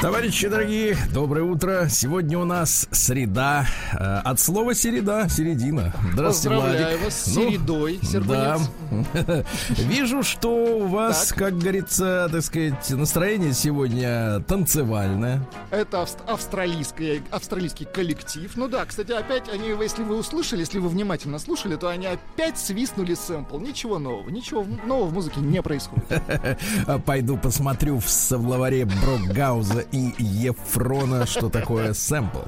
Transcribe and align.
Товарищи 0.00 0.48
дорогие, 0.48 0.96
доброе 1.12 1.42
утро. 1.42 1.86
Сегодня 1.90 2.38
у 2.38 2.46
нас 2.46 2.88
среда. 2.90 3.66
Э, 3.92 4.20
от 4.24 4.40
слова 4.40 4.74
середа, 4.74 5.28
середина. 5.28 5.92
Здравствуйте, 6.14 6.56
Поздравляю 6.56 6.88
Владик. 6.88 7.04
вас 7.04 7.14
с 7.22 7.36
ну, 7.36 7.50
середой, 7.50 8.00
Да. 8.26 8.58
Вижу, 9.68 10.22
что 10.22 10.78
у 10.78 10.86
вас, 10.86 11.28
так. 11.28 11.38
как 11.38 11.58
говорится, 11.58 12.30
так 12.32 12.40
сказать, 12.40 12.88
настроение 12.88 13.52
сегодня 13.52 14.40
танцевальное. 14.48 15.46
Это 15.70 16.06
австралийский, 16.26 17.22
австралийский 17.30 17.84
коллектив. 17.84 18.50
Ну 18.56 18.68
да, 18.68 18.86
кстати, 18.86 19.12
опять 19.12 19.50
они, 19.52 19.68
если 19.68 20.02
вы 20.02 20.16
услышали, 20.16 20.60
если 20.60 20.78
вы 20.78 20.88
внимательно 20.88 21.38
слушали, 21.38 21.76
то 21.76 21.88
они 21.88 22.06
опять 22.06 22.56
свистнули 22.58 23.12
сэмпл. 23.12 23.58
Ничего 23.58 23.98
нового, 23.98 24.30
ничего 24.30 24.64
нового 24.86 25.08
в 25.08 25.12
музыке 25.12 25.40
не 25.40 25.60
происходит. 25.60 26.22
Пойду 27.04 27.36
посмотрю 27.36 27.98
в 27.98 28.08
словаре 28.08 28.86
Брокгауза 28.86 29.89
и 29.92 30.14
Ефрона, 30.18 31.26
что 31.26 31.48
такое 31.48 31.92
сэмпл. 31.92 32.40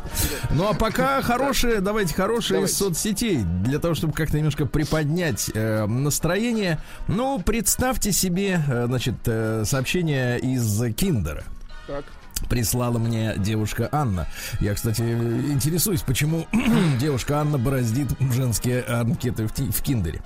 Ну 0.51 0.69
а 0.69 0.75
пока 0.75 1.21
хорошие, 1.23 1.81
давайте 1.81 2.15
хорошие 2.15 2.57
давайте. 2.57 2.73
из 2.73 2.79
соцсетей, 2.79 3.43
для 3.43 3.79
того, 3.79 3.95
чтобы 3.95 4.13
как-то 4.13 4.37
немножко 4.37 4.67
приподнять 4.67 5.51
э, 5.55 5.87
настроение. 5.87 6.81
Ну, 7.09 7.41
представьте 7.41 8.13
себе, 8.13 8.63
э, 8.67 8.87
значит, 8.87 9.15
э, 9.27 9.65
сообщение 9.65 10.39
из 10.39 10.95
Киндера. 10.95 11.45
Так 11.87 12.05
прислала 12.49 12.99
мне 12.99 13.35
девушка 13.37 13.89
Анна. 13.93 14.27
Я, 14.61 14.75
кстати, 14.75 15.03
интересуюсь, 15.03 16.03
почему 16.03 16.47
девушка 17.01 17.41
Анна 17.41 17.59
бороздит 17.59 18.09
женские 18.21 18.83
анкеты 18.83 19.47
в, 19.47 19.53
в 19.53 19.83
Киндере. 19.83 20.21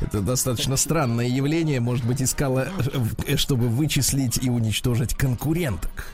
Это 0.00 0.20
достаточно 0.20 0.76
странное 0.76 1.26
явление. 1.26 1.80
Может 1.80 2.04
быть, 2.04 2.22
искала, 2.22 2.68
э, 3.26 3.36
чтобы 3.36 3.68
вычислить 3.68 4.38
и 4.42 4.50
уничтожить 4.50 5.14
конкуренток. 5.14 6.06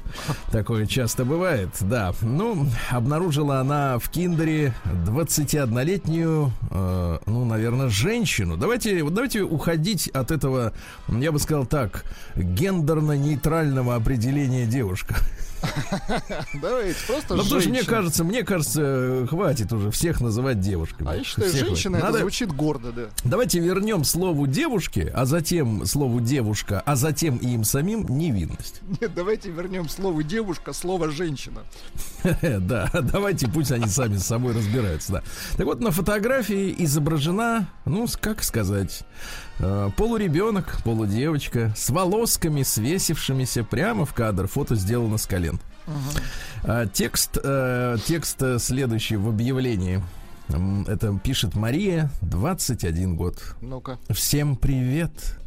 Такое 0.51 0.87
часто 0.87 1.25
бывает, 1.25 1.71
да. 1.81 2.13
Ну, 2.23 2.67
обнаружила 2.91 3.61
она 3.61 3.99
в 3.99 4.09
Киндере 4.11 4.75
21-летнюю, 5.07 6.53
э, 6.71 7.19
ну, 7.27 7.45
наверное, 7.45 7.89
женщину. 7.89 8.57
Давайте, 8.57 9.03
давайте 9.03 9.43
уходить 9.43 10.09
от 10.09 10.31
этого, 10.31 10.73
я 11.09 11.33
бы 11.33 11.39
сказал 11.39 11.67
так, 11.67 12.05
гендерно-нейтрального 12.37 13.95
определения 13.95 14.67
девушка. 14.67 15.17
Давайте, 16.61 16.99
просто 17.07 17.37
Ну, 17.37 17.43
потому 17.43 17.61
что 17.61 17.71
мне 17.71 17.83
кажется, 17.83 18.25
мне 18.25 18.43
кажется, 18.43 19.27
хватит 19.29 19.73
уже 19.73 19.91
всех 19.91 20.21
называть 20.21 20.61
девушками. 20.61 21.11
А 21.11 21.17
я 21.17 21.25
считаю, 21.25 21.51
женщина 21.51 21.97
это 21.97 22.19
звучит 22.19 22.53
гордо, 22.53 22.93
да. 22.93 23.03
Давайте 23.25 23.59
вернем 23.61 24.05
слову 24.05 24.47
девушки, 24.47 25.11
а 25.15 25.25
затем 25.25 25.87
слову 25.87 26.21
девушка, 26.21 26.83
а 26.85 26.97
затем 26.97 27.37
и 27.37 27.49
им 27.55 27.65
самим 27.65 28.07
невинность. 28.09 28.81
Нет, 29.01 29.13
давайте 29.15 29.51
вернем 29.51 29.89
слову 29.89 30.23
девушка, 30.23 30.73
слово 30.73 31.11
женщина. 31.11 31.63
Да, 32.59 32.91
давайте 32.93 33.49
пусть 33.49 33.73
они 33.73 33.87
сами 33.87 34.17
с 34.17 34.27
собой 34.27 34.53
разбираются, 34.55 35.13
да. 35.13 35.23
Так 35.57 35.67
вот, 35.67 35.81
на 35.81 35.91
фотографии 35.91 36.75
изображена, 36.79 37.69
ну, 37.85 38.07
как 38.21 38.43
сказать, 38.43 39.05
полуребенок, 39.97 40.79
полудевочка, 40.85 41.73
с 41.77 41.91
волосками, 41.91 42.63
свесившимися 42.63 43.65
прямо 43.65 44.05
в 44.05 44.13
кадр. 44.13 44.47
Фото 44.47 44.77
сделано 44.77 45.19
с 45.19 45.27
колен. 45.27 45.61
Uh-huh. 45.87 46.91
Текст, 46.93 47.39
э, 47.43 47.97
текст 48.07 48.43
следующий 48.59 49.17
в 49.17 49.29
объявлении. 49.29 50.03
Это 50.87 51.19
пишет 51.23 51.55
Мария, 51.55 52.11
21 52.23 53.17
год. 53.17 53.57
Ну-ка. 53.61 53.99
Всем 54.11 54.57
привет. 54.57 55.39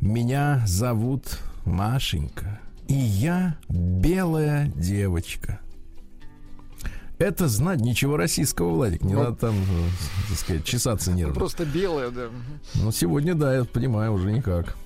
Меня 0.00 0.62
зовут 0.66 1.38
Машенька. 1.64 2.60
И 2.86 2.94
я 2.94 3.56
белая 3.68 4.68
девочка. 4.76 5.60
Это 7.18 7.48
знать 7.48 7.80
ничего 7.80 8.16
российского, 8.16 8.70
Владик. 8.70 9.02
Не 9.02 9.14
ну, 9.14 9.24
надо 9.24 9.36
там, 9.36 9.54
так 10.28 10.38
сказать, 10.38 10.64
чесаться 10.64 11.12
нервно. 11.14 11.34
Просто 11.34 11.64
белое, 11.64 12.10
да. 12.10 12.28
Ну, 12.74 12.92
сегодня, 12.92 13.34
да, 13.34 13.56
я 13.56 13.64
понимаю, 13.64 14.12
уже 14.12 14.30
никак. 14.30 14.76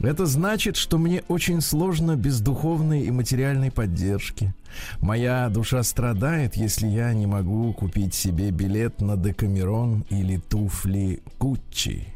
Это 0.00 0.24
значит, 0.24 0.76
что 0.76 0.96
мне 0.96 1.22
очень 1.28 1.60
сложно 1.60 2.16
без 2.16 2.40
духовной 2.40 3.02
и 3.02 3.10
материальной 3.10 3.70
поддержки. 3.70 4.54
Моя 5.00 5.48
душа 5.50 5.82
страдает, 5.82 6.56
если 6.56 6.86
я 6.86 7.12
не 7.12 7.26
могу 7.26 7.72
купить 7.74 8.14
себе 8.14 8.50
билет 8.50 9.00
на 9.02 9.16
Декамерон 9.16 10.06
или 10.08 10.38
туфли 10.38 11.20
Гуччи. 11.38 12.06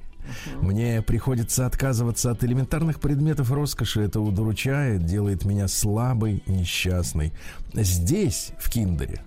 Мне 0.63 1.03
приходится 1.03 1.67
отказываться 1.67 2.31
от 2.31 2.43
элементарных 2.43 3.01
предметов 3.01 3.53
роскоши. 3.53 4.01
Это 4.01 4.21
удручает, 4.21 5.05
делает 5.05 5.45
меня 5.45 5.69
слабой, 5.69 6.43
несчастной. 6.47 7.33
Здесь, 7.75 8.53
в 8.59 8.71
Киндере, 8.71 9.21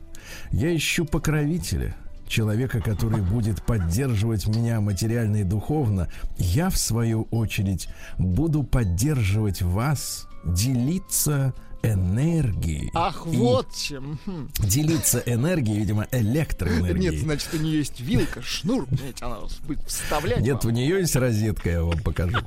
я 0.51 0.75
ищу 0.75 1.05
покровителя, 1.05 1.95
человека, 2.27 2.81
который 2.81 3.21
будет 3.21 3.63
поддерживать 3.63 4.47
меня 4.47 4.81
материально 4.81 5.37
и 5.37 5.43
духовно. 5.43 6.09
Я, 6.37 6.69
в 6.69 6.77
свою 6.77 7.23
очередь, 7.31 7.87
буду 8.17 8.63
поддерживать 8.63 9.61
вас, 9.61 10.27
делиться 10.45 11.53
энергией. 11.83 12.89
Ах, 12.93 13.25
и 13.31 13.37
вот 13.37 13.73
чем. 13.75 14.19
Делиться 14.59 15.21
энергией, 15.25 15.79
видимо, 15.79 16.07
электроэнергией. 16.11 17.11
Нет, 17.11 17.21
значит, 17.21 17.53
у 17.53 17.57
нее 17.57 17.79
есть 17.79 17.99
вилка, 17.99 18.41
шнур, 18.41 18.87
она 19.21 19.37
будет 19.65 19.83
вставлять. 19.87 20.41
Нет, 20.41 20.65
у 20.65 20.69
нее 20.69 20.99
есть 20.99 21.15
розетка, 21.15 21.69
я 21.69 21.83
вам 21.83 21.99
покажу. 21.99 22.37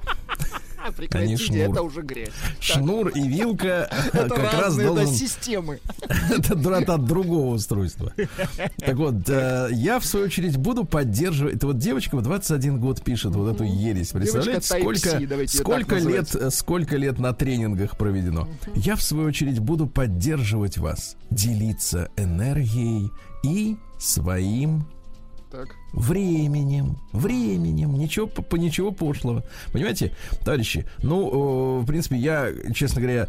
Прекратите, 0.96 1.58
это 1.58 1.82
уже 1.82 2.02
грех. 2.02 2.30
Шнур 2.60 3.08
и 3.08 3.22
вилка 3.22 3.90
как 4.12 4.52
раз 4.52 4.76
должен... 4.76 5.06
системы. 5.06 5.80
Это 6.30 6.94
от 6.94 7.04
другого 7.04 7.54
устройства. 7.54 8.12
Так 8.78 8.96
вот, 8.96 9.28
э, 9.28 9.68
я 9.72 9.98
в 9.98 10.04
свою 10.04 10.26
очередь 10.26 10.56
буду 10.56 10.84
поддерживать... 10.84 11.56
Это 11.56 11.66
вот 11.68 11.78
девочка 11.78 12.16
в 12.16 12.22
21 12.22 12.80
год 12.80 13.02
пишет 13.02 13.34
вот 13.34 13.54
эту 13.54 13.64
ересь. 13.64 14.10
Представляете, 14.10 14.66
сколько, 14.66 15.48
сколько 15.48 15.96
лет, 15.96 16.36
сколько 16.52 16.96
лет 16.96 17.18
на 17.18 17.32
тренингах 17.32 17.96
проведено. 17.96 18.48
Я 18.74 18.96
в 18.96 19.02
свою 19.02 19.28
очередь 19.28 19.58
буду 19.58 19.86
поддерживать 19.86 20.78
вас, 20.78 21.16
делиться 21.30 22.10
энергией 22.16 23.10
и 23.42 23.76
своим 23.98 24.86
так. 25.50 25.68
Временем, 25.92 26.96
временем, 27.12 27.94
ничего, 27.94 28.26
по, 28.26 28.56
ничего 28.56 28.92
пошлого. 28.92 29.44
Понимаете, 29.72 30.12
товарищи, 30.44 30.86
ну, 31.02 31.80
в 31.80 31.86
принципе, 31.86 32.16
я, 32.16 32.50
честно 32.74 33.00
говоря, 33.00 33.28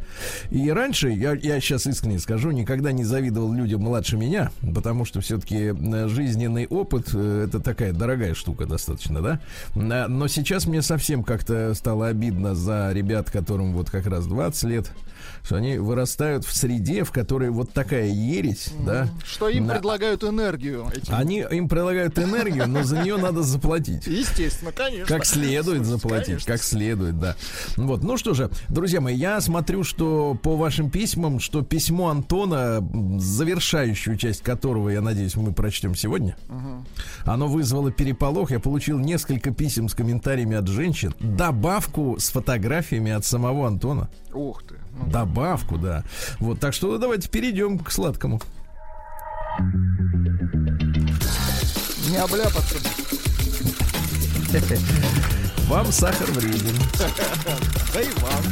и 0.52 0.70
раньше, 0.70 1.10
я, 1.10 1.34
я 1.34 1.60
сейчас 1.60 1.88
искренне 1.88 2.20
скажу, 2.20 2.52
никогда 2.52 2.92
не 2.92 3.04
завидовал 3.04 3.52
людям 3.52 3.82
младше 3.82 4.18
меня, 4.18 4.52
потому 4.76 5.06
что 5.06 5.22
все-таки 5.22 5.74
э, 5.74 6.08
жизненный 6.08 6.68
опыт 6.68 7.10
э, 7.14 7.46
это 7.48 7.60
такая 7.60 7.94
дорогая 7.94 8.36
штука 8.36 8.66
достаточно, 8.66 9.22
да? 9.22 9.40
Но 9.74 10.28
сейчас 10.28 10.68
мне 10.68 10.82
совсем 10.82 11.24
как-то 11.24 11.74
стало 11.74 12.08
обидно 12.08 12.54
за 12.54 12.92
ребят, 12.92 13.32
которым 13.32 13.74
вот 13.74 13.90
как 13.90 14.06
раз 14.06 14.28
20 14.28 14.64
лет, 14.64 14.92
что 15.44 15.56
они 15.56 15.78
вырастают 15.78 16.46
в 16.46 16.56
среде, 16.56 17.04
в 17.04 17.12
которой 17.12 17.50
вот 17.50 17.72
такая 17.74 18.08
ересь, 18.08 18.68
mm-hmm. 18.68 18.86
да. 18.86 19.10
Что 19.26 19.50
им 19.50 19.68
на... 19.68 19.74
предлагают 19.74 20.24
энергию. 20.24 20.88
Этим. 20.94 21.14
Они 21.14 21.46
им 21.50 21.68
предлагают 21.68 22.18
энергию, 22.20 22.68
но 22.68 22.84
за 22.84 23.00
нее 23.00 23.18
надо 23.18 23.44
заплатить. 23.44 24.08
Естественно, 24.08 24.72
конечно. 24.72 25.06
Как 25.06 25.26
следует 25.26 25.86
заплатить, 25.86 26.26
конечно. 26.28 26.52
как 26.52 26.64
следует, 26.64 27.20
да. 27.20 27.36
Вот, 27.78 28.04
ну 28.04 28.18
что 28.18 28.34
же, 28.34 28.50
друзья 28.70 29.02
мои, 29.02 29.16
я 29.16 29.42
смотрю, 29.42 29.84
что 29.84 30.38
по 30.42 30.56
вашим 30.56 30.90
письмам, 30.90 31.40
что 31.40 31.62
письмо 31.62 32.10
Антона, 32.10 32.88
завершающую 33.20 34.18
часть 34.18 34.42
которого, 34.42 34.90
я 34.90 35.02
надеюсь, 35.02 35.36
мы 35.36 35.54
прочтем 35.54 35.96
сегодня, 35.96 36.36
угу. 36.50 36.86
оно 37.26 37.48
вызвало 37.48 37.92
переполох. 37.92 38.52
Я 38.52 38.60
получил 38.60 39.00
несколько 39.00 39.52
писем 39.52 39.90
с 39.90 39.94
комментариями 39.94 40.56
от 40.56 40.68
женщин, 40.68 41.14
добавку 41.20 42.18
с 42.20 42.30
фотографиями 42.30 43.12
от 43.12 43.26
самого 43.26 43.68
Антона. 43.68 44.10
Ух 44.34 44.64
ты. 44.64 44.81
Ну, 45.06 45.12
Добавку, 45.12 45.78
да. 45.78 46.04
Вот, 46.40 46.60
так 46.60 46.74
что 46.74 46.98
давайте 46.98 47.30
перейдем 47.30 47.80
к 47.80 47.92
сладкому. 47.92 48.42
Не 52.10 52.18
обляпаться. 52.18 52.76
Вам 55.68 55.92
сахар 55.92 56.30
вреден. 56.32 56.76
Да 57.94 58.02
и 58.02 58.10
вам. 58.20 58.44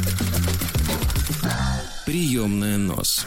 Приемная 2.04 2.76
нос. 2.76 3.26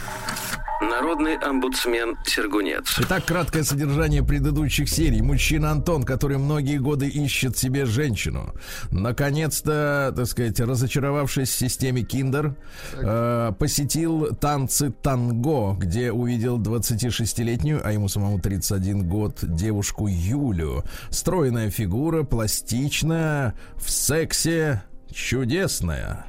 Народ 0.90 1.14
народный 1.14 1.36
омбудсмен 1.36 2.18
Сергунец. 2.26 2.96
Итак, 3.00 3.26
краткое 3.26 3.64
содержание 3.64 4.24
предыдущих 4.24 4.90
серий. 4.90 5.22
Мужчина 5.22 5.72
Антон, 5.72 6.04
который 6.04 6.38
многие 6.38 6.78
годы 6.78 7.08
ищет 7.08 7.58
себе 7.58 7.86
женщину. 7.86 8.54
Наконец-то, 8.92 10.12
так 10.16 10.26
сказать, 10.26 10.60
разочаровавшись 10.60 11.50
в 11.50 11.56
системе 11.56 12.02
Киндер, 12.02 12.56
э, 12.94 13.52
посетил 13.60 14.36
танцы 14.36 14.92
танго, 14.92 15.76
где 15.78 16.12
увидел 16.12 16.60
26-летнюю, 16.60 17.82
а 17.84 17.92
ему 17.92 18.08
самому 18.08 18.40
31 18.40 19.08
год, 19.08 19.40
девушку 19.42 20.08
Юлю. 20.08 20.84
Стройная 21.10 21.70
фигура, 21.70 22.24
пластичная, 22.24 23.54
в 23.76 23.90
сексе, 23.90 24.84
чудесная. 25.12 26.26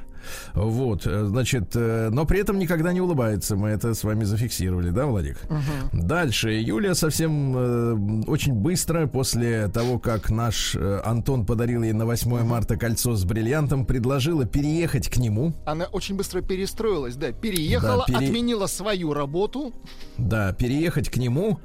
Вот, 0.53 1.05
э, 1.05 1.25
значит, 1.25 1.75
э, 1.75 2.09
но 2.11 2.25
при 2.25 2.39
этом 2.39 2.59
никогда 2.59 2.93
не 2.93 3.01
улыбается. 3.01 3.55
Мы 3.55 3.69
это 3.69 3.93
с 3.93 4.03
вами 4.03 4.23
зафиксировали, 4.23 4.89
да, 4.89 5.05
Владик? 5.05 5.37
Угу. 5.49 6.01
Дальше. 6.03 6.51
Юлия 6.51 6.95
совсем 6.95 7.55
э, 7.55 8.23
очень 8.27 8.53
быстро 8.53 9.07
после 9.07 9.67
того, 9.67 9.99
как 9.99 10.29
наш 10.29 10.75
Антон 10.75 11.45
подарил 11.45 11.83
ей 11.83 11.93
на 11.93 12.05
8 12.05 12.43
марта 12.43 12.77
кольцо 12.77 13.15
с 13.15 13.23
бриллиантом, 13.25 13.85
предложила 13.85 14.45
переехать 14.45 15.09
к 15.09 15.17
нему. 15.17 15.53
Она 15.65 15.85
очень 15.85 16.15
быстро 16.15 16.41
перестроилась, 16.41 17.15
да, 17.15 17.31
переехала, 17.31 18.05
да, 18.07 18.19
пере... 18.19 18.27
отменила 18.27 18.67
свою 18.67 19.13
работу. 19.13 19.73
Да, 20.17 20.53
переехать 20.53 21.09
к 21.09 21.17
нему. 21.17 21.59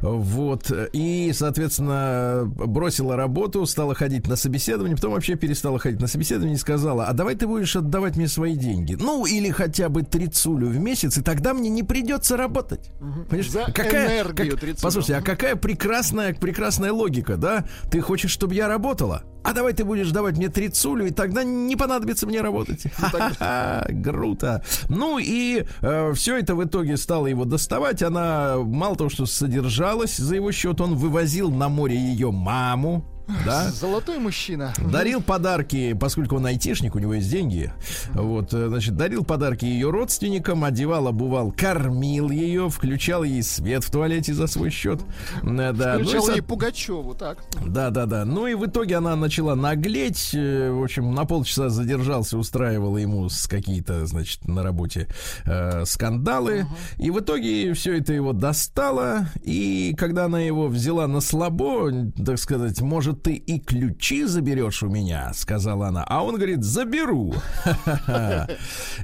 Вот. 0.00 0.72
И, 0.92 1.32
соответственно, 1.34 2.44
бросила 2.44 3.16
работу, 3.16 3.64
стала 3.66 3.94
ходить 3.94 4.26
на 4.26 4.36
собеседование, 4.36 4.96
потом 4.96 5.12
вообще 5.12 5.36
перестала 5.36 5.78
ходить 5.78 6.00
на 6.00 6.06
собеседование 6.06 6.56
и 6.56 6.58
сказала, 6.58 7.06
а 7.06 7.12
давай 7.12 7.34
ты 7.34 7.46
будешь 7.46 7.74
отдавать 7.76 8.01
отдавать 8.02 8.16
мне 8.16 8.28
свои 8.28 8.56
деньги. 8.56 8.96
Ну, 8.98 9.26
или 9.26 9.50
хотя 9.50 9.88
бы 9.88 10.02
трицулю 10.02 10.68
в 10.68 10.78
месяц, 10.78 11.18
и 11.18 11.22
тогда 11.22 11.54
мне 11.54 11.70
не 11.70 11.82
придется 11.82 12.36
работать. 12.36 12.90
Угу. 13.00 13.24
Понимаешь? 13.28 13.50
За 13.50 13.64
какая, 13.66 14.22
энергию 14.22 14.58
как, 14.58 14.76
Послушайте, 14.82 15.16
а 15.16 15.22
какая 15.22 15.56
прекрасная, 15.56 16.34
прекрасная 16.34 16.92
логика, 16.92 17.36
да? 17.36 17.64
Ты 17.90 18.00
хочешь, 18.00 18.30
чтобы 18.30 18.54
я 18.54 18.68
работала? 18.68 19.22
А 19.44 19.52
давай 19.52 19.72
ты 19.72 19.84
будешь 19.84 20.10
давать 20.10 20.36
мне 20.36 20.48
трицулю, 20.48 21.06
и 21.06 21.10
тогда 21.10 21.42
не 21.44 21.76
понадобится 21.76 22.26
мне 22.26 22.40
работать. 22.40 22.84
Ну, 22.98 24.02
Круто. 24.02 24.64
Ну 24.88 25.18
и 25.18 25.64
э, 25.80 26.12
все 26.14 26.38
это 26.38 26.54
в 26.54 26.64
итоге 26.64 26.96
стало 26.96 27.26
его 27.26 27.44
доставать. 27.44 28.02
Она 28.02 28.56
мало 28.58 28.96
того, 28.96 29.10
что 29.10 29.26
содержалась 29.26 30.16
за 30.16 30.36
его 30.36 30.52
счет, 30.52 30.80
он 30.80 30.94
вывозил 30.94 31.50
на 31.50 31.68
море 31.68 31.96
ее 31.96 32.30
маму, 32.30 33.04
да? 33.44 33.70
Золотой 33.72 34.18
мужчина. 34.18 34.72
Дарил 34.78 35.22
подарки, 35.22 35.92
поскольку 35.94 36.36
он 36.36 36.46
айтишник, 36.46 36.94
у 36.94 36.98
него 36.98 37.14
есть 37.14 37.30
деньги. 37.30 37.72
Вот, 38.14 38.52
э, 38.52 38.68
значит, 38.68 38.96
дарил 38.96 39.24
подарки 39.24 39.64
ее 39.64 39.90
родственникам, 39.90 40.64
одевал, 40.64 41.08
обувал, 41.08 41.52
кормил 41.52 42.30
ее, 42.30 42.68
включал 42.68 43.24
ей 43.24 43.42
свет 43.42 43.84
в 43.84 43.90
туалете 43.90 44.34
за 44.34 44.46
свой 44.46 44.70
счет. 44.70 45.00
Э, 45.42 45.72
да. 45.72 45.94
Включал 45.98 46.26
ну, 46.26 46.34
ей 46.34 46.42
Пугачеву, 46.42 47.14
так? 47.14 47.38
Да, 47.66 47.90
да, 47.90 48.06
да. 48.06 48.24
Ну 48.24 48.46
и 48.46 48.54
в 48.54 48.66
итоге 48.66 48.96
она 48.96 49.16
начала 49.16 49.54
наглеть. 49.54 50.30
Э, 50.34 50.70
в 50.70 50.82
общем, 50.82 51.14
на 51.14 51.24
полчаса 51.24 51.68
задержался, 51.68 52.38
устраивала 52.38 52.98
ему 52.98 53.28
с 53.28 53.46
какие-то, 53.46 54.06
значит, 54.06 54.46
на 54.46 54.62
работе 54.62 55.08
э, 55.44 55.84
скандалы. 55.84 56.60
Uh-huh. 56.60 57.04
И 57.04 57.10
в 57.10 57.20
итоге 57.20 57.72
все 57.74 57.98
это 57.98 58.12
его 58.12 58.32
достало. 58.32 59.28
И 59.42 59.94
когда 59.96 60.26
она 60.26 60.40
его 60.40 60.68
взяла 60.68 61.06
на 61.06 61.20
слабо, 61.20 61.90
так 62.24 62.38
сказать, 62.38 62.80
может, 62.80 63.21
ты 63.22 63.34
и 63.34 63.58
ключи 63.58 64.24
заберешь 64.24 64.82
у 64.82 64.88
меня, 64.88 65.32
сказала 65.34 65.88
она. 65.88 66.04
А 66.04 66.22
он 66.22 66.36
говорит, 66.36 66.64
заберу. 66.64 67.34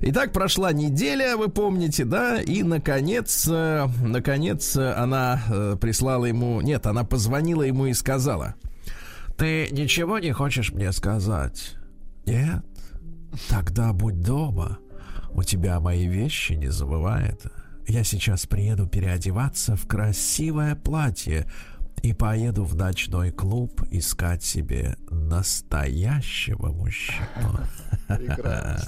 Итак, 0.00 0.32
прошла 0.32 0.72
неделя, 0.72 1.36
вы 1.36 1.48
помните, 1.48 2.04
да? 2.04 2.40
И, 2.40 2.62
наконец, 2.62 3.46
э, 3.48 3.86
наконец, 4.02 4.76
она 4.76 5.40
э, 5.48 5.76
прислала 5.80 6.24
ему... 6.24 6.60
Нет, 6.60 6.86
она 6.86 7.04
позвонила 7.04 7.62
ему 7.62 7.86
и 7.86 7.94
сказала. 7.94 8.56
Ты 9.36 9.68
ничего 9.70 10.18
не 10.18 10.32
хочешь 10.32 10.72
мне 10.72 10.90
сказать? 10.92 11.76
Нет? 12.26 12.64
Тогда 13.48 13.92
будь 13.92 14.20
дома. 14.20 14.78
У 15.30 15.44
тебя 15.44 15.78
мои 15.78 16.06
вещи, 16.06 16.54
не 16.54 16.68
забывай 16.68 17.28
это. 17.28 17.52
Я 17.86 18.04
сейчас 18.04 18.46
приеду 18.46 18.86
переодеваться 18.86 19.76
в 19.76 19.86
красивое 19.86 20.74
платье 20.74 21.46
и 22.02 22.12
поеду 22.12 22.64
в 22.64 22.74
ночной 22.74 23.30
клуб 23.30 23.82
искать 23.90 24.42
себе 24.42 24.96
настоящего 25.10 26.68
мужчину. 26.68 27.60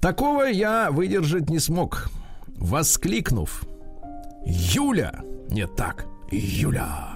Такого 0.00 0.44
я 0.44 0.90
выдержать 0.90 1.48
не 1.48 1.58
смог. 1.58 2.10
Воскликнув, 2.56 3.64
Юля, 4.44 5.20
нет 5.48 5.74
так, 5.76 6.06
Юля. 6.30 7.08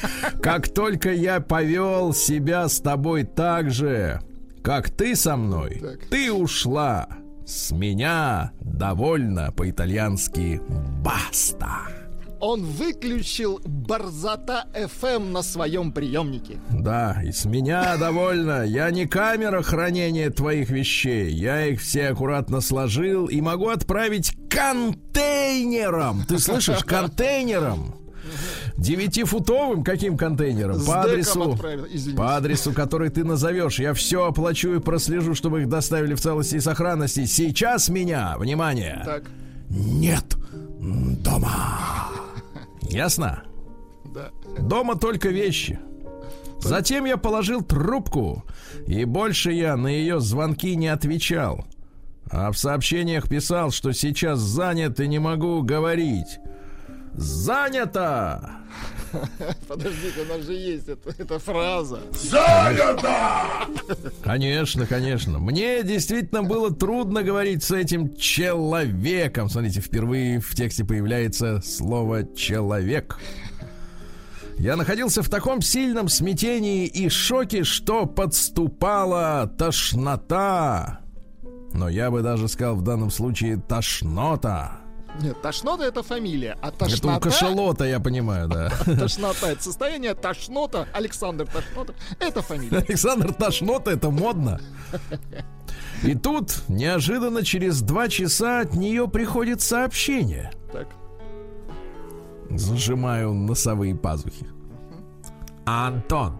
Как 0.42 0.68
только 0.68 1.12
я 1.12 1.40
повел 1.40 2.12
себя 2.12 2.68
с 2.68 2.80
тобой 2.80 3.24
так 3.24 3.70
же, 3.70 4.20
как 4.62 4.90
ты 4.90 5.14
со 5.14 5.36
мной, 5.36 5.78
так. 5.80 6.06
ты 6.10 6.32
ушла. 6.32 7.08
С 7.46 7.70
меня 7.70 8.50
довольно 8.60 9.52
по-итальянски 9.52 10.60
баста 11.04 12.05
он 12.40 12.62
выключил 12.64 13.60
Барзата 13.64 14.66
FM 14.74 15.30
на 15.30 15.42
своем 15.42 15.92
приемнике. 15.92 16.58
Да, 16.70 17.20
и 17.24 17.32
с 17.32 17.44
меня 17.44 17.96
довольно. 17.96 18.64
Я 18.64 18.90
не 18.90 19.06
камера 19.06 19.62
хранения 19.62 20.30
твоих 20.30 20.70
вещей. 20.70 21.30
Я 21.30 21.66
их 21.66 21.80
все 21.80 22.08
аккуратно 22.08 22.60
сложил 22.60 23.26
и 23.26 23.40
могу 23.40 23.68
отправить 23.68 24.34
контейнером. 24.48 26.24
Ты 26.26 26.38
слышишь, 26.38 26.80
контейнером. 26.84 27.94
Девятифутовым 28.76 29.84
каким 29.84 30.16
контейнером? 30.16 30.84
По 30.84 31.02
адресу, 31.02 31.58
по 32.16 32.36
адресу, 32.36 32.72
который 32.72 33.08
ты 33.08 33.24
назовешь. 33.24 33.78
Я 33.78 33.94
все 33.94 34.26
оплачу 34.26 34.74
и 34.74 34.80
прослежу, 34.80 35.34
чтобы 35.34 35.62
их 35.62 35.68
доставили 35.68 36.14
в 36.14 36.20
целости 36.20 36.56
и 36.56 36.60
сохранности. 36.60 37.24
Сейчас 37.24 37.88
меня, 37.88 38.36
внимание, 38.38 39.02
так. 39.04 39.24
Нет 39.68 40.36
дома. 40.80 42.10
Ясно? 42.82 43.42
Да. 44.04 44.30
Дома 44.58 44.96
только 44.96 45.28
вещи. 45.28 45.78
Затем 46.60 47.04
я 47.04 47.16
положил 47.16 47.62
трубку, 47.62 48.44
и 48.86 49.04
больше 49.04 49.52
я 49.52 49.76
на 49.76 49.88
ее 49.88 50.20
звонки 50.20 50.74
не 50.74 50.88
отвечал. 50.88 51.64
А 52.30 52.50
в 52.50 52.58
сообщениях 52.58 53.28
писал, 53.28 53.70
что 53.70 53.92
сейчас 53.92 54.40
занят 54.40 54.98
и 54.98 55.06
не 55.06 55.18
могу 55.18 55.62
говорить. 55.62 56.38
Занято! 57.14 58.50
Подождите, 59.68 60.22
у 60.22 60.24
нас 60.24 60.44
же 60.44 60.52
есть 60.52 60.88
эта, 60.88 61.14
эта 61.18 61.38
фраза. 61.38 62.00
Занято! 62.12 63.66
Конечно, 64.22 64.86
конечно. 64.86 65.38
Мне 65.38 65.82
действительно 65.82 66.42
было 66.42 66.74
трудно 66.74 67.22
говорить 67.22 67.62
с 67.62 67.70
этим 67.70 68.16
человеком. 68.16 69.48
Смотрите, 69.48 69.80
впервые 69.80 70.40
в 70.40 70.54
тексте 70.54 70.84
появляется 70.84 71.60
слово 71.60 72.24
«человек». 72.34 73.18
Я 74.58 74.76
находился 74.76 75.22
в 75.22 75.28
таком 75.28 75.60
сильном 75.60 76.08
смятении 76.08 76.86
и 76.86 77.10
шоке, 77.10 77.62
что 77.62 78.06
подступала 78.06 79.52
тошнота. 79.58 81.00
Но 81.74 81.90
я 81.90 82.10
бы 82.10 82.22
даже 82.22 82.48
сказал 82.48 82.76
в 82.76 82.82
данном 82.82 83.10
случае 83.10 83.58
тошнота. 83.58 84.80
Нет, 85.20 85.40
тошнота 85.40 85.84
это 85.84 86.02
фамилия, 86.02 86.58
а 86.60 86.70
тошнота... 86.70 86.94
Это 86.94 87.16
у 87.16 87.20
кашалота, 87.20 87.84
я 87.84 88.00
понимаю, 88.00 88.48
да. 88.48 88.70
Тошнота 88.84 89.50
это 89.50 89.62
состояние, 89.62 90.14
тошнота, 90.14 90.86
Александр 90.92 91.46
Тошнота, 91.46 91.94
это 92.20 92.42
фамилия. 92.42 92.78
Александр 92.78 93.32
Тошнота, 93.32 93.92
это 93.92 94.10
модно. 94.10 94.60
И 96.02 96.14
тут, 96.14 96.62
неожиданно, 96.68 97.44
через 97.44 97.80
два 97.80 98.08
часа 98.08 98.60
от 98.60 98.74
нее 98.74 99.08
приходит 99.08 99.60
сообщение. 99.62 100.52
Так. 100.72 100.88
Зажимаю 102.50 103.32
носовые 103.32 103.94
пазухи. 103.94 104.46
Антон, 105.64 106.38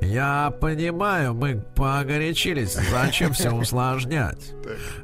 я 0.00 0.52
понимаю, 0.60 1.34
мы 1.34 1.62
погорячились. 1.74 2.76
Зачем 2.90 3.32
все 3.32 3.50
усложнять? 3.50 4.52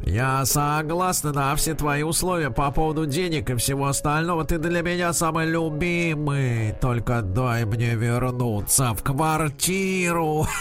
Я 0.02 0.45
согласна 0.45 1.33
на 1.33 1.55
все 1.57 1.75
твои 1.75 2.02
условия 2.02 2.50
по 2.50 2.71
поводу 2.71 3.07
денег 3.07 3.50
и 3.50 3.57
всего 3.57 3.87
остального. 3.87 4.45
Ты 4.45 4.59
для 4.59 4.83
меня 4.83 5.12
самый 5.12 5.47
любимый. 5.47 6.73
Только 6.81 7.23
дай 7.23 7.64
мне 7.64 7.95
вернуться 7.95 8.95
в 8.95 9.02
квартиру. 9.02 10.47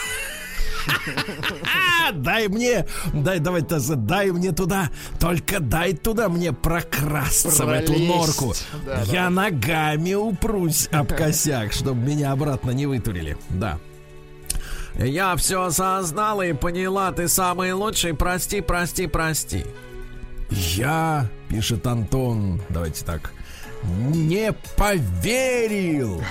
Дай 2.13 2.47
мне, 2.47 2.85
дай, 3.13 3.39
давай, 3.39 3.63
дай 3.63 4.31
мне 4.31 4.51
туда, 4.51 4.91
только 5.19 5.59
дай 5.59 5.93
туда 5.93 6.29
мне 6.29 6.53
прокрасться 6.53 7.63
Пролезть. 7.65 7.89
в 7.89 7.93
эту 7.93 8.03
норку. 8.03 8.53
Да, 8.85 9.01
Я 9.05 9.23
да. 9.23 9.29
ногами 9.31 10.13
упрусь 10.13 10.87
об 10.91 11.07
косяк, 11.11 11.73
чтобы 11.73 12.01
меня 12.01 12.31
обратно 12.31 12.71
не 12.71 12.85
вытурили. 12.85 13.37
Да. 13.49 13.79
Я 14.97 15.35
все 15.35 15.63
осознала 15.63 16.43
и 16.43 16.53
поняла, 16.53 17.11
ты 17.11 17.27
самый 17.27 17.73
лучший, 17.73 18.13
прости, 18.13 18.61
прости, 18.61 19.07
прости. 19.07 19.65
Я, 20.49 21.27
пишет 21.49 21.85
Антон, 21.85 22.61
давайте 22.69 23.03
так, 23.03 23.33
не 23.83 24.53
поверил. 24.77 26.21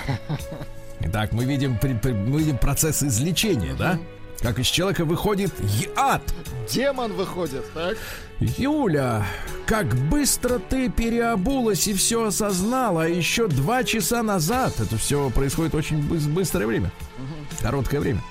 Итак, 1.01 1.31
мы 1.33 1.45
видим, 1.45 1.77
мы 1.81 2.39
видим 2.39 2.57
процесс 2.57 3.03
излечения, 3.03 3.75
да? 3.75 3.99
Как 4.41 4.59
из 4.59 4.67
человека 4.67 5.05
выходит 5.05 5.53
яд. 5.95 6.21
Демон 6.69 7.13
выходит, 7.13 7.63
так? 7.73 7.97
Юля, 8.39 9.25
как 9.65 9.95
быстро 10.09 10.59
ты 10.59 10.89
переобулась 10.89 11.87
и 11.87 11.93
все 11.93 12.25
осознала. 12.25 13.03
А 13.03 13.07
еще 13.07 13.47
два 13.47 13.83
часа 13.83 14.23
назад, 14.23 14.79
это 14.79 14.97
все 14.97 15.29
происходит 15.29 15.75
очень 15.75 16.01
быстрое 16.01 16.67
время, 16.67 16.91
короткое 17.61 17.99
время. 17.99 18.21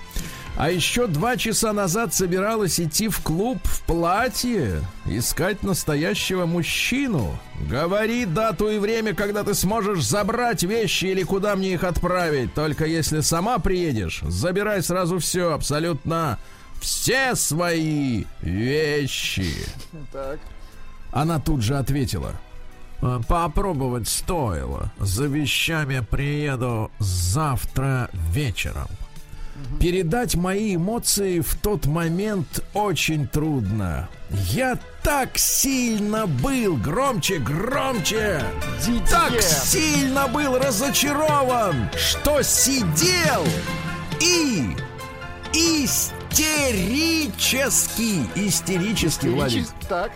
А 0.57 0.71
еще 0.71 1.09
два 1.09 1.37
часа 1.37 1.73
назад 1.73 2.15
собиралась 2.15 2.79
идти 2.79 3.09
в 3.09 3.21
клуб 3.21 3.59
в 3.65 3.83
платье, 3.83 4.83
искать 5.05 5.65
настоящего 5.65 6.47
мужчину. 6.47 7.37
Говори 7.69 8.25
дату 8.25 8.69
и 8.69 8.79
время, 8.79 9.15
когда 9.15 9.43
ты 9.43 9.55
сможешь 9.55 10.05
забрать 10.05 10.63
вещи 10.63 11.07
или 11.07 11.25
куда 11.25 11.57
мне 11.57 11.75
их 11.75 11.83
отправить. 11.83 12.55
Только 12.55 12.87
если 12.87 13.21
сама 13.21 13.59
приедешь, 13.59 14.21
забирай 14.23 14.81
сразу 14.83 15.19
все, 15.19 15.53
абсолютно 15.53 16.39
все 16.81 17.35
свои 17.35 18.25
вещи. 18.41 19.55
Так. 20.13 20.39
Она 21.11 21.41
тут 21.41 21.63
же 21.63 21.77
ответила. 21.77 22.33
«Э, 23.03 23.21
попробовать 23.29 24.09
стоило. 24.09 24.93
За 24.99 25.27
вещами 25.27 26.01
приеду 26.09 26.91
завтра 27.01 28.09
вечером. 28.13 28.89
Передать 29.81 30.35
мои 30.35 30.77
эмоции 30.77 31.41
в 31.41 31.55
тот 31.57 31.87
момент 31.87 32.63
очень 32.73 33.27
трудно. 33.29 34.09
Я 34.31 34.79
так 35.03 35.37
сильно 35.37 36.27
был, 36.27 36.77
громче, 36.77 37.39
громче, 37.39 38.43
Дитя. 38.85 39.29
так 39.31 39.43
сильно 39.43 40.27
был 40.29 40.59
разочарован, 40.59 41.91
что 41.97 42.43
сидел 42.43 43.45
и 44.21 44.75
истерически, 45.53 46.13
истерически, 48.35 49.27
Владик, 49.27 49.67
так. 49.89 50.11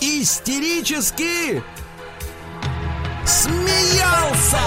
истерически 0.00 1.62
смеялся. 3.24 4.58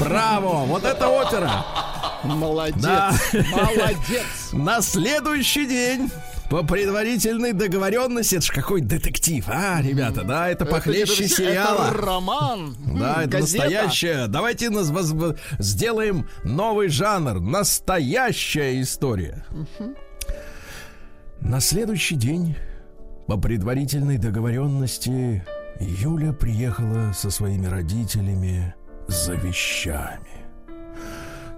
Браво! 0.00 0.64
Вот 0.64 0.84
это 0.84 1.08
опера! 1.08 1.64
Молодец! 2.24 2.82
Да. 2.82 3.12
Молодец! 3.52 4.52
На 4.52 4.80
следующий 4.80 5.66
день 5.66 6.10
по 6.50 6.64
предварительной 6.64 7.52
договоренности, 7.52 8.36
это 8.36 8.46
ж 8.46 8.50
какой 8.50 8.80
детектив, 8.80 9.44
а, 9.46 9.80
ребята, 9.80 10.24
да, 10.24 10.48
это 10.48 10.66
похлеще 10.66 11.26
это, 11.26 11.34
сериала. 11.34 11.88
Это 11.90 11.98
роман. 11.98 12.76
Да, 12.98 13.22
это 13.22 13.38
газета. 13.38 13.64
настоящее. 13.64 14.26
Давайте 14.26 14.70
нас 14.70 14.90
воз... 14.90 15.14
сделаем 15.58 16.28
новый 16.42 16.88
жанр. 16.88 17.38
Настоящая 17.38 18.80
история. 18.80 19.44
На 21.40 21.60
следующий 21.60 22.16
день 22.16 22.56
по 23.26 23.36
предварительной 23.36 24.18
договоренности 24.18 25.44
Юля 25.78 26.32
приехала 26.32 27.12
со 27.12 27.30
своими 27.30 27.66
родителями 27.66 28.74
за 29.10 29.34
вещами. 29.34 30.20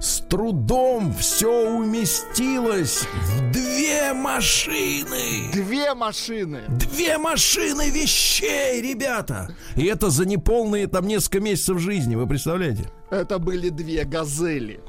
С 0.01 0.19
трудом 0.29 1.15
все 1.15 1.71
уместилось 1.71 3.07
в 3.25 3.53
две 3.53 4.13
машины. 4.13 5.53
Две 5.53 5.95
машины. 5.95 6.63
Две 6.69 7.19
машины 7.19 7.89
вещей, 7.91 8.83
ребята. 8.83 9.55
И 9.77 9.85
это 9.85 10.11
за 10.11 10.27
неполные 10.27 10.89
там 10.89 11.07
несколько 11.07 11.41
месяцев 11.41 11.79
жизни, 11.79 12.17
вы 12.17 12.27
представляете? 12.27 12.91
Это 13.11 13.39
были 13.39 13.69
две 13.69 14.05
газели. 14.05 14.81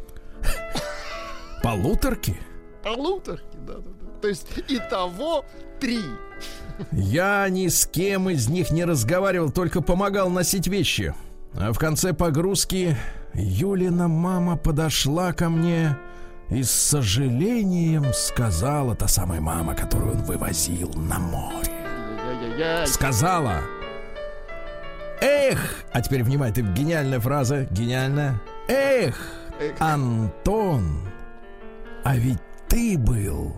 Полуторки? 1.62 2.36
Полуторки, 2.84 3.58
да-да-да. 3.68 4.20
То 4.20 4.28
есть 4.30 4.48
и 4.68 4.80
того 4.90 5.46
три. 5.80 6.00
Я 6.92 7.48
ни 7.50 7.68
с 7.68 7.86
кем 7.86 8.30
из 8.30 8.50
них 8.50 8.72
не 8.72 8.84
разговаривал, 8.84 9.52
только 9.52 9.82
помогал 9.82 10.30
носить 10.32 10.68
вещи. 10.68 11.14
А 11.56 11.72
в 11.72 11.78
конце 11.78 12.14
погрузки 12.14 12.98
Юлина 13.34 14.08
мама 14.08 14.58
подошла 14.58 15.34
ко 15.34 15.50
мне 15.50 15.96
и 16.50 16.64
с 16.64 16.72
сожалением 16.72 18.14
сказала, 18.14 18.96
та 18.96 19.08
самая 19.08 19.40
мама, 19.40 19.76
которую 19.76 20.14
он 20.14 20.24
вывозил 20.24 20.92
на 20.96 21.20
море. 21.20 22.86
Сказала, 22.86 23.62
эх, 25.22 25.86
а 25.92 26.02
теперь 26.02 26.24
внимай, 26.24 26.52
ты 26.52 26.62
гениальная 26.62 27.20
фраза, 27.20 27.66
гениальная. 27.72 28.42
Эх, 28.68 29.16
Антон, 29.80 31.02
а 32.04 32.16
ведь 32.16 32.42
ты 32.68 32.98
был 32.98 33.54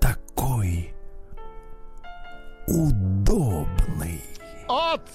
такой 0.00 0.94
удобный. 2.66 4.22
От 4.68 5.08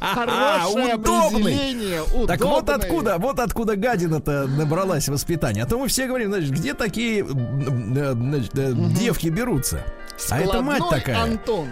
Хорошее 0.00 0.94
определение. 0.94 2.26
Так 2.26 2.40
вот 2.40 2.68
откуда, 2.68 3.18
вот 3.18 3.38
откуда 3.38 3.76
гадина-то 3.76 4.46
набралась 4.46 5.08
воспитания. 5.08 5.62
А 5.62 5.66
то 5.66 5.78
мы 5.78 5.88
все 5.88 6.06
говорим, 6.06 6.30
значит, 6.30 6.50
где 6.50 6.74
такие 6.74 7.24
значит, 7.24 8.52
девки 8.94 9.28
берутся? 9.28 9.84
а 10.30 10.40
это 10.40 10.62
мать 10.62 10.82
такая. 10.90 11.22
Антон. 11.22 11.68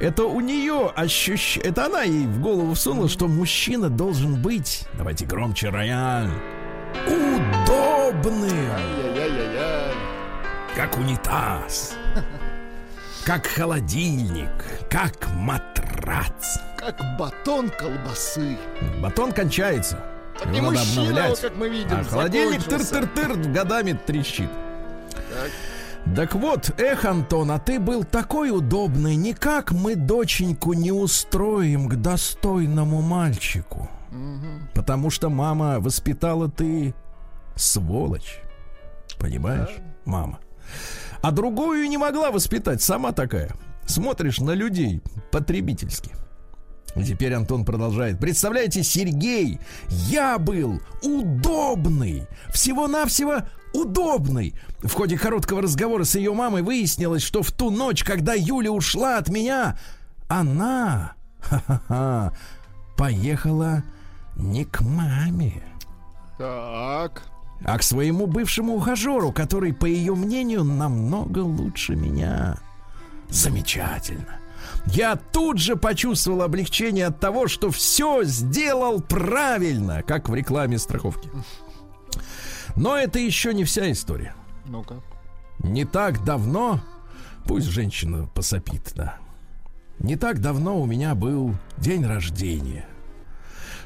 Это 0.00 0.24
у 0.24 0.40
нее 0.40 0.90
ощущение. 0.94 1.70
Это 1.70 1.86
она 1.86 2.02
ей 2.02 2.26
в 2.26 2.40
голову 2.40 2.74
всунула, 2.74 3.08
что 3.08 3.28
мужчина 3.28 3.88
должен 3.88 4.40
быть. 4.40 4.86
Давайте 4.94 5.26
громче, 5.26 5.68
рояль. 5.68 6.30
Удобным. 7.06 8.50
Как 10.74 10.96
унитаз. 10.96 11.96
Как 13.24 13.46
холодильник. 13.46 14.50
Как 14.90 15.28
матрац 15.34 16.58
как 16.82 17.16
батон 17.16 17.70
колбасы. 17.70 18.58
Батон 19.00 19.32
кончается. 19.32 20.00
Так 20.36 20.48
Его 20.48 20.72
надо 20.72 20.78
мужчина, 20.80 21.02
обновлять. 21.02 21.40
как 21.40 21.56
мы 21.56 21.68
видим, 21.68 21.96
а 22.00 22.04
холодильник 22.04 22.62
тыр-тыр-тыр 22.62 23.52
годами 23.52 23.92
трещит. 23.92 24.50
Так. 25.12 25.50
Так 26.16 26.34
вот, 26.34 26.72
эх, 26.80 27.04
Антон, 27.04 27.52
а 27.52 27.60
ты 27.60 27.78
был 27.78 28.02
такой 28.02 28.50
удобный. 28.50 29.14
Никак 29.14 29.70
мы 29.70 29.94
доченьку 29.94 30.72
не 30.72 30.90
устроим 30.90 31.88
к 31.88 31.94
достойному 31.94 33.00
мальчику. 33.00 33.88
Угу. 34.10 34.70
Потому 34.74 35.10
что 35.10 35.30
мама 35.30 35.78
воспитала 35.78 36.50
ты 36.50 36.94
сволочь. 37.54 38.40
Понимаешь, 39.20 39.74
да. 39.76 39.84
мама? 40.04 40.40
А 41.22 41.30
другую 41.30 41.88
не 41.88 41.96
могла 41.96 42.30
воспитать, 42.30 42.82
сама 42.82 43.12
такая. 43.12 43.52
Смотришь 43.86 44.40
на 44.40 44.52
людей 44.52 45.00
потребительски. 45.30 46.10
И 46.94 47.04
теперь 47.04 47.32
Антон 47.32 47.64
продолжает. 47.64 48.18
Представляете, 48.18 48.82
Сергей, 48.82 49.58
я 49.88 50.38
был 50.38 50.80
удобный, 51.02 52.26
всего-навсего 52.52 53.42
удобный. 53.72 54.54
В 54.80 54.92
ходе 54.92 55.16
короткого 55.16 55.62
разговора 55.62 56.04
с 56.04 56.16
ее 56.16 56.34
мамой 56.34 56.62
выяснилось, 56.62 57.22
что 57.22 57.42
в 57.42 57.50
ту 57.52 57.70
ночь, 57.70 58.04
когда 58.04 58.34
Юля 58.34 58.72
ушла 58.72 59.16
от 59.16 59.28
меня, 59.28 59.78
она 60.28 61.14
ха-ха-ха, 61.40 62.32
поехала 62.96 63.84
не 64.36 64.64
к 64.64 64.80
маме. 64.82 65.62
Так. 66.36 67.31
А 67.64 67.78
к 67.78 67.82
своему 67.82 68.26
бывшему 68.26 68.74
ухажеру, 68.74 69.32
который, 69.32 69.72
по 69.72 69.86
ее 69.86 70.14
мнению, 70.14 70.64
намного 70.64 71.40
лучше 71.40 71.94
меня. 71.94 72.58
Замечательно. 73.28 74.40
Я 74.86 75.16
тут 75.16 75.58
же 75.58 75.76
почувствовал 75.76 76.42
облегчение 76.42 77.06
от 77.06 77.20
того, 77.20 77.46
что 77.46 77.70
все 77.70 78.24
сделал 78.24 79.00
правильно, 79.00 80.02
как 80.02 80.28
в 80.28 80.34
рекламе 80.34 80.78
страховки. 80.78 81.30
Но 82.76 82.96
это 82.96 83.18
еще 83.18 83.54
не 83.54 83.64
вся 83.64 83.90
история. 83.92 84.34
Ну-ка. 84.66 85.00
Не 85.58 85.84
так 85.84 86.24
давно, 86.24 86.80
пусть 87.46 87.66
женщина 87.66 88.28
посопит, 88.34 88.92
да. 88.96 89.18
Не 89.98 90.16
так 90.16 90.40
давно 90.40 90.80
у 90.80 90.86
меня 90.86 91.14
был 91.14 91.54
день 91.78 92.04
рождения. 92.04 92.86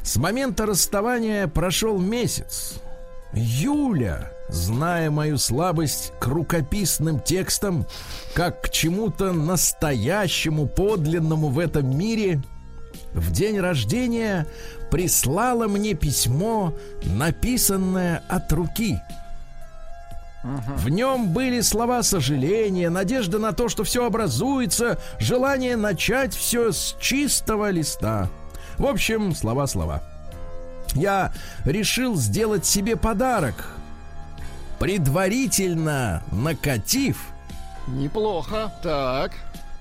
С 0.03 0.17
момента 0.17 0.67
расставания 0.67 1.47
прошел 1.47 1.99
месяц. 1.99 2.81
Юля, 3.33 4.31
зная 4.49 5.11
мою 5.11 5.39
слабость 5.39 6.13
к 6.19 6.27
рукописным 6.27 7.21
текстам, 7.21 7.87
как 8.35 8.63
к 8.63 8.71
чему-то 8.71 9.33
настоящему, 9.33 10.67
подлинному 10.67 11.49
в 11.49 11.59
этом 11.59 11.97
мире, 11.97 12.43
в 13.13 13.33
день 13.33 13.59
рождения 13.61 14.47
прислала 14.91 15.69
мне 15.69 15.95
письмо, 15.95 16.75
написанное 17.05 18.23
от 18.29 18.53
руки. 18.53 18.99
В 20.45 20.89
нем 20.89 21.33
были 21.33 21.61
слова 21.61 22.05
сожаления, 22.05 22.89
надежда 22.89 23.39
на 23.39 23.53
то, 23.53 23.69
что 23.69 23.83
все 23.83 24.07
образуется, 24.07 24.99
желание 25.19 25.77
начать 25.77 26.35
все 26.35 26.71
с 26.71 26.97
чистого 27.01 27.71
листа. 27.71 28.31
В 28.79 28.87
общем, 28.87 29.35
слова-слова. 29.35 30.03
Я 30.97 31.33
решил 31.65 32.17
сделать 32.17 32.67
себе 32.67 32.97
подарок, 32.97 33.71
предварительно 34.79 36.23
накатив. 36.33 37.19
Неплохо. 37.87 38.73
Так. 38.83 39.33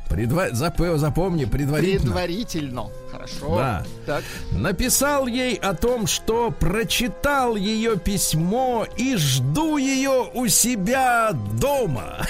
Предва... 0.10 0.50
Зап... 0.52 0.80
Запомни, 0.96 1.46
предварительно. 1.46 2.02
Предварительно. 2.02 2.90
Хорошо. 3.12 3.58
Да. 3.58 3.84
Так. 4.06 4.24
Написал 4.52 5.26
ей 5.26 5.56
о 5.56 5.74
том, 5.74 6.06
что 6.06 6.52
прочитал 6.52 7.56
ее 7.56 7.98
письмо 7.98 8.86
и 8.98 9.16
жду 9.16 9.78
ее 9.78 10.30
у 10.34 10.48
себя 10.48 11.32
дома. 11.34 12.26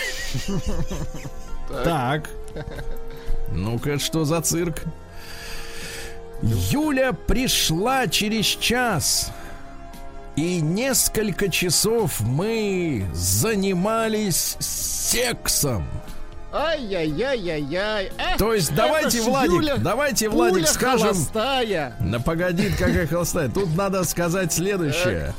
Так. 1.83 2.29
Ну-ка, 3.51 3.97
что 3.97 4.23
за 4.23 4.39
цирк? 4.41 4.83
Юля 6.41 7.13
пришла 7.13 8.07
через 8.07 8.45
час. 8.45 9.31
И 10.35 10.59
несколько 10.59 11.49
часов 11.49 12.19
мы 12.19 13.05
занимались 13.13 14.57
сексом. 14.59 15.87
Ай-яй-яй-яй-яй. 16.51 18.11
Эх, 18.17 18.37
То 18.37 18.53
есть 18.53 18.73
давайте, 18.75 19.21
Владик, 19.21 19.53
Юля, 19.53 19.77
давайте, 19.77 20.29
Владик, 20.29 20.67
скажем. 20.67 21.07
холостая. 21.07 21.95
Да 21.99 22.19
погоди, 22.19 22.69
какая 22.69 23.07
холостая. 23.07 23.49
Тут 23.49 23.75
надо 23.75 24.03
сказать 24.03 24.53
следующее. 24.53 25.33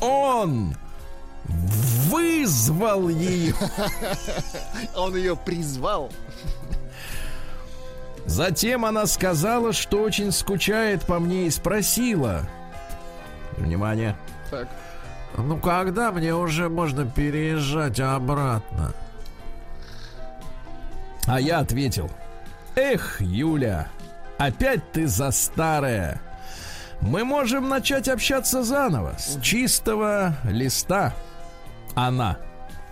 Он 0.00 0.74
вызвал 1.44 3.08
ее. 3.08 3.54
Он 4.96 5.14
ее 5.16 5.36
призвал. 5.36 6.10
Затем 8.26 8.84
она 8.84 9.06
сказала, 9.06 9.72
что 9.72 10.00
очень 10.02 10.32
скучает 10.32 11.04
по 11.04 11.18
мне 11.18 11.46
и 11.46 11.50
спросила. 11.50 12.42
Внимание. 13.56 14.16
Так. 14.50 14.68
Ну 15.36 15.58
когда 15.58 16.12
мне 16.12 16.34
уже 16.34 16.68
можно 16.68 17.04
переезжать 17.04 18.00
обратно? 18.00 18.92
А 21.26 21.40
я 21.40 21.58
ответил. 21.58 22.10
Эх, 22.76 23.20
Юля, 23.20 23.88
опять 24.38 24.92
ты 24.92 25.06
за 25.06 25.30
старая. 25.30 26.20
Мы 27.00 27.24
можем 27.24 27.68
начать 27.68 28.08
общаться 28.08 28.62
заново, 28.62 29.14
с 29.18 29.40
чистого 29.40 30.34
листа. 30.44 31.14
Она. 31.94 32.38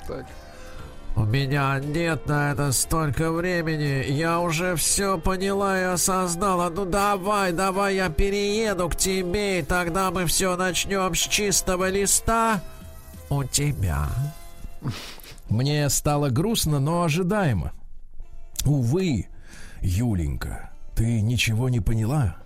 Так. 0.06 0.26
У 1.14 1.25
меня 1.25 1.78
нет 1.78 2.26
на 2.26 2.52
это 2.52 2.73
столько 2.73 3.31
времени. 3.31 4.11
Я 4.11 4.40
уже 4.40 4.76
все 4.76 5.19
поняла 5.19 5.78
и 5.78 5.85
осознала. 5.85 6.71
Ну 6.71 6.87
давай, 6.87 7.52
давай, 7.52 7.97
я 7.97 8.09
перееду 8.09 8.88
к 8.88 8.97
тебе, 8.97 9.61
и 9.61 9.62
тогда 9.62 10.11
мы 10.11 10.25
все 10.25 10.57
начнем 10.57 11.14
с 11.14 11.19
чистого 11.19 11.90
листа 11.90 12.62
у 13.28 13.45
тебя. 13.45 14.09
Мне 15.50 15.88
стало 15.90 16.31
грустно, 16.31 16.81
но 16.81 17.02
ожидаемо. 17.02 17.73
Увы, 18.64 19.26
Юленька, 19.83 20.71
ты 20.95 21.21
ничего 21.21 21.69
не 21.69 21.81
поняла. 21.81 22.41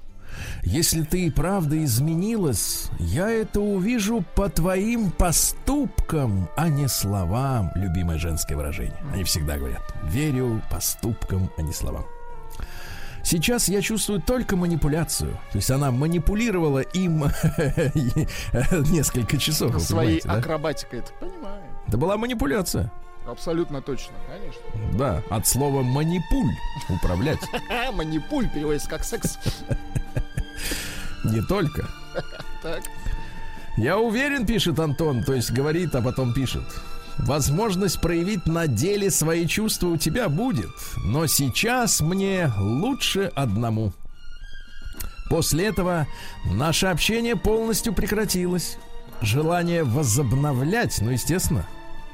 Если 0.63 1.03
ты 1.03 1.27
и 1.27 1.31
правда 1.31 1.83
изменилась, 1.85 2.89
я 2.99 3.29
это 3.31 3.61
увижу 3.61 4.25
по 4.35 4.49
твоим 4.49 5.11
поступкам, 5.11 6.49
а 6.57 6.69
не 6.69 6.89
словам. 6.89 7.71
Любимое 7.75 8.19
женское 8.19 8.57
выражение. 8.57 8.97
Они 9.13 9.25
всегда 9.25 9.59
говорят. 9.59 9.83
Верю 10.05 10.63
поступкам, 10.71 11.51
а 11.57 11.63
не 11.63 11.73
словам. 11.73 12.05
Сейчас 13.27 13.69
я 13.69 13.83
чувствую 13.83 14.23
только 14.23 14.55
манипуляцию. 14.55 15.33
То 15.51 15.59
есть 15.59 15.71
она 15.71 15.91
манипулировала 15.91 16.79
им 16.79 17.25
несколько 18.93 19.37
часов. 19.37 19.83
Своей 19.83 20.21
акробатикой. 20.21 21.01
Это 21.01 21.13
понимаю. 21.19 21.63
Это 21.89 21.97
была 21.97 22.17
манипуляция. 22.17 22.93
Абсолютно 23.27 23.83
точно. 23.83 24.15
Конечно. 24.29 24.97
Да, 24.97 25.23
от 25.31 25.47
слова 25.47 25.83
манипуль 25.83 26.55
управлять. 26.89 27.41
Манипуль 27.93 28.49
переводится 28.49 28.89
как 28.89 29.05
секс. 29.05 29.39
Не 31.25 31.43
только. 31.43 31.89
Так. 32.63 32.83
Я 33.77 33.99
уверен, 33.99 34.47
пишет 34.47 34.81
Антон, 34.81 35.23
то 35.23 35.35
есть 35.35 35.53
говорит, 35.53 35.95
а 35.95 36.01
потом 36.01 36.33
пишет. 36.33 36.65
Возможность 37.19 38.01
проявить 38.01 38.47
на 38.47 38.67
деле 38.67 39.11
свои 39.11 39.47
чувства 39.47 39.89
у 39.89 39.97
тебя 39.99 40.29
будет, 40.29 40.71
но 41.05 41.27
сейчас 41.27 42.01
мне 42.01 42.51
лучше 42.59 43.31
одному. 43.35 43.93
После 45.29 45.67
этого 45.67 46.07
наше 46.45 46.87
общение 46.87 47.37
полностью 47.37 47.93
прекратилось. 47.93 48.79
Желание 49.21 49.85
возобновлять, 49.85 50.99
ну, 51.01 51.11
естественно, 51.11 51.67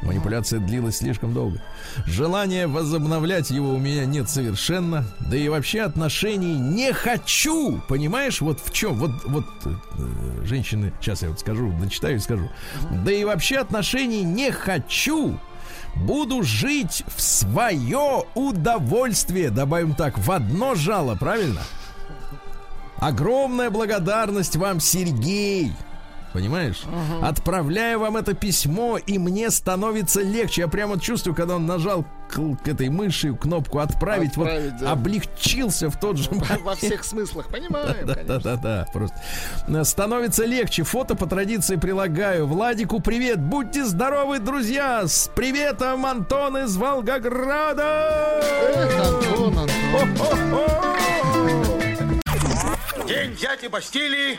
манипуляция 0.02 0.60
длилась 0.60 0.98
слишком 0.98 1.32
долго. 1.32 1.62
Желания 2.06 2.66
возобновлять 2.66 3.50
его 3.50 3.74
у 3.74 3.78
меня 3.78 4.04
нет 4.04 4.28
совершенно. 4.28 5.04
Да 5.20 5.36
и 5.36 5.48
вообще 5.48 5.82
отношений 5.82 6.54
не 6.58 6.92
хочу. 6.92 7.80
Понимаешь, 7.88 8.40
вот 8.40 8.60
в 8.60 8.72
чем? 8.72 8.94
Вот, 8.94 9.10
вот 9.24 9.46
э, 9.64 10.44
женщины, 10.44 10.92
сейчас 11.00 11.22
я 11.22 11.30
вот 11.30 11.40
скажу, 11.40 11.72
дочитаю 11.80 12.16
и 12.16 12.20
скажу. 12.20 12.50
Да 13.04 13.12
и 13.12 13.24
вообще 13.24 13.58
отношений 13.58 14.22
не 14.22 14.50
хочу. 14.50 15.38
Буду 15.94 16.42
жить 16.42 17.04
в 17.14 17.20
свое 17.20 18.24
удовольствие. 18.34 19.50
Добавим 19.50 19.94
так, 19.94 20.18
в 20.18 20.30
одно 20.30 20.74
жало, 20.74 21.16
правильно? 21.16 21.60
Огромная 22.96 23.70
благодарность 23.70 24.56
вам, 24.56 24.80
Сергей. 24.80 25.72
Понимаешь? 26.32 26.82
Отправляю 27.22 28.00
вам 28.00 28.16
это 28.16 28.32
письмо, 28.34 28.96
и 28.98 29.18
мне 29.18 29.50
становится 29.50 30.22
легче. 30.22 30.62
Я 30.62 30.68
прямо 30.68 30.98
чувствую, 30.98 31.34
когда 31.34 31.56
он 31.56 31.66
нажал 31.66 32.04
к, 32.28 32.38
к 32.64 32.68
этой 32.68 32.88
мыши 32.88 33.34
кнопку 33.34 33.78
отправить, 33.80 34.30
Отправить, 34.30 34.72
вот 34.72 34.80
да. 34.80 34.92
облегчился 34.92 35.90
в 35.90 36.00
тот 36.00 36.16
же 36.16 36.30
момент. 36.30 36.62
Во 36.62 36.74
всех 36.74 37.04
смыслах. 37.04 37.48
Понимаем, 37.48 38.06
Да, 38.06 38.14
да, 38.14 38.14
конечно. 38.14 38.40
да, 38.40 38.56
да, 38.56 38.86
просто. 38.92 39.16
Э, 39.68 39.84
Становится 39.84 40.44
легче. 40.46 40.82
Фото 40.84 41.14
по 41.14 41.26
традиции 41.26 41.76
прилагаю. 41.76 42.46
Владику 42.46 43.00
привет. 43.00 43.38
Будьте 43.40 43.84
здоровы, 43.84 44.38
друзья. 44.38 45.06
С 45.06 45.28
приветом, 45.34 46.06
Антон 46.06 46.56
из 46.58 46.76
Волгограда. 46.76 48.40
Эх, 48.74 49.06
Антон, 49.06 49.58
Антон. 49.58 50.16
Хо-хо-хо! 50.18 50.66
День 53.06 53.36
дяди 53.36 53.66
Бастилии 53.68 54.38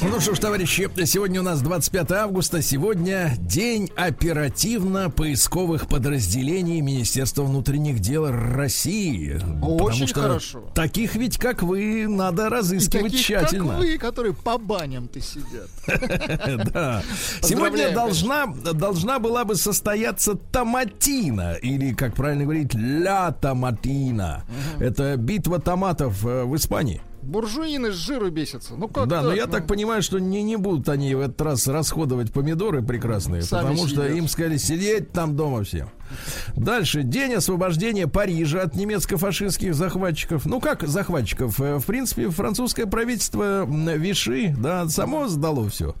Ну 0.00 0.20
что 0.20 0.32
ж, 0.32 0.38
товарищи, 0.38 0.88
сегодня 1.06 1.40
у 1.40 1.42
нас 1.42 1.60
25 1.60 2.12
августа. 2.12 2.62
Сегодня 2.62 3.34
день 3.38 3.90
оперативно-поисковых 3.96 5.88
подразделений 5.88 6.80
Министерства 6.80 7.42
внутренних 7.42 7.98
дел 7.98 8.30
России. 8.30 9.34
Потому 9.38 9.74
Очень 9.76 10.06
что 10.06 10.20
хорошо. 10.20 10.60
Таких 10.72 11.16
ведь, 11.16 11.36
как 11.36 11.64
вы, 11.64 12.06
надо 12.06 12.46
И 12.46 12.48
разыскивать 12.48 13.10
таких, 13.10 13.26
тщательно. 13.26 13.70
как 13.70 13.78
вы, 13.78 13.98
которые 13.98 14.34
по 14.34 14.56
баням-то 14.56 15.20
сидят. 15.20 15.68
Да. 16.72 17.02
Сегодня 17.42 17.92
должна, 17.92 18.46
должна 18.46 19.18
была 19.18 19.44
бы 19.44 19.56
состояться 19.56 20.34
томатина, 20.34 21.54
или, 21.54 21.92
как 21.92 22.14
правильно 22.14 22.44
говорить, 22.44 22.72
ля 22.74 23.32
томатина. 23.32 24.44
Это 24.78 25.16
битва 25.16 25.60
томатов 25.60 26.24
э, 26.24 26.44
в 26.44 26.54
Испании. 26.56 27.02
Буржуины 27.28 27.92
с 27.92 27.94
жиру 27.94 28.30
бесятся. 28.30 28.74
Ну 28.74 28.88
как 28.88 29.06
да, 29.06 29.20
но 29.20 29.34
я 29.34 29.44
ну? 29.44 29.52
так 29.52 29.66
понимаю, 29.66 30.02
что 30.02 30.18
не, 30.18 30.42
не 30.42 30.56
будут 30.56 30.88
они 30.88 31.14
в 31.14 31.20
этот 31.20 31.40
раз 31.42 31.66
расходовать 31.66 32.32
помидоры 32.32 32.82
прекрасные, 32.82 33.42
Сами 33.42 33.60
потому 33.68 33.86
что 33.86 34.00
съедят. 34.00 34.16
им 34.16 34.28
сказали 34.28 34.56
сидеть 34.56 35.12
там 35.12 35.36
дома 35.36 35.62
всем. 35.62 35.90
Дальше. 36.56 37.02
День 37.02 37.34
освобождения 37.34 38.06
Парижа 38.08 38.62
от 38.62 38.74
немецко-фашистских 38.74 39.74
захватчиков. 39.74 40.46
Ну, 40.46 40.58
как 40.58 40.86
захватчиков? 40.88 41.60
Э, 41.60 41.76
В 41.78 41.84
принципе, 41.84 42.30
французское 42.30 42.86
правительство 42.86 43.66
Виши, 43.66 44.54
да, 44.58 44.88
само 44.88 45.28
сдало 45.28 45.68
все. 45.68 45.94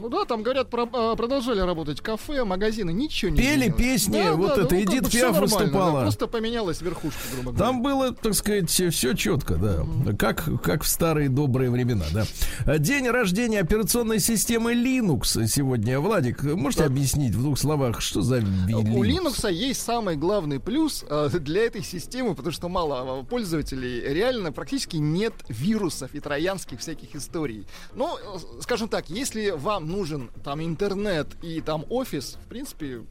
Ну 0.00 0.08
да, 0.08 0.24
там 0.24 0.42
говорят, 0.42 0.70
про, 0.70 0.88
а, 0.92 1.16
продолжали 1.16 1.60
работать 1.60 2.00
кафе, 2.00 2.44
магазины, 2.44 2.90
ничего 2.92 3.30
не 3.30 3.38
Пели 3.38 3.68
изменилось. 3.68 3.76
песни, 3.82 4.22
Да, 4.22 4.32
вот 4.34 4.56
да, 4.56 4.62
это 4.62 4.74
ну, 4.74 4.80
Эдит 4.82 5.10
Пиаф 5.10 5.32
нормально, 5.32 5.48
да, 5.48 5.56
выступала. 5.58 6.00
просто 6.02 6.26
поменялась 6.26 6.80
верхушка, 6.80 7.20
грубо 7.34 7.52
говоря. 7.52 7.64
Там 7.64 7.82
было, 7.82 8.12
так 8.14 8.34
сказать, 8.34 8.70
все 8.70 8.90
четко, 9.14 9.56
да. 9.56 9.84
Как, 10.18 10.48
как 10.62 10.82
в 10.82 10.88
старые 10.88 11.28
добрые 11.28 11.70
времена, 11.70 12.04
да. 12.12 12.78
День 12.78 13.08
рождения 13.08 13.60
операционной 13.60 14.20
системы 14.20 14.72
Linux 14.74 15.46
сегодня. 15.46 15.98
Владик, 16.00 16.42
можете 16.42 16.84
объяснить 16.84 17.34
в 17.34 17.42
двух 17.42 17.58
словах, 17.58 18.00
что 18.00 18.22
за 18.22 18.38
ви- 18.38 18.74
У 18.74 19.04
Linux 19.04 19.50
есть 19.50 19.80
самый 19.82 20.16
главный 20.16 20.60
плюс 20.60 21.04
э, 21.08 21.28
для 21.40 21.64
этой 21.66 21.82
системы, 21.82 22.34
потому 22.34 22.52
что 22.52 22.68
мало 22.68 23.22
пользователей, 23.24 24.00
реально 24.02 24.52
практически 24.52 24.96
нет 24.96 25.32
вирусов 25.48 26.14
и 26.14 26.20
троянских 26.20 26.80
всяких 26.80 27.14
историй. 27.16 27.66
Ну, 27.94 28.16
э, 28.16 28.38
скажем 28.62 28.88
так, 28.88 29.08
если 29.10 29.50
вам 29.50 29.87
нужен 29.88 30.30
там 30.44 30.62
интернет 30.62 31.26
и 31.42 31.60
там 31.60 31.84
офис, 31.90 32.38
в 32.44 32.48
принципе, 32.48 33.02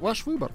ваш 0.00 0.24
выбор. 0.26 0.52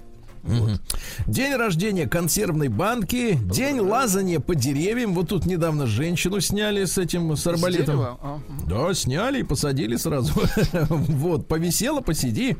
День 1.26 1.54
рождения 1.56 2.06
консервной 2.06 2.68
банки, 2.68 3.38
день 3.42 3.80
лазания 3.80 4.40
по 4.40 4.54
деревьям. 4.54 5.14
Вот 5.14 5.28
тут 5.28 5.46
недавно 5.46 5.86
женщину 5.86 6.40
сняли 6.40 6.84
с 6.84 6.98
этим, 6.98 7.36
с 7.36 7.46
арбалетом. 7.46 8.00
А. 8.00 8.40
Да, 8.66 8.94
сняли 8.94 9.40
и 9.40 9.42
посадили 9.42 9.96
сразу. 9.96 10.32
вот, 10.88 11.48
повисела, 11.48 12.00
посиди. 12.00 12.56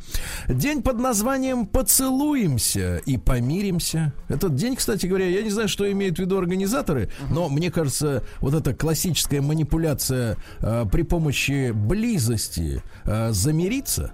День 0.48 0.82
под 0.82 0.98
названием 0.98 1.66
«Поцелуемся 1.66 2.98
и 2.98 3.16
помиримся». 3.16 4.12
Этот 4.28 4.54
день, 4.54 4.76
кстати 4.76 5.06
говоря, 5.06 5.26
я 5.26 5.42
не 5.42 5.50
знаю, 5.50 5.68
что 5.68 5.90
имеют 5.90 6.16
в 6.16 6.20
виду 6.20 6.38
организаторы, 6.38 7.10
но 7.30 7.48
мне 7.48 7.70
кажется, 7.70 8.24
вот 8.40 8.54
эта 8.54 8.74
классическая 8.74 9.40
манипуляция 9.40 10.36
э, 10.60 10.84
при 10.90 11.02
помощи 11.02 11.70
близости 11.72 12.82
э, 13.04 13.32
замириться, 13.32 14.12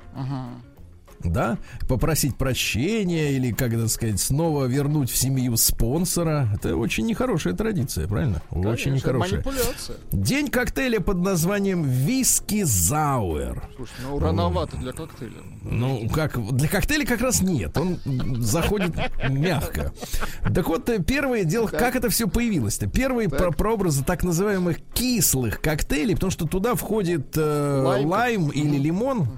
да, 1.25 1.59
попросить 1.89 2.37
прощения 2.37 3.33
или, 3.33 3.53
как 3.53 3.73
это 3.73 3.89
сказать, 3.89 4.21
снова 4.21 4.67
вернуть 4.67 5.11
в 5.11 5.17
семью 5.17 5.57
спонсора. 5.57 6.49
Это 6.55 6.77
очень 6.77 7.07
нехорошая 7.07 7.55
традиция, 7.55 8.07
правильно? 8.07 8.43
очень 8.51 8.63
Конечно, 8.63 8.91
нехорошая. 8.91 9.33
Манипуляция. 9.45 9.97
День 10.13 10.49
коктейля 10.49 11.01
под 11.01 11.19
названием 11.19 11.83
виски 11.83 12.63
зауэр. 12.63 13.63
Слушай, 13.77 13.93
ну 14.03 14.19
рановато 14.19 14.77
для 14.77 14.93
коктейля. 14.93 15.39
Ну, 15.63 16.09
как 16.11 16.39
для 16.57 16.69
коктейля 16.69 17.07
как 17.07 17.21
раз 17.21 17.41
нет. 17.43 17.77
Он 17.79 17.99
заходит 18.41 18.95
мягко. 19.29 19.93
Так 20.55 20.69
вот, 20.69 20.89
э, 20.91 21.03
первое 21.03 21.45
дело, 21.45 21.67
как 21.67 21.97
это 21.97 22.11
все 22.11 22.29
появилось-то? 22.29 22.87
Первые 22.89 23.29
про- 23.29 23.51
прообразы 23.51 24.05
так 24.05 24.23
называемых 24.25 24.79
кислых 24.93 25.61
коктейлей, 25.61 26.15
потому 26.15 26.31
что 26.31 26.47
туда 26.47 26.75
входит 26.75 27.37
э, 27.37 27.83
Лайм. 27.85 28.09
лайм 28.09 28.49
или 28.51 28.77
лимон. 28.79 29.29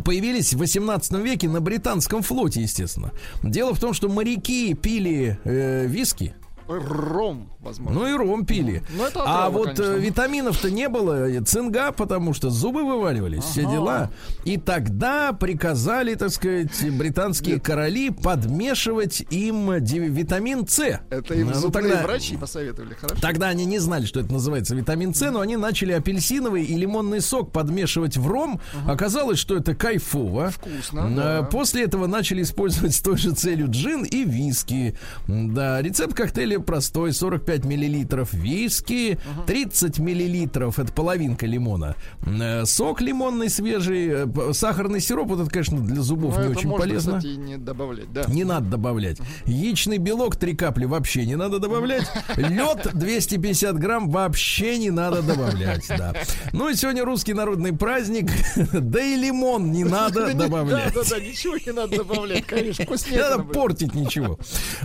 Появились 0.00 0.54
в 0.54 0.58
18 0.58 1.12
веке 1.18 1.48
на 1.48 1.60
британском 1.60 2.22
флоте, 2.22 2.62
естественно. 2.62 3.12
Дело 3.42 3.74
в 3.74 3.80
том, 3.80 3.92
что 3.92 4.08
моряки 4.08 4.74
пили 4.74 5.38
э, 5.44 5.86
виски, 5.86 6.34
Ром, 6.68 7.48
возможно. 7.60 8.00
ну 8.00 8.06
и 8.06 8.12
ром 8.16 8.46
пили. 8.46 8.82
Ну, 8.96 9.04
это 9.04 9.20
а 9.20 9.46
отрава, 9.46 9.50
вот 9.50 9.64
конечно. 9.76 9.82
э, 9.84 9.98
витаминов-то 10.00 10.70
не 10.70 10.88
было, 10.88 11.28
э, 11.28 11.40
цинга, 11.42 11.92
потому 11.92 12.32
что 12.34 12.50
зубы 12.50 12.84
вываливались, 12.84 13.44
все 13.44 13.62
Ага. 13.62 13.70
дела. 13.72 14.10
И 14.44 14.56
тогда 14.56 15.32
приказали, 15.32 16.14
так 16.14 16.30
сказать, 16.30 16.70
британские 16.96 17.60
короли 17.60 18.10
подмешивать 18.10 19.24
им 19.30 19.72
витамин 19.72 20.66
С. 20.66 21.00
Это 21.10 21.34
им 21.34 21.48
Ну, 21.48 21.54
зубные 21.54 21.90
тогда- 21.92 22.02
врачи 22.04 22.36
посоветовали, 22.36 22.94
хорошо? 22.94 23.20
Тогда 23.20 23.48
они 23.48 23.64
не 23.64 23.78
знали, 23.78 24.04
что 24.06 24.20
это 24.20 24.32
называется 24.32 24.74
витамин 24.74 25.14
С, 25.14 25.30
но 25.30 25.40
они 25.40 25.56
начали 25.56 25.92
апельсиновый 25.92 26.64
и 26.64 26.74
лимонный 26.76 27.20
сок 27.20 27.52
подмешивать 27.52 28.16
в 28.16 28.26
ром. 28.26 28.60
Оказалось, 28.86 29.38
что 29.38 29.56
это 29.56 29.74
кайфово. 29.74 30.50
Вкусно, 30.50 31.00
Э, 31.00 31.14
да. 31.16 31.42
После 31.44 31.84
этого 31.84 32.06
начали 32.06 32.42
использовать 32.42 32.94
с 32.94 33.00
той 33.00 33.16
же 33.16 33.32
целью 33.32 33.68
джин 33.70 34.04
и 34.04 34.24
виски. 34.24 34.96
Да, 35.26 35.80
рецепт 35.82 36.14
коктейля 36.14 36.58
простой: 36.62 37.12
45 37.12 37.64
миллилитров 37.64 38.32
виски, 38.32 39.18
30 39.46 39.98
миллилитров 39.98 40.78
это 40.78 40.92
половинка 40.92 41.46
лимона, 41.46 41.96
э, 42.26 42.64
сок 42.64 43.00
лимонный 43.00 43.48
свежий, 43.50 44.26
э, 44.26 44.52
сахарный 44.52 45.00
сироп. 45.00 45.28
Вот 45.28 45.40
это, 45.40 45.50
конечно, 45.50 45.78
для 45.80 46.02
зубов 46.02 46.36
Ну, 46.36 46.44
не 46.44 46.48
очень 46.50 46.68
можно, 46.68 46.86
полезно. 46.86 47.18
кстати, 47.18 47.34
не 47.36 47.56
добавлять, 47.58 48.12
да. 48.12 48.24
Не 48.28 48.44
надо 48.44 48.66
добавлять. 48.66 49.18
Яичный 49.46 49.98
белок 49.98 50.36
3 50.36 50.54
капли 50.54 50.84
вообще 50.84 51.26
не 51.26 51.36
надо 51.36 51.58
добавлять. 51.58 52.10
Лед 52.36 52.88
250 52.94 53.78
грамм 53.78 54.08
вообще 54.10 54.78
не 54.78 54.90
надо 54.90 55.22
добавлять. 55.22 55.86
Да. 55.88 56.14
Ну 56.52 56.68
и 56.68 56.74
сегодня 56.74 57.04
русский 57.04 57.34
народный 57.34 57.72
праздник. 57.72 58.30
Да 58.72 59.00
и 59.02 59.16
лимон 59.16 59.70
не 59.72 59.84
надо 59.84 60.26
Да, 60.26 60.34
добавлять. 60.34 60.92
Да, 60.94 61.02
да, 61.08 61.20
ничего 61.20 61.56
не 61.56 61.72
надо 61.72 61.96
добавлять, 61.98 62.46
конечно, 62.46 62.84
Не 63.10 63.18
надо 63.18 63.42
портить 63.44 63.94
ничего. 63.94 64.38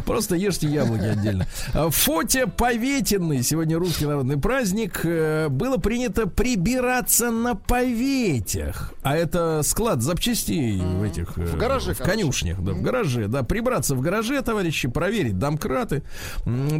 Просто 0.05 0.35
ешьте 0.35 0.67
яблоки 0.67 1.03
отдельно. 1.03 1.47
А, 1.73 1.89
Фотя 1.89 2.47
Поветенный, 2.47 3.43
сегодня 3.43 3.77
русский 3.77 4.05
народный 4.05 4.37
праздник, 4.37 5.01
э, 5.03 5.47
было 5.49 5.77
принято 5.77 6.27
прибираться 6.27 7.31
на 7.31 7.55
поветях. 7.55 8.93
А 9.03 9.15
это 9.15 9.61
склад 9.63 10.01
запчастей 10.01 10.79
в 10.79 11.03
этих... 11.03 11.37
э, 11.37 11.45
В 11.45 11.57
гараже, 11.57 11.93
В 11.93 11.99
конюшнях, 11.99 12.61
да, 12.61 12.73
в 12.73 12.81
гараже. 12.81 13.27
Да, 13.27 13.43
прибраться 13.43 13.95
в 13.95 14.01
гараже, 14.01 14.41
товарищи, 14.41 14.87
проверить 14.87 15.37
домкраты. 15.39 16.03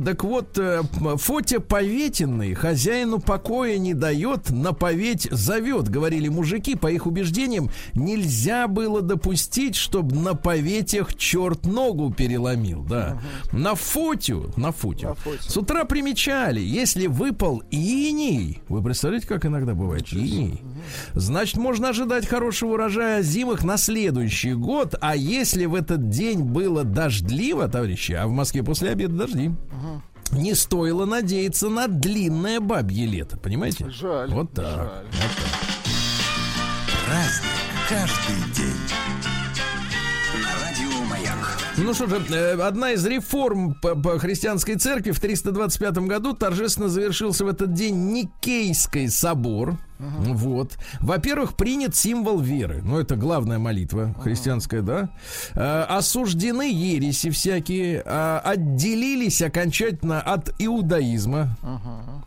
Так 0.06 0.24
вот, 0.24 0.58
э, 0.58 0.82
Фотя 1.18 1.60
Поветенный 1.60 2.54
хозяину 2.54 3.20
покоя 3.20 3.78
не 3.78 3.94
дает, 3.94 4.50
на 4.50 4.74
поветь 4.74 5.28
зовет, 5.32 5.90
говорили 5.90 6.28
мужики. 6.30 6.76
По 6.76 6.92
их 6.92 7.08
убеждениям, 7.08 7.72
нельзя 7.94 8.68
было 8.68 9.02
допустить, 9.02 9.76
чтобы 9.76 10.16
на 10.16 10.34
поветях 10.36 11.16
черт 11.16 11.66
ногу 11.66 12.14
переломил, 12.14 12.84
да. 12.84 13.20
На 13.52 13.76
Фотю, 13.76 14.54
на. 14.56 14.67
На 14.68 14.74
Фотю. 14.74 15.16
С 15.40 15.56
утра 15.56 15.86
примечали, 15.86 16.60
если 16.60 17.08
выпал 17.08 17.64
иней, 17.72 18.62
вы 18.68 18.84
представляете, 18.84 19.26
как 19.26 19.46
иногда 19.46 19.74
бывает 19.74 20.12
иней, 20.12 20.62
значит, 21.14 21.56
можно 21.56 21.90
ожидать 21.90 22.28
хорошего 22.28 22.74
урожая 22.74 23.22
зимых 23.22 23.64
на 23.64 23.78
следующий 23.78 24.54
год, 24.54 24.96
а 25.00 25.16
если 25.16 25.66
в 25.66 25.74
этот 25.74 26.10
день 26.10 26.44
было 26.44 26.84
дождливо, 26.84 27.70
товарищи, 27.70 28.12
а 28.12 28.28
в 28.28 28.32
Москве 28.32 28.62
после 28.62 28.90
обеда 28.90 29.16
дожди, 29.26 29.52
не 30.34 30.54
стоило 30.54 31.06
надеяться 31.06 31.70
на 31.70 31.88
длинное 31.88 32.60
бабье 32.60 33.06
лето, 33.06 33.38
понимаете? 33.38 33.90
Жаль. 33.90 34.30
Вот 34.30 34.52
так. 34.52 34.66
жаль. 34.66 35.06
Праздник 37.06 37.68
каждый 37.88 38.54
день. 38.54 39.37
Ну 41.80 41.94
что 41.94 42.08
же, 42.08 42.20
э, 42.32 42.54
одна 42.60 42.94
из 42.94 43.06
реформ 43.06 43.76
по, 43.76 43.94
по 43.94 44.18
христианской 44.18 44.76
церкви 44.76 45.12
в 45.12 45.20
325 45.20 45.98
году 46.08 46.34
торжественно 46.34 46.90
завершился 46.90 47.46
в 47.46 47.48
этот 47.48 47.74
день 47.74 48.12
Никейский 48.12 49.10
собор. 49.10 49.78
Вот. 50.00 50.78
Во-первых, 51.00 51.56
принят 51.56 51.96
символ 51.96 52.40
веры. 52.40 52.82
Ну, 52.84 53.00
это 53.00 53.16
главная 53.16 53.60
молитва 53.60 54.16
христианская, 54.22 54.82
да. 54.82 55.10
Э, 55.56 55.84
осуждены 55.84 56.72
ереси 56.72 57.30
всякие, 57.30 58.04
а, 58.06 58.40
отделились 58.40 59.42
окончательно 59.42 60.22
от 60.22 60.54
иудаизма. 60.60 61.58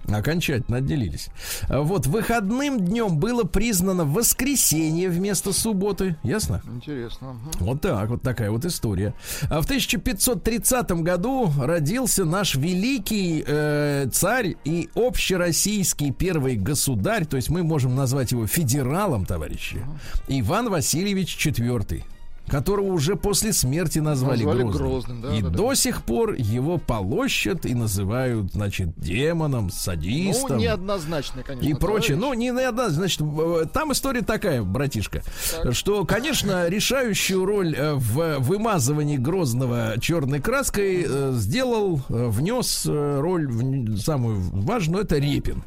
Окончательно 0.09 0.79
отделились. 0.79 1.29
А 1.69 1.83
Вот, 1.83 2.07
выходным 2.07 2.81
днем 2.81 3.19
было 3.19 3.45
признано 3.45 4.05
воскресенье 4.05 5.09
вместо 5.09 5.53
субботы. 5.53 6.17
Ясно? 6.23 6.63
Интересно. 6.75 7.29
мгм. 7.33 7.51
Вот 7.61 7.81
так, 7.81 8.09
вот 8.09 8.23
такая 8.23 8.51
вот 8.51 8.65
история. 8.65 9.15
А 9.49 9.61
в 9.61 9.65
1530 9.67 11.03
году 11.03 11.51
родился 11.61 12.25
наш 12.25 12.55
великий 12.57 13.45
э, 13.47 14.09
царь 14.13 14.57
и 14.65 14.89
общероссийский 14.95 16.13
первый 16.13 16.57
государь, 16.57 17.25
то 17.27 17.37
есть 17.37 17.51
мы 17.51 17.60
можем 17.63 17.95
назвать 17.95 18.33
его 18.33 18.47
федералом, 18.47 19.25
товарищи, 19.27 19.85
Иван 20.29 20.71
Васильевич 20.71 21.37
IV 21.37 22.03
которого 22.51 22.93
уже 22.93 23.17
после 23.17 23.53
смерти 23.53 24.01
назвали, 24.01 24.43
Назвали 24.43 24.63
Грозным. 24.63 24.91
Грозным, 24.91 25.21
да, 25.23 25.35
и 25.37 25.43
да, 25.43 25.49
да. 25.49 25.57
до 25.57 25.75
сих 25.75 26.03
пор 26.03 26.35
его 26.35 26.79
полощут 26.79 27.65
и 27.65 27.75
называют, 27.75 28.53
значит, 28.53 28.89
демоном, 28.97 29.71
садистом 29.71 30.57
Ну, 30.57 30.63
неоднозначно, 30.63 31.43
конечно. 31.43 31.67
и 31.67 31.75
прочее. 31.75 32.17
товарищ. 32.17 32.21
Ну, 32.21 32.35
не 32.35 32.53
на 32.53 32.69
одна, 32.69 32.89
значит, 32.91 33.21
э, 33.21 33.65
там 33.73 33.93
история 33.93 34.23
такая, 34.23 34.63
братишка, 34.63 35.23
что, 35.71 36.05
конечно, 36.05 36.69
решающую 36.69 37.45
роль 37.45 37.75
э, 37.77 37.95
в 37.95 38.39
вымазывании 38.41 39.17
Грозного 39.17 39.95
черной 40.01 40.41
краской 40.41 41.07
э, 41.07 41.33
сделал, 41.35 42.03
внес 42.09 42.85
роль 42.87 43.97
самую 43.99 44.41
важную, 44.41 45.05
это 45.05 45.19
Репин. 45.19 45.63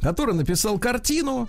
Который 0.00 0.34
написал 0.34 0.78
картину. 0.78 1.48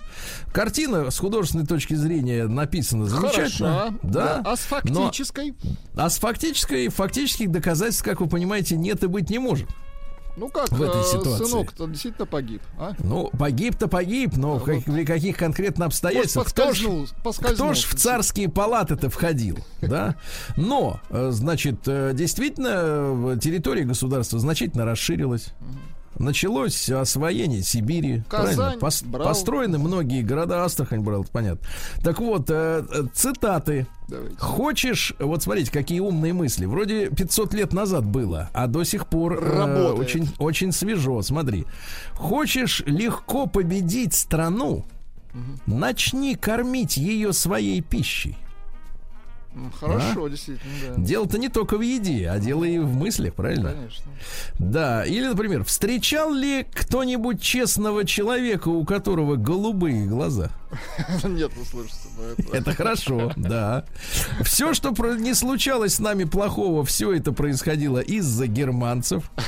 Картина 0.52 1.10
с 1.10 1.18
художественной 1.18 1.66
точки 1.66 1.94
зрения 1.94 2.46
написана 2.46 3.06
замечательно. 3.06 3.78
Хорошо. 3.78 3.94
Да. 4.02 4.42
А 4.44 4.56
с 4.56 4.66
но- 4.84 5.02
фактической? 5.02 5.54
а 5.96 6.10
с 6.10 6.18
фактической, 6.18 6.88
фактических 6.88 7.50
доказательств, 7.50 8.02
как 8.04 8.20
вы 8.20 8.28
понимаете, 8.28 8.76
нет 8.76 9.02
и 9.04 9.06
быть 9.06 9.30
не 9.30 9.38
может. 9.38 9.68
Ну 10.36 10.50
как, 10.50 10.68
в 10.70 10.82
этой 10.82 11.00
э, 11.00 11.04
ситуации? 11.04 11.44
сынок-то 11.44 11.86
действительно 11.86 12.26
погиб, 12.26 12.60
а? 12.78 12.92
Ну, 12.98 13.30
погиб-то 13.38 13.88
погиб, 13.88 14.36
но 14.36 14.58
в 14.58 14.64
как- 14.64 14.84
при 14.84 15.06
каких 15.06 15.38
конкретно 15.38 15.86
обстоятельствах? 15.86 16.48
Кто 16.48 16.74
ж, 16.74 16.84
кто 17.24 17.72
ж 17.72 17.78
в 17.84 17.94
царские 17.94 18.50
палаты-то 18.50 19.08
входил, 19.08 19.58
да? 19.80 20.16
Но, 20.56 21.00
э, 21.08 21.30
значит, 21.32 21.80
э, 21.86 22.12
действительно, 22.12 23.38
территория 23.40 23.84
государства 23.84 24.38
значительно 24.38 24.84
расширилась. 24.84 25.54
Началось 26.18 26.88
освоение 26.88 27.62
Сибири. 27.62 28.22
Казань? 28.28 28.78
Пос- 28.78 29.06
брал. 29.06 29.28
Построены 29.28 29.78
многие 29.78 30.22
города, 30.22 30.64
Астрахань 30.64 31.00
брал, 31.00 31.22
это 31.22 31.30
понятно. 31.30 31.66
Так 32.02 32.18
вот, 32.20 32.48
э, 32.50 32.84
э, 32.90 33.02
цитаты. 33.12 33.86
Давайте. 34.08 34.36
Хочешь, 34.38 35.14
вот 35.18 35.42
смотрите, 35.42 35.70
какие 35.70 36.00
умные 36.00 36.32
мысли. 36.32 36.64
Вроде 36.64 37.10
500 37.10 37.54
лет 37.54 37.72
назад 37.72 38.04
было, 38.06 38.50
а 38.54 38.66
до 38.66 38.84
сих 38.84 39.08
пор 39.08 39.42
э, 39.42 39.92
очень, 39.92 40.28
очень 40.38 40.72
свежо. 40.72 41.20
Смотри. 41.22 41.64
Хочешь 42.14 42.82
легко 42.86 43.46
победить 43.46 44.14
страну, 44.14 44.84
начни 45.66 46.34
кормить 46.34 46.96
ее 46.96 47.32
своей 47.32 47.82
пищей. 47.82 48.36
Хорошо, 49.80 50.28
действительно, 50.28 50.72
да. 50.96 51.02
Дело-то 51.02 51.38
не 51.38 51.48
только 51.48 51.76
в 51.76 51.80
еде, 51.80 52.28
а 52.28 52.38
дело 52.38 52.64
и 52.64 52.78
в 52.78 52.94
мыслях, 52.94 53.34
правильно? 53.34 53.72
Конечно. 53.72 54.04
Да. 54.58 55.04
Или, 55.04 55.26
например, 55.26 55.64
встречал 55.64 56.32
ли 56.32 56.66
кто-нибудь 56.72 57.40
честного 57.40 58.04
человека, 58.04 58.68
у 58.68 58.84
которого 58.84 59.36
голубые 59.36 60.06
глаза? 60.06 60.50
Нет, 61.24 61.50
ну 61.56 61.62
слушайте, 61.70 62.08
ну 62.16 62.24
это... 62.24 62.56
Это 62.56 62.74
хорошо, 62.74 63.32
да. 63.36 63.84
Все, 64.42 64.74
что 64.74 64.90
не 65.14 65.34
случалось 65.34 65.94
с 65.94 65.98
нами 65.98 66.24
плохого, 66.24 66.84
все 66.84 67.12
это 67.12 67.32
происходило 67.32 67.98
из-за 67.98 68.46
германцев. 68.46 69.30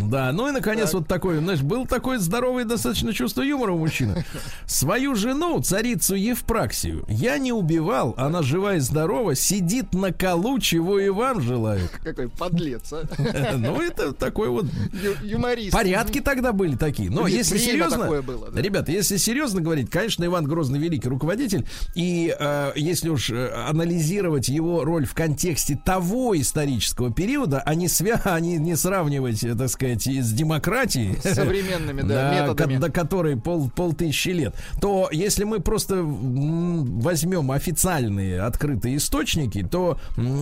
Да, 0.00 0.32
ну 0.32 0.48
и 0.48 0.50
наконец 0.50 0.92
вот 0.94 1.06
такой, 1.06 1.38
знаешь, 1.38 1.62
был 1.62 1.86
такой 1.86 2.18
здоровый 2.18 2.64
достаточно 2.64 3.12
чувство 3.12 3.42
юмора 3.42 3.72
у 3.72 3.78
мужчины. 3.78 4.24
Свою 4.66 5.14
жену, 5.14 5.60
царицу 5.60 6.14
Евпраксию, 6.14 7.04
я 7.08 7.38
не 7.38 7.52
убивал, 7.52 8.14
она 8.16 8.42
жива 8.42 8.76
и 8.76 8.80
здорова, 8.80 9.34
сидит 9.34 9.92
на 9.92 10.12
колу, 10.12 10.58
чего 10.58 10.98
и 10.98 11.08
вам 11.10 11.40
желаю. 11.40 11.88
Какой 12.02 12.28
подлец, 12.28 12.92
а? 12.92 13.04
Ну 13.56 13.80
это 13.80 14.12
такой 14.12 14.48
вот 14.48 14.66
Ю- 14.92 15.16
Юморист. 15.22 15.72
Порядки 15.72 16.20
тогда 16.20 16.52
были 16.52 16.76
такие. 16.76 17.10
Но 17.10 17.26
если 17.26 17.58
серьезно, 17.58 18.06
было, 18.22 18.50
да. 18.50 18.60
ребята, 18.60 18.92
если 18.92 19.16
серьезно 19.16 19.60
говорить, 19.60 19.90
конечно, 20.00 20.24
Иван 20.24 20.46
Грозный 20.46 20.78
великий 20.78 21.08
руководитель, 21.08 21.66
и 21.94 22.34
э, 22.38 22.72
если 22.74 23.10
уж 23.10 23.30
э, 23.30 23.50
анализировать 23.68 24.48
его 24.48 24.82
роль 24.82 25.04
в 25.04 25.12
контексте 25.12 25.76
того 25.76 26.38
исторического 26.40 27.12
периода, 27.12 27.62
а 27.64 27.74
не 27.74 27.86
свя, 27.86 28.18
а 28.24 28.40
не, 28.40 28.56
не 28.56 28.76
сравнивать, 28.76 29.44
э, 29.44 29.54
так 29.54 29.68
сказать, 29.68 30.06
с 30.06 30.32
демократией, 30.32 31.18
С 31.22 31.34
современными, 31.34 32.00
да, 32.00 32.08
да, 32.30 32.40
методами. 32.40 32.78
до 32.78 32.90
которой 32.90 33.36
пол, 33.36 33.70
полтысячи 33.70 34.30
лет, 34.30 34.54
то 34.80 35.10
если 35.12 35.44
мы 35.44 35.60
просто 35.60 36.02
возьмем 36.02 37.50
официальные 37.50 38.40
открытые 38.40 38.96
источники, 38.96 39.62
то 39.62 39.98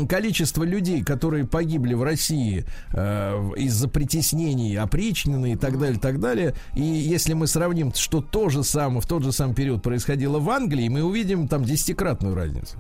количество 0.09 0.63
людей, 0.63 1.03
которые 1.03 1.47
погибли 1.47 1.95
в 1.95 2.05
России 2.05 2.65
э, 2.93 3.51
из-за 3.57 3.89
притеснений, 3.89 4.77
опричнины 4.77 5.55
и 5.55 5.57
так 5.57 5.81
далее, 5.81 5.99
так 5.99 6.21
далее, 6.21 6.55
и 6.77 6.83
если 6.83 7.33
мы 7.33 7.49
сравним, 7.49 7.93
что 7.93 8.21
то 8.21 8.49
же 8.51 8.63
самое 8.63 9.01
в 9.01 9.07
тот 9.07 9.25
же 9.25 9.33
самый 9.33 9.48
период 9.55 9.83
происходило 9.83 10.39
в 10.39 10.49
Англии, 10.51 10.89
мы 10.89 11.03
увидим 11.03 11.49
там 11.49 11.65
десятикратную 11.65 12.35
разницу. 12.35 12.77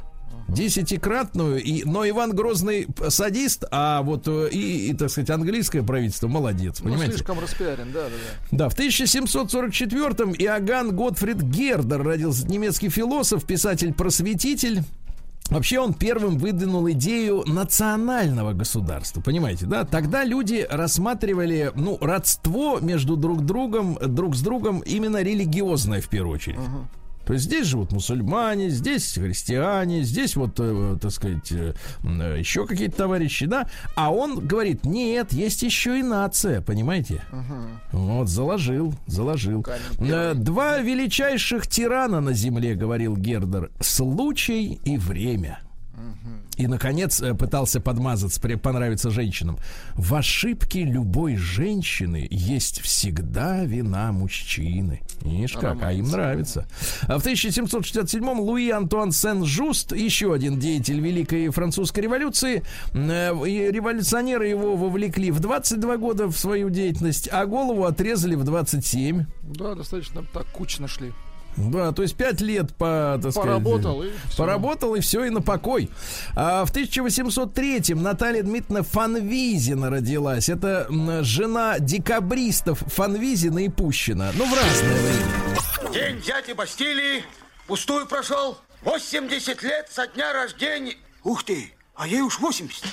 Десятикратную, 0.49 1.63
и, 1.63 1.85
но 1.85 2.09
Иван 2.09 2.35
Грозный 2.35 2.89
садист, 3.09 3.65
а 3.71 4.01
вот 4.03 4.27
э, 4.29 4.49
и, 4.51 4.89
и, 4.91 4.95
так 4.95 5.11
сказать, 5.11 5.29
английское 5.29 5.83
правительство 5.83 6.27
молодец, 6.27 6.81
Ну, 6.81 6.87
понимаете? 6.87 7.13
слишком 7.17 7.39
распиарен, 7.39 7.93
да, 7.93 8.05
да, 8.05 8.09
да. 8.51 8.57
Да, 8.59 8.69
в 8.71 8.79
1744-м 8.79 10.33
Иоганн 10.33 10.97
Готфрид 10.97 11.43
Гердер 11.43 12.03
родился 12.03 12.47
немецкий 12.49 12.89
философ, 12.89 13.45
писатель-просветитель. 13.45 14.83
Вообще 15.51 15.81
он 15.81 15.95
первым 15.95 16.37
выдвинул 16.37 16.91
идею 16.91 17.43
национального 17.47 18.53
государства, 18.53 19.21
понимаете, 19.21 19.67
да? 19.67 19.85
Тогда 19.85 20.25
люди 20.25 20.67
рассматривали, 20.69 21.73
ну, 21.75 21.97
родство 22.01 22.81
между 22.81 23.17
друг 23.17 23.45
другом, 23.47 23.99
друг 24.01 24.37
с 24.37 24.43
другом 24.43 24.81
именно 24.81 25.23
религиозное 25.23 26.01
в 26.01 26.09
первую 26.09 26.35
очередь. 26.35 26.59
То 27.29 27.35
есть 27.35 27.45
здесь 27.45 27.67
живут 27.67 27.93
мусульмане, 27.93 28.71
здесь 28.71 29.13
христиане, 29.13 30.03
здесь 30.03 30.35
вот, 30.35 30.55
э, 30.61 30.97
так 30.99 31.11
сказать, 31.11 31.53
э, 31.53 31.75
э, 32.03 32.37
еще 32.39 32.67
какие-то 32.67 32.97
товарищи, 32.97 33.45
да. 33.45 33.69
А 33.97 34.11
он 34.11 34.47
говорит, 34.47 34.87
нет, 34.87 35.35
есть 35.35 35.63
еще 35.63 36.01
и 36.01 36.03
нация, 36.03 36.63
понимаете? 36.63 37.23
Вот, 37.93 38.31
заложил, 38.31 38.95
заложил. 39.07 39.63
Два 40.37 40.79
величайших 40.79 41.67
тирана 41.67 42.23
на 42.23 42.33
земле, 42.33 42.75
говорил 42.75 43.15
Гердер, 43.15 43.73
случай 43.79 44.81
и 44.87 44.97
время. 44.97 45.59
И, 46.59 46.67
наконец, 46.67 47.23
э, 47.23 47.35
пытался 47.35 47.81
подмазаться, 47.81 48.41
понравиться 48.59 49.11
женщинам. 49.11 49.59
В 49.95 50.15
ошибке 50.15 50.83
любой 50.83 51.37
женщины 51.37 52.27
есть 52.31 52.81
всегда 52.81 53.65
вина 53.65 54.11
мужчины. 54.11 55.01
Видишь 55.23 55.53
как, 55.53 55.83
а 55.83 55.93
им 55.93 56.11
нравится. 56.11 56.67
А 57.07 57.19
в 57.19 57.25
1767-м 57.25 58.41
Луи 58.41 58.71
Антуан 58.71 59.13
Сен-Жуст, 59.13 59.93
еще 59.93 60.35
один 60.35 60.59
деятель 60.59 61.01
Великой 61.01 61.49
Французской 61.51 62.01
революции, 62.01 62.65
э, 62.93 63.47
и 63.47 63.71
революционеры 63.71 64.49
его 64.49 64.77
вовлекли 64.77 65.31
в 65.31 65.39
22 65.39 65.97
года 65.97 66.27
в 66.27 66.37
свою 66.37 66.71
деятельность, 66.71 67.29
а 67.31 67.47
голову 67.47 67.85
отрезали 67.85 68.35
в 68.35 68.43
27. 68.43 69.27
Да, 69.43 69.75
достаточно 69.77 70.25
так 70.33 70.47
кучно 70.47 70.89
шли. 70.89 71.13
Да, 71.59 71.93
то 71.93 72.03
есть 72.03 72.15
пять 72.17 72.41
лет 72.41 72.75
по, 72.77 73.19
так 73.21 73.33
сказать, 73.33 73.35
Поработал 73.35 74.03
и 74.03 74.11
всё. 74.29 74.37
Поработал 74.37 74.95
и 74.95 75.01
все, 75.01 75.25
и 75.25 75.31
на 75.31 75.43
покой. 75.43 75.91
А 76.37 76.65
в 76.65 76.73
1803-м 76.73 78.03
Наталья 78.03 78.43
Дмитриевна 78.43 78.85
Фанвизина 78.85 79.91
родилась. 79.91 80.49
Это 80.49 80.87
жена 81.23 81.79
декабристов 81.79 82.83
Фанвизина 82.87 83.59
и 83.59 83.69
Пущина. 83.69 84.31
Ну, 84.35 84.45
в 84.47 84.55
разное 84.55 84.97
время. 85.03 85.93
День 85.93 86.23
дяди 86.23 86.53
Бастилии 86.53 87.25
пустую 87.67 88.07
прошел. 88.07 88.59
80 88.83 89.63
лет 89.63 89.89
со 89.91 90.07
дня 90.07 90.33
рождения. 90.33 90.97
Ух 91.25 91.43
ты, 91.43 91.73
а 91.97 92.07
ей 92.07 92.21
уж 92.21 92.39
80. 92.39 92.85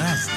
Разный, 0.00 0.32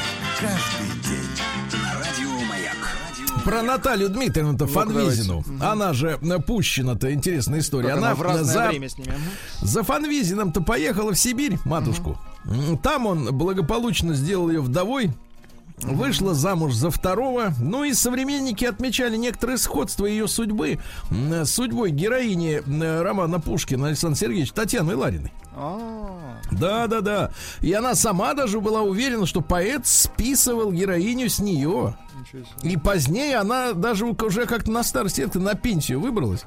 Про 3.46 3.62
Наталью 3.62 4.10
Дмитриевну-то 4.10 4.68
Фанвизину. 4.68 5.44
Она 5.62 5.94
же 5.94 6.20
Пущина-то 6.46 7.14
интересная 7.14 7.60
история. 7.60 7.92
Она 7.94 8.08
она 8.08 8.16
в 8.16 8.22
разное 8.24 8.44
за, 8.54 8.68
время 8.70 8.90
с 8.90 8.98
ними. 8.98 9.14
За 9.62 9.84
Фанвизином-то 9.84 10.62
поехала 10.62 11.14
в 11.14 11.18
Сибирь, 11.20 11.58
матушку. 11.64 12.18
М, 12.46 12.78
Там 12.80 13.06
он 13.06 13.38
благополучно 13.38 14.16
сделал 14.16 14.50
ее 14.50 14.62
вдовой. 14.62 15.12
Вышла 15.78 16.34
замуж 16.34 16.74
за 16.74 16.90
второго. 16.90 17.54
Ну 17.60 17.84
и 17.84 17.94
современники 17.94 18.66
отмечали 18.66 19.16
некоторые 19.18 19.58
сходства 19.58 20.06
ее 20.06 20.28
судьбы 20.28 20.80
с 21.12 21.46
судьбой 21.52 21.92
героини 21.92 22.64
м, 22.66 23.02
романа 23.04 23.40
Пушкина 23.40 23.88
Александра 23.90 24.18
Сергеевича 24.20 24.54
Татьяны 24.54 24.96
Лариной. 24.96 25.32
Да, 26.52 26.88
да, 26.88 27.02
да. 27.02 27.32
И 27.62 27.74
она 27.74 27.96
сама 27.96 28.34
даже 28.34 28.60
была 28.60 28.82
уверена, 28.82 29.26
что 29.26 29.42
поэт 29.42 29.88
списывал 29.88 30.72
героиню 30.72 31.30
с 31.30 31.40
нее. 31.40 31.96
И 32.64 32.78
позднее 32.78 33.38
она 33.38 33.74
даже 33.74 34.06
уже 34.06 34.46
как-то 34.46 34.72
на 34.72 34.84
старости 34.84 35.22
лет 35.22 35.36
на 35.36 35.54
пенсию 35.56 36.00
выбралась. 36.00 36.46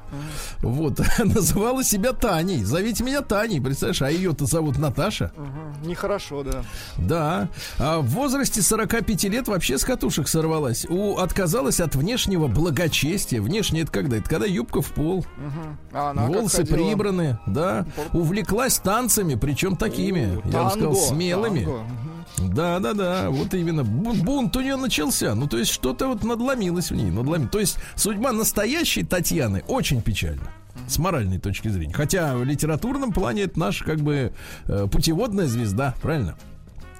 Вот. 0.59 0.99
Называла 1.19 1.83
себя 1.83 2.13
Таней. 2.13 2.63
Зовите 2.63 3.03
меня 3.03 3.21
Таней, 3.21 3.61
представляешь? 3.61 4.01
А 4.01 4.11
ее-то 4.11 4.45
зовут 4.45 4.77
Наташа. 4.77 5.31
Мгм. 5.35 5.87
Нехорошо, 5.87 6.43
да. 6.43 6.63
Да. 6.97 7.49
А 7.77 7.99
в 7.99 8.07
возрасте 8.07 8.61
45 8.61 9.23
лет 9.25 9.47
вообще 9.47 9.77
с 9.77 9.83
катушек 9.83 10.27
сорвалась. 10.27 10.85
У, 10.89 11.17
отказалась 11.17 11.79
от 11.79 11.95
внешнего 11.95 12.47
благочестия. 12.47 13.41
Внешне 13.41 13.81
это 13.81 13.91
когда? 13.91 14.17
Это 14.17 14.29
когда 14.29 14.45
юбка 14.45 14.81
в 14.81 14.91
пол. 14.91 15.25
Мгм. 15.37 15.77
А 15.93 16.13
волосы 16.13 16.65
прибраны, 16.65 17.39
да. 17.45 17.85
Увлеклась 18.13 18.79
танцами, 18.99 19.35
причем 19.35 19.75
такими, 19.75 20.41
я 20.51 20.63
бы 20.63 20.69
сказал, 20.69 20.93
Танго, 20.93 20.95
смелыми. 20.95 21.63
танго. 21.65 21.83
Да, 22.55 22.79
да, 22.79 22.93
да, 22.93 23.29
вот 23.29 23.53
именно 23.53 23.81
Бу- 23.81 24.21
бунт 24.23 24.55
у 24.55 24.61
нее 24.61 24.75
начался. 24.77 25.35
Ну, 25.35 25.47
то 25.47 25.57
есть 25.57 25.71
что-то 25.71 26.07
вот 26.07 26.23
надломилось 26.23 26.91
в 26.91 26.95
ней, 26.95 27.11
надломилось. 27.11 27.51
То 27.51 27.59
есть 27.59 27.77
судьба 27.95 28.31
настоящей 28.31 29.03
Татьяны 29.03 29.63
очень 29.67 30.01
печальна. 30.01 30.51
С 30.87 30.97
моральной 30.97 31.39
точки 31.39 31.67
зрения. 31.67 31.93
Хотя 31.93 32.35
в 32.37 32.43
литературном 32.45 33.11
плане 33.11 33.43
это 33.43 33.59
наша 33.59 33.83
как 33.83 33.99
бы 33.99 34.31
э, 34.65 34.87
путеводная 34.89 35.47
звезда, 35.47 35.93
правильно? 36.01 36.37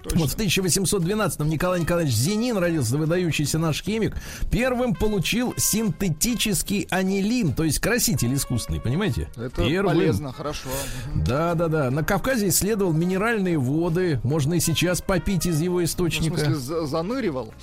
Точно. 0.04 0.20
Вот 0.20 0.30
в 0.32 0.38
1812-м 0.38 1.50
Николай 1.50 1.82
Николаевич 1.82 2.14
Зенин 2.16 2.58
родился, 2.58 2.98
выдающийся 2.98 3.60
наш 3.60 3.84
химик. 3.84 4.16
Первым 4.52 4.96
получил 4.96 5.54
синтетический 5.58 6.88
анилин, 6.90 7.54
то 7.54 7.64
есть 7.64 7.80
краситель 7.80 8.34
искусственный, 8.34 8.80
понимаете? 8.80 9.30
Это 9.36 9.68
Первым. 9.68 9.96
полезно, 9.98 10.32
хорошо. 10.32 10.70
Да, 11.16 11.54
да, 11.56 11.68
да. 11.68 11.92
На 11.92 12.04
Кавказе 12.04 12.48
исследовал 12.48 12.94
минеральные 12.94 13.58
воды. 13.58 14.20
Можно 14.24 14.56
и 14.56 14.60
сейчас 14.60 15.02
попить 15.02 15.46
из 15.46 15.60
его 15.62 15.80
Ну, 15.80 15.82
В 15.82 15.86
источника. 15.86 16.38
смысле, 16.38 16.56
за- 16.56 16.86
заныривал. 16.86 17.54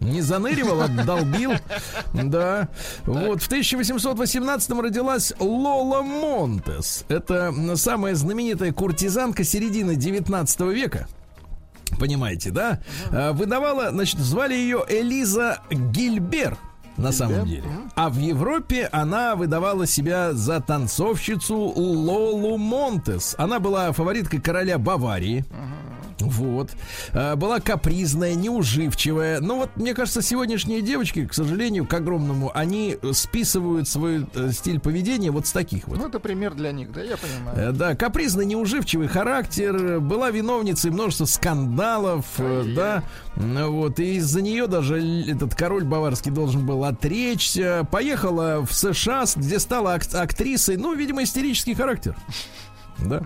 Не 0.00 0.22
заныривал, 0.22 0.80
а 0.82 0.88
долбил. 0.88 1.52
Да. 2.14 2.68
Вот. 3.04 3.42
В 3.42 3.50
1818-м 3.50 4.80
родилась 4.80 5.32
Лола 5.38 6.02
Монтес. 6.02 7.04
Это 7.08 7.52
самая 7.76 8.14
знаменитая 8.14 8.72
куртизанка 8.72 9.44
середины 9.44 9.96
19 9.96 10.60
века. 10.72 11.08
Понимаете, 11.98 12.50
да? 12.50 12.80
А, 13.10 13.32
Выдавала, 13.32 13.90
значит, 13.90 14.18
звали 14.20 14.54
ее 14.54 14.84
Элиза 14.88 15.60
Гильбер. 15.70 16.56
На 16.96 17.10
самом 17.10 17.46
деле. 17.46 17.64
А 17.94 18.10
в 18.10 18.18
Европе 18.18 18.88
она 18.92 19.34
выдавала 19.34 19.86
себя 19.86 20.34
за 20.34 20.60
танцовщицу 20.60 21.56
Лолу 21.56 22.58
Монтес. 22.58 23.34
Она 23.38 23.60
была 23.60 23.92
фавориткой 23.92 24.40
короля 24.40 24.78
Баварии. 24.78 25.44
Вот. 26.28 26.70
А, 27.12 27.36
Была 27.36 27.60
капризная, 27.60 28.34
неуживчивая. 28.34 29.40
Но 29.40 29.56
вот, 29.56 29.70
мне 29.76 29.94
кажется, 29.94 30.22
сегодняшние 30.22 30.80
девочки, 30.82 31.26
к 31.26 31.34
сожалению, 31.34 31.86
к 31.86 31.94
огромному, 31.94 32.50
они 32.54 32.96
списывают 33.12 33.88
свой 33.88 34.26
э, 34.34 34.50
стиль 34.52 34.80
поведения 34.80 35.30
вот 35.30 35.46
с 35.46 35.52
таких 35.52 35.88
вот. 35.88 35.98
Ну, 35.98 36.08
это 36.08 36.20
пример 36.20 36.54
для 36.54 36.72
них, 36.72 36.92
да, 36.92 37.02
я 37.02 37.16
понимаю. 37.16 37.70
Э, 37.70 37.72
Да, 37.72 37.94
капризный, 37.94 38.46
неуживчивый 38.46 39.08
характер, 39.08 39.74
э, 39.76 39.98
была 39.98 40.30
виновницей 40.30 40.90
множества 40.90 41.24
скандалов, 41.26 42.26
э, 42.38 42.64
да, 42.76 43.02
вот, 43.36 43.98
и 44.00 44.16
из-за 44.16 44.42
нее 44.42 44.66
даже 44.66 45.00
этот 45.28 45.54
король 45.54 45.84
баварский 45.84 46.30
должен 46.30 46.64
был 46.66 46.84
отречься, 46.84 47.86
поехала 47.90 48.64
в 48.64 48.72
США, 48.74 49.24
где 49.36 49.58
стала 49.58 49.94
ак- 49.94 50.14
актрисой, 50.14 50.76
ну, 50.76 50.94
видимо, 50.94 51.22
истерический 51.22 51.74
характер. 51.74 52.16
Да. 53.06 53.22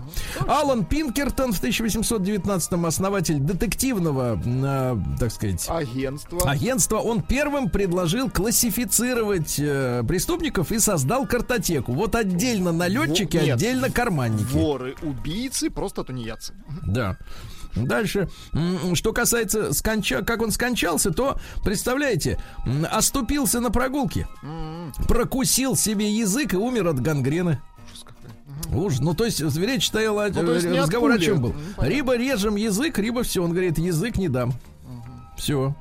Алан 0.47 0.85
Пинкертон 0.85 1.53
в 1.53 1.61
1819-м 1.61 2.85
основатель 2.85 3.39
детективного, 3.39 4.39
э, 4.43 4.97
так 5.19 5.31
сказать, 5.31 5.65
Агентство. 5.69 6.49
агентства, 6.49 6.97
он 6.97 7.21
первым 7.21 7.69
предложил 7.69 8.29
классифицировать 8.29 9.55
э, 9.59 10.03
преступников 10.07 10.71
и 10.71 10.79
создал 10.79 11.25
картотеку. 11.25 11.93
Вот 11.93 12.15
отдельно 12.15 12.71
налетчики, 12.71 13.37
нет. 13.37 13.55
отдельно 13.55 13.89
карманники. 13.89 14.51
Воры, 14.51 14.95
убийцы, 15.01 15.69
просто 15.69 16.03
тунеядцы. 16.03 16.53
Да. 16.85 17.17
Дальше, 17.75 18.27
что 18.95 19.13
касается 19.13 19.73
сконча, 19.73 20.23
как 20.23 20.41
он 20.41 20.51
скончался, 20.51 21.11
то 21.11 21.37
представляете, 21.63 22.39
оступился 22.91 23.59
на 23.59 23.69
прогулке, 23.69 24.27
прокусил 25.07 25.75
себе 25.75 26.11
язык 26.11 26.53
и 26.53 26.57
умер 26.57 26.87
от 26.87 26.99
гангрены. 26.99 27.61
Уж, 28.73 28.99
ну 28.99 29.13
то 29.13 29.25
есть 29.25 29.41
речь 29.41 29.87
стояла, 29.87 30.27
Ну, 30.33 30.53
есть 30.53 30.65
разговор 30.65 31.11
о 31.11 31.19
чем 31.19 31.41
был? 31.41 31.49
Ну, 31.53 31.59
понятно. 31.75 31.95
Либо 31.95 32.17
режем 32.17 32.55
язык, 32.55 32.97
либо 32.99 33.23
все. 33.23 33.43
Он 33.43 33.51
говорит, 33.51 33.77
язык 33.77 34.17
не 34.17 34.29
дам. 34.29 34.53
Все. 35.37 35.75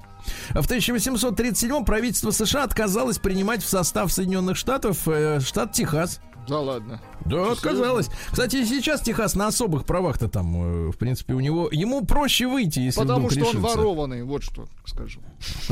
А 0.50 0.62
в 0.62 0.66
1837 0.66 1.84
правительство 1.84 2.30
США 2.30 2.64
отказалось 2.64 3.18
принимать 3.18 3.62
в 3.62 3.68
состав 3.68 4.12
Соединенных 4.12 4.56
Штатов 4.56 5.06
э, 5.06 5.40
штат 5.40 5.72
Техас. 5.72 6.20
Да 6.48 6.60
ладно. 6.60 7.00
Да, 7.24 7.52
отказалось. 7.52 8.08
Кстати, 8.30 8.64
сейчас 8.64 9.00
Техас 9.00 9.34
на 9.34 9.48
особых 9.48 9.84
правах-то 9.84 10.28
там, 10.28 10.88
э, 10.88 10.92
в 10.92 10.96
принципе, 10.96 11.34
у 11.34 11.40
него 11.40 11.68
ему 11.72 12.04
проще 12.04 12.46
выйти, 12.46 12.80
если 12.80 13.00
Потому 13.00 13.30
что 13.30 13.40
он 13.40 13.46
решится. 13.46 13.60
ворованный, 13.60 14.22
вот 14.22 14.44
что 14.44 14.66
скажу. 14.84 15.20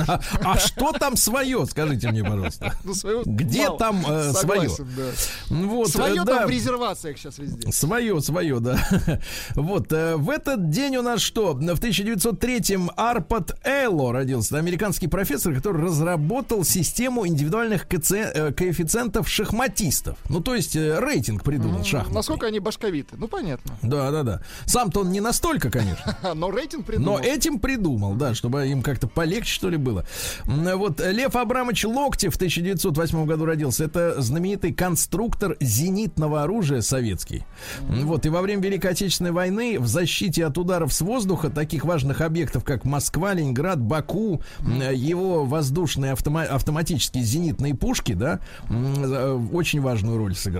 А, 0.07 0.21
а 0.43 0.59
что 0.59 0.93
там 0.93 1.17
свое, 1.17 1.65
скажите 1.67 2.11
мне, 2.11 2.23
пожалуйста. 2.23 2.75
Ну, 2.85 3.23
Где 3.25 3.67
мало. 3.67 3.79
там 3.79 4.05
э, 4.07 4.33
Согласен, 4.33 4.89
да. 4.97 5.11
Вот, 5.49 5.89
Свое 5.91 6.15
э, 6.15 6.17
там 6.17 6.27
да. 6.27 6.47
в 6.47 6.51
резервациях 6.51 7.19
сейчас 7.19 7.39
везде. 7.39 7.71
Свое, 7.71 8.21
свое, 8.21 8.61
да. 8.61 8.79
Вот, 9.55 9.93
э, 9.93 10.17
в 10.17 10.31
этот 10.31 10.71
день 10.71 10.97
у 10.97 11.03
нас 11.03 11.21
что? 11.21 11.53
В 11.55 11.61
1903-м 11.61 12.91
Арпад 12.97 13.59
Элло 13.65 14.13
родился. 14.13 14.59
Американский 14.59 15.07
профессор, 15.07 15.55
который 15.55 15.83
разработал 15.83 16.65
систему 16.65 17.27
индивидуальных 17.27 17.87
коэффициентов 17.87 19.29
шахматистов. 19.29 20.19
Ну, 20.29 20.41
то 20.41 20.55
есть 20.55 20.64
э, 20.77 20.99
рейтинг 21.01 21.43
придумал 21.43 21.85
шахматный. 21.85 22.15
Насколько 22.15 22.47
они 22.47 22.59
башковиты? 22.61 23.17
Ну, 23.19 23.29
понятно. 23.29 23.77
Да, 23.83 24.11
да, 24.11 24.23
да. 24.23 24.41
Сам-то 24.67 25.01
он 25.01 25.11
не 25.13 25.21
настолько, 25.21 25.71
конечно. 25.71 26.17
Но 26.35 26.51
рейтинг 26.51 26.83
Но 26.83 26.93
придумал. 26.93 27.19
этим 27.19 27.59
придумал, 27.59 28.15
да, 28.15 28.35
чтобы 28.35 28.67
им 28.69 28.83
как-то 28.83 29.07
полегче, 29.09 29.53
что 29.53 29.69
ли, 29.69 29.77
было. 29.77 30.05
Вот 30.45 31.01
Лев 31.01 31.37
Абрамович 31.37 31.85
Локтев 31.85 32.33
в 32.35 32.37
1908 32.37 33.27
году 33.27 33.45
родился. 33.45 33.85
Это 33.85 34.21
знаменитый 34.21 34.73
конструктор 34.73 35.57
зенитного 35.61 36.43
оружия 36.43 36.81
советский. 36.81 37.45
Вот, 37.81 38.27
и 38.27 38.29
во 38.29 38.41
время 38.43 38.63
Великой 38.63 38.93
Отечественной 38.93 39.33
войны 39.33 39.79
в 39.79 39.87
защите 39.87 40.47
от 40.47 40.57
ударов 40.59 40.93
с 40.93 41.01
воздуха 41.01 41.51
таких 41.51 41.85
важных 41.85 42.21
объектов, 42.21 42.65
как 42.65 42.85
Москва, 42.85 43.35
Ленинград, 43.35 43.81
Баку, 43.81 44.41
его 44.61 45.45
воздушные 45.45 46.13
автома- 46.13 46.45
автоматические 46.47 47.25
зенитные 47.25 47.75
пушки, 47.75 48.13
да, 48.13 48.41
э, 48.71 49.41
очень 49.53 49.81
важную 49.81 50.19
роль 50.19 50.35
сыграли. 50.35 50.54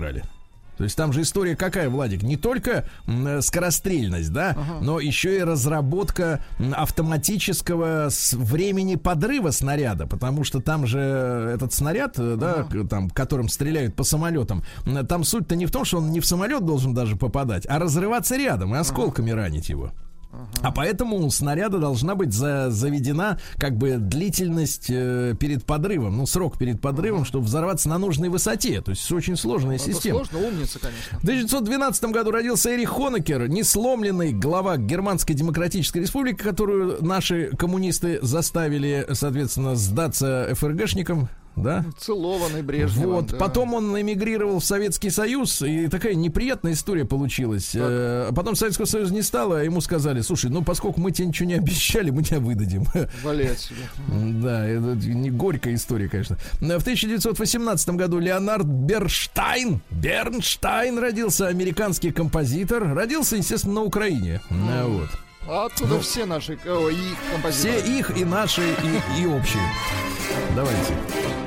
То 0.77 0.83
есть 0.83 0.97
там 0.97 1.13
же 1.13 1.21
история 1.21 1.55
какая, 1.55 1.87
Владик? 1.89 2.21
Не 2.21 2.35
только 2.35 2.83
э, 3.07 3.39
скорострельность, 3.41 4.33
да, 4.33 4.57
но 4.81 4.99
еще 4.99 5.37
и 5.37 5.41
разработка 5.41 6.41
автоматического 7.05 8.09
времени 8.33 8.95
подрыва 8.95 9.51
снаряда, 9.51 10.05
потому 10.07 10.43
что 10.43 10.59
там 10.59 10.85
же 10.87 10.99
этот 10.99 11.71
снаряд, 11.73 12.15
э, 12.17 12.35
да, 12.37 12.63
к- 12.63 12.87
там, 12.89 13.09
которым 13.09 13.47
стреляют 13.49 13.95
по 13.95 14.03
самолетам, 14.03 14.63
там 15.07 15.23
суть-то 15.23 15.55
не 15.55 15.65
в 15.65 15.71
том, 15.71 15.85
что 15.85 15.99
он 15.99 16.11
не 16.11 16.19
в 16.19 16.25
самолет 16.25 16.65
должен 16.65 16.93
даже 16.93 17.15
попадать, 17.15 17.65
а 17.69 17.79
разрываться 17.79 18.35
рядом 18.35 18.75
и 18.75 18.77
осколками 18.77 19.31
ранить 19.31 19.69
его. 19.69 19.91
А 20.61 20.71
поэтому 20.71 21.17
у 21.17 21.29
снаряда 21.29 21.77
должна 21.79 22.15
быть 22.15 22.33
за- 22.33 22.69
заведена 22.71 23.39
как 23.57 23.77
бы 23.77 23.97
длительность 23.97 24.87
э, 24.89 25.35
перед 25.39 25.65
подрывом, 25.65 26.17
ну 26.17 26.25
срок 26.25 26.57
перед 26.57 26.81
подрывом, 26.81 27.25
чтобы 27.25 27.45
взорваться 27.45 27.89
на 27.89 27.97
нужной 27.97 28.29
высоте. 28.29 28.81
То 28.81 28.91
есть 28.91 29.11
очень 29.11 29.35
сложная 29.35 29.75
Это 29.75 29.85
система. 29.85 30.25
сложно, 30.25 30.47
умница, 30.47 30.79
конечно. 30.79 31.19
В 31.19 31.23
1912 31.23 32.03
году 32.05 32.31
родился 32.31 32.73
Эрих 32.75 32.89
Хонекер, 32.89 33.47
несломленный 33.47 34.31
глава 34.33 34.77
Германской 34.77 35.35
Демократической 35.35 35.99
Республики, 35.99 36.37
которую 36.37 37.03
наши 37.03 37.51
коммунисты 37.57 38.19
заставили, 38.21 39.05
соответственно, 39.13 39.75
сдаться 39.75 40.49
ФРГшникам. 40.53 41.29
Да? 41.55 41.85
Целованный 41.97 42.61
Брежневым. 42.61 43.15
Вот, 43.15 43.27
да. 43.27 43.37
потом 43.37 43.73
он 43.73 43.99
эмигрировал 43.99 44.59
в 44.59 44.65
Советский 44.65 45.09
Союз, 45.09 45.61
и 45.61 45.87
такая 45.87 46.13
неприятная 46.15 46.73
история 46.73 47.05
получилась. 47.05 47.71
Э, 47.73 48.31
Потом 48.35 48.55
Советского 48.55 48.85
Союза 48.85 49.13
не 49.13 49.21
стало, 49.21 49.59
а 49.59 49.63
ему 49.63 49.79
сказали, 49.81 50.21
слушай, 50.21 50.49
ну 50.49 50.63
поскольку 50.63 50.99
мы 50.99 51.11
тебе 51.11 51.27
ничего 51.27 51.47
не 51.47 51.55
обещали, 51.55 52.09
мы 52.09 52.23
тебя 52.23 52.39
выдадим. 52.39 52.85
Отсюда. 52.93 53.81
Да, 54.43 54.67
это 54.67 54.95
не 55.07 55.29
горькая 55.31 55.75
история, 55.75 56.09
конечно. 56.09 56.37
В 56.59 56.63
1918 56.65 57.89
году 57.91 58.19
Леонард 58.19 58.65
Берштайн, 58.65 59.79
Бернштайн 59.91 60.97
родился, 60.99 61.47
американский 61.47 62.11
композитор. 62.11 62.93
Родился, 62.93 63.35
естественно, 63.37 63.75
на 63.75 63.81
Украине. 63.83 64.41
А, 64.49 64.87
Вот. 64.87 65.09
А 65.47 65.65
оттуда 65.67 65.99
все 65.99 66.25
наши, 66.25 66.57
о, 66.65 66.89
и 66.89 66.95
их 66.95 67.17
Все 67.21 67.31
композиторы. 67.33 67.97
их 67.99 68.17
и 68.17 68.25
наши, 68.25 68.61
и, 68.61 69.21
и 69.21 69.25
общие. 69.27 69.61
Давайте. 70.55 71.44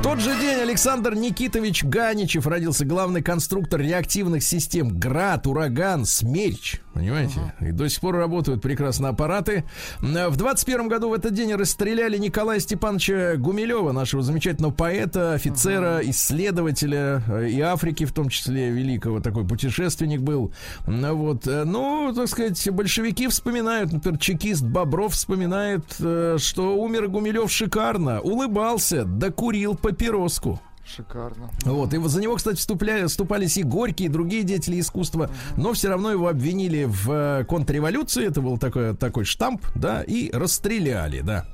В 0.00 0.02
тот 0.02 0.18
же 0.18 0.34
день 0.40 0.58
Александр 0.58 1.14
Никитович 1.14 1.84
Ганичев 1.84 2.46
родился, 2.46 2.86
главный 2.86 3.22
конструктор 3.22 3.82
реактивных 3.82 4.42
систем 4.42 4.98
«Град», 4.98 5.46
«Ураган», 5.46 6.06
«Смерч». 6.06 6.80
Понимаете? 6.94 7.54
И 7.60 7.70
до 7.70 7.88
сих 7.88 8.00
пор 8.00 8.16
работают 8.16 8.60
прекрасно 8.62 9.10
аппараты. 9.10 9.64
В 10.00 10.36
21 10.36 10.88
году 10.88 11.10
в 11.10 11.12
этот 11.12 11.34
день 11.34 11.54
расстреляли 11.54 12.18
Николая 12.18 12.58
Степановича 12.60 13.36
Гумилева, 13.36 13.92
нашего 13.92 14.22
замечательного 14.22 14.72
поэта, 14.72 15.34
офицера, 15.34 16.00
исследователя 16.02 17.22
э, 17.28 17.48
и 17.48 17.60
Африки, 17.60 18.04
в 18.04 18.12
том 18.12 18.28
числе 18.28 18.70
великого, 18.70 19.20
такой 19.20 19.46
путешественник 19.46 20.20
был. 20.20 20.52
Ну, 20.86 21.14
Вот. 21.14 21.46
э, 21.46 21.64
Ну, 21.64 22.12
так 22.14 22.26
сказать, 22.28 22.68
большевики 22.70 23.28
вспоминают, 23.28 23.92
например, 23.92 24.18
чекист 24.18 24.62
Бобров 24.64 25.12
вспоминает, 25.12 25.84
э, 26.00 26.38
что 26.38 26.76
умер 26.76 27.08
Гумилев 27.08 27.52
шикарно, 27.52 28.20
улыбался, 28.20 29.04
докурил 29.04 29.76
папироску. 29.90 30.60
Шикарно. 30.84 31.50
Вот, 31.64 31.94
и 31.94 31.98
вот 31.98 32.10
за 32.10 32.20
него, 32.20 32.34
кстати, 32.34 32.56
вступляли, 32.56 33.06
вступались 33.06 33.56
и 33.56 33.62
Горький, 33.62 34.06
и 34.06 34.08
другие 34.08 34.42
деятели 34.42 34.80
искусства, 34.80 35.30
но 35.56 35.72
все 35.72 35.88
равно 35.88 36.10
его 36.10 36.26
обвинили 36.26 36.84
в 36.84 37.10
э, 37.10 37.44
контрреволюции, 37.44 38.26
это 38.26 38.40
был 38.40 38.58
такой, 38.58 38.96
такой 38.96 39.24
штамп, 39.24 39.64
да, 39.76 40.02
и 40.02 40.32
расстреляли, 40.32 41.20
да. 41.20 41.46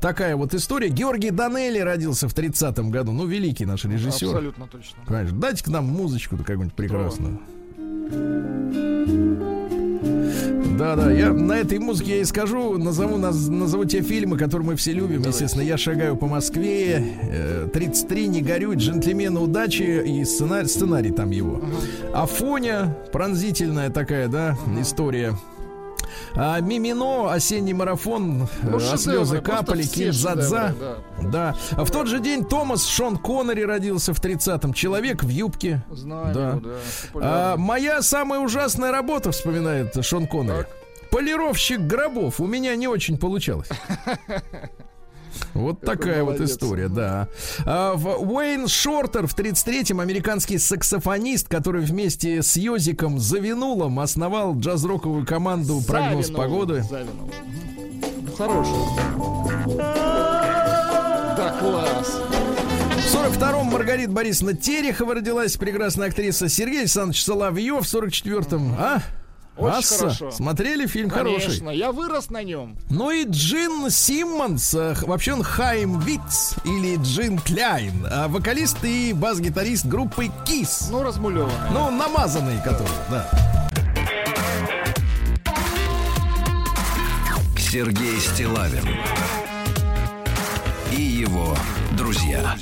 Такая 0.00 0.34
вот 0.34 0.54
история. 0.54 0.88
Георгий 0.88 1.30
Данелли 1.30 1.78
родился 1.78 2.28
в 2.28 2.34
30-м 2.34 2.90
году, 2.90 3.12
ну, 3.12 3.26
великий 3.26 3.64
наш 3.64 3.84
режиссер. 3.84 4.28
Абсолютно 4.28 4.66
точно. 4.66 4.96
Конечно, 5.06 5.38
дайте 5.38 5.62
к 5.62 5.68
нам 5.68 5.84
музычку-то 5.84 6.42
какую-нибудь 6.42 6.74
прекрасную. 6.74 7.38
Да, 8.10 9.83
да, 10.96 11.10
я 11.10 11.32
на 11.32 11.54
этой 11.58 11.78
музыке 11.78 12.16
я 12.16 12.20
и 12.20 12.24
скажу, 12.24 12.78
назову, 12.78 13.16
наз, 13.16 13.48
назову 13.48 13.84
те 13.84 14.02
фильмы, 14.02 14.36
которые 14.36 14.66
мы 14.66 14.76
все 14.76 14.92
любим. 14.92 15.22
Естественно, 15.22 15.62
я 15.62 15.76
шагаю 15.76 16.16
по 16.16 16.26
Москве, 16.26 17.04
э, 17.22 17.68
33, 17.72 18.28
не 18.28 18.42
горюй, 18.42 18.76
джентльмены 18.76 19.40
удачи 19.40 19.82
и 19.82 20.24
сценарий, 20.24 20.68
сценарий 20.68 21.10
там 21.10 21.30
его. 21.30 21.60
Афоня, 22.12 22.96
пронзительная 23.12 23.90
такая, 23.90 24.28
да, 24.28 24.56
история. 24.80 25.34
А 26.36 26.60
Мимино, 26.60 27.32
осенний 27.32 27.72
марафон, 27.72 28.48
Ну, 28.62 28.76
а 28.76 28.96
слезы 28.96 29.40
все 29.84 30.04
Кинзадза. 30.04 30.68
шедевры, 30.68 31.30
Да. 31.30 31.54
А 31.72 31.84
в 31.84 31.90
тот 31.90 32.06
же 32.06 32.20
день 32.20 32.44
Томас 32.44 32.86
Шон 32.86 33.16
Коннери 33.16 33.62
родился 33.62 34.12
в 34.14 34.20
30-м. 34.20 34.72
Человек 34.72 35.22
в 35.22 35.28
юбке. 35.28 35.82
Знаем 35.90 36.32
Да. 36.34 36.48
его, 36.50 36.60
да. 36.60 37.52
А, 37.52 37.56
моя 37.56 38.02
самая 38.02 38.40
ужасная 38.40 38.92
работа, 38.92 39.30
вспоминает 39.32 40.04
Шон 40.04 40.26
Коннери. 40.26 40.66
Полировщик 41.10 41.80
гробов. 41.80 42.40
У 42.40 42.46
меня 42.46 42.74
не 42.76 42.88
очень 42.88 43.18
получалось. 43.18 43.68
Вот 45.54 45.80
такая 45.80 46.24
вот 46.24 46.40
история, 46.40 46.88
да. 46.88 47.28
А, 47.64 47.94
в 47.94 48.32
Уэйн 48.32 48.68
Шортер 48.68 49.26
в 49.26 49.36
33-м 49.36 50.00
американский 50.00 50.58
саксофонист, 50.58 51.48
который 51.48 51.82
вместе 51.82 52.42
с 52.42 52.56
Йозиком 52.56 53.18
Завинулом 53.18 54.00
основал 54.00 54.56
джаз-роковую 54.56 55.26
команду 55.26 55.80
«Прогноз 55.86 56.26
Завинул, 56.26 56.42
погоды». 56.42 56.82
Завинул. 56.82 57.30
Ну, 58.26 58.32
Хороший. 58.36 58.74
Да, 61.36 61.56
класс. 61.60 62.20
В 63.04 63.14
42-м 63.14 63.66
Маргарита 63.66 64.10
Борисовна 64.10 64.54
Терехова 64.54 65.14
родилась, 65.14 65.56
прекрасная 65.56 66.08
актриса. 66.08 66.48
Сергей 66.48 66.80
Александрович 66.80 67.22
Соловьев 67.22 67.86
в 67.86 67.94
44-м. 67.94 68.76
А? 68.78 69.02
Очень 69.56 69.78
Асса. 69.78 69.98
хорошо. 69.98 70.30
Смотрели 70.32 70.86
фильм 70.86 71.10
хороший. 71.10 71.44
Конечно, 71.46 71.70
я 71.70 71.92
вырос 71.92 72.30
на 72.30 72.42
нем. 72.42 72.76
Ну 72.90 73.10
и 73.10 73.24
Джин 73.24 73.88
Симмонс, 73.90 74.74
э, 74.74 74.94
вообще 75.02 75.34
он 75.34 75.42
Хайм 75.42 76.00
Витц 76.00 76.54
или 76.64 76.96
Джин 76.96 77.38
Кляйн, 77.38 78.06
а 78.10 78.28
вокалист 78.28 78.82
и 78.84 79.12
бас-гитарист 79.12 79.86
группы 79.86 80.26
Kiss. 80.44 80.88
Ну, 80.90 81.02
размулеванный. 81.02 81.70
Ну, 81.70 81.90
намазанный 81.90 82.60
который, 82.64 82.88
да. 83.10 83.30
Сергей 87.58 88.18
Стилавин 88.20 88.84
и 90.92 91.00
его 91.02 91.56
друзья. 91.96 92.42
На 92.42 92.56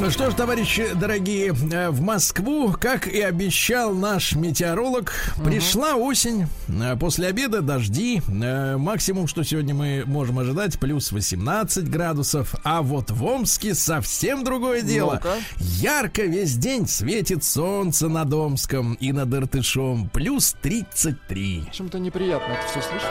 Ну 0.00 0.10
что 0.10 0.30
ж, 0.30 0.34
товарищи 0.34 0.94
дорогие, 0.94 1.48
э, 1.72 1.90
в 1.90 2.00
Москву, 2.00 2.72
как 2.72 3.06
и 3.06 3.20
обещал 3.20 3.92
наш 3.94 4.34
метеоролог, 4.34 5.12
пришла 5.44 5.94
осень. 5.94 6.46
Э, 6.68 6.96
После 6.96 7.26
обеда 7.28 7.60
дожди. 7.60 8.22
Э, 8.26 8.78
Максимум, 8.78 9.26
что 9.28 9.42
сегодня 9.44 9.74
мы 9.74 10.04
можем 10.06 10.38
ожидать, 10.38 10.80
плюс 10.80 11.12
18 11.12 11.90
градусов. 11.90 12.54
А 12.64 12.80
вот 12.80 13.10
в 13.10 13.22
Омске 13.22 13.74
совсем 13.74 14.42
другое 14.42 14.80
дело. 14.80 15.20
Ну-ка. 15.22 15.36
Ярко 15.58 16.22
весь 16.22 16.56
день 16.56 16.88
светит 16.88 17.44
солнце 17.44 18.08
над 18.08 18.32
Омском 18.32 18.94
и 18.94 19.12
над 19.12 19.34
Иртышом. 19.34 20.08
Плюс 20.08 20.56
33. 20.62 21.64
Почему-то 21.68 21.98
неприятно 21.98 22.52
это 22.54 22.62
все 22.70 22.80
слышать. 22.80 23.08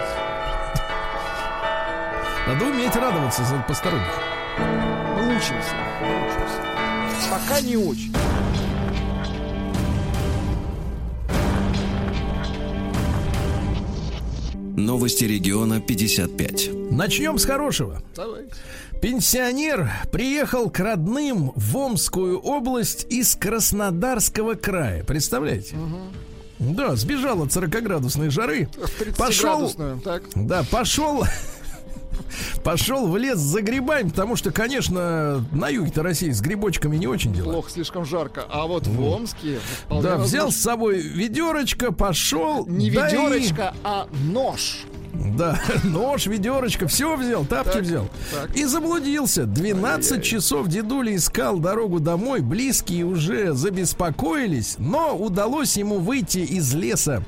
Надо 2.48 2.66
уметь 2.66 2.96
радоваться 2.96 3.44
за 3.44 3.64
посторонних. 3.68 4.08
Мы 4.58 5.36
учимся. 5.36 5.76
мы 6.02 6.08
учимся. 6.08 6.19
Пока 7.30 7.62
не 7.62 7.76
очень. 7.78 8.14
Новости 14.76 15.26
региона 15.26 15.82
55. 15.82 16.70
Начнем 16.92 17.38
с 17.38 17.46
хорошего. 17.46 18.02
Давай. 18.16 18.46
Пенсионер 19.02 19.90
приехал 20.12 20.70
к 20.70 20.80
родным 20.80 21.52
в 21.56 21.78
Омскую 21.78 22.40
область 22.40 23.06
из 23.10 23.36
Краснодарского 23.36 24.56
края. 24.56 25.04
Представляете? 25.04 25.76
Да, 26.60 26.96
сбежал 26.98 27.44
от 27.44 27.50
40-градусной 27.50 28.30
жары. 28.30 28.68
Пошел, 29.18 29.68
30-градусную. 29.68 30.02
Так. 30.02 30.24
да, 30.36 30.66
пошел, 30.70 31.24
пошел 32.64 33.08
в 33.08 33.18
лес 33.18 33.38
за 33.38 33.62
грибами, 33.62 34.10
потому 34.10 34.36
что, 34.36 34.52
конечно, 34.52 35.44
на 35.52 35.70
юге-то 35.70 36.04
России 36.04 36.32
с 36.32 36.42
грибочками 36.42 36.98
не 36.98 37.08
очень 37.08 37.34
дела. 37.34 37.52
Плохо, 37.54 37.72
слишком 37.72 38.06
жарко. 38.06 38.46
А 38.50 38.66
вот 38.68 38.88
в 38.88 39.02
Омске... 39.04 39.60
Да, 39.90 40.18
взял 40.18 40.52
с 40.52 40.56
собой 40.58 41.00
ведерочко, 41.02 41.92
пошел. 41.92 42.66
Не 42.68 42.92
да 42.92 43.08
и- 43.10 43.12
ведерочка, 43.12 43.74
а 43.84 44.08
нож. 44.26 44.82
Да, 45.12 45.60
нож, 45.84 46.28
ведерочка, 46.28 46.88
все 46.88 47.16
взял, 47.18 47.44
тапки 47.44 47.74
Так, 47.74 47.82
взял. 47.82 48.08
так. 48.32 48.56
И 48.56 48.64
заблудился. 48.66 49.46
12 49.46 50.12
Ай-яй-яй. 50.12 50.24
часов 50.24 50.68
дедуля 50.68 51.16
искал 51.16 51.58
дорогу 51.60 52.00
домой. 52.00 52.42
Близкие 52.42 53.06
уже 53.06 53.54
забеспокоились, 53.54 54.76
но 54.78 55.18
удалось 55.18 55.78
ему 55.78 55.98
выйти 55.98 56.40
из 56.40 56.74
леса 56.76 57.24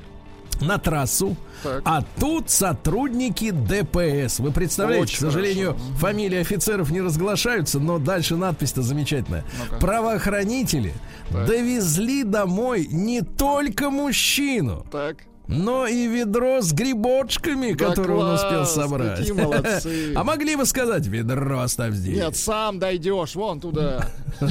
на 0.61 0.77
трассу. 0.77 1.35
Так. 1.63 1.81
А 1.85 2.03
тут 2.19 2.49
сотрудники 2.49 3.51
ДПС. 3.51 4.39
Вы 4.39 4.51
представляете, 4.51 5.03
Очень 5.03 5.17
к 5.17 5.19
сожалению, 5.19 5.77
фамилии 5.97 6.39
офицеров 6.39 6.89
не 6.91 7.01
разглашаются, 7.01 7.79
но 7.79 7.99
дальше 7.99 8.35
надпись-то 8.35 8.81
замечательная. 8.81 9.43
Ну-ка. 9.59 9.79
Правоохранители 9.79 10.93
Так. 11.29 11.47
довезли 11.47 12.23
домой 12.23 12.87
не 12.89 13.21
только 13.21 13.89
мужчину, 13.89 14.85
Так. 14.91 15.17
Но 15.51 15.85
и 15.85 16.07
ведро 16.07 16.61
с 16.61 16.71
грибочками, 16.73 17.73
Да 17.73 17.89
которые 17.89 18.19
он 18.19 18.33
успел 18.33 18.49
класс, 18.59 18.73
собрать. 18.73 19.17
какие 19.19 19.33
молодцы. 19.33 20.13
А 20.15 20.23
могли 20.23 20.55
бы 20.55 20.65
сказать, 20.65 21.05
ведро 21.07 21.59
оставь 21.59 21.93
здесь. 21.93 22.15
Нет, 22.17 22.35
сам 22.35 22.79
дойдешь, 22.79 23.35
вон 23.35 23.59
туда. 23.59 24.07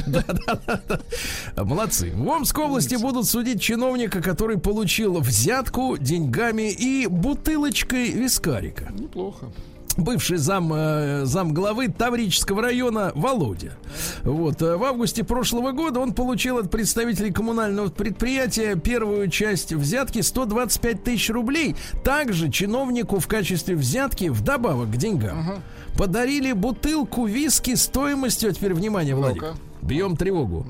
Молодцы. 1.57 2.11
В 2.15 2.29
Омской 2.29 2.65
области 2.65 2.95
будут 2.95 3.25
судить 3.27 3.61
чиновника, 3.61 4.21
который 4.21 4.57
получил 4.57 5.19
взятку 5.19 5.97
деньгами 5.97 6.71
и 6.71 7.07
бутылочкой 7.07 8.11
вискарика. 8.11 8.91
Неплохо. 8.97 9.47
Бывший 9.97 10.37
зам, 10.37 10.71
э, 10.73 11.25
зам 11.25 11.53
главы 11.53 11.87
Таврического 11.87 12.61
района 12.61 13.11
Володя. 13.15 13.73
Вот, 14.23 14.61
э, 14.61 14.75
в 14.75 14.83
августе 14.83 15.23
прошлого 15.23 15.71
года 15.71 15.99
он 15.99 16.13
получил 16.13 16.57
от 16.57 16.69
представителей 16.69 17.31
коммунального 17.31 17.89
предприятия 17.89 18.75
первую 18.75 19.29
часть 19.29 19.73
взятки 19.73 20.21
125 20.21 21.03
тысяч 21.03 21.29
рублей. 21.29 21.75
Также 22.03 22.49
чиновнику 22.49 23.19
в 23.19 23.27
качестве 23.27 23.75
взятки, 23.75 24.29
вдобавок 24.29 24.91
к 24.91 24.97
деньгам, 24.97 25.61
подарили 25.97 26.53
бутылку 26.53 27.25
виски 27.25 27.75
стоимостью, 27.75 28.49
а 28.49 28.53
теперь 28.53 28.73
внимание, 28.73 29.15
Владик, 29.15 29.43
бьем 29.81 30.15
тревогу, 30.17 30.65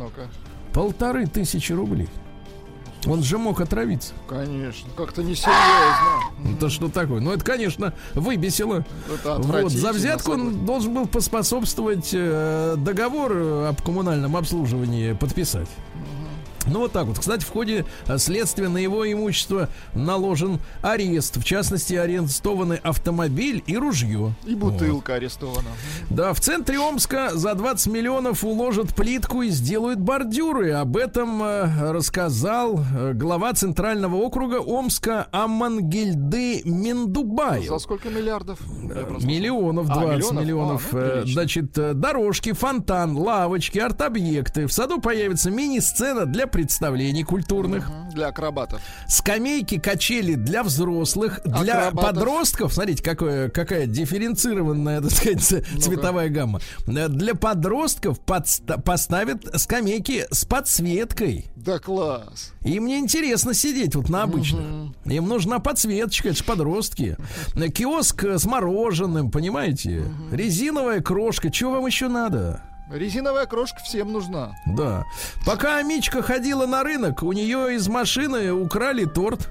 полторы 0.74 1.28
тысячи 1.28 1.74
рублей. 1.74 2.10
Он 3.06 3.24
же 3.24 3.38
мог 3.38 3.62
отравиться. 3.62 4.14
Конечно. 4.28 4.90
Как-то 4.96 5.24
несерьезно. 5.24 6.22
Ну, 6.44 6.56
Это 6.56 6.70
что 6.70 6.88
такое? 6.90 7.20
Ну, 7.20 7.32
это, 7.32 7.44
конечно, 7.44 7.94
выбесило. 8.14 8.86
Это 9.12 9.38
Вот, 9.40 9.72
за 9.72 9.92
взятку 9.92 10.34
он 10.34 10.66
должен 10.66 10.94
был 10.94 11.08
поспособствовать 11.08 12.10
э, 12.14 12.76
договор 12.78 13.32
э, 13.34 13.68
об 13.70 13.82
коммунальном 13.82 14.38
обслуживании 14.38 15.14
подписать. 15.14 15.68
Ну 16.68 16.80
вот 16.80 16.92
так 16.92 17.06
вот. 17.06 17.20
Кстати, 17.20 17.44
в 17.44 17.50
ходе 17.50 17.86
э, 18.08 18.18
следствия 18.18 18.70
на 18.70 18.78
его 18.78 19.10
имущество 19.12 19.70
наложен 19.94 20.60
арест. 20.82 21.38
В 21.38 21.44
частности, 21.44 21.94
арестованы 21.96 22.76
автомобиль 22.84 23.64
и 23.68 23.78
ружье. 23.78 24.34
И 24.46 24.56
бутылка 24.56 25.16
арестована. 25.16 25.70
Да, 26.10 26.34
в 26.34 26.40
центре 26.40 26.80
Омска 26.80 27.30
за 27.34 27.54
20 27.56 27.88
миллионов 27.94 28.44
уложат 28.44 28.96
плитку 28.96 29.42
и 29.42 29.50
сделают 29.50 30.00
бордюры. 30.00 30.72
Об 30.72 30.98
этом 30.98 31.42
э, 31.44 31.92
рассказал 31.92 32.80
э, 32.96 33.14
глава 33.14 33.54
Центрального 33.54 34.16
округа 34.18 34.56
Омска 34.58 35.28
Амангельды 35.32 36.62
Миндубаев. 36.66 37.68
За 37.68 37.80
сколько 37.80 38.10
миллиардов? 38.10 38.60
Просто- 39.08 39.28
Миллионов, 39.28 39.88
А, 39.90 39.94
20 39.94 40.32
миллионов? 40.32 40.42
миллионов. 40.44 40.88
А, 40.92 40.96
ну, 40.96 41.02
Э, 41.02 41.12
прилично. 41.12 41.34
Значит, 41.34 41.78
э, 41.78 41.94
дорожки, 41.94 42.52
фонтан, 42.54 43.18
лавочки, 43.18 43.80
арт-объекты. 43.80 44.68
В 44.68 44.74
саду 44.74 45.00
появится 45.02 45.50
мини-сцена 45.52 46.26
для 46.26 46.48
представлений 46.52 47.24
культурных. 47.24 47.90
Мгм, 47.90 48.10
Для 48.12 48.28
акробатов. 48.28 48.82
Скамейки, 49.08 49.80
качели 49.80 50.36
для 50.36 50.64
взрослых, 50.64 51.40
для 51.46 51.88
Акробатов. 51.88 52.02
подростков. 52.16 52.74
Смотрите, 52.74 53.04
какое, 53.04 53.50
какая 53.50 53.86
дифференцированная, 53.88 55.02
так 55.02 55.12
сказать, 55.12 55.42
ц- 55.44 55.62
цветовая 55.80 56.30
гамма. 56.30 56.60
Э, 56.88 57.08
Для 57.08 57.36
подростков 57.36 58.20
подста- 58.26 58.82
поставят 58.82 59.44
скамейки 59.60 60.26
с 60.32 60.46
подсветкой. 60.46 61.46
Да 61.56 61.80
класс. 61.80 62.54
И 62.64 62.80
мне 62.80 63.00
интересно 63.00 63.54
сидеть 63.54 63.96
вот 63.96 64.10
на 64.10 64.24
обычных. 64.24 64.62
Им 65.06 65.28
нужна 65.28 65.60
подсветочка, 65.60 66.30
это 66.30 66.38
же 66.40 66.44
подростки. 66.44 67.18
Э, 67.56 67.70
Киоск 67.70 68.24
с 68.24 68.46
мороженым, 68.46 69.32
понимаете? 69.32 70.04
Резиновая 70.32 71.02
крошка. 71.02 71.50
Чего 71.50 71.74
вам 71.74 71.86
еще 71.86 72.08
надо? 72.08 72.62
Резиновая 72.92 73.46
крошка 73.46 73.80
всем 73.84 74.12
нужна. 74.12 74.56
Да. 74.66 75.06
Пока 75.46 75.78
Амичка 75.78 76.22
ходила 76.22 76.66
на 76.66 76.84
рынок, 76.84 77.24
у 77.24 77.32
нее 77.32 77.76
из 77.76 77.88
машины 77.88 78.52
украли 78.52 79.06
торт. 79.06 79.50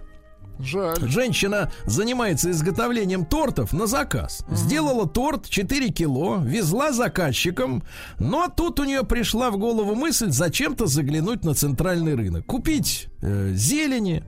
Жаль. 0.59 0.97
Женщина 1.01 1.73
занимается 1.87 2.51
изготовлением 2.51 3.25
тортов 3.25 3.73
на 3.73 3.87
заказ. 3.87 4.45
Сделала 4.51 5.09
торт 5.09 5.49
4 5.49 5.89
кило, 5.89 6.37
везла 6.43 6.93
заказчикам, 6.93 7.83
но 8.19 8.49
тут 8.55 8.79
у 8.79 8.85
нее 8.85 9.03
пришла 9.05 9.51
в 9.51 9.57
голову 9.57 9.95
мысль 9.95 10.31
зачем-то 10.31 10.87
заглянуть 10.87 11.45
на 11.45 11.55
центральный 11.55 12.15
рынок. 12.15 12.45
Купить 12.45 13.09
э, 13.23 13.53
зелени, 13.55 14.23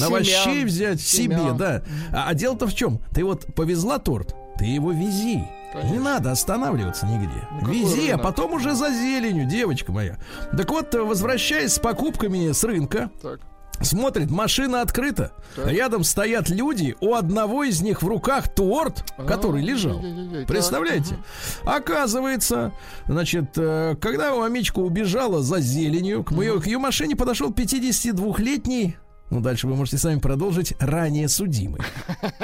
овощей 0.00 0.34
Семян. 0.44 0.66
взять 0.66 1.00
себе, 1.00 1.36
Семян. 1.36 1.56
да. 1.56 1.82
А, 2.12 2.28
а 2.28 2.34
дело-то 2.34 2.68
в 2.68 2.74
чем? 2.74 3.00
Ты 3.12 3.24
вот 3.24 3.52
повезла 3.54 3.98
торт, 3.98 4.36
ты 4.56 4.66
его 4.66 4.92
вези. 4.92 5.42
Конечно. 5.72 5.92
Не 5.92 5.98
надо 5.98 6.30
останавливаться 6.32 7.06
нигде. 7.06 7.46
Ну, 7.62 7.68
Вези, 7.72 8.08
а 8.08 8.12
рынок? 8.16 8.22
потом 8.22 8.52
уже 8.54 8.74
за 8.74 8.90
зеленью, 8.90 9.46
девочка 9.46 9.92
моя. 9.92 10.18
Так 10.56 10.68
вот, 10.70 10.94
э, 10.94 11.02
возвращаясь 11.02 11.74
с 11.74 11.78
покупками 11.78 12.50
с 12.52 12.64
рынка, 12.64 13.10
Так. 13.22 13.40
Смотрит, 13.82 14.30
машина 14.30 14.82
открыта. 14.82 15.32
Так. 15.56 15.68
Рядом 15.68 16.04
стоят 16.04 16.50
люди. 16.50 16.96
У 17.00 17.14
одного 17.14 17.64
из 17.64 17.80
них 17.80 18.02
в 18.02 18.06
руках 18.06 18.52
торт, 18.54 19.10
который 19.26 19.62
А, 19.62 19.64
лежал. 19.64 19.96
ай-яй-яй-яй. 19.96 20.44
Представляете? 20.46 21.16
Оказывается, 21.64 22.72
значит, 23.06 23.52
э, 23.56 23.96
когда 23.98 24.34
у 24.34 24.42
Амичка 24.42 24.80
убежала 24.80 25.42
за 25.42 25.60
зеленью, 25.60 26.24
к, 26.24 26.32
ее, 26.32 26.60
к 26.60 26.66
ее 26.66 26.76
машине 26.78 27.16
подошел 27.16 27.50
52-летний 27.52 28.96
ну, 29.30 29.40
дальше 29.40 29.66
вы 29.66 29.76
можете 29.76 29.98
сами 29.98 30.18
продолжить. 30.18 30.74
Ранее 30.78 31.28
судимый. 31.28 31.80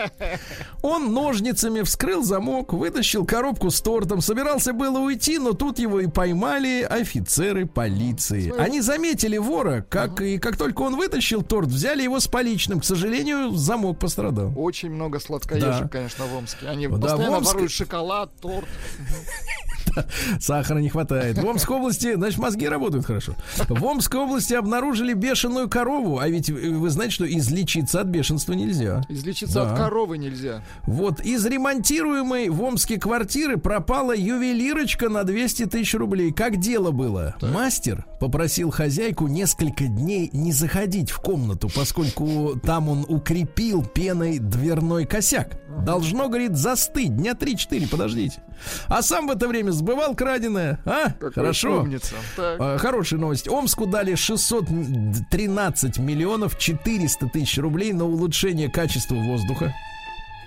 Он 0.82 1.12
ножницами 1.12 1.82
вскрыл 1.82 2.22
замок, 2.22 2.72
вытащил 2.72 3.24
коробку 3.24 3.70
с 3.70 3.80
тортом, 3.80 4.20
собирался 4.20 4.72
было 4.72 4.98
уйти, 5.00 5.38
но 5.38 5.52
тут 5.52 5.78
его 5.78 6.00
и 6.00 6.06
поймали 6.06 6.82
офицеры 6.82 7.66
полиции. 7.66 8.52
Они 8.58 8.80
заметили 8.80 9.36
вора, 9.38 9.84
как 9.88 10.20
и 10.20 10.38
как 10.38 10.56
только 10.56 10.82
он 10.82 10.96
вытащил 10.96 11.42
торт, 11.42 11.68
взяли 11.68 12.02
его 12.02 12.20
с 12.20 12.28
поличным. 12.28 12.80
К 12.80 12.84
сожалению, 12.84 13.50
замок 13.52 13.98
пострадал. 13.98 14.52
Очень 14.56 14.90
много 14.90 15.18
сладкоежек, 15.20 15.82
Да. 15.82 15.88
конечно, 15.88 16.24
в 16.26 16.36
Омске. 16.36 16.68
Они 16.68 16.86
Да, 16.88 16.96
постоянно 16.96 17.30
в 17.30 17.38
Омске- 17.40 17.52
воруют 17.52 17.72
шоколад, 17.72 18.30
торт. 18.40 18.66
Сахара 20.40 20.78
не 20.78 20.88
хватает. 20.88 21.38
В 21.38 21.46
Омской 21.46 21.76
области, 21.76 22.14
значит, 22.14 22.38
мозги 22.38 22.68
работают 22.68 23.06
хорошо. 23.06 23.34
В 23.68 23.84
Омской 23.84 24.20
области 24.20 24.52
обнаружили 24.54 25.12
бешеную 25.14 25.68
корову, 25.70 26.18
а 26.18 26.28
ведь 26.28 26.50
э, 26.50 26.52
вы 26.78 26.90
знаете, 26.90 27.14
что 27.14 27.26
излечиться 27.36 28.00
от 28.00 28.06
бешенства 28.08 28.52
нельзя. 28.52 29.02
Излечиться 29.08 29.54
Да. 29.64 29.72
от 29.72 29.78
коровы 29.78 30.18
нельзя. 30.18 30.62
Вот 30.86 31.20
из 31.20 31.44
ремонтируемой 31.46 32.48
в 32.48 32.62
Омске 32.62 32.98
квартиры 32.98 33.56
пропала 33.56 34.14
ювелирочка 34.16 35.08
на 35.08 35.24
200 35.24 35.66
тысяч 35.66 35.94
рублей. 35.94 36.32
Как 36.32 36.58
дело 36.58 36.90
было? 36.90 37.34
Мастер 37.42 38.06
попросил 38.20 38.70
хозяйку 38.70 39.26
несколько 39.28 39.84
дней 39.86 40.30
не 40.32 40.52
заходить 40.52 41.10
в 41.10 41.18
комнату, 41.20 41.70
поскольку 41.74 42.58
там 42.62 42.88
он 42.88 43.04
укрепил 43.08 43.84
пеной 43.84 44.38
дверной 44.38 45.04
косяк. 45.06 45.58
Должно, 45.84 46.28
говорит, 46.28 46.56
застыть 46.56 47.14
дня 47.14 47.32
3-4, 47.32 47.88
подождите. 47.90 48.42
А 48.86 49.02
сам 49.02 49.26
в 49.26 49.30
это 49.30 49.46
время 49.46 49.72
сбывал 49.72 50.14
краденое. 50.14 50.80
А? 50.86 51.10
Какой 51.10 51.32
Хорошо. 51.32 51.80
умница. 51.82 52.14
Так. 52.34 52.56
А, 52.58 52.78
Хорошая 52.78 53.20
новость. 53.20 53.46
Омску 53.48 53.86
дали 53.86 54.14
613 54.14 55.98
миллионов 55.98 56.56
400 56.66 57.28
тысяч 57.28 57.58
рублей 57.58 57.92
на 57.92 58.04
улучшение 58.04 58.68
качества 58.68 59.14
воздуха. 59.14 59.72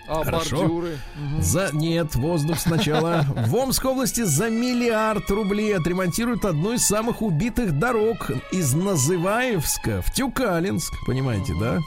А 0.06 0.24
хорошо. 0.24 0.58
бордюры? 0.58 0.98
За 1.40 1.70
нет, 1.72 2.16
воздух 2.16 2.60
сначала. 2.60 3.26
В 3.48 3.56
Омской 3.56 3.92
области 3.92 4.22
за 4.24 4.50
миллиард 4.50 5.30
рублей 5.30 5.78
отремонтируют 5.78 6.44
одну 6.46 6.74
из 6.74 6.84
самых 6.84 7.22
убитых 7.22 7.78
дорог 7.78 8.32
из 8.52 8.74
Называевска 8.74 10.02
в 10.02 10.12
Тюкалинск. 10.12 10.92
Понимаете, 11.06 11.54
да? 11.60 11.80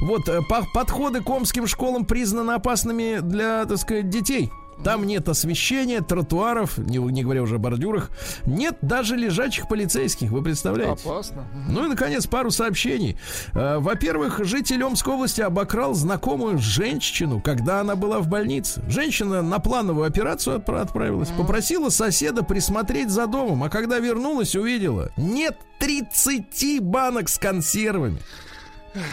Вот 0.00 0.28
э, 0.28 0.40
по- 0.48 0.66
подходы 0.74 1.22
к 1.22 1.30
омским 1.30 1.66
школам 1.66 2.04
признаны 2.04 2.50
опасными 2.52 3.20
для, 3.20 3.64
так 3.64 3.78
сказать, 3.78 4.10
детей. 4.10 4.50
Там 4.84 5.04
нет 5.06 5.28
освещения, 5.28 6.00
тротуаров, 6.00 6.78
не, 6.78 6.98
не 6.98 7.22
говоря 7.22 7.42
уже 7.42 7.56
о 7.56 7.58
бордюрах. 7.58 8.10
Нет 8.46 8.78
даже 8.82 9.16
лежачих 9.16 9.68
полицейских, 9.68 10.30
вы 10.30 10.42
представляете? 10.42 11.02
Опасно. 11.08 11.44
Ну 11.68 11.84
и, 11.84 11.88
наконец, 11.88 12.26
пару 12.26 12.50
сообщений. 12.50 13.16
Э, 13.54 13.78
Во-первых, 13.78 14.40
житель 14.44 14.82
Омской 14.84 15.14
области 15.14 15.40
обокрал 15.40 15.94
знакомую 15.94 16.58
женщину, 16.58 17.40
когда 17.40 17.80
она 17.80 17.94
была 17.96 18.20
в 18.20 18.28
больнице. 18.28 18.82
Женщина 18.88 19.42
на 19.42 19.58
плановую 19.58 20.06
операцию 20.06 20.56
отпра- 20.58 20.80
отправилась, 20.80 21.28
попросила 21.30 21.90
соседа 21.90 22.42
присмотреть 22.42 23.10
за 23.10 23.26
домом, 23.26 23.62
а 23.64 23.68
когда 23.68 23.98
вернулась, 23.98 24.54
увидела, 24.56 25.10
нет 25.16 25.56
30 25.78 26.80
банок 26.80 27.28
с 27.28 27.38
консервами. 27.38 28.18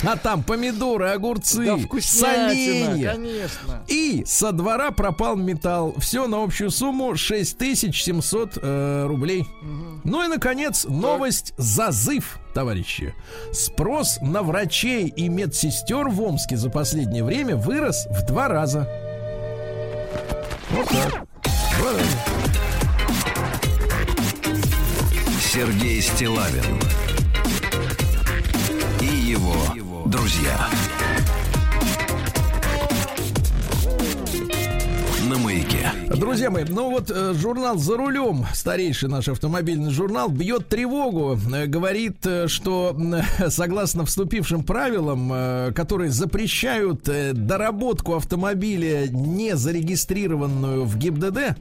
А 0.03 0.17
там 0.17 0.43
помидоры, 0.43 1.09
огурцы, 1.09 1.65
Да 1.65 1.77
соленья. 2.01 3.11
конечно. 3.13 3.83
И 3.87 4.23
со 4.25 4.51
двора 4.51 4.91
пропал 4.91 5.35
металл. 5.35 5.93
Все 5.99 6.27
на 6.27 6.43
общую 6.43 6.71
сумму 6.71 7.15
6700 7.15 8.57
э, 8.61 9.05
рублей. 9.07 9.47
Ну 10.03 10.23
и, 10.23 10.27
наконец, 10.27 10.85
новость 10.85 11.53
«Зазыв», 11.57 12.39
товарищи. 12.53 13.13
Спрос 13.53 14.17
на 14.21 14.41
врачей 14.41 15.07
и 15.07 15.29
медсестер 15.29 16.09
в 16.09 16.21
Омске 16.21 16.57
за 16.57 16.69
последнее 16.69 17.23
время 17.23 17.55
вырос 17.55 18.07
в 18.09 18.25
два 18.25 18.47
раза. 18.47 18.89
Вот 20.71 20.87
так. 20.89 21.25
Два 21.79 21.91
раза. 21.93 22.17
Сергей 25.39 26.01
Стилавин 26.01 26.79
его 29.37 30.03
друзья. 30.05 30.69
На 35.29 35.37
маяке. 35.37 35.91
Друзья 36.15 36.49
мои, 36.49 36.63
ну 36.63 36.89
вот 36.89 37.11
э, 37.13 37.33
журнал 37.33 37.77
«За 37.77 37.97
рулем», 37.97 38.45
старейший 38.53 39.09
наш 39.09 39.27
автомобильный 39.27 39.91
журнал, 39.91 40.29
бьет 40.29 40.69
тревогу, 40.69 41.37
э, 41.53 41.65
говорит, 41.65 42.25
э, 42.25 42.47
что 42.47 42.97
согласно 43.49 44.05
вступившим 44.05 44.63
правилам, 44.63 45.73
которые 45.73 46.11
запрещают 46.11 47.03
доработку 47.03 48.15
автомобиля, 48.15 49.07
не 49.09 49.57
зарегистрированную 49.57 50.85
в 50.85 50.97
ГИБДД, 50.97 51.57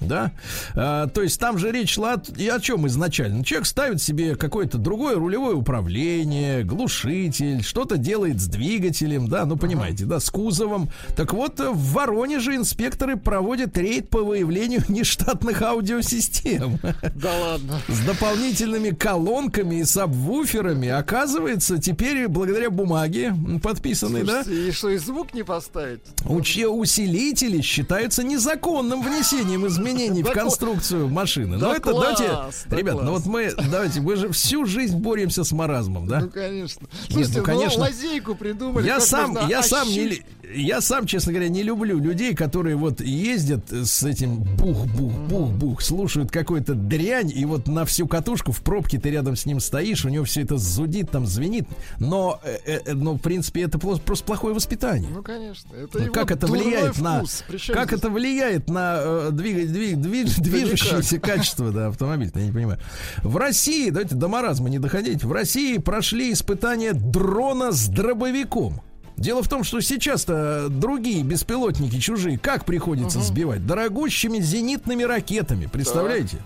да, 0.00 0.32
э, 0.74 1.08
то 1.12 1.22
есть 1.22 1.38
там 1.38 1.58
же 1.58 1.70
речь 1.70 1.94
шла 1.94 2.20
и 2.36 2.48
о 2.48 2.60
чем 2.60 2.86
изначально. 2.86 3.44
Человек 3.44 3.66
ставит 3.66 4.02
себе 4.02 4.36
какое-то 4.36 4.78
другое 4.78 5.16
рулевое 5.16 5.54
управление, 5.54 6.64
глушитель, 6.64 7.62
что-то 7.62 7.96
делает 7.96 8.40
с 8.40 8.46
двигателем, 8.46 9.28
да, 9.28 9.44
ну 9.44 9.56
понимаете, 9.56 10.04
да, 10.04 10.20
с 10.20 10.30
кузовом. 10.30 10.90
Так 11.16 11.32
вот, 11.32 11.60
в 11.60 11.92
Воронеже 11.92 12.54
инспекторы 13.02 13.16
проводят 13.16 13.76
рейд 13.76 14.08
по 14.08 14.22
выявлению 14.22 14.82
нештатных 14.88 15.62
аудиосистем. 15.62 16.78
Да 17.14 17.38
ладно. 17.38 17.80
С 17.88 18.00
дополнительными 18.00 18.90
колонками 18.90 19.76
и 19.76 19.84
сабвуферами. 19.84 20.88
Оказывается, 20.88 21.78
теперь 21.78 22.28
благодаря 22.28 22.70
бумаге 22.70 23.34
подписанной, 23.62 24.24
да, 24.24 24.44
Слушайте, 24.44 24.68
И 24.68 24.72
что, 24.72 24.90
и 24.90 24.98
звук 24.98 25.34
не 25.34 25.42
поставить? 25.42 26.00
Уче 26.24 26.68
усилители 26.68 27.60
считаются 27.60 28.22
незаконным 28.22 29.02
внесением 29.02 29.66
изменений 29.66 30.22
в 30.22 30.26
Да 30.26 30.32
конструкцию 30.32 31.08
машины. 31.08 31.58
да 31.58 31.68
Но 31.68 31.74
это 31.74 31.90
класс, 31.90 32.16
давайте, 32.18 32.68
да 32.68 32.76
ребят, 32.76 33.02
ну 33.02 33.12
вот 33.12 33.26
мы, 33.26 33.52
давайте, 33.70 34.00
мы 34.00 34.16
же 34.16 34.30
всю 34.32 34.64
жизнь 34.66 34.96
боремся 34.96 35.44
с 35.44 35.52
маразмом, 35.52 36.06
да? 36.06 36.20
Ну, 36.20 36.30
конечно. 36.30 36.86
Слушайте, 37.08 37.40
ну, 37.40 37.40
ну, 37.40 37.44
конечно. 37.44 37.80
лазейку 37.80 38.34
придумали. 38.34 38.86
Я 38.86 39.00
сам, 39.00 39.36
я 39.48 39.62
сам 39.62 39.88
не, 39.88 40.22
я 40.54 40.80
сам, 40.80 41.06
честно 41.06 41.32
говоря, 41.32 41.48
не 41.48 41.62
люблю 41.62 41.98
людей, 41.98 42.34
которые 42.34 42.76
вот 42.76 42.91
ездят 43.00 43.70
с 43.70 44.02
этим 44.02 44.38
бух-бух-бух-бух, 44.42 45.80
слушают 45.82 46.30
какую-то 46.30 46.74
дрянь, 46.74 47.32
и 47.34 47.44
вот 47.44 47.66
на 47.66 47.84
всю 47.84 48.06
катушку 48.06 48.52
в 48.52 48.60
пробке 48.62 48.98
ты 48.98 49.10
рядом 49.10 49.36
с 49.36 49.46
ним 49.46 49.60
стоишь, 49.60 50.04
у 50.04 50.08
него 50.08 50.24
все 50.24 50.42
это 50.42 50.56
зудит, 50.58 51.10
там 51.10 51.26
звенит, 51.26 51.66
но, 51.98 52.40
э, 52.44 52.80
э, 52.84 52.92
но 52.94 53.14
в 53.14 53.18
принципе, 53.18 53.62
это 53.62 53.78
просто, 53.78 54.24
плохое 54.24 54.54
воспитание. 54.54 55.10
Ну, 55.12 55.22
конечно. 55.22 55.70
Это 55.74 55.98
Ну, 56.00 56.12
как 56.12 56.30
это 56.30 56.46
влияет 56.46 56.98
на 56.98 57.18
вкус. 57.18 57.44
Причем 57.48 57.74
как 57.74 57.88
здесь- 57.88 57.98
это 57.98 58.10
влияет 58.10 58.68
на 58.68 58.96
э, 58.98 59.28
двиг- 59.32 59.66
двиг- 59.66 59.96
движ- 59.96 60.40
движущееся 60.40 61.18
качество 61.18 61.70
да, 61.70 61.88
автомобиля? 61.88 62.30
Я 62.34 62.42
не 62.46 62.52
понимаю. 62.52 62.78
В 63.22 63.36
России, 63.36 63.90
давайте 63.90 64.14
до 64.14 64.28
маразма 64.28 64.68
не 64.70 64.78
доходить. 64.78 65.24
В 65.24 65.32
России 65.32 65.78
прошли 65.78 66.32
испытания 66.32 66.92
дрона 66.92 67.72
с 67.72 67.88
дробовиком. 67.88 68.80
Дело 69.22 69.40
в 69.44 69.46
том, 69.46 69.62
что 69.62 69.80
сейчас-то 69.80 70.66
другие 70.68 71.22
беспилотники 71.22 72.00
чужие 72.00 72.38
как 72.38 72.64
приходится 72.64 73.20
сбивать? 73.20 73.64
Дорогущими 73.64 74.40
зенитными 74.40 75.04
ракетами, 75.04 75.66
представляете? 75.66 76.38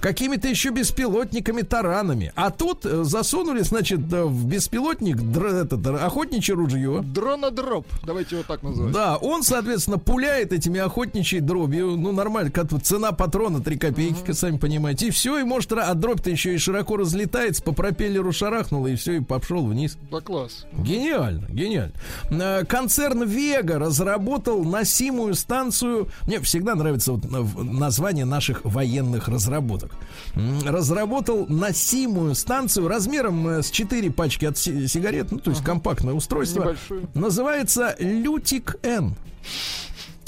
Какими-то 0.00 0.48
еще 0.48 0.70
беспилотниками, 0.70 1.62
таранами. 1.62 2.32
А 2.34 2.50
тут 2.50 2.86
э, 2.86 3.04
засунули, 3.04 3.60
значит, 3.60 4.00
э, 4.12 4.24
в 4.24 4.46
беспилотник 4.46 5.16
др- 5.16 5.62
этот, 5.62 5.86
охотничье 5.86 6.54
ружье. 6.54 7.02
Дронодроп. 7.02 7.86
Давайте 8.04 8.36
его 8.36 8.44
так 8.46 8.62
называть. 8.62 8.92
Да, 8.94 9.16
он, 9.16 9.42
соответственно, 9.42 9.98
пуляет 9.98 10.52
этими 10.52 10.80
охотничьей 10.80 11.40
дробью. 11.40 11.96
Ну, 11.96 12.12
нормально, 12.12 12.50
как 12.50 12.68
цена 12.82 13.12
патрона 13.12 13.60
3 13.60 13.76
копейки, 13.76 14.32
сами 14.32 14.56
понимаете. 14.56 15.08
И 15.08 15.10
все, 15.10 15.38
и 15.38 15.44
может, 15.44 15.72
а 15.72 15.92
дробь-то 15.94 16.30
еще 16.30 16.54
и 16.54 16.58
широко 16.58 16.96
разлетается, 16.96 17.62
по 17.62 17.72
пропеллеру 17.72 18.32
шарахнуло, 18.32 18.86
и 18.86 18.96
все, 18.96 19.14
и 19.14 19.20
пошел 19.20 19.66
вниз. 19.66 19.98
Да 20.10 20.20
класс. 20.20 20.66
Гениально, 20.72 21.46
гениально. 21.48 21.92
Э, 22.30 22.64
Концерн 22.64 23.24
Вега 23.24 23.78
разработал 23.78 24.64
носимую 24.64 25.34
станцию. 25.34 26.08
Мне 26.26 26.40
всегда 26.40 26.74
нравится 26.74 27.12
вот 27.12 27.24
название 27.30 28.24
наших 28.24 28.64
военных 28.64 29.28
разработок. 29.28 29.89
М, 30.36 30.60
Разработал 30.64 31.46
носимую 31.48 32.34
станцию 32.34 32.86
размером 32.88 33.46
э, 33.48 33.62
с 33.62 33.70
4 33.70 34.10
пачки 34.10 34.44
от 34.44 34.56
си- 34.58 34.86
сигарет, 34.86 35.32
ну 35.32 35.38
то 35.38 35.50
есть 35.50 35.64
компактное 35.64 36.14
устройство. 36.14 36.60
Небольшую. 36.62 37.08
Называется 37.14 37.96
Лютик 37.98 38.76
Н. 38.82 39.14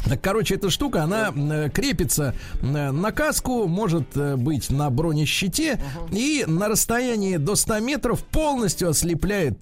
Так, 0.08 0.20
короче, 0.20 0.56
эта 0.56 0.70
штука, 0.70 1.04
она 1.04 1.32
э, 1.34 1.70
крепится 1.70 2.34
э, 2.60 2.90
на 2.90 3.12
каску, 3.12 3.66
может 3.66 4.16
э, 4.16 4.36
быть 4.36 4.70
на 4.70 4.90
бронещите 4.90 5.80
и 6.10 6.44
на 6.46 6.68
расстоянии 6.68 7.36
до 7.36 7.54
100 7.54 7.80
метров 7.80 8.22
полностью 8.24 8.90
ослепляет 8.90 9.58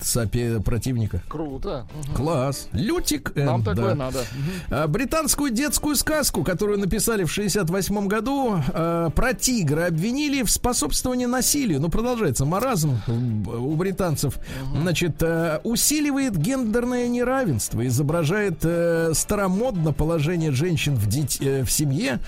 противника. 0.65 1.23
Круто. 1.29 1.87
Мгм. 2.07 2.15
Класс. 2.15 2.69
Лютик 2.73 3.33
Нам 3.37 3.63
да. 3.63 3.75
такое 3.75 3.95
надо. 3.95 4.25
А, 4.71 4.87
Британскую 4.89 5.51
детскую 5.51 5.97
сказку, 5.97 6.43
которую 6.43 6.79
написали 6.79 7.25
в 7.25 7.33
68 7.33 8.07
году, 8.07 8.63
э, 8.73 9.11
про 9.15 9.35
тигра 9.35 9.87
обвинили 9.87 10.43
в 10.43 10.51
способствовании 10.51 11.27
насилию. 11.27 11.81
Ну, 11.81 11.89
продолжается 11.89 12.45
маразм 12.45 12.99
у 13.07 13.75
британцев. 13.77 14.39
Значит, 14.75 15.23
э, 15.23 15.61
усиливает 15.65 16.37
гендерное 16.37 17.09
неравенство, 17.09 17.87
изображает 17.87 18.59
э, 18.63 19.13
старомодно 19.15 19.93
положение 19.93 20.30
женщин 20.53 20.95
в, 20.95 21.07
дит- 21.09 21.39
э, 21.41 21.65
в 21.65 21.71
семье. 21.71 22.21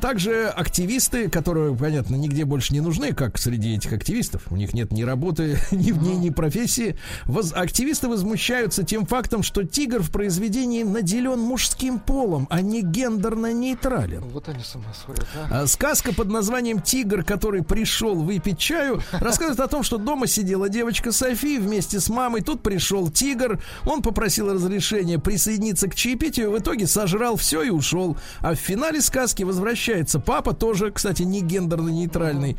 Также 0.00 0.46
активисты, 0.48 1.28
которые, 1.28 1.74
понятно, 1.74 2.16
нигде 2.16 2.44
больше 2.44 2.72
не 2.72 2.80
нужны, 2.80 3.12
как 3.12 3.38
среди 3.38 3.74
этих 3.76 3.92
активистов. 3.92 4.42
У 4.50 4.56
них 4.56 4.74
нет 4.74 4.92
ни 4.92 5.02
работы, 5.02 5.58
ни, 5.70 5.90
ни, 5.90 6.14
ни 6.16 6.30
профессии. 6.30 6.96
Воз- 7.24 7.52
активисты 7.54 8.08
возмущаются 8.08 8.82
тем 8.82 9.06
фактом, 9.06 9.42
что 9.42 9.64
тигр 9.64 10.02
в 10.02 10.10
произведении 10.10 10.82
наделен 10.82 11.38
мужским 11.40 11.98
полом, 11.98 12.46
а 12.50 12.60
не 12.60 12.82
гендерно 12.82 13.52
нейтрален. 13.52 14.22
Вот 14.28 14.48
они 14.48 14.62
с 14.62 14.74
ума 14.74 14.92
сходят, 14.94 15.26
а. 15.50 15.62
А 15.62 15.66
Сказка 15.66 16.12
под 16.14 16.28
названием 16.28 16.80
«Тигр, 16.80 17.24
который 17.24 17.62
пришел 17.62 18.14
выпить 18.14 18.58
чаю» 18.58 19.02
рассказывает 19.12 19.60
о 19.60 19.68
том, 19.68 19.82
что 19.82 19.98
дома 19.98 20.26
сидела 20.26 20.68
девочка 20.68 21.12
Софи 21.12 21.58
вместе 21.58 22.00
с 22.00 22.08
мамой. 22.08 22.42
Тут 22.42 22.62
пришел 22.62 23.08
тигр, 23.10 23.60
он 23.84 24.02
попросил 24.02 24.52
разрешения 24.52 25.18
присоединиться 25.18 25.88
к 25.88 25.94
чаепитию, 25.94 26.50
в 26.50 26.58
итоге 26.58 26.86
сожрал 26.86 27.29
все 27.36 27.62
и 27.62 27.70
ушел. 27.70 28.16
А 28.40 28.54
в 28.54 28.58
финале 28.58 29.00
сказки 29.00 29.42
возвращается 29.42 30.20
папа, 30.20 30.52
тоже, 30.54 30.90
кстати, 30.90 31.22
не 31.22 31.40
гендерно 31.40 31.88
нейтральный, 31.88 32.56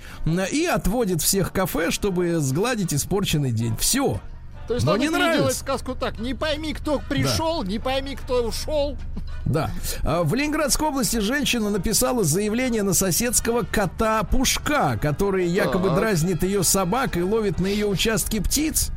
и 0.52 0.66
отводит 0.66 1.22
всех 1.22 1.50
в 1.50 1.52
кафе, 1.52 1.92
чтобы 1.92 2.40
сгладить 2.40 2.94
испорченный 2.94 3.52
день. 3.52 3.76
Все. 3.78 4.20
То 4.68 4.76
есть 4.76 4.86
Но 4.86 4.94
надо 4.94 5.04
не 5.04 5.10
нравится. 5.10 5.60
сказку 5.60 5.96
так. 5.96 6.20
Не 6.20 6.34
пойми, 6.34 6.74
кто 6.74 7.00
пришел, 7.10 7.64
не 7.64 7.80
пойми, 7.80 8.16
кто 8.16 8.44
ушел. 8.44 8.98
Да. 9.44 9.72
А, 10.04 10.24
В 10.24 10.34
Ленинградской 10.36 10.88
области 10.88 11.18
женщина 11.18 11.70
написала 11.72 12.24
заявление 12.24 12.84
на 12.84 12.94
соседского 12.94 13.64
кота 13.64 14.24
Пушка, 14.24 14.98
который 15.02 15.48
якобы 15.48 15.90
Так. 15.90 15.98
дразнит 15.98 16.44
ее 16.44 16.64
собак 16.64 17.18
и 17.18 17.24
ловит 17.24 17.60
на 17.60 17.66
ее 17.68 17.88
участке 17.88 18.40
птиц. 18.40 18.92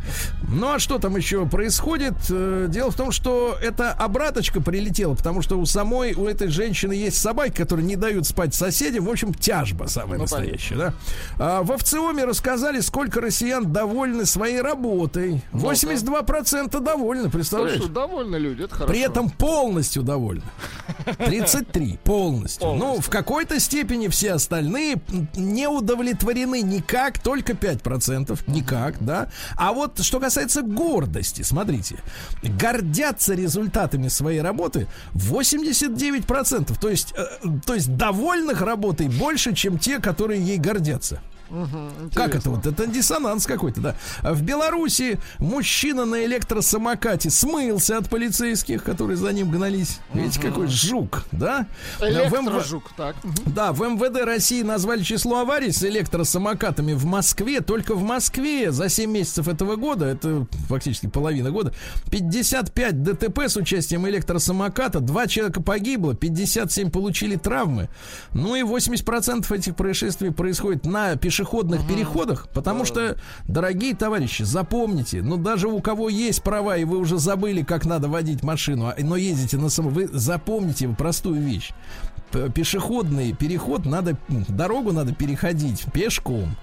Ну 0.49 0.75
а 0.75 0.79
что 0.79 0.99
там 0.99 1.17
еще 1.17 1.47
происходит? 1.47 2.15
Э, 2.31 2.67
Дело 2.69 2.91
в 2.93 2.95
том, 2.95 3.11
что 3.11 3.57
эта 3.61 3.91
обраточка 3.93 4.61
прилетела, 4.61 5.15
потому 5.15 5.41
что 5.43 5.59
у 5.59 5.65
самой, 5.67 6.12
у 6.12 6.27
этой 6.27 6.49
женщины 6.49 6.93
есть 6.93 7.17
собаки, 7.21 7.53
которые 7.57 7.87
не 7.87 7.97
дают 7.97 8.27
спать 8.27 8.55
соседям. 8.55 9.07
В 9.07 9.11
общем, 9.11 9.33
тяжба 9.35 9.87
самая 9.87 10.19
Ну, 10.19 10.25
настоящая, 10.25 10.75
да? 10.77 10.95
А 11.39 11.62
в 11.62 11.73
Овциоме 11.73 12.25
рассказали, 12.27 12.81
сколько 12.81 13.21
россиян 13.21 13.73
довольны 13.73 14.25
своей 14.27 14.61
работой. 14.61 15.43
82% 15.55 16.81
довольны, 16.81 17.31
представляешь? 17.31 17.79
Слушай, 17.79 17.93
довольны 17.93 18.37
люди, 18.37 18.63
это 18.63 18.75
хорошо. 18.75 18.93
При 18.93 19.01
этом 19.01 19.31
полностью 19.31 20.03
довольны. 20.03 20.43
33 21.19 21.99
полностью. 22.03 22.75
Ну, 22.75 23.01
в 23.01 23.09
какой-то 23.09 23.61
степени 23.61 24.09
все 24.09 24.33
остальные 24.33 24.97
не 25.37 25.69
удовлетворены 25.69 26.63
никак, 26.63 27.19
только 27.19 27.53
5%. 27.53 28.39
Никак, 28.49 28.97
да. 29.05 29.29
А 29.57 29.73
вот 29.73 30.01
что 30.01 30.21
касается 30.21 30.63
гордости, 30.63 31.43
смотрите. 31.43 31.99
Гордятся 32.43 33.35
результатами 33.35 34.09
своей 34.09 34.41
работы 34.41 34.89
89%. 35.15 36.79
То 36.81 36.89
есть, 36.89 37.15
э, 37.17 37.25
то 37.65 37.75
есть 37.75 37.97
довольных 37.97 38.61
работой 38.61 39.09
больше, 39.09 39.55
чем 39.55 39.79
те, 39.79 40.01
которые 40.01 40.43
ей 40.43 40.59
гордятся. 40.59 41.21
Как 42.14 42.34
это 42.34 42.51
вот? 42.51 42.66
Это 42.66 42.86
диссонанс 42.86 43.47
какой-то, 43.47 43.80
да. 43.80 43.97
А 44.22 44.32
В 44.32 44.42
Беларуси 44.42 45.18
мужчина 45.38 46.05
на 46.05 46.24
электросамокате 46.24 47.30
смылся 47.30 47.99
от 47.99 48.09
полицейских, 48.09 48.82
которые 48.82 49.16
за 49.16 49.32
ним 49.32 49.51
гнались. 49.51 49.99
Видите, 50.12 50.40
какой 50.40 50.68
жук, 50.68 51.24
да? 51.32 51.66
В 51.99 52.03
МВ 52.03 52.32
Электрожук, 52.32 52.90
так. 52.97 53.16
мгм. 53.22 53.34
да, 53.47 53.72
в 53.72 53.80
МВД 53.80 54.24
России 54.24 54.62
назвали 54.62 55.03
число 55.03 55.40
аварий 55.40 55.70
с 55.70 55.82
электросамокатами 55.82 56.92
в 56.92 57.05
Москве. 57.05 57.61
Только 57.61 57.95
в 57.95 58.03
Москве 58.03 58.72
за 58.72 58.88
7 58.88 59.11
месяцев 59.11 59.49
этого 59.49 59.76
года, 59.76 60.07
это 60.07 60.47
фактически 60.68 61.07
половина 61.07 61.51
года, 61.51 61.72
55 62.11 63.03
ДТП 63.03 63.40
с 63.40 63.57
участием 63.57 64.07
электросамоката, 64.09 65.01
два 65.01 65.26
человека 65.26 65.62
погибло, 65.62 66.14
57 66.14 66.90
получили 66.90 67.36
травмы. 67.36 67.88
Ну 68.32 68.57
и 68.57 68.62
80% 68.62 69.55
этих 69.55 69.76
происшествий 69.76 70.30
происходит 70.30 70.86
на 70.86 71.16
пешеходных 71.45 71.86
переходах, 71.86 72.49
потому 72.55 72.84
что, 72.84 73.16
дорогие 73.47 73.95
товарищи, 73.95 74.42
запомните, 74.42 75.22
ну 75.22 75.36
даже 75.36 75.68
у 75.68 75.80
кого 75.80 76.09
есть 76.09 76.42
права, 76.42 76.76
и 76.76 76.84
вы 76.84 76.99
уже 76.99 77.18
забыли, 77.18 77.62
как 77.62 77.84
надо 77.84 78.09
водить 78.09 78.42
машину, 78.42 78.86
а- 78.86 78.95
но 78.99 79.16
ездите 79.16 79.59
на 79.59 79.68
самом... 79.68 79.92
Вы 79.92 80.09
запомните 80.11 80.88
простую 80.88 81.40
вещь. 81.40 81.70
Пешеходный 82.55 83.32
переход 83.32 83.84
надо 83.84 84.16
дорогу 84.49 84.92
надо 84.92 85.14
переходить 85.14 85.84
пешком. 85.92 86.57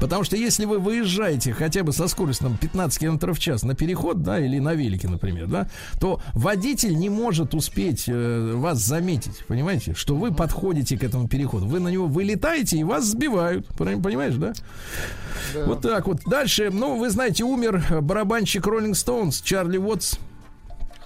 Потому 0.00 0.24
что 0.24 0.36
если 0.36 0.64
вы 0.64 0.78
выезжаете 0.78 1.52
хотя 1.52 1.82
бы 1.82 1.92
со 1.92 2.08
скоростью 2.08 2.48
там, 2.48 2.56
15 2.56 2.98
км 2.98 3.32
в 3.32 3.38
час 3.38 3.62
на 3.62 3.74
переход, 3.74 4.22
да, 4.22 4.38
или 4.38 4.58
на 4.58 4.74
велике, 4.74 5.08
например, 5.08 5.46
да, 5.46 5.68
то 6.00 6.20
водитель 6.34 6.96
не 6.96 7.08
может 7.08 7.54
успеть 7.54 8.04
э, 8.08 8.52
вас 8.54 8.78
заметить, 8.78 9.44
понимаете, 9.48 9.94
что 9.94 10.14
вы 10.14 10.32
подходите 10.32 10.98
к 10.98 11.04
этому 11.04 11.28
переходу. 11.28 11.66
Вы 11.66 11.80
на 11.80 11.88
него 11.88 12.06
вылетаете 12.06 12.78
и 12.78 12.84
вас 12.84 13.04
сбивают, 13.06 13.66
Пон- 13.76 14.02
понимаешь, 14.02 14.34
да? 14.34 14.52
Вот 15.66 15.80
так 15.82 16.06
вот. 16.06 16.20
Дальше, 16.26 16.70
ну, 16.72 16.98
вы 16.98 17.10
знаете, 17.10 17.44
умер 17.44 17.82
барабанщик 18.02 18.66
Rolling 18.66 18.92
Stones 18.92 19.42
Чарли 19.42 19.78
Уотс. 19.78 20.18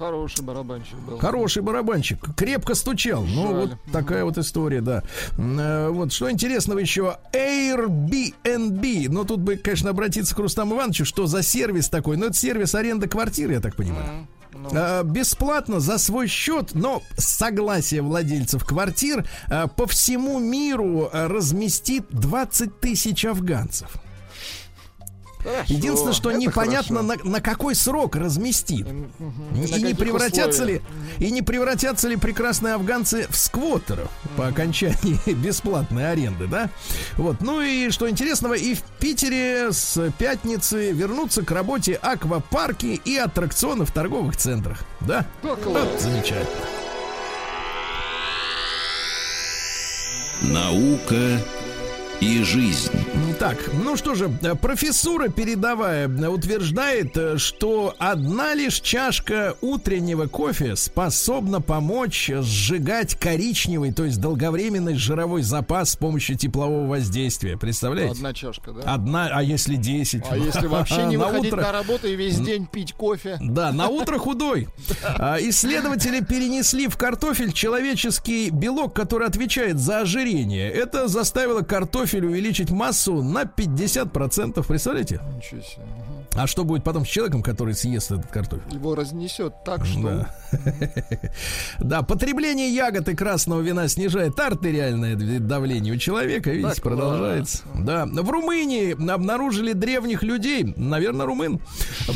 Хороший 0.01 0.43
барабанщик 0.43 0.97
был. 1.07 1.19
Хороший 1.19 1.63
барабанщик, 1.63 2.35
крепко 2.35 2.75
стучал. 2.75 3.23
Ну, 3.23 3.49
Жаль. 3.49 3.55
вот 3.55 3.71
такая 3.93 4.25
вот 4.25 4.39
история, 4.39 4.81
да. 4.81 5.03
Э, 5.37 5.91
Вот 5.91 6.11
что 6.15 6.31
интересного 6.31 6.79
еще. 6.79 7.19
Airbnb. 7.35 9.09
Ну, 9.11 9.25
тут 9.27 9.41
бы, 9.41 9.57
конечно, 9.57 9.91
обратиться 9.91 10.35
к 10.35 10.39
Рустаму 10.39 10.77
Ивановичу, 10.77 11.05
что 11.05 11.27
за 11.27 11.43
сервис 11.43 11.91
такой. 11.91 12.17
Ну, 12.17 12.27
это 12.27 12.35
сервис 12.35 12.75
аренды 12.75 13.09
квартиры, 13.09 13.53
я 13.53 13.61
так 13.61 13.77
понимаю. 13.77 14.27
Ну, 14.55 14.69
А, 14.73 15.03
Бесплатно 15.05 15.81
за 15.81 15.99
свой 15.99 16.29
счет, 16.29 16.71
но 16.73 17.03
с 17.19 17.27
согласия 17.27 18.01
владельцев 18.01 18.65
квартир 18.65 19.27
а, 19.49 19.67
по 19.69 19.87
всему 19.87 20.39
миру 20.39 21.11
а, 21.13 21.29
разместит 21.29 22.07
20 22.09 22.81
тысяч 22.81 23.27
афганцев. 23.27 23.91
Хорошо. 25.43 25.73
Единственное, 25.73 26.13
что 26.13 26.31
Это 26.31 26.39
непонятно, 26.39 27.03
на, 27.03 27.17
на 27.23 27.41
какой 27.41 27.75
срок 27.75 28.17
разместит. 28.17 28.87
И 28.87 28.93
На 28.93 29.77
не 29.77 29.95
превратятся 29.95 30.63
условиях? 30.63 30.83
ли 31.19 31.27
и 31.27 31.31
не 31.31 31.43
превратятся 31.43 32.09
ли 32.09 32.17
прекрасные 32.17 32.75
афганцы 32.75 33.27
в 33.31 33.37
сквоттеров 33.37 34.11
по 34.37 34.47
окончании 34.49 35.19
бесплатной 35.35 36.11
аренды, 36.11 36.47
да? 36.47 36.71
Вот. 37.17 37.41
Ну 37.41 37.61
и 37.61 37.91
что 37.91 38.09
интересного, 38.09 38.55
и 38.55 38.75
в 38.75 38.83
Питере 38.99 39.73
с 39.73 40.11
пятницы 40.19 40.93
вернутся 40.93 41.43
к 41.43 41.51
работе 41.51 41.95
аквапарки 41.95 43.01
и 43.05 43.17
аттракционы 43.17 43.85
в 43.85 43.93
торговых 43.93 44.37
центрах, 44.37 44.85
да? 45.01 45.27
Да. 45.43 45.57
Вот 45.65 46.01
замечательно. 46.01 46.47
Наука 50.43 51.39
и 52.21 52.43
жизнь. 52.43 52.91
Так, 53.39 53.57
ну 53.73 53.97
что 53.97 54.15
же, 54.15 54.29
профессура 54.61 55.29
передовая 55.29 56.09
утверждает, 56.29 57.41
что 57.41 57.95
одна 57.99 58.53
лишь 58.53 58.81
чашка 58.81 59.57
утреннего 59.63 60.27
кофе 60.27 60.77
способна 60.77 61.63
помочь 61.63 62.31
сжигать 62.31 63.15
коричневый, 63.15 63.95
то 63.95 64.05
есть 64.05 64.21
долговременный 64.21 64.95
жировой 64.95 65.41
запас 65.41 65.93
с 65.93 65.97
помощью 65.97 66.37
теплового 66.37 66.87
воздействия. 66.87 67.57
Представляете? 67.57 68.13
Одна 68.13 68.35
чашка, 68.35 68.73
да? 68.73 68.93
Одна, 68.93 69.31
а 69.33 69.43
если 69.43 69.77
10? 69.77 70.25
А 70.31 70.37
если 70.37 70.67
вообще 70.67 71.05
не 71.07 71.17
выходить 71.17 71.53
на 71.53 71.73
работу 71.73 72.09
и 72.09 72.17
весь 72.17 72.39
день 72.39 72.67
пить 72.67 72.93
кофе? 72.93 73.39
Да, 73.41 73.73
на 73.73 73.89
утро 73.89 74.19
худой. 74.19 74.69
А, 75.23 75.39
Исследователи 75.41 76.21
перенесли 76.21 76.89
в 76.89 76.97
картофель 76.97 77.53
человеческий 77.53 78.51
белок, 78.51 78.95
который 78.95 79.27
отвечает 79.27 79.79
за 79.79 80.01
ожирение. 80.01 80.71
Это 80.71 81.09
заставило 81.09 81.63
картофель 81.63 82.10
увеличить 82.19 82.71
массу 82.71 83.23
на 83.23 83.43
50%. 83.43 84.67
Представляете? 84.67 85.21
Ничего 85.37 85.61
себе. 85.61 85.85
А 86.35 86.47
что 86.47 86.65
будет 86.65 86.85
потом 86.85 87.05
с 87.05 87.09
человеком, 87.09 87.43
который 87.43 87.75
съест 87.75 88.13
этот 88.13 88.31
картофель? 88.31 88.73
Его 88.73 88.95
разнесет 88.95 89.65
так, 89.65 89.85
что... 89.85 90.01
Да. 90.03 90.35
Да, 91.79 92.03
потребление 92.03 92.73
ягод 92.75 93.09
и 93.09 93.15
красного 93.17 93.61
вина 93.61 93.89
снижает 93.89 94.39
артериальное 94.39 95.17
давление 95.41 95.95
у 95.95 95.97
человека. 95.97 96.51
Видите, 96.51 96.75
Так, 96.75 96.83
продолжается. 96.83 97.63
Да. 97.75 98.07
В 98.07 98.31
Румынии 98.31 98.93
обнаружили 99.11 99.73
древних 99.73 100.23
людей, 100.23 100.73
наверное, 100.77 101.27
румын, 101.27 101.61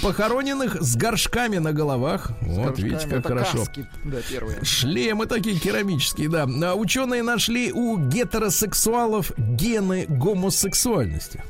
похороненных 0.03 0.77
с 0.81 0.97
горшками 0.97 1.59
на 1.59 1.73
головах. 1.73 2.33
Вот, 2.41 2.67
горшками. 2.67 2.89
видите, 2.89 3.09
как 3.09 3.19
Это 3.21 3.29
хорошо. 3.29 3.59
каски, 3.59 3.87
да, 4.05 4.19
первые. 4.29 4.65
Шлемы 4.65 5.27
такие 5.27 5.59
керамические, 5.59 6.29
да. 6.29 6.47
А 6.65 6.75
Ученые 6.75 7.23
нашли 7.23 7.73
у 7.73 7.97
гетеросексуалов 7.99 9.33
гены 9.39 10.07
гомосексуальности. 10.09 11.43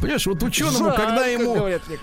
Понимаешь, 0.00 0.26
вот 0.26 0.42
ученому, 0.42 0.86
Жаль, 0.86 0.96
когда 0.96 1.26
ему... 1.26 1.56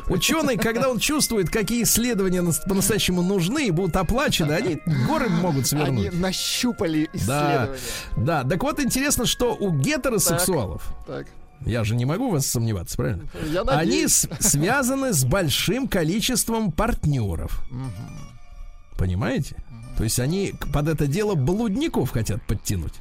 Ученый, 0.07 0.57
когда 0.57 0.89
он 0.89 0.99
чувствует, 0.99 1.49
какие 1.49 1.83
исследования 1.83 2.41
нас- 2.41 2.59
по-настоящему 2.59 3.21
нужны 3.21 3.67
и 3.67 3.71
будут 3.71 3.95
оплачены, 3.95 4.53
они 4.53 4.79
горы 5.07 5.29
могут 5.29 5.67
свернуть. 5.67 6.07
Они 6.09 6.19
нащупали 6.19 7.09
Да, 7.13 7.17
исследования. 7.17 7.79
да. 8.17 8.43
Так 8.43 8.63
вот, 8.63 8.79
интересно, 8.79 9.25
что 9.25 9.55
у 9.55 9.71
гетеросексуалов, 9.71 10.83
Так, 11.07 11.27
я 11.65 11.83
же 11.83 11.95
не 11.95 12.05
могу 12.05 12.29
в 12.29 12.33
вас 12.33 12.45
сомневаться, 12.47 12.95
правильно? 12.97 13.23
я 13.51 13.61
Они 13.63 14.07
с- 14.07 14.27
связаны 14.39 15.13
с 15.13 15.23
большим 15.25 15.87
количеством 15.87 16.71
партнеров. 16.71 17.61
Понимаете? 18.97 19.55
То 19.97 20.03
есть 20.03 20.19
они 20.19 20.53
под 20.73 20.87
это 20.87 21.07
дело 21.07 21.35
блудников 21.35 22.11
хотят 22.11 22.41
подтянуть. 22.43 22.93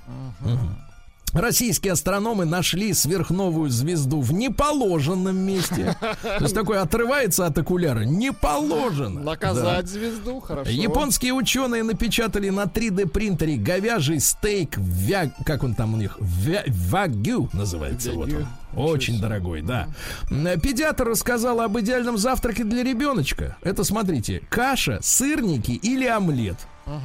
Российские 1.32 1.92
астрономы 1.92 2.44
нашли 2.44 2.92
сверхновую 2.94 3.70
звезду 3.70 4.20
в 4.20 4.32
неположенном 4.32 5.36
месте. 5.36 5.96
То 6.00 6.42
есть 6.42 6.54
такой 6.54 6.78
отрывается 6.80 7.46
от 7.46 7.58
окуляра. 7.58 8.00
Не 8.00 8.32
положено. 8.32 9.20
Наказать 9.20 9.88
звезду, 9.88 10.40
хорошо. 10.40 10.70
Японские 10.70 11.32
ученые 11.32 11.82
напечатали 11.82 12.48
на 12.48 12.62
3D 12.62 13.08
принтере 13.08 13.56
говяжий 13.56 14.20
стейк 14.20 14.76
вя... 14.78 15.32
как 15.44 15.62
он 15.64 15.74
там 15.74 15.94
у 15.94 15.96
них 15.96 16.16
Вя... 16.20 16.64
вагю 16.66 17.48
называется 17.52 18.12
вот 18.12 18.30
он. 18.32 18.46
очень 18.76 19.20
дорогой 19.20 19.62
да 19.62 19.88
педиатр 20.28 21.04
рассказал 21.04 21.60
об 21.60 21.78
идеальном 21.78 22.18
завтраке 22.18 22.64
для 22.64 22.82
ребеночка 22.82 23.56
это 23.62 23.84
смотрите 23.84 24.42
каша 24.48 24.98
сырники 25.02 25.72
или 25.72 26.06
омлет 26.06 26.56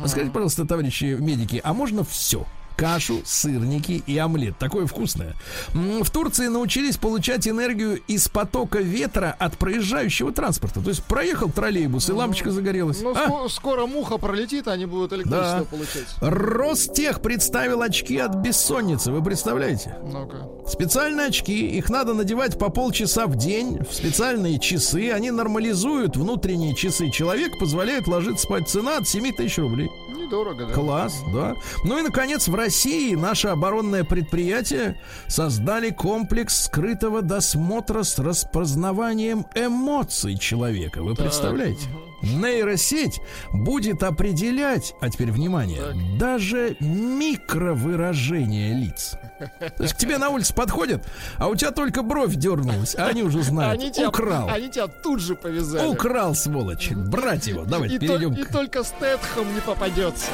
скажите 0.06 0.32
пожалуйста 0.32 0.66
товарищи 0.66 1.18
медики 1.20 1.62
а 1.64 1.74
можно 1.74 2.04
все 2.04 2.46
кашу, 2.76 3.22
сырники 3.26 4.04
и 4.06 4.18
омлет. 4.18 4.58
Такое 4.58 4.86
вкусное. 4.86 5.36
В 5.74 6.10
Турции 6.10 6.48
научились 6.48 6.98
получать 6.98 7.48
энергию 7.48 8.00
из 8.08 8.28
потока 8.28 8.80
ветра 8.80 9.36
от 9.40 9.58
проезжающего 9.58 10.32
транспорта. 10.32 10.82
То 10.82 10.90
есть 10.90 11.04
проехал 11.04 11.50
троллейбус, 11.50 12.10
и 12.10 12.12
лампочка 12.14 12.52
загорелась. 12.52 13.02
Ну, 13.02 13.12
А? 13.16 13.28
ско- 13.28 13.50
скоро 13.50 13.86
муха 13.86 14.18
пролетит, 14.18 14.68
они 14.68 14.86
будут 14.86 15.14
электричество 15.14 15.60
Да. 15.60 15.66
получать. 15.66 16.06
Ростех 16.22 17.22
представил 17.22 17.82
очки 17.82 18.18
от 18.18 18.36
бессонницы. 18.36 19.12
Вы 19.12 19.24
представляете? 19.24 19.98
Ну-ка. 20.04 20.48
Специальные 20.70 21.28
очки, 21.28 21.68
их 21.78 21.90
надо 21.90 22.14
надевать 22.14 22.58
по 22.58 22.70
полчаса 22.70 23.28
в 23.28 23.36
день 23.36 23.80
в 23.90 23.94
специальные 23.94 24.60
часы. 24.60 25.12
Они 25.12 25.32
нормализуют 25.32 26.16
внутренние 26.18 26.76
часы 26.76 27.10
человека, 27.12 27.58
позволяют 27.60 28.08
ложиться 28.08 28.44
спать. 28.44 28.68
Цена 28.70 28.98
от 28.98 29.08
7 29.08 29.32
тысяч 29.32 29.58
рублей. 29.58 29.90
Недорого, 30.24 30.66
да. 30.68 30.74
Класс, 30.74 31.24
да. 31.34 31.56
Ну 31.84 32.00
и, 32.00 32.02
наконец, 32.02 32.48
в 32.48 32.56
России 32.56 33.16
наше 33.16 33.50
оборонное 33.50 34.04
предприятие 34.04 35.00
создали 35.28 35.90
комплекс 35.90 36.66
скрытого 36.66 37.22
досмотра 37.22 38.04
с 38.04 38.18
распознаванием 38.20 39.46
эмоций 39.56 40.38
человека. 40.38 41.04
Вы 41.04 41.16
представляете? 41.16 41.88
Нейросеть 42.22 43.20
будет 43.52 44.02
определять, 44.02 44.96
а 45.02 45.10
теперь 45.10 45.32
внимание, 45.32 45.94
даже 46.18 46.78
микровыражение 46.80 48.74
лиц. 48.74 49.16
То 49.60 49.84
есть 49.84 49.94
к 49.94 49.98
тебе 49.98 50.18
на 50.18 50.30
улице 50.30 50.54
подходят, 50.54 51.04
а 51.38 51.48
у 51.48 51.56
тебя 51.56 51.72
только 51.72 52.04
бровь 52.04 52.36
дернулась, 52.36 52.96
а 52.96 53.08
они 53.08 53.24
уже 53.24 53.44
знают. 53.44 53.82
Они 53.82 53.92
тебя, 53.92 54.10
Украл. 54.10 54.50
они 54.50 54.70
тебя 54.70 54.88
тут 54.88 55.20
же 55.20 55.36
повязали. 55.36 55.88
Украл, 55.88 56.36
сволочь. 56.36 56.92
Брать 56.92 57.48
его. 57.48 57.64
Давайте 57.66 57.96
и, 57.96 58.00
то- 58.00 58.08
перейдем 58.08 58.34
и 58.34 58.44
к 58.44 58.52
только 58.52 58.84
Стэтхэм 58.84 59.54
не 59.54 59.62
попадется. 59.62 60.28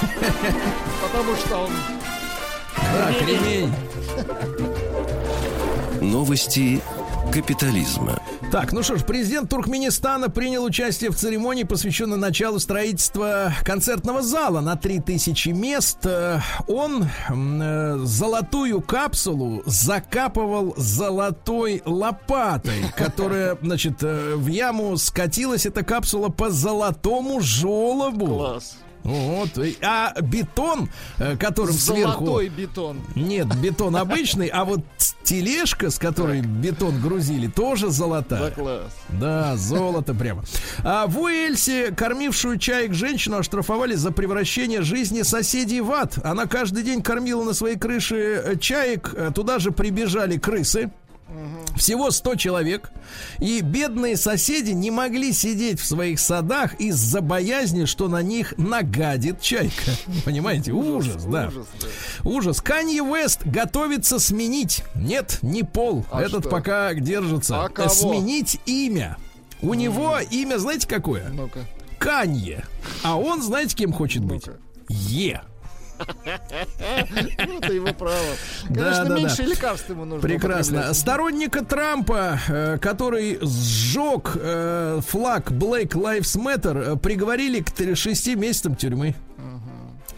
Потому 1.02 1.36
что 1.36 1.56
он... 1.64 1.70
Да, 2.76 3.12
кремень. 3.12 3.72
Новости 6.00 6.80
капитализма. 7.30 8.20
Так, 8.50 8.72
ну 8.72 8.82
что 8.82 8.96
ж, 8.96 9.04
президент 9.04 9.48
Туркменистана 9.48 10.28
принял 10.28 10.64
участие 10.64 11.10
в 11.10 11.16
церемонии, 11.16 11.62
посвященной 11.62 12.16
началу 12.16 12.58
строительства 12.58 13.52
концертного 13.64 14.22
зала 14.22 14.60
на 14.60 14.76
3000 14.76 15.50
мест. 15.50 15.98
Э, 16.04 16.40
Он 16.66 17.04
э, 17.04 17.98
золотую 18.02 18.80
капсулу 18.80 19.62
закапывал 19.66 20.74
золотой 20.76 21.82
лопатой, 21.84 22.84
которая, 22.96 23.56
значит, 23.62 24.02
э, 24.02 24.34
в 24.34 24.48
яму 24.48 24.96
скатилась 24.96 25.66
эта 25.66 25.84
капсула 25.84 26.28
по 26.28 26.50
золотому 26.50 27.40
желобу. 27.40 28.26
Класс. 28.26 28.76
Вот, 29.02 29.50
а 29.82 30.14
бетон, 30.20 30.88
э, 31.18 31.36
которым 31.36 31.74
сверху... 31.74 32.24
Золотой 32.24 32.48
бетон. 32.48 33.00
Нет, 33.14 33.46
бетон 33.60 33.96
обычный, 33.96 34.48
а 34.48 34.64
вот 34.64 34.80
тележка, 35.24 35.90
с 35.90 35.98
которой 35.98 36.40
бетон 36.42 37.00
грузили, 37.00 37.46
тоже 37.46 37.86
Да, 37.86 37.92
золотая. 37.92 38.50
класс. 38.50 38.92
Да, 39.08 39.56
золото 39.56 40.14
прямо. 40.14 40.44
А 40.84 41.06
в 41.06 41.18
Уэльсе 41.20 41.92
кормившую 41.92 42.58
чаек 42.58 42.94
женщину 42.94 43.38
оштрафовали 43.38 43.94
за 43.94 44.10
превращение 44.12 44.82
жизни 44.82 45.22
соседей 45.22 45.80
в 45.80 45.92
ад. 45.92 46.18
Она 46.24 46.46
каждый 46.46 46.82
день 46.82 47.02
кормила 47.02 47.44
на 47.44 47.54
своей 47.54 47.76
крыше 47.78 48.16
э, 48.16 48.56
чаек. 48.58 49.14
Э, 49.14 49.30
Туда 49.34 49.58
же 49.58 49.70
прибежали 49.70 50.36
крысы. 50.36 50.90
Всего 51.76 52.10
100 52.10 52.34
человек. 52.36 52.90
И 53.38 53.60
бедные 53.60 54.16
соседи 54.16 54.70
не 54.72 54.90
могли 54.90 55.32
сидеть 55.32 55.80
в 55.80 55.86
своих 55.86 56.20
садах 56.20 56.74
из-за 56.80 57.20
боязни, 57.20 57.84
что 57.84 58.08
на 58.08 58.22
них 58.22 58.54
нагадит 58.58 59.40
чайка. 59.40 59.92
Понимаете? 60.24 60.72
Ужас, 60.72 61.24
да. 61.24 61.48
Ужас, 61.48 61.66
да. 61.80 62.28
Ужас. 62.28 62.60
Канье 62.60 63.02
Вест 63.04 63.40
готовится 63.44 64.18
сменить. 64.18 64.82
Нет, 64.94 65.38
не 65.42 65.62
пол. 65.62 66.04
А 66.10 66.22
Этот 66.22 66.40
что? 66.42 66.50
пока 66.50 66.92
держится. 66.94 67.64
А 67.64 67.68
кого? 67.68 67.88
Сменить 67.88 68.60
имя. 68.66 69.16
У 69.62 69.74
него 69.74 70.18
имя, 70.30 70.58
знаете, 70.58 70.86
какое? 70.86 71.28
Ну-ка. 71.30 71.60
Канье. 71.98 72.64
А 73.02 73.18
он, 73.18 73.42
знаете, 73.42 73.76
кем 73.76 73.92
хочет 73.92 74.24
быть? 74.24 74.46
Ну-ка. 74.46 74.58
Е. 74.88 75.42
Ну, 77.46 77.58
это 77.58 77.72
его 77.72 77.92
право. 77.92 78.16
Да, 78.68 78.82
Конечно, 78.82 79.04
да, 79.04 79.14
меньше 79.16 79.36
да. 79.38 79.44
лекарств 79.44 79.88
ему 79.90 80.04
нужно 80.04 80.26
Прекрасно. 80.28 80.94
Сторонника 80.94 81.64
Трампа, 81.64 82.38
э, 82.48 82.78
который 82.78 83.38
сжег 83.40 84.32
э, 84.36 85.00
флаг 85.06 85.50
Black 85.50 85.90
Lives 85.90 86.36
Matter, 86.36 86.94
э, 86.94 86.96
приговорили 86.96 87.60
к 87.60 87.96
6 87.96 88.34
месяцам 88.36 88.74
тюрьмы. 88.74 89.14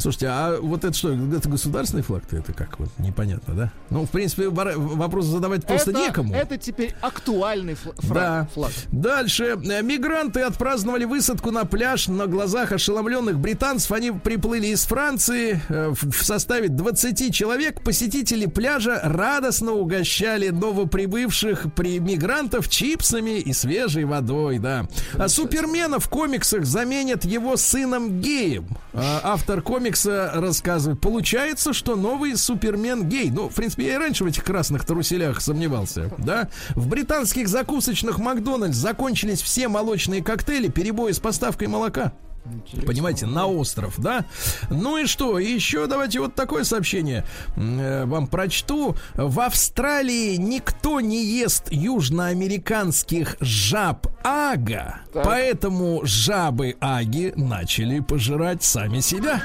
Слушайте, 0.03 0.26
а 0.28 0.59
вот 0.61 0.84
это 0.84 0.92
что, 0.96 1.12
это 1.12 1.48
государственный 1.48 2.03
флаг-то? 2.03 2.36
Это 2.36 2.53
как 2.53 2.78
вот 2.80 2.88
непонятно, 2.98 3.55
да? 3.55 3.72
Ну, 3.90 4.05
в 4.05 4.11
принципе, 4.11 4.48
вопрос 4.48 5.26
задавать 5.26 5.64
просто 5.66 5.90
это, 5.92 6.00
некому. 6.00 6.34
Это 6.34 6.57
теперь 6.59 6.94
актуальный 7.00 7.74
фла- 7.74 7.94
фра- 7.98 8.14
Да. 8.14 8.48
флаг. 8.53 8.72
Дальше. 8.90 9.57
Э, 9.64 9.82
Мигранты 9.82 10.40
отпраздновали 10.40 11.05
высадку 11.05 11.53
на 11.53 11.64
пляж 11.64 12.09
на 12.09 12.26
глазах 12.26 12.72
ошеломленных 12.72 13.38
британцев. 13.38 13.92
Они 13.92 14.11
приплыли 14.11 14.66
из 14.68 14.82
Франции 14.84 15.61
э, 15.68 15.90
в 15.94 16.11
в 16.11 16.24
составе 16.24 16.68
20 16.68 17.32
человек. 17.32 17.82
Посетители 17.82 18.46
пляжа 18.46 19.00
радостно 19.05 19.72
угощали 19.72 20.48
новоприбывших 20.48 21.72
при 21.74 21.98
мигрантов 22.00 22.68
чипсами 22.68 23.38
и 23.38 23.53
свежей 23.53 24.05
водой, 24.05 24.59
да. 24.59 24.86
А 25.14 25.28
Супермена 25.28 25.98
в 26.00 26.09
комиксах 26.09 26.64
заменят 26.64 27.24
его 27.24 27.57
сыном 27.57 28.20
геем. 28.20 28.66
А 28.92 29.20
Автор 29.24 29.62
комикса 29.62 29.91
комикса 29.93 30.32
рассказывают. 30.34 31.01
Получается, 31.01 31.72
что 31.72 31.97
новый 31.97 32.36
Супермен 32.36 33.09
гей. 33.09 33.30
Ну, 33.30 33.49
в 33.49 33.55
принципе, 33.55 33.86
я 33.86 33.95
и 33.95 33.99
раньше 33.99 34.24
в 34.24 34.26
этих 34.26 34.45
красных 34.45 34.86
каруселях 34.86 35.40
сомневался, 35.40 36.11
да? 36.18 36.49
В 36.70 36.88
британских 36.88 37.49
закусочных 37.49 38.18
Макдональдс 38.18 38.76
закончились 38.76 39.43
все 39.43 39.68
молочные 39.68 40.22
коктейли, 40.22 40.68
перебои 40.68 41.12
с 41.12 41.18
поставкой 41.18 41.68
молока. 41.68 42.12
Интересно. 42.45 42.86
Понимаете, 42.86 43.26
на 43.26 43.47
остров, 43.47 43.95
да? 43.99 44.24
Ну 44.68 44.99
и 44.99 45.07
что? 45.07 45.38
Еще 45.38 45.86
давайте 45.86 46.18
вот 46.18 46.34
такое 46.34 46.64
сообщение 46.64 47.24
э, 47.57 48.05
вам 48.05 48.26
прочту. 48.26 48.97
В 49.14 49.40
Австралии 49.40 50.36
никто 50.36 51.01
не 51.01 51.24
ест 51.24 51.70
южноамериканских 51.70 53.36
жаб 53.40 54.09
ага, 54.24 55.01
так. 55.12 55.24
поэтому 55.24 56.01
жабы 56.05 56.76
аги 56.80 57.32
начали 57.36 58.01
пожирать 58.01 58.62
сами 58.62 59.01
себя. 59.01 59.43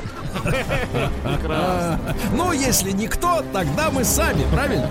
Ну, 2.34 2.52
если 2.54 2.92
никто, 2.92 3.44
тогда 3.54 3.92
мы 3.92 4.04
сами, 4.04 4.44
правильно? 4.52 4.90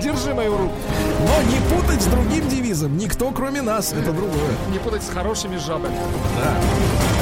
Держи 0.00 0.32
мою 0.34 0.56
руку. 0.56 0.74
Но 1.20 1.42
не 1.42 1.58
путать 1.68 2.02
с 2.02 2.06
другим 2.06 2.48
девизом. 2.48 2.96
Никто, 2.96 3.30
кроме 3.32 3.62
нас, 3.62 3.92
это 3.92 4.12
другое. 4.12 4.50
Не 4.70 4.78
путать 4.78 5.02
с 5.02 5.08
хорошими 5.08 5.56
жабами. 5.56 5.96
Да. 6.36 7.17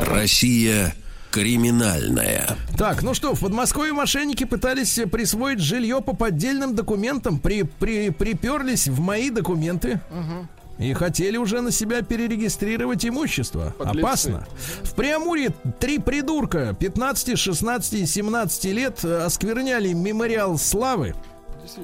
Россия 0.00 0.94
криминальная. 1.30 2.56
Так, 2.76 3.02
ну 3.02 3.14
что, 3.14 3.34
в 3.34 3.40
Подмосковье 3.40 3.92
мошенники 3.92 4.44
пытались 4.44 4.98
присвоить 5.12 5.60
жилье 5.60 6.00
по 6.00 6.14
поддельным 6.14 6.74
документам, 6.74 7.38
при, 7.38 7.62
при, 7.62 8.10
приперлись 8.10 8.88
в 8.88 9.00
мои 9.00 9.30
документы. 9.30 10.00
Угу. 10.10 10.84
И 10.84 10.94
хотели 10.94 11.36
уже 11.36 11.60
на 11.60 11.70
себя 11.70 12.00
перерегистрировать 12.00 13.04
имущество. 13.04 13.74
Подлецы. 13.78 13.98
Опасно. 13.98 14.48
В 14.82 14.94
Преамуре 14.94 15.50
три 15.78 15.98
придурка 15.98 16.74
15, 16.78 17.38
16 17.38 17.92
и 17.92 18.06
17 18.06 18.64
лет 18.64 19.04
оскверняли 19.04 19.92
мемориал 19.92 20.56
славы 20.56 21.14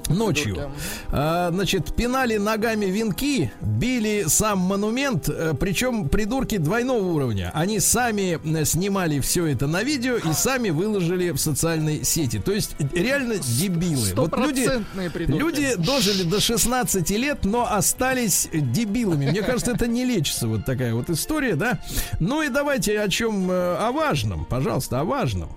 ночью. 0.08 0.70
А, 1.10 1.50
значит, 1.52 1.94
пинали 1.94 2.36
ногами 2.36 2.86
венки, 2.86 3.50
били 3.60 4.24
сам 4.28 4.58
монумент, 4.58 5.28
э, 5.28 5.54
причем 5.58 6.08
придурки 6.08 6.58
двойного 6.58 7.04
уровня. 7.04 7.50
Они 7.54 7.80
сами 7.80 8.38
э, 8.42 8.64
снимали 8.64 9.20
все 9.20 9.46
это 9.46 9.66
на 9.66 9.82
видео 9.82 10.16
и 10.16 10.32
сами 10.32 10.70
выложили 10.70 11.30
в 11.30 11.38
социальной 11.38 12.04
сети. 12.04 12.38
То 12.38 12.52
есть 12.52 12.76
реально 12.92 13.36
дебилы. 13.38 14.12
Вот 14.14 14.36
люди, 14.36 14.68
люди 15.16 15.74
дожили 15.76 16.22
до 16.22 16.40
16 16.40 17.10
лет, 17.10 17.44
но 17.44 17.70
остались 17.70 18.48
дебилами. 18.52 19.30
Мне 19.30 19.42
кажется, 19.42 19.72
это 19.72 19.86
не 19.86 20.04
лечится 20.04 20.48
вот 20.48 20.64
такая 20.64 20.94
вот 20.94 21.10
история, 21.10 21.54
да? 21.56 21.80
Ну 22.20 22.42
и 22.42 22.48
давайте 22.48 23.00
о 23.00 23.08
чем, 23.08 23.50
э, 23.50 23.76
о 23.76 23.92
важном, 23.92 24.44
пожалуйста, 24.44 25.00
о 25.00 25.04
важном. 25.04 25.50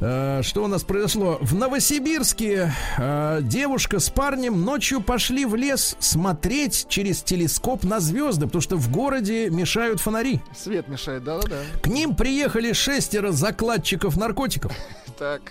Э, 0.00 0.40
что 0.42 0.64
у 0.64 0.66
нас 0.66 0.84
произошло? 0.84 1.38
В 1.40 1.54
Новосибирске 1.54 2.72
э, 2.98 3.40
девушка 3.42 3.98
с 3.98 4.10
парнем 4.10 4.64
ночью 4.64 5.00
пошли 5.00 5.44
в 5.44 5.54
лес 5.54 5.96
смотреть 5.98 6.86
через 6.88 7.22
телескоп 7.22 7.84
на 7.84 8.00
звезды, 8.00 8.46
потому 8.46 8.62
что 8.62 8.76
в 8.76 8.90
городе 8.90 9.50
мешают 9.50 10.00
фонари. 10.00 10.40
Свет 10.56 10.88
мешает, 10.88 11.24
да-да-да. 11.24 11.62
К 11.82 11.86
ним 11.86 12.14
приехали 12.14 12.72
шестеро 12.72 13.32
закладчиков 13.32 14.16
наркотиков. 14.16 14.72
Так 15.18 15.42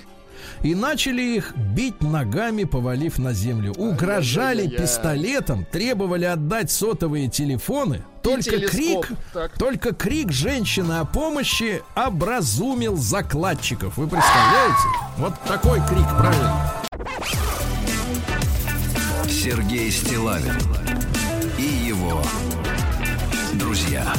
и 0.66 0.74
начали 0.74 1.22
их 1.22 1.55
бить 1.55 2.01
ногами, 2.01 2.63
повалив 2.63 3.20
на 3.20 3.34
землю. 3.34 3.74
Угрожали 3.74 4.68
пистолетом, 4.68 5.63
требовали 5.63 6.26
отдать 6.26 6.72
сотовые 6.72 7.28
телефоны. 7.28 8.03
Только 8.24 8.59
крик, 8.68 9.11
так. 9.32 9.55
только 9.59 9.93
крик 9.93 10.32
женщины 10.32 10.93
о 10.93 11.05
помощи 11.05 11.84
образумил 11.93 12.97
закладчиков. 12.97 13.95
Вы 13.97 14.07
представляете? 14.07 14.88
Вот 15.18 15.36
такой 15.43 15.80
крик, 15.88 16.07
правильно. 16.18 16.74
Сергей 19.30 19.91
Стилавин 19.91 20.57
и 21.59 21.88
его 21.88 22.24
друзья. 23.53 24.11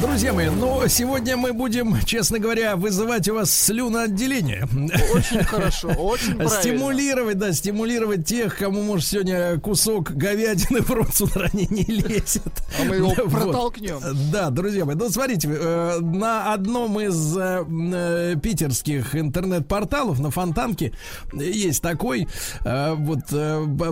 Друзья 0.00 0.32
мои, 0.32 0.48
ну, 0.48 0.86
сегодня 0.88 1.36
мы 1.36 1.52
будем, 1.52 2.00
честно 2.04 2.38
говоря, 2.38 2.76
вызывать 2.76 3.28
у 3.28 3.34
вас 3.34 3.52
слюноотделение. 3.52 4.66
Очень 5.14 5.44
хорошо, 5.44 5.88
очень 5.88 6.34
правильно. 6.34 6.60
Стимулировать, 6.60 7.38
да, 7.38 7.52
стимулировать 7.52 8.26
тех, 8.26 8.56
кому, 8.58 8.82
может, 8.82 9.06
сегодня 9.06 9.58
кусок 9.60 10.10
говядины 10.12 10.80
в 10.80 10.90
рот 10.90 11.14
с 11.14 11.20
утра 11.20 11.48
не, 11.52 11.66
не 11.66 11.84
лезет. 11.84 12.42
А 12.80 12.84
мы 12.84 12.96
его 12.96 13.08
вот. 13.16 13.30
протолкнем. 13.30 14.00
Да, 14.32 14.50
друзья 14.50 14.84
мои, 14.84 14.96
ну, 14.96 15.08
смотрите, 15.08 15.48
э, 15.48 15.98
на 16.00 16.52
одном 16.52 17.00
из 17.00 17.36
э, 17.36 17.64
э, 17.66 18.36
питерских 18.42 19.14
интернет-порталов, 19.14 20.18
на 20.18 20.30
Фонтанке, 20.30 20.92
есть 21.32 21.82
такой, 21.82 22.28
вот, 22.64 23.24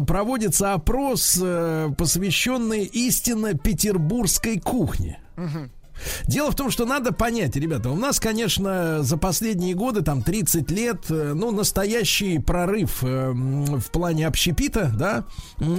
проводится 0.06 0.72
опрос, 0.74 1.40
посвященный 1.96 2.84
истинно 2.84 3.54
петербургской 3.54 4.58
кухне. 4.58 5.18
Угу. 5.36 5.70
Дело 6.26 6.50
в 6.50 6.56
том, 6.56 6.70
что 6.70 6.84
надо 6.84 7.12
понять, 7.12 7.56
ребята, 7.56 7.90
у 7.90 7.96
нас, 7.96 8.20
конечно, 8.20 9.02
за 9.02 9.16
последние 9.16 9.74
годы, 9.74 10.02
там, 10.02 10.22
30 10.22 10.70
лет, 10.70 11.04
э, 11.10 11.32
ну, 11.34 11.50
настоящий 11.50 12.38
прорыв 12.38 13.02
э, 13.02 13.32
в 13.32 13.90
плане 13.90 14.26
общепита, 14.26 14.92
да, 14.94 15.24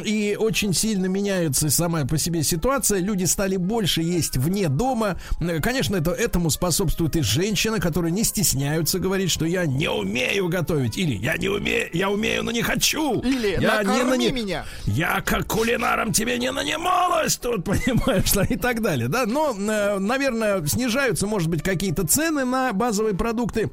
и 0.05 0.38
очень 0.39 0.74
сильно 0.74 1.05
меняется 1.05 1.69
сама 1.69 2.05
по 2.05 2.17
себе 2.17 2.43
ситуация, 2.43 2.99
люди 2.99 3.26
стали 3.26 3.57
больше 3.57 4.01
есть 4.01 4.38
вне 4.38 4.69
дома, 4.69 5.17
конечно, 5.61 5.95
это, 5.95 6.11
этому 6.11 6.49
способствует 6.49 7.15
и 7.15 7.21
женщина, 7.21 7.80
которые 7.80 8.11
не 8.11 8.24
стесняются 8.24 8.99
говорить, 8.99 9.32
что 9.32 9.45
я 9.45 9.65
не 9.65 9.89
умею 9.89 10.47
готовить, 10.49 10.97
или 10.97 11.15
я 11.15 11.38
не 11.38 11.49
умею, 11.49 11.89
я 11.93 12.09
умею, 12.09 12.43
но 12.43 12.51
не 12.51 12.61
хочу, 12.61 13.21
или 13.21 13.57
я 13.59 13.84
не 13.84 14.03
нани... 14.03 14.32
меня, 14.32 14.65
я 14.86 15.21
как 15.21 15.47
кулинаром 15.47 16.13
тебе 16.13 16.38
не 16.38 16.51
нанималась, 16.51 17.38
тут, 17.38 17.63
понимаешь, 17.65 18.34
и 18.49 18.57
так 18.57 18.82
далее, 18.82 19.07
да, 19.07 19.26
но 19.26 19.55
э, 19.57 19.99
наверное, 20.14 20.64
снижаются, 20.68 21.26
может 21.28 21.49
быть, 21.49 21.64
какие-то 21.64 22.05
цены 22.05 22.45
на 22.45 22.72
базовые 22.72 23.16
продукты 23.16 23.72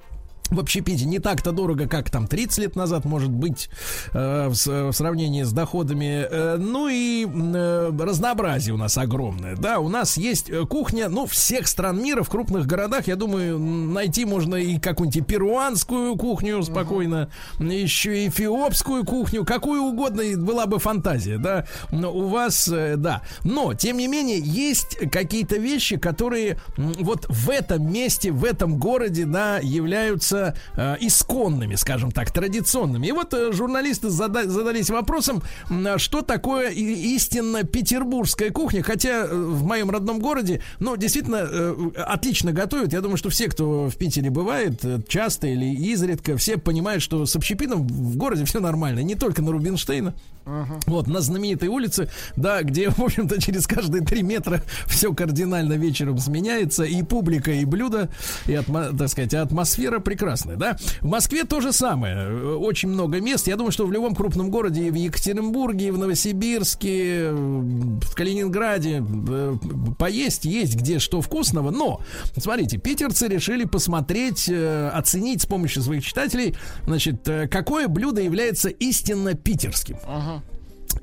в 0.51 0.59
общепите 0.59 1.05
не 1.05 1.19
так-то 1.19 1.53
дорого, 1.53 1.87
как 1.87 2.11
там 2.11 2.27
30 2.27 2.59
лет 2.59 2.77
назад, 2.77 3.05
может 3.05 3.31
быть, 3.31 3.71
э, 4.13 4.49
в, 4.49 4.55
в 4.55 4.93
сравнении 4.93 5.43
с 5.43 5.53
доходами. 5.53 6.27
Э, 6.31 6.57
ну 6.59 6.89
и 6.89 7.27
э, 7.27 7.93
разнообразие 7.99 8.75
у 8.75 8.77
нас 8.77 8.99
огромное. 8.99 9.57
Да, 9.57 9.79
у 9.79 9.89
нас 9.89 10.17
есть 10.17 10.51
э, 10.51 10.67
кухня, 10.67 11.09
ну, 11.09 11.27
всех 11.27 11.67
стран 11.67 12.03
мира, 12.03 12.23
в 12.23 12.29
крупных 12.29 12.67
городах, 12.67 13.07
я 13.07 13.17
думаю, 13.17 13.59
найти 13.59 14.25
можно 14.25 14.57
и 14.57 14.79
какую-нибудь 14.79 15.27
перуанскую 15.27 16.17
кухню 16.17 16.63
спокойно, 16.63 17.31
uh-huh. 17.59 17.75
еще 17.75 18.25
и 18.25 18.29
эфиопскую 18.29 19.05
кухню, 19.05 19.45
какую 19.45 19.83
угодно 19.83 20.23
была 20.37 20.67
бы 20.67 20.79
фантазия, 20.79 21.39
да. 21.39 21.67
Но 21.91 22.13
у 22.13 22.29
вас, 22.29 22.69
э, 22.69 22.97
да. 22.97 23.23
Но, 23.45 23.75
тем 23.75 23.99
не 23.99 24.09
менее, 24.09 24.41
есть 24.41 24.99
какие-то 25.11 25.57
вещи, 25.57 25.97
которые 25.97 26.59
вот 26.77 27.27
в 27.29 27.51
этом 27.51 27.93
месте, 27.93 28.33
в 28.33 28.45
этом 28.45 28.79
городе, 28.79 29.25
да, 29.25 29.59
являются 29.59 30.40
э, 30.77 30.97
исконными, 31.01 31.77
скажем 31.77 32.11
так, 32.11 32.31
традиционными. 32.31 33.07
И 33.07 33.13
вот 33.13 33.35
э, 33.35 33.53
журналисты 33.53 34.09
зада- 34.09 34.49
задались 34.49 34.91
вопросом, 34.91 35.43
э, 35.71 35.99
что 35.99 36.23
такое 36.23 36.71
истинно 36.71 37.65
петербургская 37.65 38.51
кухня, 38.51 38.83
хотя 38.83 39.25
э, 39.25 39.35
в 39.35 39.65
моем 39.65 39.91
родном 39.91 40.19
городе, 40.19 40.63
ну, 40.79 40.97
действительно, 40.97 41.47
э, 41.51 41.91
отлично 41.97 42.53
готовят. 42.53 42.93
Я 42.93 43.01
думаю, 43.01 43.17
что 43.17 43.31
все, 43.31 43.49
кто 43.49 43.89
в 43.89 43.97
Питере 43.97 44.31
бывает, 44.31 44.85
э, 44.85 45.01
часто 45.09 45.47
или 45.47 45.67
изредка, 45.67 46.37
все 46.37 46.57
понимают, 46.57 47.03
что 47.03 47.27
с 47.27 47.37
общепитом 47.37 47.87
в 47.87 48.17
городе 48.17 48.45
все 48.45 48.61
нормально, 48.61 49.01
не 49.01 49.15
только 49.15 49.43
на 49.43 49.53
Рубинштейна. 49.53 50.15
Uh-huh. 50.47 50.83
Вот, 50.87 51.07
на 51.07 51.21
знаменитой 51.21 51.69
улице, 51.69 52.11
да, 52.35 52.63
где, 52.63 52.89
в 52.91 52.99
общем-то, 52.99 53.41
через 53.41 53.67
каждые 53.67 54.03
три 54.03 54.23
метра 54.23 54.63
все 54.87 55.13
кардинально 55.13 55.75
вечером 55.75 56.19
сменяется, 56.19 56.85
и 56.85 57.03
публика, 57.03 57.53
и 57.53 57.65
блюдо, 57.65 58.09
и, 58.47 58.55
атмо, 58.55 58.89
так 58.97 59.09
сказать, 59.09 59.35
атмосфера 59.35 60.01
прекрасная, 60.31 60.57
да. 60.57 60.77
В 61.01 61.07
Москве 61.07 61.45
то 61.45 61.61
же 61.61 61.73
самое, 61.73 62.57
очень 62.57 62.89
много 62.89 63.21
мест, 63.21 63.49
я 63.49 63.57
думаю, 63.57 63.73
что 63.73 63.87
в 63.87 63.93
любом 63.93 64.15
крупном 64.15 64.51
городе, 64.51 64.87
и 64.87 64.91
в 64.91 64.95
Екатеринбурге, 64.95 65.89
и 65.89 65.91
в 65.91 65.99
Новосибирске, 65.99 67.31
в 67.33 68.15
Калининграде, 68.15 69.03
э, 69.03 69.57
поесть 69.99 70.45
есть 70.45 70.77
где 70.77 70.99
что 70.99 71.21
вкусного, 71.21 71.71
но, 71.71 72.01
смотрите, 72.37 72.79
питерцы 72.79 73.27
решили 73.29 73.65
посмотреть, 73.65 74.49
э, 74.49 74.91
оценить 74.95 75.43
с 75.43 75.47
помощью 75.47 75.83
своих 75.83 76.05
читателей, 76.05 76.55
значит, 76.87 77.27
э, 77.29 77.49
какое 77.49 77.89
блюдо 77.89 78.21
является 78.21 78.69
истинно 78.69 79.35
питерским. 79.35 79.97
Uh-huh. 79.97 80.41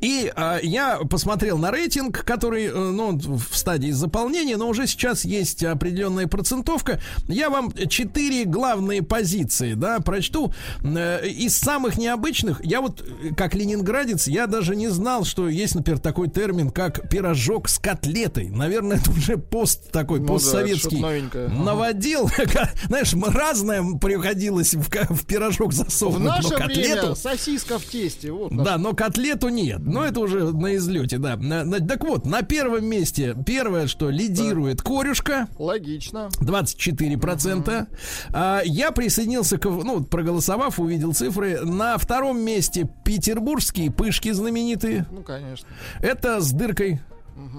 И 0.02 0.32
э, 0.36 0.60
я 0.64 1.00
посмотрел 1.10 1.58
на 1.58 1.72
рейтинг, 1.72 2.24
который, 2.24 2.66
э, 2.66 2.72
ну, 2.74 3.18
в 3.18 3.58
стадии 3.58 3.92
заполнения, 3.92 4.58
но 4.58 4.68
уже 4.70 4.88
сейчас 4.88 5.26
есть 5.26 5.64
определенная 5.64 6.28
процентовка. 6.28 7.00
Я 7.28 7.50
вам 7.50 7.72
четыре 7.90 8.46
главные 8.46 9.02
позиции, 9.02 9.74
да, 9.74 10.00
прочту. 10.00 10.54
Э, 10.84 11.28
из 11.28 11.58
самых 11.58 11.98
необычных, 11.98 12.64
я 12.64 12.82
вот, 12.82 13.04
как 13.36 13.56
ленинградец, 13.56 14.28
я 14.28 14.48
даже 14.48 14.76
не 14.76 14.90
знал, 14.90 15.24
что 15.24 15.48
есть, 15.48 15.76
например, 15.76 16.00
такой 16.00 16.30
термин, 16.30 16.70
как 16.70 17.10
пирожок 17.10 17.70
с 17.70 17.80
котлетой. 17.80 18.50
Наверное, 18.50 18.98
это 19.02 19.12
уже 19.12 19.38
пост 19.38 19.92
такой, 19.92 20.20
ну, 20.20 20.28
постсоветский. 20.28 21.02
Да, 21.02 21.50
Наводил. 21.50 22.30
Знаешь, 22.88 23.14
разное 23.14 23.84
приходилось 24.00 24.76
в, 24.76 24.90
в 24.90 25.26
пирожок 25.26 25.74
засовывать. 25.74 26.22
В 26.22 26.26
наше 26.26 26.50
но 26.50 26.58
котлету... 26.58 27.02
время 27.02 27.16
сосиска 27.16 27.80
в 27.80 27.86
тесте. 27.86 28.32
Вот 28.32 28.56
да, 28.56 28.78
но 28.78 28.94
котлету 28.94 29.50
нет. 29.50 29.77
Но 29.80 30.06
это 30.06 30.20
уже 30.20 30.52
на 30.52 30.76
излете, 30.76 31.18
да. 31.18 31.36
На, 31.38 31.64
на, 31.64 31.80
так 31.80 32.04
вот, 32.04 32.26
на 32.26 32.42
первом 32.42 32.86
месте 32.86 33.36
первое, 33.46 33.88
что 33.88 34.10
лидирует 34.10 34.82
корюшка. 34.82 35.48
Логично. 35.58 36.30
24%. 36.42 37.82
Угу. 37.82 37.88
А, 38.34 38.62
я 38.64 38.92
присоединился 38.92 39.58
к, 39.58 39.66
ну, 39.66 40.04
проголосовав, 40.04 40.80
увидел 40.80 41.14
цифры. 41.14 41.62
На 41.62 41.98
втором 41.98 42.40
месте 42.40 42.90
петербургские 43.04 43.92
пышки 43.92 44.32
знаменитые. 44.32 45.06
Ну, 45.12 45.22
конечно. 45.22 45.68
Это 46.02 46.42
с 46.42 46.52
дыркой. 46.52 47.02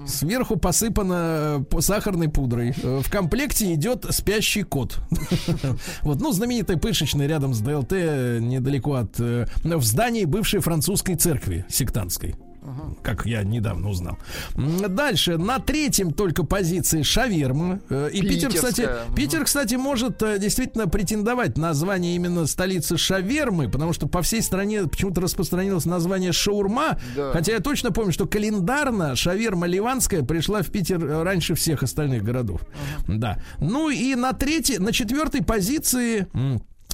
Сверху 0.07 0.57
посыпано 0.57 1.65
э, 1.71 1.81
сахарной 1.81 2.29
пудрой. 2.29 2.73
Э, 2.81 3.01
в 3.03 3.11
комплекте 3.11 3.73
идет 3.73 4.05
спящий 4.09 4.63
кот. 4.63 4.99
Вот, 6.01 6.19
ну, 6.19 6.31
знаменитая 6.31 6.77
пышечная 6.77 7.27
рядом 7.27 7.53
с 7.53 7.59
ДЛТ, 7.59 7.91
недалеко 7.91 8.95
от... 8.95 9.19
Э, 9.19 9.45
в 9.63 9.83
здании 9.83 10.25
бывшей 10.25 10.59
французской 10.59 11.15
церкви 11.15 11.65
сектантской. 11.69 12.35
Как 13.01 13.25
я 13.25 13.43
недавно 13.43 13.89
узнал. 13.89 14.17
Дальше, 14.55 15.37
на 15.37 15.59
третьем 15.59 16.11
только 16.11 16.43
позиции 16.43 17.01
шаверма. 17.01 17.79
Э, 17.89 18.09
и 18.11 18.21
Питер, 18.21 18.53
кстати. 18.53 18.87
Питер, 19.15 19.45
кстати, 19.45 19.75
может 19.75 20.21
э, 20.21 20.37
действительно 20.39 20.87
претендовать 20.87 21.57
на 21.57 21.73
звание 21.73 22.15
именно 22.15 22.45
столицы 22.47 22.97
шавермы, 22.97 23.69
потому 23.69 23.93
что 23.93 24.07
по 24.07 24.21
всей 24.21 24.41
стране 24.41 24.83
почему-то 24.83 25.21
распространилось 25.21 25.85
название 25.85 26.31
шаурма. 26.31 26.99
Да. 27.15 27.31
Хотя 27.31 27.53
я 27.53 27.59
точно 27.59 27.91
помню, 27.91 28.11
что 28.11 28.27
календарно 28.27 29.15
шаверма 29.15 29.67
ливанская 29.67 30.23
пришла 30.23 30.61
в 30.61 30.67
Питер 30.67 31.03
э, 31.03 31.23
раньше 31.23 31.55
всех 31.55 31.83
остальных 31.83 32.23
городов. 32.23 32.61
Да. 33.07 33.41
Ну 33.59 33.89
и 33.89 34.15
на 34.15 34.33
третьей, 34.33 34.79
на 34.79 34.91
четвертой 34.91 35.43
позиции 35.43 36.27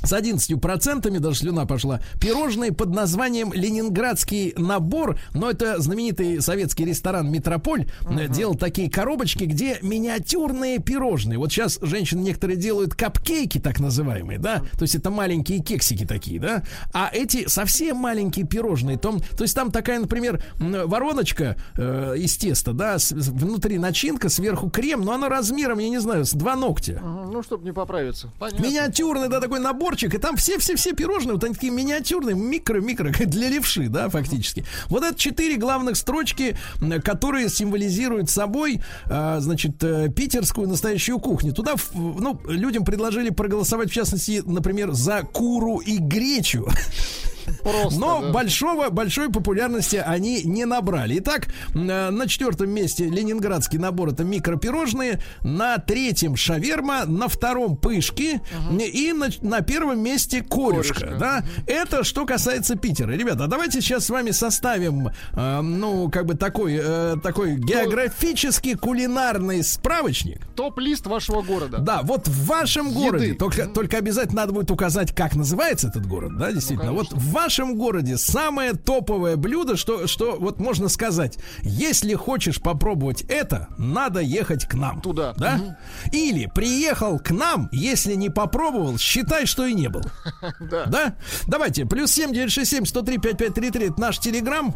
с 0.05 0.13
11%, 0.13 1.19
даже 1.19 1.39
слюна 1.39 1.65
пошла, 1.65 2.01
пирожные 2.19 2.71
под 2.71 2.89
названием 2.89 3.51
«Ленинградский 3.53 4.53
набор», 4.57 5.17
но 5.33 5.49
это 5.49 5.79
знаменитый 5.81 6.41
советский 6.41 6.85
ресторан 6.85 7.31
«Метрополь», 7.31 7.87
uh-huh. 8.01 8.27
делал 8.29 8.55
такие 8.55 8.89
коробочки, 8.89 9.45
где 9.45 9.79
миниатюрные 9.81 10.79
пирожные. 10.79 11.37
Вот 11.37 11.51
сейчас 11.51 11.79
женщины 11.81 12.21
некоторые 12.21 12.57
делают 12.57 12.93
капкейки, 12.93 13.59
так 13.59 13.79
называемые, 13.79 14.39
да, 14.39 14.59
то 14.77 14.83
есть 14.83 14.95
это 14.95 15.09
маленькие 15.09 15.59
кексики 15.59 16.05
такие, 16.05 16.39
да, 16.39 16.63
а 16.93 17.09
эти 17.11 17.47
совсем 17.47 17.97
маленькие 17.97 18.45
пирожные, 18.45 18.97
том, 18.97 19.19
то 19.19 19.43
есть 19.43 19.55
там 19.55 19.71
такая, 19.71 19.99
например, 19.99 20.43
вороночка 20.59 21.55
э, 21.77 22.15
из 22.17 22.37
теста, 22.37 22.73
да, 22.73 22.99
с, 22.99 23.11
внутри 23.11 23.77
начинка, 23.79 24.29
сверху 24.29 24.69
крем, 24.69 25.01
но 25.01 25.13
она 25.13 25.29
размером, 25.29 25.79
я 25.79 25.89
не 25.89 25.99
знаю, 25.99 26.25
с 26.25 26.31
два 26.31 26.55
ногтя. 26.55 26.93
Uh-huh. 26.93 27.31
Ну, 27.31 27.43
чтобы 27.43 27.65
не 27.65 27.71
поправиться. 27.71 28.31
Понятно. 28.39 28.63
Миниатюрный, 28.63 29.29
да, 29.29 29.39
такой 29.39 29.59
набор 29.59 29.94
наборчик, 29.95 30.13
и 30.13 30.17
там 30.17 30.35
все-все-все 30.35 30.93
пирожные, 30.93 31.33
вот 31.33 31.43
они 31.43 31.53
такие 31.53 31.71
миниатюрные, 31.71 32.35
микро-микро, 32.35 33.11
для 33.25 33.49
левши, 33.49 33.87
да, 33.87 34.09
фактически. 34.09 34.65
Вот 34.87 35.03
это 35.03 35.17
четыре 35.17 35.57
главных 35.57 35.95
строчки, 35.95 36.57
которые 37.03 37.49
символизируют 37.49 38.29
собой, 38.29 38.81
а, 39.05 39.39
значит, 39.39 39.83
э, 39.83 40.09
питерскую 40.09 40.67
настоящую 40.67 41.19
кухню. 41.19 41.53
Туда, 41.53 41.75
ну, 41.93 42.39
людям 42.45 42.83
предложили 42.83 43.29
проголосовать, 43.29 43.89
в 43.89 43.93
частности, 43.93 44.41
например, 44.45 44.91
за 44.91 45.21
куру 45.21 45.79
и 45.79 45.97
гречу. 45.97 46.67
Просто, 47.61 47.99
Но 47.99 48.21
да. 48.21 48.31
большого, 48.31 48.89
большой 48.89 49.29
популярности 49.29 50.01
они 50.05 50.43
не 50.43 50.65
набрали. 50.65 51.19
Итак, 51.19 51.47
э, 51.73 52.09
на 52.09 52.27
четвертом 52.27 52.69
месте 52.69 53.05
ленинградский 53.05 53.79
набор 53.79 54.09
это 54.09 54.23
микропирожные, 54.23 55.21
на 55.41 55.77
третьем 55.77 56.35
шаверма, 56.35 57.05
на 57.05 57.27
втором 57.27 57.77
пышки 57.77 58.41
угу. 58.69 58.77
и 58.77 59.13
на, 59.13 59.29
на 59.41 59.61
первом 59.61 59.99
месте 59.99 60.41
корешка. 60.41 61.01
корешка. 61.01 61.19
Да? 61.19 61.43
Это 61.67 62.03
что 62.03 62.25
касается 62.25 62.75
Питера. 62.75 63.11
Ребята, 63.11 63.47
давайте 63.47 63.81
сейчас 63.81 64.05
с 64.05 64.09
вами 64.09 64.31
составим, 64.31 65.09
э, 65.33 65.61
ну, 65.61 66.09
как 66.09 66.25
бы 66.25 66.35
такой, 66.35 66.79
э, 66.81 67.15
такой 67.21 67.55
географический 67.55 68.75
кулинарный 68.75 69.63
справочник. 69.63 70.45
Топ-лист 70.55 71.05
вашего 71.07 71.41
города. 71.41 71.79
Да, 71.79 72.01
вот 72.03 72.27
в 72.27 72.45
вашем 72.45 72.87
Еды. 72.87 72.99
городе. 72.99 73.33
Только, 73.33 73.67
только 73.67 73.97
обязательно 73.97 74.41
надо 74.41 74.53
будет 74.53 74.71
указать, 74.71 75.13
как 75.13 75.35
называется 75.35 75.87
этот 75.87 76.05
город, 76.05 76.37
да, 76.37 76.51
действительно. 76.51 76.91
Ну, 76.91 76.97
вот 76.97 77.13
в 77.13 77.31
вашем 77.35 77.75
городе 77.75 78.17
самое 78.17 78.73
топовое 78.73 79.35
блюдо, 79.35 79.75
что, 79.75 80.07
что 80.07 80.37
вот 80.39 80.59
можно 80.59 80.87
сказать, 80.87 81.37
если 81.61 82.13
хочешь 82.13 82.61
попробовать 82.61 83.23
это, 83.23 83.67
надо 83.77 84.21
ехать 84.21 84.65
к 84.65 84.73
нам. 84.73 85.01
Туда. 85.01 85.33
Да? 85.37 85.55
Угу. 85.55 85.75
Или 86.13 86.49
приехал 86.55 87.19
к 87.19 87.31
нам, 87.31 87.69
если 87.73 88.15
не 88.15 88.29
попробовал, 88.29 88.97
считай, 88.97 89.45
что 89.45 89.65
и 89.65 89.73
не 89.73 89.89
был. 89.89 90.01
Да. 90.59 90.85
Да? 90.85 91.15
Давайте, 91.47 91.85
плюс 91.85 92.11
7 92.11 92.31
967 92.31 92.85
103 92.85 93.17
5533 93.17 93.85
это 93.87 94.01
наш 94.01 94.19
телеграм. 94.19 94.73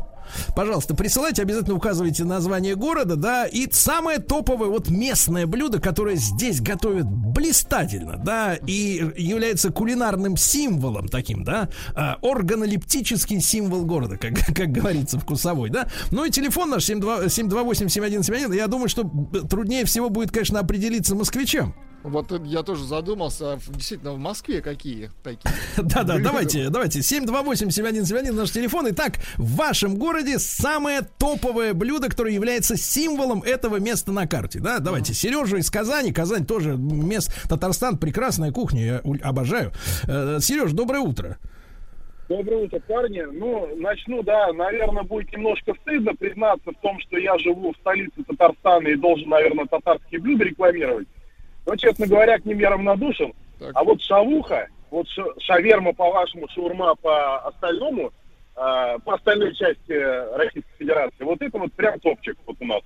Пожалуйста, 0.56 0.96
присылайте, 0.96 1.42
обязательно 1.42 1.76
указывайте 1.76 2.24
название 2.24 2.76
города, 2.76 3.16
да, 3.16 3.46
и 3.46 3.68
самое 3.72 4.20
топовое 4.20 4.70
вот 4.70 4.90
местное 4.90 5.48
блюдо, 5.48 5.80
которое 5.80 6.16
здесь 6.16 6.62
готовят 6.62 7.06
блистательно, 7.08 8.18
да, 8.18 8.56
и 8.56 9.12
является 9.18 9.72
кулинарным 9.72 10.38
символом 10.38 11.08
таким, 11.08 11.44
да, 11.44 11.70
а, 11.96 12.18
органолептический 12.22 13.42
символ 13.42 13.86
города, 13.86 14.18
как, 14.18 14.34
как 14.56 14.72
говорится, 14.72 15.20
вкусовой, 15.20 15.70
да. 15.70 15.88
Ну 16.12 16.26
и 16.26 16.30
телефон 16.30 16.70
наш 16.70 16.90
728-7171, 16.90 18.56
я 18.56 18.68
думаю, 18.68 18.90
что 18.90 19.04
труднее 19.50 19.86
всего 19.86 20.10
будет, 20.10 20.32
конечно, 20.32 20.60
определиться 20.60 21.16
москвичам. 21.16 21.76
Вот 22.04 22.32
я 22.46 22.64
тоже 22.64 22.86
задумался, 22.86 23.54
а 23.54 23.58
действительно, 23.68 24.14
в 24.14 24.20
Москве 24.20 24.62
какие 24.62 25.12
такие? 25.22 25.54
Да-да, 25.78 26.18
давайте, 26.18 26.70
давайте. 26.70 27.00
728-7171 27.00 28.32
наш 28.32 28.52
телефон. 28.52 28.88
Итак, 28.90 29.20
в 29.38 29.58
вашем 29.58 29.98
городе 29.98 30.40
самое 30.40 31.02
топовое 31.02 31.74
блюдо, 31.74 32.08
которое 32.08 32.34
является 32.34 32.78
символом 32.78 33.44
этого 33.44 33.80
места 33.80 34.12
на 34.14 34.28
карте. 34.28 34.60
Да, 34.60 34.80
давайте. 34.80 35.14
Сережа 35.14 35.58
из 35.58 35.70
Казани. 35.70 36.14
Казань 36.14 36.46
тоже 36.46 36.78
мест. 36.78 37.34
Татарстан, 37.50 37.98
прекрасная 37.98 38.52
кухня, 38.52 38.86
я 38.86 39.02
обожаю. 39.22 39.74
Э, 40.08 40.40
Сереж, 40.40 40.72
доброе 40.72 41.02
утро. 41.02 41.38
Доброе 42.30 42.66
утро, 42.66 42.80
парни. 42.88 43.24
Ну, 43.32 43.76
начну, 43.76 44.22
да, 44.24 44.54
наверное, 44.54 45.04
будет 45.04 45.34
немножко 45.34 45.74
стыдно 45.82 46.14
признаться 46.16 46.72
в 46.72 46.80
том, 46.82 47.00
что 47.00 47.18
я 47.18 47.38
живу 47.40 47.74
в 47.74 47.78
столице 47.78 48.24
Татарстана 48.26 48.88
и 48.88 48.96
должен, 48.96 49.28
наверное, 49.30 49.66
татарские 49.66 50.22
блюда 50.22 50.46
рекламировать. 50.46 51.08
Но, 51.70 51.76
честно 51.76 52.08
говоря, 52.08 52.40
к 52.40 52.46
ним 52.46 52.60
я 52.60 52.72
равнодушен. 52.72 53.34
Так. 53.60 53.72
А 53.76 53.84
вот 53.84 54.02
шавуха, 54.02 54.68
вот 54.90 55.08
шаверма 55.40 55.94
по-вашему, 55.94 56.48
шаурма 56.50 56.96
по-остальному, 56.96 58.08
э, 58.08 58.98
по 59.06 59.14
остальной 59.14 59.54
части 59.54 59.92
Российской 60.36 60.78
Федерации, 60.80 61.24
вот 61.24 61.42
это 61.42 61.60
вот 61.60 61.72
прям 61.74 62.00
топчик 62.00 62.38
вот 62.48 62.58
у 62.60 62.66
нас. 62.66 62.82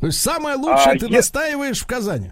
То 0.00 0.06
есть 0.06 0.20
самое 0.22 0.56
лучшее 0.56 0.94
а 0.94 0.98
ты 0.98 1.06
я... 1.06 1.16
настаиваешь 1.18 1.80
в 1.80 1.86
Казани? 1.86 2.30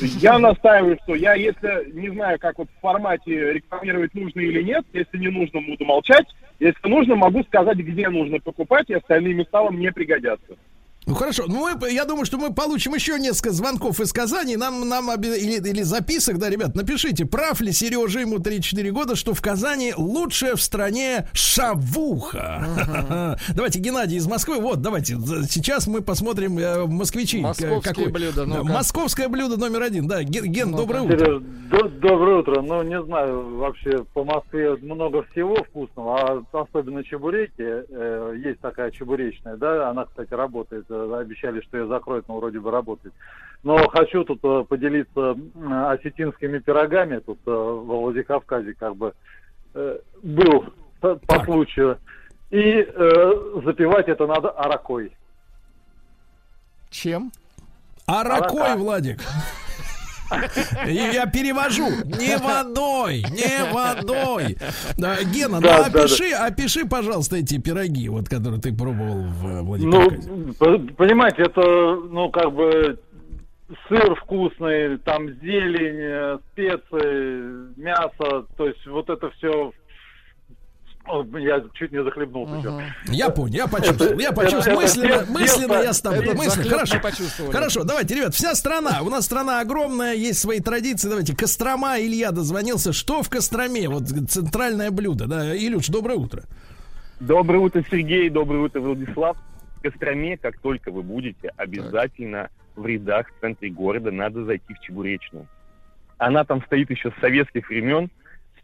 Я 0.00 0.38
настаиваю, 0.38 0.98
что 1.04 1.14
я, 1.14 1.32
если 1.32 1.90
не 1.92 2.10
знаю, 2.10 2.38
как 2.38 2.58
вот 2.58 2.68
в 2.68 2.80
формате 2.80 3.54
рекламировать 3.54 4.12
нужно 4.12 4.40
или 4.40 4.62
нет, 4.62 4.84
если 4.92 5.16
не 5.16 5.28
нужно, 5.28 5.62
буду 5.62 5.86
молчать. 5.86 6.26
Если 6.58 6.86
нужно, 6.86 7.14
могу 7.16 7.42
сказать, 7.44 7.78
где 7.78 8.10
нужно 8.10 8.38
покупать, 8.38 8.90
и 8.90 8.94
остальные 8.94 9.32
места 9.32 9.62
вам 9.62 9.78
не 9.78 9.90
пригодятся. 9.90 10.58
Ну 11.06 11.14
хорошо, 11.14 11.44
ну 11.48 11.66
мы, 11.66 11.90
я 11.90 12.04
думаю, 12.04 12.26
что 12.26 12.36
мы 12.36 12.52
получим 12.52 12.94
еще 12.94 13.18
несколько 13.18 13.52
звонков 13.52 14.00
из 14.00 14.12
Казани. 14.12 14.56
Нам, 14.56 14.86
нам 14.86 15.10
или, 15.14 15.56
или 15.56 15.82
записок, 15.82 16.38
да, 16.38 16.50
ребят, 16.50 16.74
напишите, 16.74 17.24
прав 17.24 17.60
ли 17.60 17.72
Сережа 17.72 18.20
ему 18.20 18.36
3-4 18.36 18.90
года, 18.90 19.16
что 19.16 19.32
в 19.32 19.40
Казани 19.40 19.94
лучшая 19.96 20.56
в 20.56 20.62
стране 20.62 21.26
шавуха. 21.32 22.66
Uh-huh. 22.76 23.54
Давайте, 23.54 23.80
Геннадий 23.80 24.18
из 24.18 24.26
Москвы. 24.26 24.60
Вот, 24.60 24.82
давайте, 24.82 25.14
сейчас 25.48 25.86
мы 25.86 26.02
посмотрим 26.02 26.58
э, 26.58 26.86
москвичи. 26.86 27.40
Московское 27.40 27.94
какой. 27.94 28.12
блюдо. 28.12 28.44
ну 28.44 28.62
Московское 28.64 29.28
блюдо 29.28 29.56
номер 29.56 29.82
один. 29.82 30.06
Да, 30.06 30.22
Ген, 30.22 30.44
Ген 30.52 30.70
ну 30.70 30.76
доброе 30.76 31.02
утро. 31.02 31.18
Сереж, 31.18 31.42
до, 31.70 31.88
доброе 31.88 32.40
утро. 32.40 32.60
Ну, 32.60 32.82
не 32.82 33.02
знаю, 33.02 33.56
вообще 33.56 34.04
по 34.12 34.22
Москве 34.22 34.76
много 34.76 35.24
всего 35.32 35.56
вкусного, 35.56 36.44
а 36.52 36.60
особенно 36.60 37.02
чебуреки. 37.04 37.54
Э, 37.58 38.34
есть 38.44 38.60
такая 38.60 38.90
чебуречная, 38.90 39.56
да, 39.56 39.88
она, 39.88 40.04
кстати, 40.04 40.34
работает 40.34 40.89
обещали, 40.90 41.60
что 41.60 41.78
ее 41.78 41.86
закроют, 41.86 42.28
но 42.28 42.36
вроде 42.36 42.60
бы 42.60 42.70
работает. 42.70 43.14
Но 43.62 43.76
хочу 43.88 44.24
тут 44.24 44.40
э, 44.42 44.64
поделиться 44.68 45.36
осетинскими 45.90 46.58
пирогами. 46.58 47.18
Тут 47.18 47.38
э, 47.46 47.50
в 47.50 47.84
Владикавказе 47.84 48.74
как 48.74 48.96
бы 48.96 49.12
э, 49.74 49.98
был 50.22 50.64
по 51.00 51.44
случаю. 51.44 51.98
И 52.50 52.58
э, 52.58 53.60
запивать 53.64 54.08
это 54.08 54.26
надо 54.26 54.50
аракой. 54.50 55.12
Чем? 56.90 57.30
А 58.06 58.24
ракой, 58.24 58.62
Арака. 58.62 58.76
Владик. 58.76 59.20
И 60.86 60.92
Я 60.94 61.26
перевожу. 61.26 61.88
Не 62.04 62.36
водой, 62.38 63.24
не 63.30 63.72
водой. 63.72 64.56
Да, 64.96 65.22
Гена, 65.24 65.56
ну 65.56 65.60
Да, 65.60 65.88
да, 65.88 66.02
опиши, 66.02 66.32
опиши, 66.32 66.86
пожалуйста, 66.86 67.36
эти 67.36 67.58
пироги, 67.58 68.08
вот, 68.08 68.28
которые 68.28 68.60
ты 68.60 68.72
пробовал 68.76 69.22
в 69.22 69.46
э, 69.46 69.50
Ну, 69.60 69.64
Владикавказе. 69.64 70.28
п- 70.58 70.78
понимаете, 70.94 71.42
это, 71.42 71.60
ну, 72.10 72.30
как 72.30 72.52
бы 72.52 72.98
сыр 73.88 74.14
вкусный, 74.16 74.98
там 74.98 75.28
зелень, 75.40 76.00
э, 76.00 76.38
специи, 76.52 77.80
мясо, 77.80 78.46
то 78.56 78.66
есть 78.66 78.86
вот 78.86 79.08
это 79.10 79.30
все... 79.30 79.72
Я 81.38 81.62
чуть 81.74 81.92
не 81.92 82.02
захлебнулся. 82.02 82.58
всё. 82.58 82.80
Я 83.12 83.30
понял, 83.30 83.54
я 83.54 83.66
почувствовал, 83.66 84.18
я 84.18 84.32
почувствовал. 84.32 84.80
Мысленно, 84.80 85.26
мысленно 85.28 85.82
я 85.82 85.92
с 85.92 86.00
тобой. 86.00 86.34
Мысленно, 86.34 86.70
хорошо. 86.70 86.96
Хорошо, 87.50 87.84
давайте, 87.84 88.14
ребят, 88.14 88.34
вся 88.34 88.54
страна, 88.54 89.00
у 89.02 89.10
нас 89.10 89.24
страна 89.24 89.60
огромная, 89.60 90.14
есть 90.14 90.38
свои 90.38 90.60
традиции. 90.60 91.08
Давайте, 91.08 91.34
Кострома, 91.36 92.00
Илья 92.00 92.30
дозвонился. 92.30 92.92
Что 92.92 93.22
в 93.22 93.28
Костроме? 93.30 93.88
Вот 93.88 94.04
центральное 94.28 94.90
блюдо, 94.90 95.26
да? 95.26 95.56
Илюш, 95.56 95.88
доброе 95.88 96.16
утро. 96.18 96.42
Доброе 97.20 97.58
утро, 97.58 97.84
Сергей. 97.90 98.30
Доброе 98.30 98.64
утро, 98.64 98.80
Владислав. 98.80 99.36
В 99.78 99.82
Костроме, 99.82 100.36
как 100.36 100.58
только 100.58 100.90
вы 100.90 101.02
будете, 101.02 101.52
обязательно 101.56 102.48
в 102.76 102.86
рядах 102.86 103.26
в 103.28 103.40
центре 103.40 103.70
города 103.70 104.10
надо 104.10 104.44
зайти 104.44 104.74
в 104.74 104.80
Чебуречную. 104.80 105.46
Она 106.18 106.44
там 106.44 106.62
стоит 106.64 106.90
еще 106.90 107.10
с 107.10 107.20
советских 107.20 107.68
времен, 107.68 108.10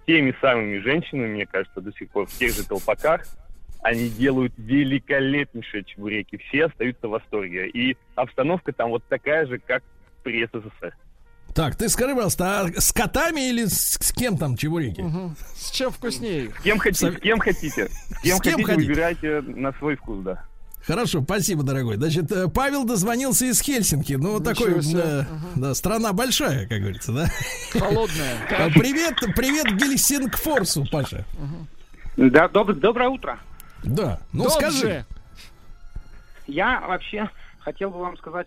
теми 0.07 0.35
самыми 0.41 0.79
женщинами, 0.79 1.27
мне 1.29 1.47
кажется, 1.47 1.81
до 1.81 1.93
сих 1.93 2.09
пор 2.11 2.27
в 2.27 2.39
тех 2.39 2.55
же 2.55 2.65
толпаках. 2.65 3.27
Они 3.83 4.09
делают 4.09 4.53
великолепнейшие 4.57 5.85
чебуреки. 5.85 6.39
Все 6.49 6.67
остаются 6.67 7.07
в 7.07 7.11
восторге. 7.11 7.69
И 7.69 7.97
обстановка 8.15 8.73
там 8.73 8.91
вот 8.91 9.05
такая 9.09 9.47
же, 9.47 9.59
как 9.59 9.83
при 10.23 10.45
СССР. 10.47 10.97
Так, 11.55 11.77
ты 11.77 11.89
скажи, 11.89 12.13
пожалуйста, 12.13 12.61
а 12.63 12.81
с 12.81 12.93
котами 12.93 13.49
или 13.49 13.65
с, 13.65 13.95
с 13.95 14.13
кем 14.13 14.37
там 14.37 14.57
чебуреки? 14.57 15.01
Мгм. 15.01 15.37
С 15.55 15.71
чем 15.71 15.91
вкуснее? 15.91 16.51
С 16.51 16.63
кем 16.63 16.79
хотите, 16.79 17.13
с 17.13 17.21
кем 17.21 17.39
хотите. 17.39 17.89
С 18.11 18.21
кем, 18.23 18.37
С 18.37 18.41
кем 18.41 18.55
хотите, 18.55 18.65
хотите? 18.65 18.89
выбирайте 18.89 19.41
на 19.41 19.73
свой 19.75 19.97
вкус, 19.97 20.19
да. 20.25 20.45
Хорошо, 20.87 21.21
спасибо, 21.23 21.65
дорогой. 21.65 21.97
Значит, 21.97 22.31
э, 22.31 22.47
Павел 22.49 22.85
дозвонился 22.85 23.47
из 23.47 23.61
Хельсинки. 23.61 24.13
Ну, 24.13 24.35
вот 24.35 24.45
такой, 24.45 24.81
себе. 24.83 25.03
э, 25.03 25.25
да, 25.57 25.75
страна 25.75 26.13
большая, 26.13 26.67
как 26.69 26.79
говорится, 26.81 27.13
да? 27.13 27.27
Холодная. 27.73 28.37
А, 28.51 28.69
Привет, 28.71 29.15
привет 29.35 29.67
Гельсингфорсу, 29.77 30.87
Паша. 30.91 31.25
Да, 32.17 32.47
доб- 32.47 32.73
доброе 32.75 33.09
утро. 33.09 33.39
Да, 33.83 34.21
ну 34.33 34.45
Дом 34.45 34.53
скажи. 34.53 35.05
Я 36.47 36.81
вообще 36.87 37.29
хотел 37.59 37.91
бы 37.91 37.99
вам 37.99 38.17
сказать, 38.19 38.47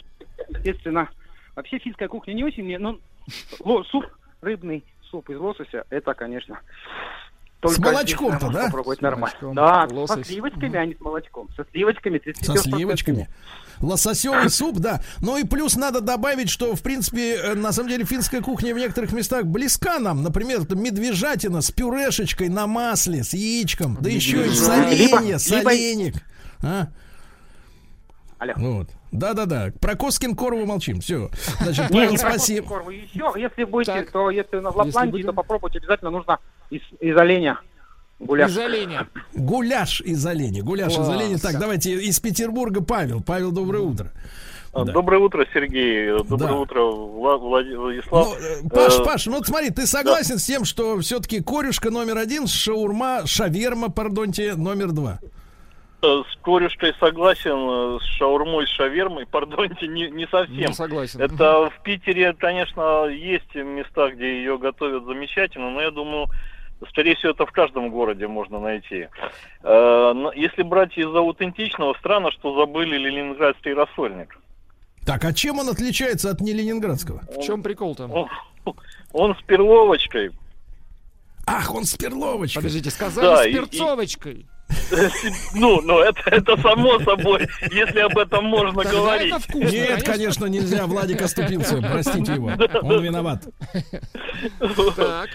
естественно, 0.50 1.10
вообще 1.56 1.78
финская 1.80 2.08
кухня 2.08 2.34
не 2.34 2.46
очень 2.46 2.64
мне, 2.64 2.80
но 2.80 2.98
ло- 3.60 3.84
суп, 3.84 4.06
рыбный 4.40 4.86
суп 5.12 5.30
из 5.30 5.38
лосося, 5.38 5.84
это, 5.90 6.14
конечно, 6.14 6.60
С 7.62 7.78
молочком-то, 7.78 8.50
да? 8.50 8.66
Попробовать 8.66 9.00
С 9.00 9.02
нормально. 9.02 9.36
молочком, 9.42 9.56
Да, 9.56 9.88
лосось. 9.92 10.18
со 10.20 10.24
сливочками, 10.32 10.76
а 10.78 10.86
не 10.86 10.96
с 10.96 11.00
молочком. 11.02 11.50
Со 11.56 11.66
сливочками. 11.72 12.22
Со 12.42 12.56
сливочками. 12.58 13.28
Лососевый 13.82 14.50
суп, 14.50 14.78
да. 14.80 15.02
Ну 15.22 15.38
и 15.38 15.44
плюс 15.46 15.76
надо 15.76 16.02
добавить, 16.02 16.50
что, 16.50 16.76
в 16.76 16.82
принципе, 16.82 17.36
э, 17.36 17.54
на 17.56 17.72
самом 17.72 17.90
деле 17.90 18.04
финская 18.06 18.42
кухня 18.42 18.74
в 18.74 18.78
некоторых 18.78 19.12
местах 19.14 19.46
близка 19.46 20.00
нам. 20.00 20.22
Например, 20.24 20.62
это 20.62 20.76
медвежатина 20.76 21.62
с 21.62 21.72
пюрешечкой 21.72 22.50
на 22.50 22.68
масле, 22.68 23.24
с 23.24 23.34
яичком. 23.34 23.98
Да 24.02 24.10
еще 24.10 24.48
и 24.48 24.54
соленье, 24.54 24.98
Либо- 25.08 25.38
соленик. 25.40 26.16
А? 26.62 26.88
Алло. 28.38 28.54
Вот. 28.58 28.90
Да-да-да. 29.12 29.72
Про 29.82 29.96
Коскин 29.96 30.36
Корову 30.36 30.66
молчим. 30.66 31.00
Все. 31.02 31.30
Значит, 31.62 31.86
Павел, 31.92 32.18
спасибо. 32.18 32.68
корву. 32.68 32.92
Еще, 32.92 33.32
если 33.38 33.64
будете, 33.64 33.94
Так. 33.94 34.12
то 34.12 34.30
если 34.30 34.58
на 34.58 34.70
Лапландии, 34.70 35.24
то 35.24 35.34
попробуйте 35.34 35.80
обязательно 35.80 36.12
нужно 36.12 36.40
из, 36.70 36.82
из 37.00 37.18
оленя 37.18 37.60
гуляш. 38.20 38.52
Из 38.52 38.58
оленя. 38.58 39.08
Гуляш 39.34 40.02
из 40.02 40.26
оленя. 40.26 40.62
Гуляш 40.64 40.92
из 40.92 40.96
Класс. 40.98 41.10
оленя. 41.10 41.38
Так, 41.40 41.58
давайте 41.60 41.94
из 41.94 42.20
Петербурга 42.20 42.82
Павел. 42.84 43.22
Павел, 43.22 43.52
доброе 43.52 43.80
утро. 43.84 44.12
Да. 44.72 44.84
Доброе 44.84 45.18
утро, 45.20 45.48
Сергей. 45.52 46.12
Доброе 46.20 46.38
Да. 46.50 46.54
утро, 46.56 46.80
Вла- 46.82 47.40
Влад- 47.40 47.76
Владислав. 47.76 48.28
Ну, 48.28 48.36
э, 48.36 48.70
Паш, 48.70 49.00
Э, 49.00 49.04
Паш, 49.04 49.26
ну 49.26 49.38
вот 49.38 49.48
смотри, 49.48 49.72
ты 49.72 49.88
согласен 49.88 50.38
с 50.38 50.44
тем, 50.46 50.64
что 50.64 51.00
все-таки 51.00 51.42
корюшка 51.42 51.90
номер 51.90 52.20
один, 52.20 52.46
шаурма, 52.46 53.26
шаверма, 53.26 53.90
пардонте, 53.90 54.54
номер 54.54 54.92
два. 54.92 55.20
Э, 56.02 56.24
С 56.32 56.36
корюшкой 56.44 56.94
согласен, 57.00 57.98
э, 57.98 58.00
с 58.02 58.04
шаурмой, 58.18 58.66
с 58.68 58.70
шавермой, 58.70 59.26
пардонте, 59.26 59.88
не, 59.88 60.10
не 60.10 60.28
совсем. 60.28 60.56
Не 60.56 60.74
согласен. 60.74 61.22
Это 61.22 61.70
в 61.70 61.84
Питере, 61.84 62.34
конечно, 62.34 63.06
есть 63.08 63.54
места, 63.56 64.10
где 64.12 64.38
ее 64.40 64.58
готовят 64.58 65.06
замечательно, 65.06 65.70
но 65.72 65.82
я 65.82 65.92
думаю, 65.92 66.28
скорее 66.90 67.16
всего, 67.16 67.32
это 67.32 67.46
в 67.46 67.52
каждом 67.52 67.90
городе 67.90 68.28
можно 68.28 68.60
найти. 68.60 69.08
Э, 69.64 70.14
Если 70.36 70.64
брать 70.64 70.98
из 70.98 71.08
аутентичного, 71.14 71.94
странно, 72.00 72.32
что 72.32 72.58
забыли 72.60 72.98
ленинградский 72.98 73.74
рассольник. 73.74 74.38
Так, 75.06 75.24
а 75.26 75.34
чем 75.34 75.60
он 75.60 75.70
отличается 75.70 76.30
от 76.30 76.40
неленинградского? 76.42 77.22
В 77.36 77.42
чем 77.42 77.64
прикол-то? 77.64 78.06
Он, 78.06 78.76
он 79.12 79.36
с 79.36 79.42
перловочкой. 79.44 80.32
Ах, 81.48 81.74
он 81.74 81.84
с 81.86 81.96
перловочкой. 81.96 82.62
Подождите, 82.62 82.92
сказали 82.92 83.26
Да, 83.26 83.44
с 83.44 83.46
и- 83.48 83.50
и- 83.50 83.54
перцовочкой. 83.54 84.46
Ну, 85.56 85.82
ну 85.82 86.00
это, 86.00 86.22
это 86.28 86.58
само 86.62 87.00
собой, 87.00 87.48
если 87.72 88.00
об 88.00 88.18
этом 88.18 88.46
можно 88.46 88.84
Тогда 88.84 88.98
говорить. 89.00 89.34
это 89.34 89.40
вкусно. 89.40 89.70
Нет, 89.70 90.04
конечно, 90.04 90.46
нельзя, 90.46 90.86
Владик 90.86 91.22
оступился, 91.22 91.82
простите 91.82 92.34
его, 92.34 92.52
он 92.84 93.04
виноват. 93.04 93.44
Так. 94.96 95.30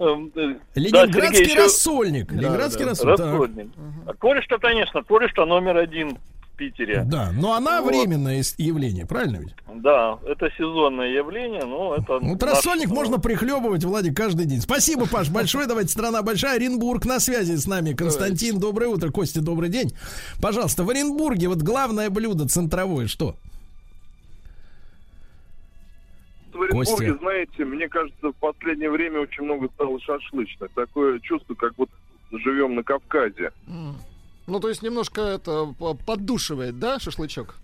Эм, 0.00 0.32
э, 0.34 0.56
Ленинградский 0.74 1.44
еще- 1.44 1.62
рассольник, 1.62 2.32
ленинградский 2.32 2.82
да. 2.84 2.90
рассольник. 2.90 3.18
Рассольник. 3.20 3.68
А 4.06 4.14
Кореш-то, 4.14 4.58
конечно, 4.58 5.04
кореш-то 5.04 5.44
номер 5.46 5.76
один 5.76 6.18
Питере. 6.56 7.02
Да, 7.04 7.30
но 7.32 7.54
она 7.54 7.82
Вот. 7.82 7.88
временное 7.90 8.42
явление, 8.58 9.06
правильно 9.06 9.38
ведь? 9.38 9.54
Да, 9.82 10.18
это 10.26 10.48
сезонное 10.56 11.08
явление, 11.08 11.64
но 11.64 11.94
это... 11.96 12.18
Вот 12.20 12.40
наш- 12.40 12.50
рассольник 12.50 12.88
можно 12.88 13.18
прихлебывать, 13.18 13.84
Владик, 13.84 14.16
каждый 14.16 14.46
день. 14.46 14.60
Спасибо, 14.60 15.06
Паш, 15.06 15.30
большое. 15.30 15.66
Давайте, 15.66 15.90
страна 15.90 16.22
большая. 16.22 16.56
Оренбург 16.56 17.04
на 17.06 17.18
связи 17.20 17.56
с 17.56 17.66
нами. 17.66 17.92
Константин, 17.92 18.60
доброе 18.60 18.86
утро. 18.88 19.10
Костя, 19.10 19.42
добрый 19.42 19.68
день. 19.68 19.92
Пожалуйста, 20.40 20.84
в 20.84 20.90
Оренбурге 20.90 21.48
вот 21.48 21.58
главное 21.58 22.08
блюдо 22.10 22.46
центровое 22.48 23.06
что? 23.08 23.36
В 26.52 26.62
Оренбурге, 26.62 26.90
Костя. 26.92 27.18
знаете, 27.18 27.64
мне 27.64 27.88
кажется, 27.88 28.28
в 28.30 28.36
последнее 28.36 28.90
время 28.90 29.20
очень 29.20 29.42
много 29.42 29.68
стало 29.74 29.98
шашлычных. 30.00 30.70
Такое 30.72 31.18
чувство, 31.18 31.54
как 31.54 31.72
вот 31.76 31.90
живем 32.30 32.76
на 32.76 32.82
Кавказе. 32.84 33.50
Ну, 34.46 34.60
то 34.60 34.68
есть 34.68 34.82
немножко 34.82 35.20
это 35.22 35.74
по- 35.78 35.94
поддушивает, 35.94 36.78
да, 36.78 36.98
шашлычок? 36.98 37.56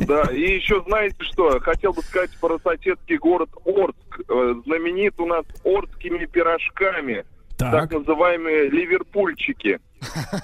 Да, 0.00 0.22
и 0.32 0.40
еще 0.56 0.82
знаете 0.86 1.16
что, 1.20 1.58
хотел 1.60 1.92
бы 1.92 2.02
сказать 2.02 2.30
про 2.40 2.58
соседский 2.60 3.16
город 3.18 3.50
Орск. 3.64 4.20
Э, 4.28 4.54
Знаменит 4.64 5.18
у 5.18 5.26
нас 5.26 5.44
орскими 5.64 6.26
пирожками, 6.26 7.24
так, 7.56 7.72
Так, 7.90 7.92
называемые 7.98 8.70
ливерпульчики. 8.70 9.80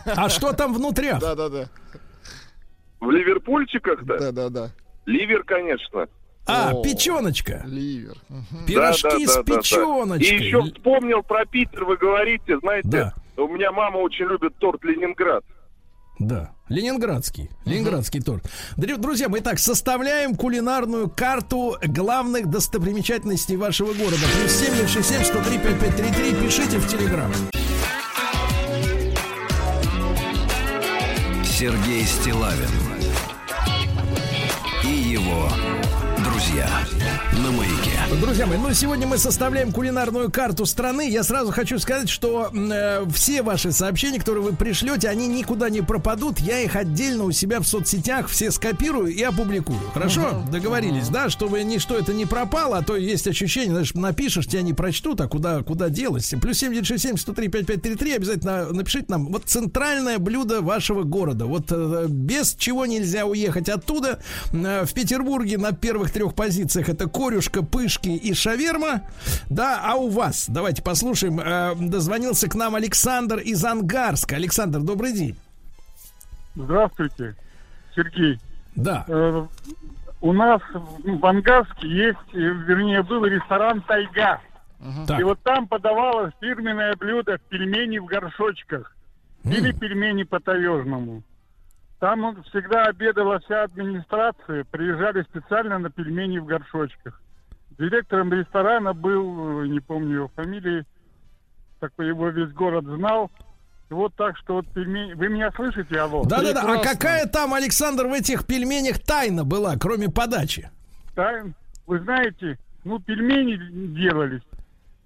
а 0.07 0.29
что 0.29 0.53
там 0.53 0.75
внутрях? 0.75 1.21
Да-да-да. 1.21 1.69
В 3.01 3.11
ливерпульчиках-то 3.11 4.19
Да-да-да. 4.19 4.71
ливер, 5.07 5.45
конечно. 5.45 6.09
А, 6.49 6.73
О. 6.73 6.83
печеночка. 6.83 7.63
Ливер. 7.67 8.17
Мгм. 8.29 8.67
Пирожки 8.67 9.03
Да, 9.03 9.11
да, 9.19 9.27
с 9.27 9.35
да, 9.37 9.43
да, 9.43 9.55
да. 9.55 9.57
печеночкой. 9.61 10.29
И 10.29 10.43
еще 10.45 10.63
вспомнил 10.63 11.23
про 11.23 11.45
Питер, 11.45 11.85
вы 11.85 11.97
говорите, 11.97 12.59
знаете, 12.59 12.89
Да. 12.89 13.15
У 13.37 13.49
меня 13.49 13.73
мама 13.73 13.99
очень 13.99 14.27
любит 14.27 14.57
торт 14.59 14.83
Ленинград. 14.85 15.45
Да, 16.19 16.53
ленинградский, 16.71 17.51
ленинградский 17.67 18.23
торт. 18.23 18.43
Дру- 18.79 18.97
Друзья, 18.97 19.29
мы 19.29 19.41
так 19.43 19.59
составляем 19.59 20.35
кулинарную 20.35 21.11
карту 21.11 21.77
главных 21.83 22.47
достопримечательностей 22.49 23.57
вашего 23.57 23.93
города. 23.93 24.17
Плюс 24.41 24.51
7967 24.53 25.25
103 25.25 25.59
5533. 25.59 26.47
Пишите 26.47 26.79
в 26.79 26.89
Телеграм. 26.89 27.31
Сергей 31.45 32.05
Стилавин 32.05 32.69
и 34.85 34.89
его 34.89 35.49
друзья. 36.57 37.17
на 37.45 37.51
маяке. 37.53 37.91
Друзья 38.21 38.47
мои, 38.47 38.57
ну 38.57 38.73
сегодня 38.73 39.07
мы 39.07 39.19
составляем 39.19 39.73
кулинарную 39.73 40.31
карту 40.31 40.65
страны. 40.65 41.09
Я 41.11 41.23
сразу 41.23 41.53
хочу 41.53 41.79
сказать, 41.79 42.09
что 42.09 42.51
э, 42.53 43.05
все 43.13 43.43
ваши 43.43 43.73
сообщения, 43.73 44.19
которые 44.19 44.43
вы 44.43 44.53
пришлете, 44.55 45.09
они 45.09 45.27
никуда 45.27 45.69
не 45.69 45.83
пропадут. 45.83 46.39
Я 46.39 46.61
их 46.61 46.77
отдельно 46.77 47.25
у 47.25 47.33
себя 47.33 47.61
в 47.61 47.67
соцсетях 47.67 48.29
все 48.29 48.51
скопирую 48.51 49.09
и 49.09 49.23
опубликую. 49.23 49.79
Хорошо? 49.93 50.45
Договорились, 50.51 51.09
да? 51.09 51.29
Чтобы 51.29 51.63
ничто 51.63 51.97
это 51.97 52.15
не 52.15 52.25
пропало, 52.25 52.79
а 52.79 52.83
то 52.83 52.97
есть 52.97 53.27
ощущение, 53.29 53.73
знаешь, 53.73 53.95
напишешь, 53.95 54.47
тебя 54.47 54.63
не 54.63 54.73
прочтут, 54.73 55.21
а 55.21 55.29
куда, 55.29 55.63
куда 55.63 55.91
делать? 55.91 56.27
Плюс 56.41 56.59
7967 56.59 57.19
103 57.19 57.49
5533 57.49 58.13
обязательно 58.15 58.73
напишите 58.73 59.07
нам. 59.09 59.27
Вот 59.27 59.45
центральное 59.45 60.19
блюдо 60.19 60.63
вашего 60.63 61.03
города. 61.03 61.45
Вот 61.45 61.67
э, 61.71 62.07
без 62.09 62.55
чего 62.55 62.87
нельзя 62.87 63.27
уехать 63.27 63.69
оттуда. 63.69 64.21
Э, 64.53 64.85
в 64.87 64.95
Петербурге 64.95 65.59
на 65.59 65.73
первых 65.73 66.11
трех 66.11 66.35
позициях 66.35 66.46
это 66.89 67.09
корюшка, 67.09 67.63
пышки 67.63 68.09
и 68.09 68.35
шаверма. 68.35 69.03
Да, 69.51 69.81
а 69.83 69.97
у 69.97 70.09
вас? 70.09 70.47
Давайте 70.49 70.83
послушаем. 70.83 71.41
Э, 71.41 71.75
дозвонился 71.77 72.49
к 72.49 72.55
нам 72.55 72.75
Александр 72.75 73.39
из 73.39 73.65
Ангарска. 73.65 74.37
Александр, 74.37 74.81
добрый 74.81 75.13
день. 75.13 75.37
Здравствуйте, 76.55 77.35
Сергей. 77.95 78.39
Да. 78.75 79.05
Э, 79.09 79.47
у 80.21 80.33
нас 80.33 80.61
в 80.73 81.27
Ангарске 81.27 81.89
есть, 81.89 82.19
э, 82.33 82.39
вернее, 82.39 83.03
был 83.03 83.25
ресторан 83.25 83.83
«Тайга». 83.83 84.41
Так. 85.07 85.21
И 85.21 85.23
вот 85.23 85.41
там 85.43 85.67
подавалось 85.67 86.33
фирменное 86.41 86.95
блюдо 86.97 87.39
пельмени 87.49 87.99
в 87.99 88.05
горшочках. 88.05 88.95
Или 89.45 89.73
пельмени 89.73 90.25
по-таежному. 90.25 91.23
Там 91.99 92.25
он 92.25 92.43
всегда 92.45 92.85
обедала 92.85 93.39
вся 93.41 93.65
администрация, 93.65 94.65
приезжали 94.65 95.23
специально 95.23 95.79
на 95.79 95.91
пельмени 95.91 96.39
в 96.39 96.45
горшочках. 96.45 97.21
Директором 97.79 98.33
ресторана 98.33 98.93
был, 98.93 99.63
э, 99.65 99.69
не 99.69 99.81
помню 99.81 100.15
его 100.17 100.29
фамилии, 100.35 100.85
такой 101.81 102.09
его 102.09 102.29
весь 102.29 102.53
город 102.53 102.85
знал. 102.85 103.31
Вот 103.89 104.15
так 104.17 104.37
что 104.39 104.55
вот 104.55 104.67
пельмени... 104.73 105.15
Вы 105.15 105.29
меня 105.29 105.51
слышите, 105.53 105.99
алло? 106.01 106.25
Да-да-да. 106.25 106.63
А 106.81 106.83
какая 106.83 107.27
там, 107.27 107.55
Александр, 107.55 108.07
в 108.07 108.13
этих 108.13 108.47
пельменях 108.47 108.99
тайна 108.99 109.45
была, 109.45 109.77
кроме 109.77 110.09
подачи? 110.09 110.71
Тайн- 111.15 111.55
Вы 111.87 112.01
знаете, 112.01 112.59
ну, 112.85 112.99
пельмени 112.99 113.57
делались. 113.95 114.43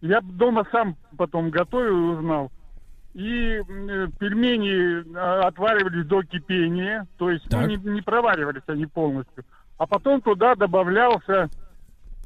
Я 0.01 0.21
дома 0.23 0.65
сам 0.73 0.97
потом 1.19 1.51
готовил 1.51 2.15
и 2.15 2.17
узнал. 2.17 2.51
И 3.15 3.61
э, 3.61 4.07
пельмени 4.19 5.03
э, 5.03 5.41
отваривались 5.41 6.07
до 6.07 6.23
кипения, 6.23 7.07
то 7.19 7.31
есть 7.31 7.51
ну, 7.51 7.67
не, 7.67 7.77
не 7.77 8.03
проваривались 8.03 8.63
они 8.69 8.87
полностью. 8.87 9.45
А 9.79 9.87
потом 9.87 10.21
туда 10.21 10.55
добавлялся 10.55 11.49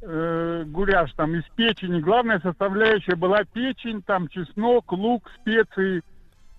э, 0.01 0.63
гуляш 0.67 1.11
там 1.13 1.33
из 1.35 1.43
печени. 1.55 2.01
Главная 2.01 2.39
составляющая 2.39 3.15
была 3.15 3.43
печень, 3.45 4.03
там 4.03 4.27
чеснок, 4.27 4.91
лук, 4.91 5.29
специи, 5.41 6.03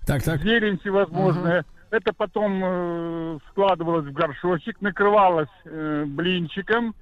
Так, 0.06 0.22
так. 0.24 0.40
зелень 0.42 0.78
всевозможная. 0.78 1.64
Это 1.90 2.12
потом 2.12 2.60
э, 2.64 3.38
складывалось 3.50 4.06
в 4.06 4.12
горшочек, 4.12 4.80
накрывалось 4.80 5.48
э, 5.64 6.04
блинчиком, 6.06 6.94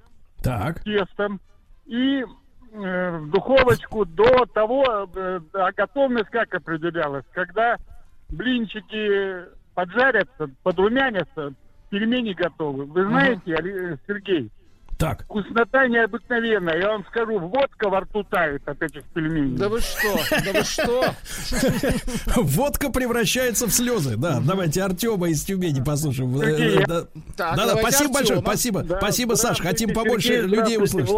Так. 0.43 0.83
тестом 0.83 1.41
и 1.87 2.23
в 2.75 3.29
духовочку 3.29 4.05
до 4.05 4.45
того, 4.53 5.09
э, 5.15 5.39
а 5.53 5.71
готовность 5.71 6.29
как 6.29 6.53
определялась, 6.53 7.25
когда 7.31 7.77
блинчики 8.29 9.45
поджарятся, 9.73 10.49
подрумянятся, 10.63 11.53
пельмени 11.89 12.33
готовы. 12.33 12.85
Вы 12.85 13.05
знаете, 13.05 13.55
Али- 13.55 13.97
Сергей, 14.07 14.49
Так. 14.97 15.23
вкуснота 15.23 15.87
необыкновенная. 15.87 16.79
Я 16.79 16.89
вам 16.89 17.05
скажу, 17.09 17.39
водка 17.39 17.89
во 17.89 18.01
рту 18.01 18.23
тает 18.23 18.67
от 18.67 18.81
этих 18.81 19.03
пельменей. 19.13 19.57
Да 19.57 19.69
вы 19.69 19.81
что? 19.81 20.17
Да 20.29 20.53
вы 20.53 20.63
что? 20.63 21.15
Водка 22.41 22.89
превращается 22.89 23.67
в 23.67 23.71
слезы. 23.71 24.15
Да, 24.17 24.39
давайте 24.39 24.83
Артема 24.83 25.29
из 25.29 25.43
Тюмени 25.43 25.83
послушаем. 25.83 26.39
Э, 26.41 26.85
э, 26.87 27.05
Да, 27.37 27.55
да, 27.55 27.75
спасибо 27.77 28.13
большое, 28.13 28.39
спасибо. 28.39 28.85
Спасибо, 28.97 29.33
Саш. 29.35 29.59
Хотим 29.59 29.93
побольше 29.93 30.41
людей 30.41 30.77
услышать. 30.77 31.13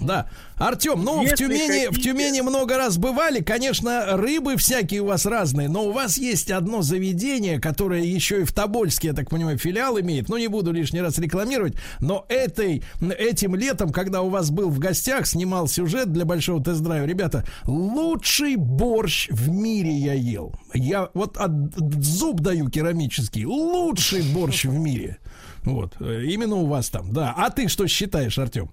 Да. 0.00 0.28
Артем, 0.56 1.02
ну 1.04 1.24
в 1.24 1.34
Тюмени, 1.34 1.88
в 1.88 2.00
Тюмени 2.00 2.40
много 2.40 2.76
раз 2.76 2.98
бывали. 2.98 3.40
Конечно, 3.40 4.16
рыбы 4.16 4.56
всякие 4.56 5.02
у 5.02 5.06
вас 5.06 5.24
разные, 5.24 5.68
но 5.68 5.84
у 5.84 5.92
вас 5.92 6.18
есть 6.18 6.50
одно 6.50 6.82
заведение, 6.82 7.60
которое 7.60 8.02
еще 8.02 8.42
и 8.42 8.44
в 8.44 8.52
Тобольске, 8.52 9.08
я 9.08 9.14
так 9.14 9.30
понимаю, 9.30 9.56
филиал 9.58 9.98
имеет. 10.00 10.28
Ну, 10.28 10.36
не 10.36 10.48
буду 10.48 10.72
лишний 10.72 11.00
раз 11.00 11.18
рекламировать, 11.18 11.74
но 12.00 12.26
этой, 12.28 12.82
этим 13.12 13.54
летом, 13.54 13.90
когда 13.90 14.22
у 14.22 14.28
вас 14.28 14.50
был 14.50 14.70
в 14.70 14.78
гостях, 14.78 15.26
снимал 15.26 15.68
сюжет 15.68 16.12
для 16.12 16.24
большого 16.24 16.62
тест-драйва, 16.62 17.06
ребята, 17.06 17.44
лучший 17.64 18.56
борщ 18.56 19.28
в 19.30 19.50
мире 19.50 19.90
я 19.90 20.14
ел. 20.14 20.54
Я 20.74 21.10
вот 21.14 21.36
от, 21.36 21.50
зуб 21.76 22.40
даю 22.40 22.68
керамический. 22.68 23.44
Лучший 23.44 24.22
борщ 24.34 24.64
в 24.64 24.78
мире. 24.78 25.18
Вот, 25.64 25.96
э, 26.00 26.24
именно 26.24 26.56
у 26.56 26.66
вас 26.66 26.88
там, 26.90 27.12
да. 27.12 27.34
А 27.36 27.50
ты 27.50 27.68
что 27.68 27.86
считаешь, 27.86 28.38
Артем? 28.38 28.70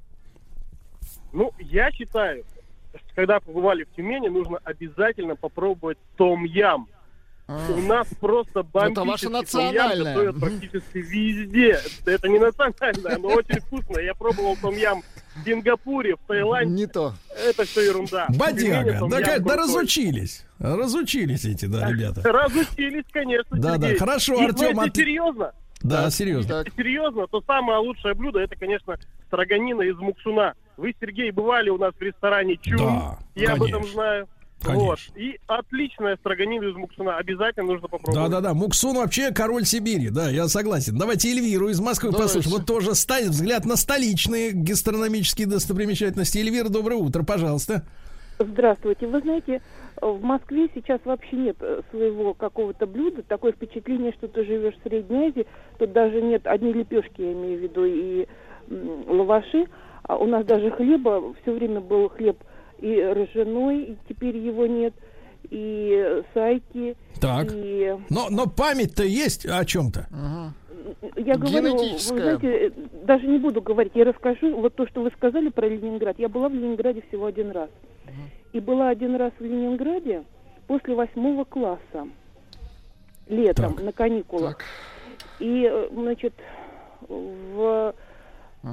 Ну, 1.33 1.51
я 1.59 1.91
считаю, 1.91 2.45
когда 3.15 3.39
побывали 3.39 3.83
в 3.83 3.95
Тюмени, 3.95 4.29
нужно 4.29 4.57
обязательно 4.63 5.35
попробовать 5.35 5.97
том-ям. 6.15 6.87
У 7.47 7.77
нас 7.81 8.07
просто 8.19 8.63
бомбический 8.63 9.05
ваше 9.07 9.25
том-ям 9.25 9.41
национальное. 9.41 10.13
готовят 10.15 10.39
практически 10.39 10.97
везде. 10.97 11.79
Это 12.05 12.27
не 12.27 12.39
национальное, 12.39 13.17
но 13.19 13.27
очень 13.29 13.59
вкусно. 13.59 13.99
Я 13.99 14.15
пробовал 14.15 14.57
том-ям 14.57 15.03
в 15.35 15.43
Сингапуре, 15.45 16.15
в 16.15 16.27
Таиланде. 16.27 16.73
Не 16.73 16.87
то. 16.87 17.13
Это 17.47 17.65
все 17.65 17.81
ерунда. 17.81 18.25
Бодяга. 18.29 19.07
Да, 19.09 19.37
да 19.39 19.55
разучились. 19.57 20.43
Разучились 20.57 21.45
эти, 21.45 21.65
да, 21.65 21.87
ребята. 21.91 22.21
Разучились, 22.23 23.05
конечно, 23.11 23.57
Да, 23.59 23.77
да, 23.77 23.95
хорошо, 23.95 24.33
ну, 24.39 24.45
Артем, 24.47 24.79
а 24.79 24.83
если 24.85 24.89
ты- 24.89 25.01
серьезно, 25.01 25.51
Да, 25.83 26.09
серьезно. 26.09 26.63
Так. 26.63 26.73
серьезно, 26.75 27.27
то 27.27 27.41
самое 27.45 27.77
лучшее 27.79 28.15
блюдо 28.15 28.39
это, 28.39 28.55
конечно, 28.55 28.97
строганина 29.27 29.81
из 29.83 29.97
муксуна. 29.97 30.53
Вы, 30.77 30.95
Сергей, 30.99 31.29
бывали 31.31 31.69
у 31.69 31.77
нас 31.77 31.93
в 31.93 32.01
ресторане 32.01 32.57
Чум. 32.61 32.77
Да, 32.77 33.19
Я 33.35 33.51
об 33.53 33.63
этом 33.63 33.81
конечно. 33.81 33.93
знаю. 33.93 34.27
Конечно. 34.65 34.85
Вот. 34.85 34.99
И 35.15 35.39
отличная 35.47 36.17
строганина 36.17 36.63
из 36.63 36.75
муксуна. 36.75 37.17
Обязательно 37.17 37.65
нужно 37.67 37.87
попробовать. 37.87 38.15
Да, 38.15 38.27
да, 38.27 38.41
да. 38.41 38.53
Муксун 38.53 38.97
вообще 38.97 39.31
король 39.31 39.65
Сибири. 39.65 40.09
Да, 40.09 40.29
я 40.29 40.47
согласен. 40.47 40.97
Давайте 40.97 41.29
Эльвиру 41.29 41.69
из 41.69 41.79
Москвы 41.79 42.11
Давайте. 42.11 42.35
послушаем. 42.35 42.57
Вот 42.57 42.65
тоже 42.65 42.95
ставит 42.95 43.29
взгляд 43.29 43.65
на 43.65 43.75
столичные 43.75 44.51
гастрономические 44.51 45.47
достопримечательности. 45.47 46.39
Эльвира, 46.39 46.69
доброе 46.69 46.95
утро, 46.95 47.23
пожалуйста. 47.23 47.85
Здравствуйте. 48.39 49.07
Вы 49.07 49.21
знаете, 49.21 49.61
в 50.01 50.21
Москве 50.21 50.69
сейчас 50.73 50.99
вообще 51.05 51.35
нет 51.37 51.57
э, 51.61 51.81
своего 51.91 52.33
какого-то 52.33 52.85
блюда. 52.85 53.23
Такое 53.23 53.53
впечатление, 53.53 54.11
что 54.13 54.27
ты 54.27 54.43
живешь 54.43 54.75
в 54.75 54.83
Средней 54.83 55.29
Азии. 55.29 55.47
Тут 55.79 55.93
даже 55.93 56.21
нет 56.21 56.45
одни 56.45 56.73
лепешки, 56.73 57.21
я 57.21 57.31
имею 57.31 57.59
в 57.59 57.63
виду, 57.63 57.85
и 57.85 58.27
лаваши. 59.07 59.67
А 60.03 60.17
у 60.17 60.25
нас 60.25 60.45
даже 60.45 60.69
хлеба, 60.71 61.33
все 61.41 61.53
время 61.53 61.79
был 61.79 62.09
хлеб 62.09 62.37
и 62.79 63.01
ржаной, 63.01 63.83
и 63.83 63.97
теперь 64.09 64.37
его 64.37 64.65
нет, 64.65 64.93
и 65.49 66.23
сайки, 66.33 66.95
Так. 67.19 67.47
и... 67.51 67.95
Но, 68.09 68.27
но 68.29 68.47
память-то 68.47 69.03
есть 69.03 69.45
о 69.45 69.63
чем-то. 69.65 70.07
Я 71.15 71.35
говорю, 71.35 71.61
вы 71.61 71.69
Генетическая. 71.79 72.37
знаете, 72.37 72.67
э, 72.67 72.71
даже 73.05 73.25
не 73.27 73.39
буду 73.39 73.61
говорить, 73.61 73.93
я 73.95 74.03
расскажу, 74.05 74.55
вот 74.55 74.75
то, 74.75 74.85
что 74.87 75.01
вы 75.01 75.11
сказали 75.11 75.49
про 75.49 75.67
Ленинград. 75.67 76.15
Я 76.19 76.29
была 76.29 76.47
в 76.49 76.53
Ленинграде 76.53 77.03
всего 77.07 77.25
один 77.25 77.51
раз. 77.51 77.69
И 78.53 78.59
была 78.59 78.89
один 78.89 79.15
раз 79.15 79.33
в 79.39 79.43
Ленинграде 79.43 80.23
после 80.67 80.93
восьмого 80.95 81.43
класса, 81.43 82.07
летом, 83.27 83.75
на 83.81 83.91
каникулах. 83.91 84.59
И, 85.39 85.67
э, 85.69 85.89
значит, 85.91 86.33
в 87.07 87.95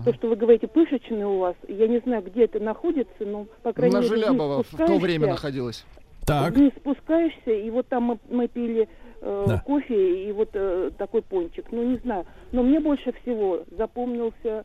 то, 0.05 0.15
что 0.15 0.29
вы 0.29 0.37
говорите, 0.37 0.67
пышечный 0.69 1.25
у 1.25 1.39
вас, 1.39 1.55
я 1.69 1.87
не 1.89 1.99
знаю, 2.01 2.23
где 2.23 2.45
это 2.45 2.59
находится, 2.61 3.25
но, 3.25 3.47
по 3.63 3.73
крайней 3.73 3.95
На 3.97 4.01
мере, 4.01 4.09
Желябова 4.09 4.63
в 4.63 4.77
то 4.77 4.99
время 4.99 5.29
находилась. 5.29 5.85
Так. 6.27 6.55
Вниз 6.55 6.73
спускаешься, 6.77 7.51
и 7.51 7.69
вот 7.71 7.89
там 7.89 8.05
мы, 8.05 8.19
мы 8.31 8.47
пили 8.49 8.89
э, 9.21 9.45
Да. 9.49 9.59
кофе 9.67 10.29
и 10.29 10.33
вот 10.33 10.51
э, 10.55 10.91
такой 10.97 11.21
пончик. 11.23 11.67
Ну, 11.73 11.83
не 11.83 11.97
знаю. 11.97 12.27
Но 12.53 12.63
мне 12.63 12.79
больше 12.79 13.13
всего 13.23 13.65
запомнился 13.77 14.65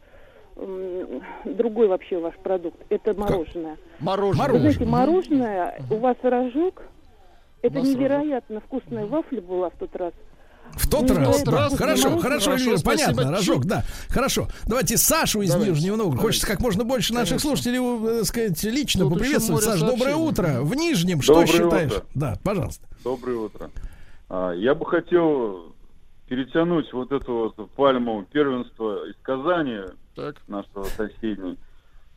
м, 0.56 1.22
другой 1.46 1.88
вообще 1.88 2.20
ваш 2.20 2.36
продукт. 2.36 2.78
Это 2.90 3.14
мороженое. 3.20 3.78
Мороженое. 4.00 4.50
Вы 4.50 4.60
знаете, 4.60 4.86
мороженое, 4.86 5.82
у 5.90 5.96
вас 5.96 6.18
рожок, 6.22 6.84
это 7.64 7.82
невероятно 7.82 8.60
вкусная 8.62 9.06
вафля 9.08 9.42
была 9.42 9.70
в 9.72 9.76
тот 9.80 9.96
раз. 9.96 10.14
В 10.74 10.90
тот 10.90 11.10
Ну, 11.10 11.16
раз, 11.16 11.44
да. 11.44 11.68
вкусное 11.68 11.78
Хорошо, 11.78 12.10
мороженое. 12.10 12.20
хорошо, 12.22 12.52
Хорошо, 12.52 12.78
спасибо. 12.78 13.08
понятно, 13.16 13.32
рожок, 13.38 13.66
да. 13.66 13.84
Хорошо. 14.10 14.48
Давайте 14.68 14.98
Сашу 14.98 15.42
из 15.42 15.50
Давайте, 15.52 15.72
Нижнего 15.74 15.96
Новгорода. 15.96 16.22
Хочется 16.22 16.48
как 16.48 16.60
можно 16.60 16.84
больше 16.84 17.14
наших 17.14 17.40
слушателей, 17.42 17.80
э, 17.80 18.18
так 18.20 18.26
сказать, 18.26 18.64
лично 18.64 19.02
Тут 19.06 19.14
поприветствовать. 19.14 19.64
Саш, 19.64 19.80
доброе 19.80 19.98
сообщений. 20.14 20.28
утро. 20.30 20.62
В 20.62 20.76
Нижнем 20.76 21.22
что 21.22 21.34
Доброе 21.42 21.48
считаешь? 21.48 21.92
утро. 21.92 22.06
Да, 22.16 22.38
пожалуйста. 22.44 22.88
Доброе 23.04 23.38
утро. 23.38 23.72
А, 24.30 24.52
Я 24.54 24.76
бы 24.76 24.86
хотел 24.86 25.74
перетянуть 26.28 26.92
вот 26.94 27.12
эту 27.12 27.54
вот 27.58 27.72
пальму 27.72 28.26
первенства 28.32 29.08
из 29.10 29.16
Казани 29.22 29.80
нашего 30.48 30.84
соседней, 30.96 31.58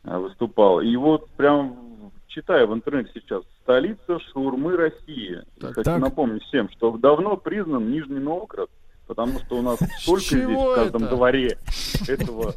э, 0.03 0.17
выступал. 0.17 0.81
И 0.81 0.95
вот 0.95 1.29
прям 1.31 2.11
читаю 2.27 2.67
в 2.67 2.73
интернете 2.73 3.09
сейчас 3.13 3.43
«Столица 3.63 4.19
шаурмы 4.31 4.75
России». 4.75 5.43
Так, 5.59 5.75
Хочу 5.75 5.83
так. 5.83 6.01
напомнить 6.01 6.43
всем, 6.43 6.69
что 6.69 6.97
давно 6.97 7.37
признан 7.37 7.91
Нижний 7.91 8.19
Новгород, 8.19 8.69
потому 9.11 9.39
что 9.39 9.57
у 9.57 9.61
нас 9.61 9.77
столько 10.01 10.23
здесь 10.23 10.43
в 10.45 10.75
каждом 10.75 11.03
это? 11.03 11.15
дворе 11.15 11.57
этого 12.07 12.55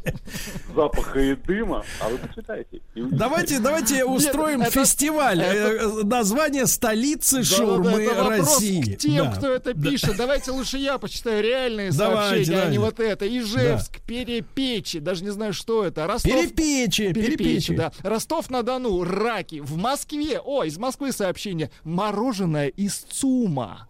запаха 0.73 1.19
и 1.19 1.35
дыма, 1.35 1.83
а 1.99 2.07
вы 2.07 2.15
увидите. 2.15 2.81
Давайте, 2.95 3.59
давайте 3.59 4.05
устроим 4.05 4.61
это- 4.61 4.71
фестиваль. 4.71 5.41
это- 5.41 5.65
Э, 5.65 6.03
Название 6.05 6.65
столицы 6.65 7.39
Да-да-да, 7.39 7.55
шаурмы 7.57 8.01
это 8.03 8.23
вопрос 8.23 8.53
России. 8.55 8.81
к 8.93 8.97
тем, 8.99 9.25
Да. 9.25 9.31
кто 9.35 9.47
это 9.53 9.73
пишет. 9.73 10.15
Давайте 10.17 10.51
лучше 10.51 10.77
я 10.77 10.97
почитаю 10.97 11.43
реальные 11.43 11.91
Давайте, 11.91 12.45
сообщения, 12.45 12.61
а 12.61 12.69
не 12.69 12.75
давайте. 12.77 12.79
вот 12.79 12.99
это. 13.01 13.37
Ижевск, 13.37 13.99
Перепечи, 14.07 14.99
даже 14.99 15.23
не 15.25 15.31
знаю, 15.31 15.51
что 15.53 15.83
это. 15.83 16.07
Ростов... 16.07 16.31
Перепечи, 16.31 17.11
перепечи. 17.11 17.75
да. 17.75 17.91
Ростов-на-Дону, 18.03 19.03
Раки. 19.03 19.59
В 19.59 19.75
Москве, 19.75 20.39
о, 20.39 20.63
из 20.63 20.77
Москвы 20.77 21.11
сообщение. 21.11 21.69
Мороженое 21.83 22.67
из 22.67 22.95
ЦУМа. 22.95 23.87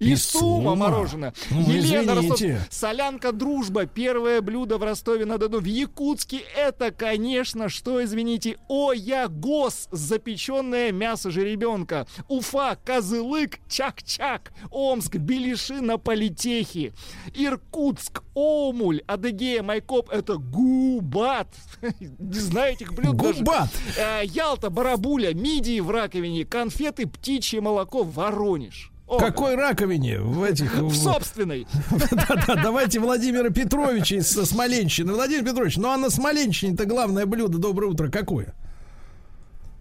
ЦУМа 0.00 0.16
ЦУМа? 0.16 0.74
мороженое. 0.74 1.34
Ну, 1.50 1.70
Елена 1.70 2.14
Ростов. 2.14 2.40
Солянка 2.70 3.32
дружба. 3.32 3.86
Первое 3.86 4.40
блюдо 4.40 4.78
в 4.78 4.82
Ростове-на-Дону. 4.82 5.60
В 5.60 5.64
Якутске 5.64 6.42
это, 6.56 6.90
конечно, 6.90 7.68
что, 7.68 8.02
извините, 8.04 8.56
оя 8.68 9.28
гос, 9.28 9.88
запеченное 9.90 10.92
мясо 10.92 11.30
жеребенка. 11.30 12.06
Уфа, 12.28 12.76
козылык, 12.84 13.58
чак-чак. 13.68 14.52
Омск, 14.70 15.16
беляши 15.16 15.80
на 15.80 15.98
политехе. 15.98 16.92
Иркутск, 17.34 18.22
Омуль, 18.34 19.02
Адыгея, 19.06 19.62
Майкоп, 19.62 20.10
это 20.10 20.36
губат. 20.36 21.48
Не 22.00 22.40
знаю 22.40 22.74
этих 22.74 22.92
блюд. 22.94 23.14
Губат. 23.14 23.68
Э, 23.96 24.22
Ялта, 24.24 24.70
барабуля, 24.70 25.32
мидии 25.34 25.80
в 25.80 25.90
раковине, 25.90 26.44
конфеты, 26.44 27.06
птичье 27.06 27.60
молоко, 27.60 28.02
Воронеж. 28.02 28.90
О, 29.06 29.18
Какой 29.18 29.54
раковине 29.54 30.18
в 30.18 30.42
этих... 30.42 30.74
в 30.76 30.94
собственной. 30.94 31.66
Да-да, 32.10 32.62
давайте 32.62 33.00
Владимира 33.00 33.50
Петровича 33.50 34.16
из 34.16 34.30
Смоленщины. 34.30 35.12
Владимир 35.12 35.44
Петрович, 35.44 35.76
ну 35.76 35.88
а 35.90 35.98
на 35.98 36.08
Смоленщине-то 36.08 36.86
главное 36.86 37.26
блюдо 37.26 37.58
«Доброе 37.58 37.88
утро» 37.88 38.08
какое? 38.08 38.54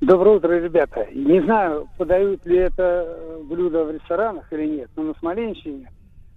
Доброе 0.02 0.36
утро, 0.36 0.60
ребята. 0.60 1.08
Не 1.14 1.42
знаю, 1.44 1.88
подают 1.98 2.46
ли 2.46 2.58
это 2.58 3.06
э, 3.08 3.42
блюдо 3.46 3.86
в 3.86 3.92
ресторанах 3.92 4.52
или 4.52 4.66
нет, 4.66 4.90
но 4.98 5.04
на 5.04 5.14
Смоленщине, 5.14 5.90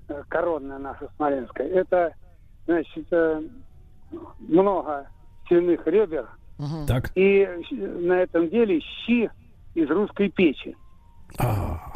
э, 0.08 0.22
коронная 0.28 0.78
наша 0.78 1.08
Смоленская, 1.16 1.66
это, 1.66 2.14
значит, 2.66 3.06
э, 3.10 3.42
много 4.38 5.08
свиных 5.48 5.84
ребер. 5.86 6.28
Так. 6.86 7.10
И 7.16 7.46
на 7.70 8.12
этом 8.12 8.48
деле 8.48 8.80
щи 8.80 9.28
из 9.74 9.90
русской 9.90 10.30
печи. 10.30 10.76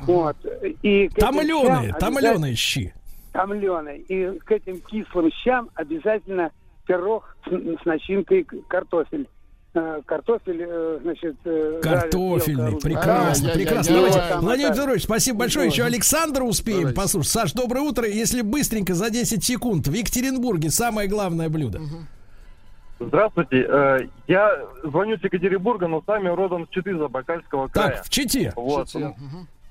Вот. 0.02 0.36
И 0.82 1.08
Томленые, 1.10 1.94
томленые 1.98 2.54
щи. 2.54 2.94
Томленые. 3.32 3.98
И 4.00 4.38
к 4.40 4.50
этим 4.50 4.80
кислым 4.80 5.30
щам 5.44 5.70
обязательно 5.74 6.50
пирог 6.86 7.36
с, 7.46 7.50
с 7.50 7.84
начинкой 7.84 8.44
картофель. 8.68 9.28
Э, 9.72 10.00
Картофель, 10.04 10.66
э, 10.68 10.98
значит... 11.02 11.36
э, 11.44 11.78
Картофельный, 11.80 12.70
мелко, 12.72 12.80
прекрасно, 12.88 13.46
русская. 13.46 13.54
прекрасно. 13.54 13.92
Его 13.92 14.06
Давайте, 14.08 14.28
там 14.28 14.40
Владимир 14.40 14.72
Петрович, 14.72 15.02
спасибо 15.04 15.38
большое. 15.38 15.66
Еще 15.68 15.84
Александра 15.84 16.42
успеем 16.42 16.92
послушать. 16.92 17.30
Саш, 17.30 17.52
доброе 17.52 17.82
утро. 17.82 18.08
Если 18.08 18.42
быстренько, 18.42 18.94
за 18.94 19.10
10 19.10 19.44
секунд. 19.44 19.86
В 19.86 19.92
Екатеринбурге 19.92 20.70
самое 20.70 21.08
главное 21.08 21.48
блюдо. 21.48 21.80
Здравствуйте, 23.00 23.66
э, 23.66 23.98
я 24.28 24.62
звоню 24.84 25.16
с 25.16 25.24
Екатеринбурга, 25.24 25.88
но 25.88 26.02
сами 26.04 26.28
родом 26.28 26.66
с 26.66 26.68
Читы 26.68 26.94
Забайкальского 26.96 27.68
края. 27.68 27.92
Так, 27.92 28.04
в 28.04 28.10
Чите. 28.10 28.52
Вот. 28.54 28.92
В 28.92 29.16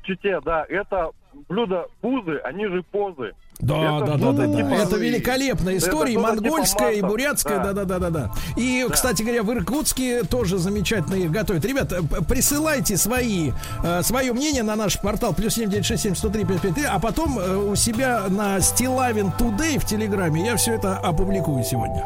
Чите, 0.02 0.42
да. 0.42 0.66
Это 0.68 1.12
блюдо 1.48 1.86
пузы, 2.02 2.40
они 2.44 2.66
же 2.68 2.84
позы. 2.92 3.34
Да, 3.60 3.98
Это 3.98 4.06
да, 4.06 4.18
да, 4.18 4.32
да, 4.32 4.48
да. 4.48 4.56
типа- 4.56 4.74
Это 4.74 4.96
великолепная 4.96 5.76
Это 5.76 5.86
история, 5.86 6.14
и 6.14 6.18
что-то 6.18 6.32
типа 6.38 6.42
монгольская, 6.50 6.92
и 6.94 7.02
бурятская, 7.02 7.60
да, 7.62 7.74
да, 7.74 7.84
да, 7.84 8.00
да, 8.00 8.10
да. 8.10 8.32
И, 8.56 8.88
кстати 8.90 9.22
говоря, 9.22 9.44
в 9.44 9.52
Иркутске 9.54 10.24
тоже 10.24 10.58
замечательно 10.60 11.16
их 11.16 11.30
готовят. 11.30 11.66
Ребята, 11.66 12.02
присылайте 12.28 12.96
свои, 12.96 13.52
э, 13.84 14.02
свое 14.02 14.32
мнение 14.32 14.64
на 14.64 14.78
наш 14.78 15.00
портал 15.02 15.34
плюс 15.34 15.56
семь 15.56 15.70
девять 15.70 15.86
шесть 15.86 16.04
семь 16.04 16.16
сто 16.16 16.30
три 16.30 16.46
пять 16.46 16.62
пять 16.62 16.76
три, 16.76 16.86
а 16.86 17.00
потом 17.00 17.38
э, 17.38 17.56
у 17.58 17.76
себя 17.76 18.24
на 18.30 18.62
Стилавин 18.62 19.28
Today 19.38 19.78
в 19.78 19.86
Телеграме 19.86 20.46
я 20.46 20.56
все 20.56 20.76
это 20.76 20.98
опубликую 20.98 21.64
сегодня. 21.66 22.06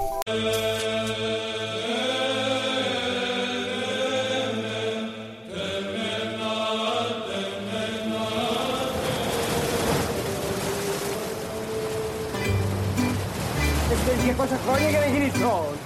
che 14.32 14.34
cosa 14.34 14.56
cronica 14.64 15.00
di 15.00 15.16
Cristo? 15.16 15.76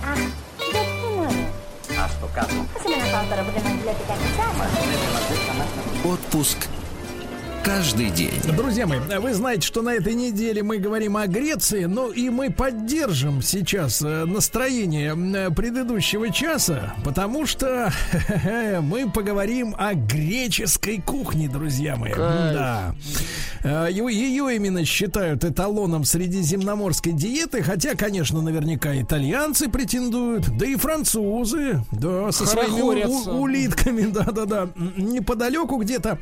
Ah, 0.00 0.14
detto 0.14 1.10
male. 1.16 1.52
A 1.96 2.08
sto 2.08 2.28
cazzo. 2.32 2.66
Cosa 2.72 2.88
me 2.88 2.96
ne 2.96 3.04
fa 3.04 3.24
ora 3.28 3.42
poteva 3.42 3.68
biblioteca 3.68 4.14
Отпуск 6.02 6.68
каждый 7.63 8.09
день. 8.09 8.33
Друзья 8.55 8.87
мои, 8.87 8.99
вы 9.19 9.33
знаете, 9.33 9.67
что 9.67 9.81
на 9.81 9.89
этой 9.93 10.13
неделе 10.13 10.63
мы 10.63 10.77
говорим 10.77 11.17
о 11.17 11.27
Греции, 11.27 11.85
но 11.85 12.07
и 12.11 12.29
мы 12.29 12.49
поддержим 12.51 13.41
сейчас 13.41 14.01
э, 14.01 14.25
настроение 14.25 15.13
предыдущего 15.51 16.29
часа, 16.31 16.93
потому 17.03 17.45
что 17.45 17.91
мы 18.81 19.09
поговорим 19.11 19.75
о 19.77 19.93
греческой 19.93 21.01
кухне, 21.01 21.47
друзья 21.49 21.95
мои. 21.95 22.11
Кайф. 22.11 22.53
Да. 22.53 22.95
Э, 23.63 23.87
Ее, 23.91 24.55
именно 24.55 24.85
считают 24.85 25.43
эталоном 25.43 26.05
средиземноморской 26.05 27.11
диеты, 27.13 27.61
хотя, 27.61 27.95
конечно, 27.95 28.41
наверняка 28.41 28.99
итальянцы 28.99 29.69
претендуют, 29.69 30.49
да 30.57 30.65
и 30.65 30.75
французы, 30.75 31.83
да, 31.91 32.31
со 32.31 32.45
своими 32.45 33.05
у- 33.05 33.41
улитками, 33.41 34.01
да-да-да, 34.11 34.69
неподалеку 34.97 35.77
где-то 35.77 36.19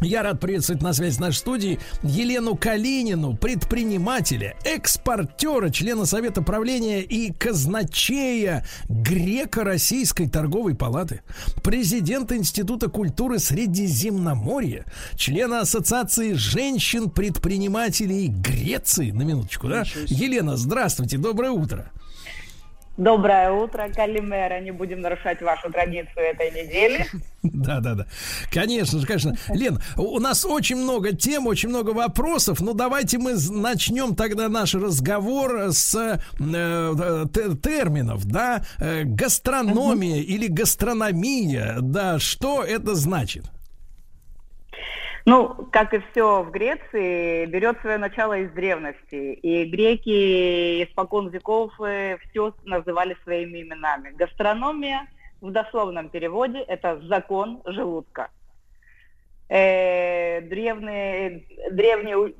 я 0.00 0.22
рад 0.22 0.40
приветствовать 0.40 0.82
на 0.82 0.92
связи 0.92 1.16
с 1.16 1.18
нашей 1.18 1.38
студией 1.38 1.78
Елену 2.02 2.56
Калинину, 2.56 3.36
предпринимателя, 3.36 4.56
экспортера, 4.64 5.70
члена 5.70 6.04
Совета 6.06 6.42
правления 6.42 7.02
и 7.02 7.32
казначея 7.32 8.66
Греко-Российской 8.88 10.28
торговой 10.28 10.74
палаты, 10.74 11.22
президента 11.62 12.36
Института 12.36 12.88
культуры 12.88 13.38
Средиземноморья, 13.38 14.84
члена 15.16 15.60
Ассоциации 15.60 16.34
женщин-предпринимателей 16.34 18.28
Греции. 18.28 19.10
На 19.10 19.22
минуточку, 19.22 19.68
да? 19.68 19.84
Елена, 20.06 20.56
здравствуйте, 20.56 21.18
доброе 21.18 21.52
утро. 21.52 21.90
Доброе 22.96 23.52
утро, 23.52 23.88
Калимера. 23.94 24.58
Не 24.60 24.70
будем 24.70 25.02
нарушать 25.02 25.42
вашу 25.42 25.70
традицию 25.70 26.24
этой 26.32 26.50
недели. 26.50 27.06
Да, 27.48 27.78
да, 27.78 27.94
да. 27.94 28.06
Конечно 28.50 28.98
же, 28.98 29.06
конечно. 29.06 29.36
Лен, 29.50 29.78
у 29.96 30.18
нас 30.18 30.44
очень 30.44 30.74
много 30.74 31.12
тем, 31.14 31.46
очень 31.46 31.68
много 31.68 31.90
вопросов. 31.90 32.60
Но 32.60 32.72
давайте 32.72 33.18
мы 33.18 33.34
начнем 33.50 34.16
тогда 34.16 34.48
наш 34.48 34.74
разговор 34.74 35.68
с 35.70 35.94
э, 35.94 36.18
те- 36.40 37.54
терминов, 37.54 38.24
да, 38.24 38.64
Э, 38.80 39.04
гастрономия 39.04 40.22
или 40.22 40.48
гастрономия, 40.48 41.76
да, 41.80 42.18
что 42.18 42.64
это 42.64 42.96
значит? 42.96 43.44
Ну, 45.28 45.68
как 45.72 45.92
и 45.92 45.98
все 45.98 46.44
в 46.44 46.52
Греции, 46.52 47.46
берет 47.46 47.80
свое 47.80 47.98
начало 47.98 48.38
из 48.38 48.50
древности. 48.52 49.34
И 49.34 49.64
греки 49.64 50.84
испокон 50.84 51.30
веков 51.30 51.72
все 51.74 52.54
называли 52.64 53.16
своими 53.24 53.62
именами. 53.62 54.10
Гастрономия 54.10 55.08
в 55.40 55.50
дословном 55.50 56.10
переводе– 56.10 56.60
это 56.68 57.00
закон 57.08 57.60
желудка. 57.66 58.30
Э, 59.48 60.42
древние, 60.42 61.44
древние 61.72 62.32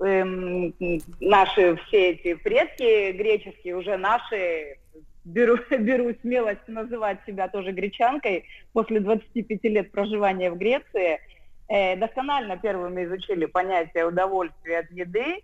эм, 0.00 0.74
наши 1.20 1.76
все 1.86 2.10
эти 2.10 2.34
предки 2.34 3.12
греческие, 3.12 3.76
уже 3.76 3.96
наши, 3.96 4.76
беру, 5.24 5.56
беру 5.70 6.12
смелость 6.20 6.68
называть 6.68 7.18
себя 7.26 7.48
тоже 7.48 7.72
гречанкой, 7.72 8.44
после 8.74 9.00
25 9.00 9.64
лет 9.64 9.90
проживания 9.90 10.50
в 10.50 10.58
Греции, 10.58 11.18
э, 11.68 11.96
досконально 11.96 12.56
первыми 12.56 13.04
изучили 13.04 13.46
понятие 13.46 14.06
удовольствия 14.06 14.80
от 14.80 14.90
еды, 14.90 15.42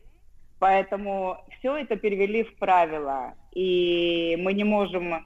поэтому 0.59 1.39
все 1.59 1.77
это 1.77 1.97
перевели 1.97 2.45
в 2.45 2.57
правила. 2.57 3.35
И 3.53 4.37
мы 4.41 4.53
не 4.53 4.65
можем 4.65 5.25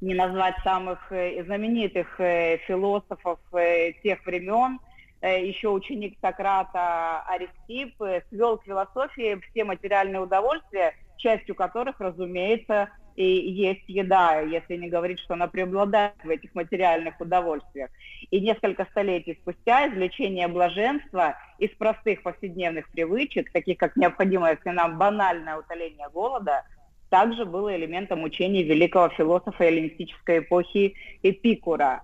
не 0.00 0.14
назвать 0.14 0.54
самых 0.62 1.10
э, 1.10 1.42
знаменитых 1.44 2.20
э, 2.20 2.58
философов 2.66 3.38
э, 3.52 3.92
тех 4.02 4.24
времен, 4.26 4.78
еще 5.22 5.70
ученик 5.70 6.18
Сократа 6.20 7.22
Аристип 7.22 7.96
свел 8.28 8.58
к 8.58 8.64
философии 8.64 9.40
все 9.50 9.64
материальные 9.64 10.20
удовольствия, 10.20 10.94
частью 11.16 11.54
которых, 11.54 11.98
разумеется, 11.98 12.90
и 13.16 13.50
есть 13.50 13.88
еда, 13.88 14.40
если 14.40 14.76
не 14.76 14.88
говорить, 14.88 15.18
что 15.20 15.34
она 15.34 15.48
преобладает 15.48 16.14
в 16.22 16.28
этих 16.28 16.54
материальных 16.54 17.18
удовольствиях. 17.18 17.90
И 18.30 18.40
несколько 18.40 18.86
столетий 18.90 19.38
спустя 19.40 19.88
извлечение 19.88 20.48
блаженства 20.48 21.36
из 21.58 21.70
простых 21.70 22.22
повседневных 22.22 22.90
привычек, 22.90 23.50
таких 23.52 23.78
как 23.78 23.96
необходимое 23.96 24.58
нам 24.66 24.98
банальное 24.98 25.56
утоление 25.56 26.08
голода, 26.10 26.64
также 27.08 27.46
было 27.46 27.74
элементом 27.74 28.22
учений 28.22 28.62
великого 28.62 29.08
философа 29.10 29.64
эллинистической 29.64 30.40
эпохи 30.40 30.94
Эпикура. 31.22 32.02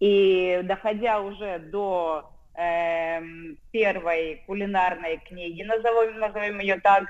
И 0.00 0.60
доходя 0.64 1.20
уже 1.20 1.58
до 1.58 2.30
эм, 2.54 3.58
первой 3.70 4.42
кулинарной 4.46 5.18
книги, 5.18 5.62
назовем, 5.62 6.18
назовем 6.18 6.58
ее 6.58 6.80
так, 6.80 7.04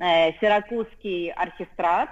э, 0.00 0.32
Сиракузский 0.40 1.30
архистрат, 1.30 2.10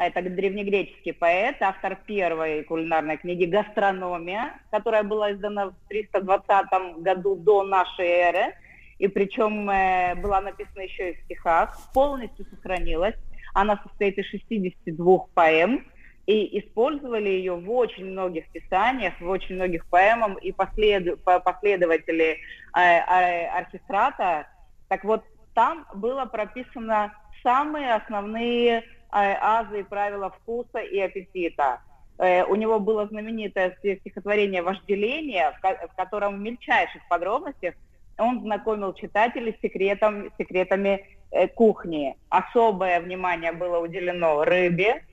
а 0.00 0.06
это 0.06 0.22
древнегреческий 0.22 1.12
поэт, 1.12 1.56
автор 1.60 1.94
первой 2.06 2.64
кулинарной 2.64 3.18
книги 3.18 3.44
«Гастрономия», 3.44 4.58
которая 4.70 5.02
была 5.02 5.32
издана 5.32 5.66
в 5.66 5.74
320 5.90 7.02
году 7.02 7.36
до 7.36 7.64
нашей 7.64 8.06
эры, 8.06 8.54
и 8.98 9.08
причем 9.08 9.68
э, 9.68 10.14
была 10.14 10.40
написана 10.40 10.84
еще 10.84 11.10
и 11.10 11.16
в 11.16 11.24
стихах, 11.24 11.78
полностью 11.92 12.46
сохранилась. 12.46 13.14
Она 13.52 13.78
состоит 13.82 14.16
из 14.16 14.24
62 14.30 15.26
поэм, 15.34 15.84
и 16.24 16.58
использовали 16.60 17.28
ее 17.28 17.56
в 17.56 17.70
очень 17.70 18.06
многих 18.06 18.48
писаниях, 18.52 19.12
в 19.20 19.28
очень 19.28 19.56
многих 19.56 19.84
поэмах, 19.84 20.38
и 20.38 20.50
послед... 20.50 21.22
последователи 21.24 22.38
э, 22.74 23.48
архистрата. 23.48 24.46
Так 24.88 25.04
вот, 25.04 25.24
там 25.52 25.84
было 25.94 26.24
прописано 26.24 27.12
самые 27.42 27.92
основные 27.92 28.82
азы 29.10 29.80
и 29.80 29.84
правила 29.84 30.30
вкуса 30.30 30.78
и 30.78 30.98
аппетита. 30.98 31.80
Э, 32.18 32.44
у 32.44 32.54
него 32.54 32.78
было 32.80 33.06
знаменитое 33.06 33.76
стихотворение 33.80 34.62
«Вожделение», 34.62 35.52
в 35.62 35.96
котором 35.96 36.36
в 36.36 36.40
мельчайших 36.40 37.06
подробностях 37.08 37.74
он 38.18 38.40
знакомил 38.40 38.92
читателей 38.92 39.56
с 39.58 39.62
секретом, 39.62 40.30
секретами 40.38 41.06
э, 41.30 41.48
кухни. 41.48 42.16
Особое 42.28 43.00
внимание 43.00 43.52
было 43.52 43.78
уделено 43.78 44.44
рыбе, 44.44 45.04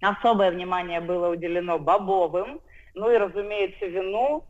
особое 0.00 0.52
внимание 0.52 1.00
было 1.00 1.28
уделено 1.28 1.78
бобовым, 1.78 2.60
ну 2.94 3.10
и, 3.10 3.16
разумеется, 3.16 3.86
вину, 3.86 4.44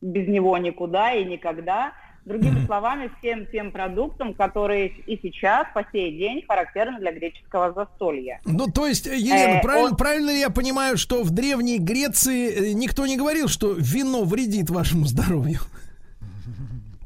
без 0.00 0.26
него 0.26 0.56
никуда 0.58 1.12
и 1.12 1.24
никогда– 1.24 1.92
Другими 2.26 2.66
словами, 2.66 3.08
всем 3.18 3.46
тем 3.46 3.70
продуктам, 3.70 4.34
которые 4.34 4.88
и 4.88 5.16
сейчас, 5.22 5.68
по 5.72 5.86
сей 5.92 6.18
день, 6.18 6.44
характерны 6.46 6.98
для 6.98 7.12
греческого 7.12 7.72
застолья. 7.72 8.40
Ну, 8.44 8.66
то 8.66 8.86
есть, 8.86 9.06
Елена, 9.06 9.58
э, 9.58 9.62
правильно, 9.62 9.90
он... 9.90 9.96
правильно 9.96 10.30
ли 10.30 10.40
я 10.40 10.50
понимаю, 10.50 10.98
что 10.98 11.22
в 11.22 11.30
Древней 11.30 11.78
Греции 11.78 12.70
э, 12.70 12.72
никто 12.72 13.06
не 13.06 13.16
говорил, 13.16 13.46
что 13.46 13.74
вино 13.74 14.24
вредит 14.24 14.70
вашему 14.70 15.04
здоровью? 15.04 15.60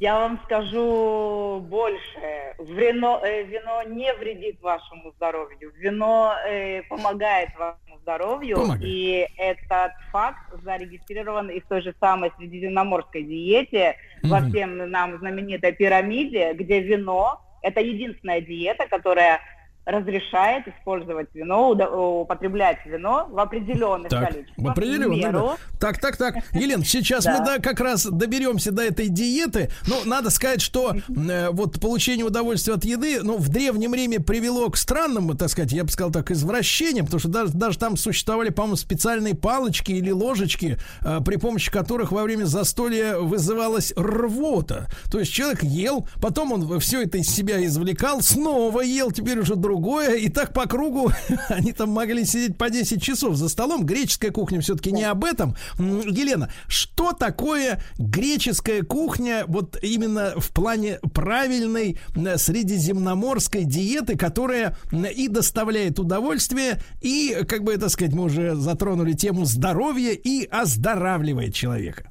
Я 0.01 0.19
вам 0.19 0.41
скажу 0.45 1.61
больше. 1.69 2.55
Вино, 2.59 3.21
э, 3.23 3.43
вино 3.43 3.83
не 3.83 4.11
вредит 4.15 4.59
вашему 4.63 5.13
здоровью. 5.13 5.73
Вино 5.77 6.35
э, 6.49 6.83
помогает 6.85 7.51
вашему 7.59 7.99
здоровью. 8.01 8.57
Помогает. 8.57 8.83
И 8.83 9.27
этот 9.37 9.93
факт 10.11 10.41
зарегистрирован 10.65 11.51
и 11.51 11.61
в 11.61 11.67
той 11.67 11.83
же 11.83 11.95
самой 12.01 12.33
средиземноморской 12.39 13.25
диете, 13.25 13.95
mm-hmm. 14.23 14.29
во 14.29 14.41
всем 14.49 14.91
нам 14.91 15.19
знаменитой 15.19 15.73
пирамиде, 15.73 16.55
где 16.55 16.81
вино– 16.81 17.39
это 17.63 17.83
единственная 17.83 18.41
диета, 18.41 18.89
которая 18.89 19.41
разрешает 19.86 20.69
использовать 20.69 21.28
вино, 21.35 21.70
употреблять 21.70 22.78
вино 22.85 23.28
в 23.31 23.39
определенных 23.39 24.09
так, 24.11 24.28
количествах. 24.28 24.66
В 24.66 24.70
определенных, 24.70 25.32
да. 25.32 25.57
Так, 25.81 25.98
так, 25.98 26.16
так. 26.16 26.35
Елена, 26.52 26.85
сейчас 26.85 27.24
мы 27.24 27.39
да, 27.39 27.59
как 27.59 27.81
раз 27.81 28.05
доберемся 28.05 28.73
до 28.73 28.82
этой 28.82 29.09
диеты. 29.09 29.70
Ну, 29.86 29.97
надо 30.05 30.31
сказать, 30.31 30.61
что 30.61 30.94
э, 30.94 31.51
вот 31.51 31.81
получение 31.81 32.24
удовольствия 32.24 32.74
от 32.74 32.85
еды, 32.85 33.20
ну, 33.23 33.39
в 33.39 33.48
Древнем 33.48 33.94
Риме 33.94 34.20
привело 34.20 34.69
к 34.69 34.77
странному, 34.77 35.35
так 35.35 35.48
сказать, 35.48 35.73
я 35.73 35.85
бы 35.85 35.90
сказал 35.90 36.12
так, 36.12 36.31
извращениям, 36.31 37.07
потому 37.07 37.20
что 37.20 37.28
даже, 37.28 37.52
даже 37.52 37.78
там 37.78 37.97
существовали, 37.97 38.51
по-моему, 38.51 38.77
специальные 38.77 39.35
палочки 39.35 39.93
или 39.93 40.11
ложечки, 40.11 40.77
э, 41.01 41.20
при 41.24 41.36
помощи 41.36 41.70
которых 41.70 42.12
во 42.12 42.23
время 42.23 42.44
застолья 42.44 43.16
вызывалась 43.16 43.93
рвота. 43.97 44.89
То 45.11 45.19
есть 45.19 45.32
человек 45.32 45.62
ел, 45.62 46.07
потом 46.20 46.52
он 46.52 46.81
все 46.81 47.02
это 47.02 47.19
из 47.19 47.28
себя 47.28 47.65
извлекал, 47.65 48.20
снова 48.20 48.82
ел, 48.82 49.11
теперь 49.11 49.39
уже 49.39 49.57
другой 49.57 49.70
другое. 49.71 50.17
И 50.17 50.29
так 50.29 50.53
по 50.53 50.67
кругу 50.67 51.13
они 51.49 51.73
там 51.73 51.91
могли 51.91 52.25
сидеть 52.25 52.59
по 52.59 52.71
10 52.71 53.01
часов 53.01 53.37
за 53.37 53.49
столом. 53.49 53.87
Греческая 53.87 54.33
кухня 54.33 54.61
все-таки 54.61 54.91
не 54.91 55.05
об 55.05 55.25
этом. 55.25 55.57
Елена, 55.79 56.51
что 56.67 57.13
такое 57.13 57.81
греческая 57.99 58.83
кухня 58.83 59.45
вот 59.47 59.79
именно 59.83 60.35
в 60.37 60.51
плане 60.51 60.99
правильной 61.15 61.99
средиземноморской 62.15 63.65
диеты, 63.65 64.17
которая 64.17 64.77
и 65.17 65.29
доставляет 65.29 66.01
удовольствие, 66.01 66.83
и, 67.01 67.45
как 67.49 67.63
бы 67.63 67.73
это 67.73 67.89
сказать, 67.89 68.13
мы 68.13 68.25
уже 68.25 68.57
затронули 68.57 69.13
тему 69.13 69.45
здоровья 69.45 70.13
и 70.13 70.47
оздоравливает 70.47 71.55
человека? 71.55 72.11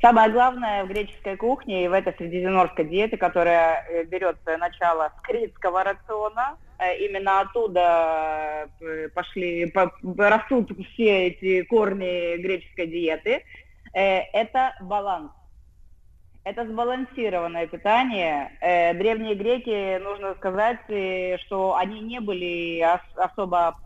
Самое 0.00 0.30
главное 0.30 0.84
в 0.84 0.88
греческой 0.88 1.36
кухне 1.36 1.84
и 1.84 1.88
в 1.88 1.92
этой 1.92 2.14
средиземноморской 2.14 2.86
диете, 2.86 3.18
которая 3.18 3.84
э, 3.86 4.04
берет 4.04 4.38
начало 4.46 5.12
с 5.18 5.20
критского 5.22 5.84
рациона, 5.84 6.56
э, 6.78 6.96
именно 7.04 7.40
оттуда 7.40 8.70
э, 8.80 9.08
пошли, 9.10 9.70
растут 10.16 10.70
все 10.92 11.26
эти 11.26 11.62
корни 11.64 12.38
греческой 12.38 12.86
диеты, 12.86 13.44
это 13.92 14.76
баланс. 14.80 15.32
Это 16.44 16.64
сбалансированное 16.64 17.66
питание. 17.66 18.52
Древние 18.94 19.34
греки, 19.34 19.98
нужно 19.98 20.34
сказать, 20.36 20.78
что 21.40 21.74
они 21.76 22.00
не 22.00 22.20
были 22.20 22.80
особо 23.16 23.76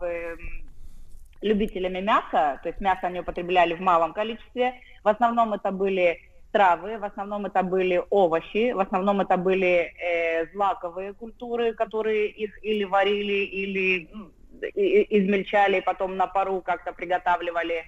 любителями 1.45 2.01
мяса, 2.01 2.59
то 2.63 2.69
есть 2.69 2.81
мясо 2.81 3.07
они 3.07 3.19
употребляли 3.19 3.75
в 3.75 3.79
малом 3.79 4.13
количестве, 4.13 4.73
в 5.03 5.07
основном 5.07 5.53
это 5.53 5.71
были 5.71 6.19
травы, 6.51 6.97
в 6.97 7.03
основном 7.03 7.45
это 7.45 7.61
были 7.61 8.01
овощи, 8.09 8.71
в 8.71 8.79
основном 8.79 9.21
это 9.21 9.37
были 9.37 9.93
э, 10.01 10.47
злаковые 10.53 11.13
культуры, 11.13 11.73
которые 11.73 12.29
их 12.29 12.63
или 12.63 12.83
варили, 12.83 13.45
или 13.61 14.09
ну, 14.11 14.31
измельчали, 14.73 15.81
потом 15.81 16.17
на 16.17 16.27
пару 16.27 16.61
как-то 16.61 16.93
приготавливали. 16.93 17.83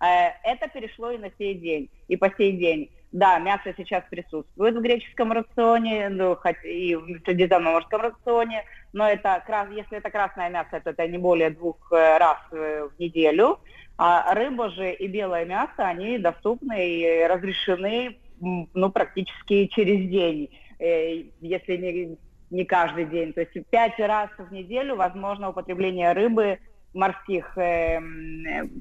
Э, 0.00 0.30
это 0.44 0.68
перешло 0.68 1.10
и 1.10 1.18
на 1.18 1.30
сей 1.38 1.54
день, 1.54 1.90
и 2.08 2.16
по 2.16 2.30
сей 2.38 2.52
день. 2.52 2.90
Да, 3.12 3.38
мясо 3.40 3.74
сейчас 3.76 4.04
присутствует 4.08 4.74
в 4.74 4.80
греческом 4.80 5.32
рационе, 5.32 6.08
ну, 6.08 6.34
хоть 6.34 6.64
и 6.64 6.96
в 6.96 7.20
средиземноморском 7.24 8.00
рационе, 8.00 8.64
но 8.92 9.08
это, 9.08 9.42
если 9.70 9.98
это 9.98 10.10
красное 10.10 10.50
мясо, 10.50 10.80
то 10.80 10.90
это 10.90 11.06
не 11.08 11.18
более 11.18 11.50
двух 11.50 11.76
э, 11.92 12.18
раз 12.18 12.38
э, 12.52 12.88
в 12.94 12.98
неделю. 12.98 13.58
А 13.96 14.34
рыба 14.34 14.70
же 14.70 14.92
и 14.92 15.06
белое 15.06 15.44
мясо, 15.44 15.86
они 15.86 16.18
доступны 16.18 16.88
и 16.88 17.26
разрешены 17.26 18.18
ну, 18.40 18.90
практически 18.90 19.66
через 19.66 20.10
день, 20.10 20.50
э, 20.78 21.24
если 21.40 21.76
не, 21.76 22.18
не 22.50 22.64
каждый 22.64 23.06
день. 23.06 23.32
То 23.32 23.40
есть 23.40 23.52
пять 23.70 23.98
раз 23.98 24.30
в 24.36 24.52
неделю 24.52 24.96
возможно 24.96 25.50
употребление 25.50 26.12
рыбы, 26.12 26.58
морских 26.94 27.56
э, 27.56 28.00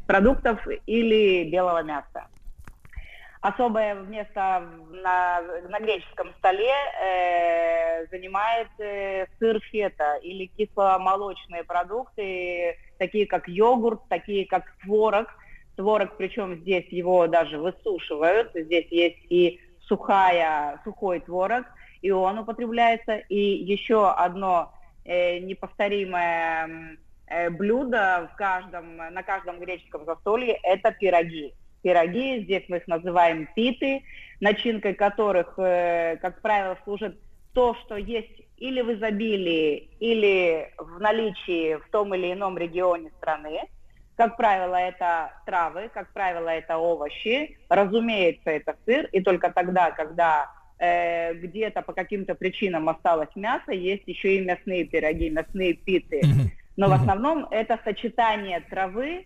продуктов 0.08 0.60
или 0.86 1.50
белого 1.50 1.84
мяса. 1.84 2.28
Особое 3.42 3.96
место 3.96 4.70
на, 4.92 5.42
на 5.68 5.80
греческом 5.80 6.32
столе 6.38 6.72
э, 7.02 8.06
занимает 8.12 8.68
э, 8.78 9.26
сыр 9.40 9.60
фета 9.62 10.18
или 10.18 10.46
кисломолочные 10.46 11.64
продукты, 11.64 12.78
такие 13.00 13.26
как 13.26 13.48
йогурт, 13.48 14.02
такие 14.10 14.46
как 14.46 14.72
творог. 14.84 15.28
Творог, 15.76 16.18
причем 16.18 16.58
здесь 16.58 16.88
его 16.90 17.26
даже 17.26 17.58
высушивают. 17.58 18.52
Здесь 18.54 18.86
есть 18.92 19.26
и 19.32 19.60
сухая, 19.88 20.80
сухой 20.84 21.20
творог, 21.22 21.66
и 22.04 22.12
он 22.12 22.38
употребляется. 22.38 23.16
И 23.28 23.40
еще 23.40 24.08
одно 24.12 24.72
э, 25.04 25.40
неповторимое 25.40 27.00
э, 27.26 27.50
блюдо 27.50 28.30
в 28.32 28.36
каждом, 28.38 28.98
на 28.98 29.24
каждом 29.24 29.60
греческом 29.60 30.06
застолье– 30.06 30.60
это 30.64 30.92
пироги 30.92 31.56
пироги, 31.82 32.44
здесь 32.44 32.64
мы 32.68 32.78
их 32.78 32.88
называем 32.88 33.48
питы, 33.56 34.04
начинкой 34.40 34.94
которых, 34.94 35.54
э, 35.58 36.18
как 36.22 36.42
правило, 36.42 36.78
служит 36.84 37.20
то, 37.54 37.76
что 37.76 37.96
есть 37.96 38.42
или 38.58 38.82
в 38.82 38.94
изобилии, 38.94 39.90
или 40.00 40.72
в 40.78 41.00
наличии 41.00 41.76
в 41.76 41.90
том 41.92 42.14
или 42.14 42.32
ином 42.32 42.58
регионе 42.58 43.12
страны. 43.18 43.62
Как 44.16 44.38
правило, 44.38 44.76
это 44.76 45.34
травы, 45.46 45.90
как 45.94 46.14
правило, 46.14 46.50
это 46.50 46.78
овощи. 46.78 47.58
Разумеется, 47.70 48.52
это 48.52 48.76
сыр. 48.86 49.08
И 49.12 49.22
только 49.22 49.52
тогда, 49.52 49.90
когда 49.92 50.52
э, 50.78 51.34
где-то 51.34 51.82
по 51.82 51.94
каким-то 51.94 52.36
причинам 52.36 52.88
осталось 52.88 53.36
мясо, 53.36 53.72
есть 53.72 54.04
еще 54.06 54.38
и 54.38 54.46
мясные 54.46 54.86
пироги, 54.86 55.32
мясные 55.32 55.74
питы. 55.74 56.22
Но 56.78 56.88
в 56.88 56.94
основном 56.94 57.48
это 57.52 57.80
сочетание 57.84 58.60
травы 58.62 59.26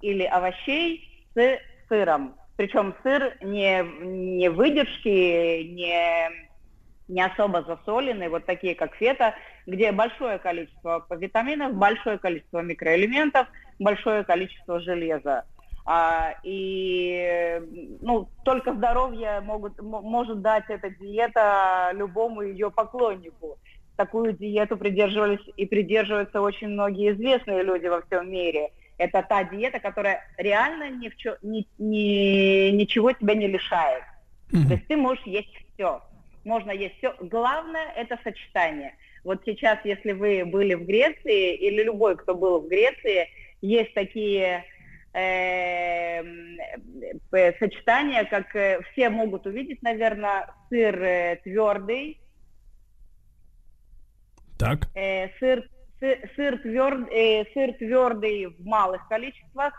или 0.00 0.22
овощей 0.22 1.26
с 1.34 1.58
сыром. 1.88 2.36
Причем 2.56 2.94
сыр 3.02 3.36
не, 3.40 3.82
не 3.82 4.48
выдержки, 4.48 5.62
не, 5.62 6.28
не 7.06 7.22
особо 7.22 7.62
засоленный, 7.62 8.28
вот 8.28 8.46
такие 8.46 8.74
как 8.74 8.94
фета, 8.96 9.34
где 9.66 9.92
большое 9.92 10.38
количество 10.38 11.06
витаминов, 11.10 11.74
большое 11.74 12.18
количество 12.18 12.60
микроэлементов, 12.60 13.46
большое 13.78 14.24
количество 14.24 14.80
железа. 14.80 15.44
А, 15.90 16.34
и 16.42 17.62
ну, 18.02 18.28
только 18.44 18.74
здоровье 18.74 19.40
могут, 19.40 19.80
может 19.80 20.42
дать 20.42 20.64
эта 20.68 20.90
диета 20.90 21.92
любому 21.94 22.42
ее 22.42 22.70
поклоннику. 22.70 23.56
Такую 23.96 24.34
диету 24.34 24.76
придерживались 24.76 25.40
и 25.56 25.64
придерживаются 25.64 26.42
очень 26.42 26.68
многие 26.68 27.12
известные 27.12 27.62
люди 27.62 27.86
во 27.86 28.02
всем 28.02 28.30
мире. 28.30 28.70
Это 28.98 29.22
та 29.22 29.44
диета, 29.44 29.78
которая 29.78 30.22
реально 30.36 30.90
ни 30.90 31.08
в 31.08 31.16
чё- 31.16 31.38
ни- 31.42 31.66
ни- 31.78 32.70
ничего 32.70 33.12
тебя 33.12 33.34
не 33.34 33.46
лишает. 33.46 34.02
То 34.50 34.74
есть 34.74 34.86
ты 34.88 34.96
можешь 34.96 35.24
есть 35.26 35.48
все. 35.74 36.02
Можно 36.44 36.72
есть 36.72 36.96
все. 36.98 37.14
Главное 37.20 37.92
это 37.96 38.18
сочетание. 38.24 38.94
Вот 39.24 39.42
сейчас, 39.44 39.78
если 39.84 40.12
вы 40.12 40.44
были 40.44 40.74
в 40.74 40.84
Греции, 40.86 41.54
или 41.54 41.82
любой, 41.82 42.16
кто 42.16 42.34
был 42.34 42.60
в 42.60 42.68
Греции, 42.68 43.28
есть 43.60 43.94
такие 43.94 44.64
эм, 45.12 46.58
э, 47.32 47.52
сочетания, 47.58 48.24
как 48.24 48.54
э, 48.56 48.80
все 48.92 49.10
могут 49.10 49.46
увидеть, 49.46 49.82
наверное, 49.82 50.46
сыр 50.68 51.02
э, 51.02 51.36
твердый, 51.42 52.20
Так. 54.58 54.88
э, 54.94 55.28
сыр, 55.38 55.58
сы- 55.60 55.68
сыр, 56.00 56.58
тверд, 56.58 57.08
э, 57.10 57.44
сыр 57.52 57.72
твердый 57.74 58.46
в 58.46 58.64
малых 58.64 59.06
количествах. 59.08 59.74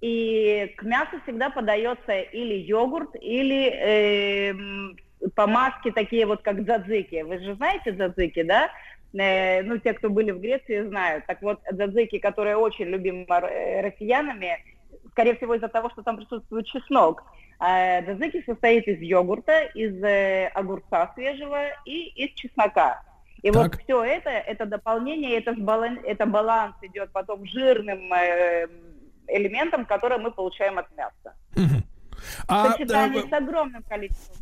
И 0.00 0.74
к 0.76 0.82
мясу 0.82 1.20
всегда 1.22 1.48
подается 1.50 2.20
или 2.20 2.54
йогурт, 2.54 3.14
или 3.20 3.70
эм, 3.70 4.96
помазки 5.34 5.90
такие 5.90 6.26
вот, 6.26 6.42
как 6.42 6.64
дзадзики. 6.64 7.22
Вы 7.22 7.38
же 7.38 7.54
знаете 7.54 7.92
дзадзики, 7.92 8.42
да? 8.42 8.70
Э, 9.14 9.62
ну, 9.62 9.78
те, 9.78 9.94
кто 9.94 10.10
были 10.10 10.30
в 10.30 10.40
Греции, 10.40 10.86
знают. 10.86 11.24
Так 11.26 11.40
вот, 11.42 11.60
дзадзики, 11.70 12.18
которые 12.18 12.56
очень 12.56 12.86
любимы 12.86 13.24
э, 13.28 13.80
россиянами, 13.80 14.58
скорее 15.12 15.36
всего, 15.36 15.54
из-за 15.54 15.68
того, 15.68 15.88
что 15.90 16.02
там 16.02 16.16
присутствует 16.16 16.66
чеснок. 16.66 17.22
А 17.58 18.02
дзадзики 18.02 18.42
состоит 18.44 18.86
из 18.88 19.00
йогурта, 19.00 19.62
из 19.74 20.02
э, 20.02 20.48
огурца 20.48 21.12
свежего 21.14 21.68
и 21.86 22.08
из 22.08 22.34
чеснока. 22.34 23.02
И 23.44 23.50
вот 23.50 23.74
все 23.84 24.02
это, 24.02 24.30
это 24.30 24.64
дополнение, 24.66 25.38
это, 25.38 25.52
сбалан- 25.52 26.00
это 26.04 26.24
баланс 26.26 26.74
идет 26.82 27.10
потом 27.12 27.44
жирным 27.46 28.10
э, 28.12 28.66
элементом, 29.28 29.84
который 29.84 30.18
мы 30.18 30.30
получаем 30.30 30.78
от 30.78 30.86
мяса. 30.96 31.34
А, 32.48 32.72
Сочетание 32.72 33.22
э, 33.24 33.28
с 33.28 33.32
огромным 33.32 33.82
количеством. 33.82 34.36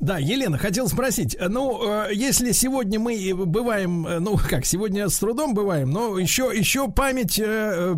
Да, 0.00 0.18
Елена, 0.18 0.58
хотел 0.58 0.86
спросить, 0.86 1.34
э, 1.40 1.48
ну, 1.48 2.04
э, 2.04 2.14
если 2.14 2.52
сегодня 2.52 3.00
мы 3.00 3.34
бываем, 3.34 4.02
ну, 4.02 4.36
как, 4.48 4.64
сегодня 4.64 5.08
с 5.08 5.18
трудом 5.18 5.54
бываем, 5.54 5.90
но 5.90 6.16
еще, 6.18 6.52
еще 6.54 6.88
память, 6.88 7.42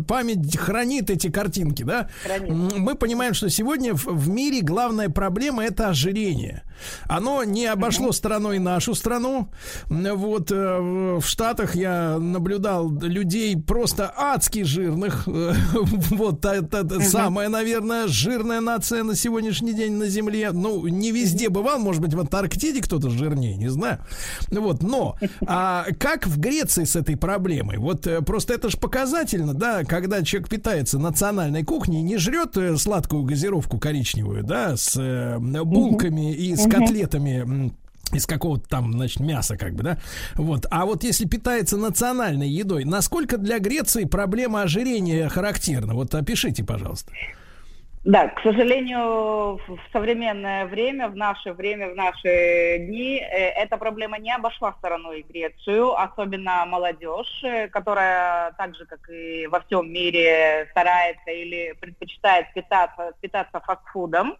память 0.07 0.57
хранит 0.57 1.11
эти 1.11 1.29
картинки, 1.31 1.83
да? 1.83 2.09
М, 2.27 2.69
Мы 2.77 2.95
понимаем, 2.95 3.35
что 3.35 3.49
сегодня 3.49 3.93
в 3.93 4.29
мире 4.29 4.61
главная 4.61 5.09
проблема 5.09 5.63
это 5.63 5.89
ожирение. 5.89 6.63
Оно 7.07 7.43
не 7.43 7.65
обошло 7.65 8.11
стороной 8.11 8.59
нашу 8.59 8.95
страну. 8.95 9.49
Вот 9.89 10.51
э, 10.51 10.79
в 11.19 11.23
Штатах 11.23 11.75
я 11.75 12.17
наблюдал 12.19 12.91
людей 12.91 13.55
просто 13.57 14.13
адски 14.15 14.63
жирных. 14.63 15.27
Вот 16.11 16.45
это 16.45 16.99
самая, 17.01 17.49
наверное, 17.49 18.07
жирная 18.07 18.61
нация 18.61 19.03
на 19.03 19.15
сегодняшний 19.15 19.73
день 19.73 19.93
на 19.93 20.07
Земле. 20.07 20.51
Ну, 20.51 20.87
не 20.87 21.11
везде 21.11 21.49
бывал, 21.49 21.79
может 21.79 22.01
быть, 22.01 22.13
в 22.13 22.19
Антарктиде 22.19 22.81
кто-то 22.81 23.09
жирнее, 23.09 23.55
не 23.55 23.69
знаю. 23.69 23.99
Вот, 24.49 24.83
но 24.83 25.15
а 25.47 25.85
как 25.99 26.27
в 26.27 26.39
Греции 26.39 26.83
с 26.83 26.95
этой 26.95 27.17
проблемой? 27.17 27.77
Вот 27.77 28.07
э, 28.07 28.21
просто 28.21 28.53
это 28.53 28.69
же 28.69 28.77
показательно, 28.77 29.53
да, 29.53 29.83
когда 29.83 30.23
человек 30.23 30.49
питается 30.49 30.99
национальной 30.99 31.63
кухней, 31.63 32.01
не 32.01 32.17
жрет 32.17 32.57
э, 32.57 32.77
сладкую 32.77 33.23
газировку 33.23 33.79
коричневую, 33.79 34.43
да, 34.43 34.75
с 34.77 34.97
булками 35.39 36.33
и 36.33 36.55
с. 36.55 36.67
Котлетами. 36.71 37.71
из 38.13 38.25
какого-то 38.25 38.67
там, 38.67 38.91
значит, 38.91 39.19
мяса, 39.21 39.57
как 39.57 39.73
бы, 39.73 39.83
да? 39.83 39.97
Вот. 40.35 40.65
А 40.69 40.85
вот 40.85 41.03
если 41.03 41.25
питается 41.25 41.77
национальной 41.77 42.49
едой, 42.49 42.83
насколько 42.83 43.37
для 43.37 43.59
Греции 43.59 44.05
проблема 44.05 44.63
ожирения 44.63 45.29
характерна? 45.29 45.93
Вот 45.93 46.13
опишите, 46.13 46.63
пожалуйста. 46.63 47.13
Да, 48.03 48.29
к 48.29 48.41
сожалению, 48.41 49.57
в 49.57 49.79
современное 49.93 50.65
время, 50.65 51.07
в 51.07 51.15
наше 51.15 51.53
время, 51.53 51.91
в 51.91 51.95
наши 51.95 52.79
дни, 52.79 53.19
э, 53.19 53.49
эта 53.49 53.77
проблема 53.77 54.17
не 54.17 54.33
обошла 54.33 54.73
стороной 54.79 55.21
Грецию, 55.21 55.93
особенно 55.93 56.65
молодежь, 56.65 57.43
э, 57.43 57.67
которая 57.67 58.53
так 58.53 58.75
же, 58.75 58.87
как 58.87 59.07
и 59.07 59.45
во 59.45 59.59
всем 59.59 59.93
мире, 59.93 60.67
старается 60.71 61.29
или 61.29 61.73
предпочитает 61.79 62.51
питаться, 62.55 63.11
питаться 63.21 63.59
фастфудом. 63.59 64.35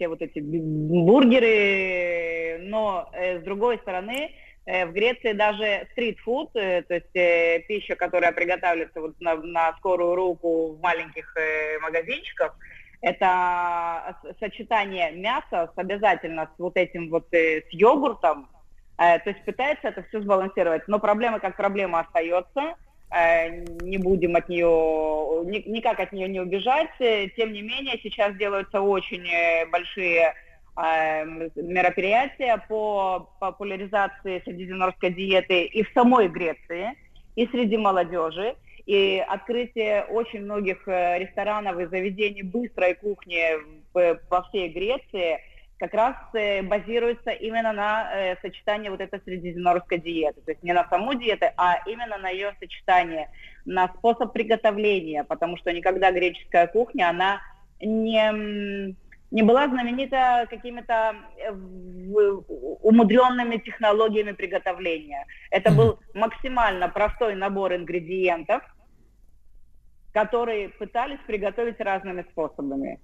Все 0.00 0.08
вот 0.08 0.22
эти 0.22 0.40
бургеры, 0.40 2.58
но 2.62 3.10
э, 3.12 3.38
с 3.38 3.42
другой 3.42 3.76
стороны, 3.80 4.30
э, 4.64 4.86
в 4.86 4.92
Греции 4.92 5.34
даже 5.34 5.86
стритфуд, 5.92 6.48
э, 6.54 6.80
то 6.88 6.94
есть 6.94 7.14
э, 7.14 7.58
пища, 7.68 7.96
которая 7.96 8.32
приготавливается 8.32 9.02
вот 9.02 9.20
на, 9.20 9.34
на 9.34 9.76
скорую 9.76 10.14
руку 10.14 10.72
в 10.72 10.80
маленьких 10.80 11.36
э, 11.36 11.78
магазинчиках, 11.80 12.56
это 13.02 14.16
сочетание 14.40 15.12
мяса 15.12 15.70
с 15.74 15.78
обязательно 15.78 16.48
с 16.56 16.58
вот 16.58 16.78
этим 16.78 17.10
вот 17.10 17.26
э, 17.34 17.60
с 17.60 17.70
йогуртом, 17.70 18.48
Э, 19.00 19.18
то 19.18 19.30
есть 19.30 19.42
пытается 19.46 19.88
это 19.88 20.04
все 20.08 20.20
сбалансировать. 20.20 20.86
Но 20.86 20.98
проблема 20.98 21.40
как 21.40 21.56
проблема 21.56 22.00
остается. 22.00 22.74
Э, 23.10 23.48
Не 23.82 23.98
будем 23.98 24.36
от 24.36 24.48
нее, 24.48 25.44
ни- 25.44 25.68
никак 25.68 25.98
от 26.00 26.12
нее 26.12 26.28
не 26.28 26.40
убежать. 26.40 26.90
Э, 27.00 27.28
Тем 27.36 27.52
не 27.52 27.62
менее, 27.62 27.98
сейчас 28.02 28.36
делаются 28.36 28.80
очень 28.80 29.26
э, 29.28 29.66
большие 29.66 30.34
мероприятия 31.56 32.62
по 32.68 33.28
популяризации 33.38 34.40
средиземноморской 34.44 35.10
диеты 35.10 35.64
и 35.64 35.82
в 35.82 35.90
самой 35.92 36.28
Греции, 36.28 36.92
и 37.36 37.46
среди 37.48 37.76
молодежи. 37.76 38.54
И 38.86 39.22
открытие 39.28 40.04
очень 40.04 40.42
многих 40.42 40.86
ресторанов 40.86 41.78
и 41.80 41.86
заведений 41.86 42.42
быстрой 42.44 42.94
кухни 42.94 43.42
во 43.92 44.42
всей 44.48 44.68
Греции 44.68 45.40
как 45.80 45.94
раз 45.94 46.14
э, 46.34 46.62
базируется 46.62 47.30
именно 47.30 47.72
на 47.72 48.12
э, 48.12 48.36
сочетании 48.42 48.90
вот 48.90 49.00
этой 49.00 49.18
средиземноморской 49.24 49.98
диеты. 49.98 50.42
То 50.42 50.50
есть 50.50 50.62
не 50.62 50.74
на 50.74 50.86
саму 50.90 51.14
диету, 51.14 51.46
а 51.56 51.78
именно 51.86 52.18
на 52.18 52.28
ее 52.28 52.54
сочетание, 52.60 53.30
на 53.64 53.88
способ 53.88 54.34
приготовления, 54.34 55.24
потому 55.24 55.56
что 55.56 55.72
никогда 55.72 56.12
греческая 56.12 56.66
кухня, 56.66 57.08
она 57.08 57.40
не, 57.80 58.94
не 59.30 59.42
была 59.42 59.68
знаменита 59.68 60.46
какими-то 60.50 61.16
э, 61.38 61.50
умудренными 61.50 63.56
технологиями 63.56 64.32
приготовления. 64.32 65.24
Это 65.50 65.72
был 65.72 65.98
максимально 66.12 66.90
простой 66.90 67.36
набор 67.36 67.74
ингредиентов, 67.74 68.62
которые 70.12 70.68
пытались 70.68 71.20
приготовить 71.26 71.80
разными 71.80 72.26
способами. 72.32 73.00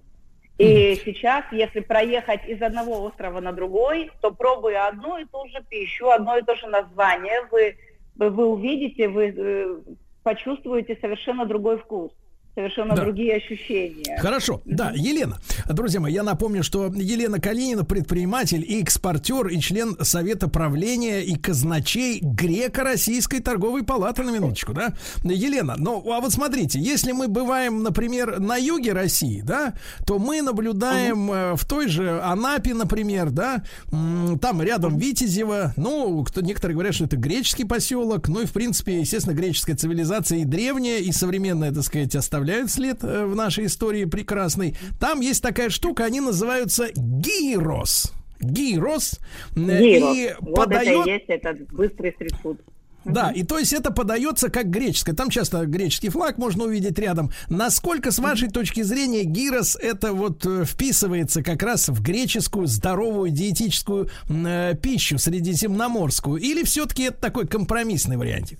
И 0.57 0.95
сейчас, 1.05 1.45
если 1.51 1.81
проехать 1.81 2.47
из 2.47 2.61
одного 2.61 3.03
острова 3.03 3.41
на 3.41 3.51
другой, 3.51 4.11
то 4.21 4.31
пробуя 4.31 4.87
одну 4.87 5.17
и 5.17 5.25
ту 5.25 5.47
же 5.49 5.63
пищу, 5.69 6.09
одно 6.09 6.37
и 6.37 6.41
то 6.41 6.55
же 6.55 6.67
название, 6.67 7.41
вы, 7.51 7.77
вы, 8.15 8.45
увидите, 8.45 9.07
вы 9.07 9.33
э, 9.37 9.77
почувствуете 10.23 10.97
совершенно 10.99 11.45
другой 11.45 11.77
вкус, 11.77 12.11
совершенно 12.57 12.95
Да. 12.95 13.03
другие 13.03 13.35
ощущения. 13.35 14.17
Хорошо, 14.17 14.61
да, 14.65 14.91
Елена. 14.95 15.37
Друзья 15.69 15.99
мои, 15.99 16.11
я 16.11 16.23
напомню, 16.23 16.63
что 16.63 16.87
Елена 16.87 17.39
Калинина 17.39 17.85
предприниматель 17.85 18.65
и 18.67 18.81
экспортер 18.81 19.45
и 19.47 19.59
член 19.59 19.95
Совета 20.01 20.47
правления 20.47 21.21
и 21.23 21.35
казначей 21.35 22.19
Греко-Российской 22.19 23.41
торговой 23.41 23.83
палаты, 23.83 24.23
на 24.23 24.31
минуточку, 24.31 24.73
да? 24.73 24.93
Елена, 25.23 25.75
ну, 25.77 26.03
а 26.11 26.19
вот 26.19 26.31
смотрите, 26.33 26.79
если 26.79 27.11
мы 27.11 27.27
бываем, 27.27 27.83
например, 27.83 28.39
на 28.39 28.55
юге 28.57 28.93
России, 28.93 29.41
да, 29.41 29.75
то 30.07 30.17
мы 30.17 30.41
наблюдаем 30.41 31.31
э, 31.31 31.55
в 31.55 31.63
той 31.63 31.87
же 31.87 32.19
Анапе, 32.23 32.73
например, 32.73 33.29
да, 33.29 33.63
там 34.41 34.63
рядом 34.63 34.97
Витязево, 34.97 35.73
ну, 35.77 36.23
кто, 36.23 36.41
некоторые 36.41 36.73
говорят, 36.73 36.95
что 36.95 37.05
это 37.05 37.17
греческий 37.17 37.65
поселок, 37.65 38.27
ну 38.29 38.41
и, 38.41 38.45
в 38.47 38.51
принципе, 38.53 38.99
естественно, 39.01 39.35
греческая 39.35 39.75
цивилизация 39.75 40.39
и 40.39 40.45
древняя, 40.45 40.97
и 40.97 41.11
современная, 41.11 41.71
так 41.71 41.83
сказать, 41.83 42.15
оставляют 42.47 42.71
след 42.71 43.03
э, 43.03 43.25
в 43.25 43.35
нашей 43.35 43.65
истории 43.65 44.05
прекрасной. 44.05 44.75
Там 44.99 45.19
есть 45.19 45.43
такая 45.43 45.69
штука, 45.69 46.05
они 46.05 46.21
называются 46.21 46.87
гирос. 46.95 48.13
гирос. 48.39 49.19
э, 49.55 49.59
Гирос. 49.59 50.15
И 50.17 50.35
Вот 50.39 50.55
подает... 50.55 50.87
это 50.87 51.09
и 51.09 51.13
есть 51.13 51.25
этот 51.27 51.71
быстрый 51.73 52.13
стритфуд. 52.13 52.59
Да, 53.05 53.31
и 53.31 53.43
то 53.43 53.57
есть 53.57 53.71
это 53.71 53.91
подается 53.91 54.49
как 54.49 54.69
греческое. 54.69 55.15
Там 55.15 55.29
часто 55.29 55.65
греческий 55.65 56.09
флаг 56.09 56.37
можно 56.37 56.65
увидеть 56.65 56.99
рядом. 56.99 57.31
Насколько, 57.49 58.11
с 58.11 58.19
вашей 58.19 58.49
точки 58.49 58.81
зрения, 58.83 59.23
гирос 59.23 59.77
это 59.81 60.11
вот 60.13 60.45
э, 60.45 60.65
вписывается 60.65 61.41
как 61.41 61.63
раз 61.63 61.89
в 61.89 62.01
греческую 62.01 62.67
здоровую 62.67 63.31
диетическую 63.31 64.09
э, 64.29 64.73
пищу 64.81 65.17
средиземноморскую? 65.17 66.41
Или 66.41 66.63
все-таки 66.63 67.03
это 67.03 67.17
такой 67.19 67.47
компромиссный 67.47 68.17
вариантик? 68.17 68.59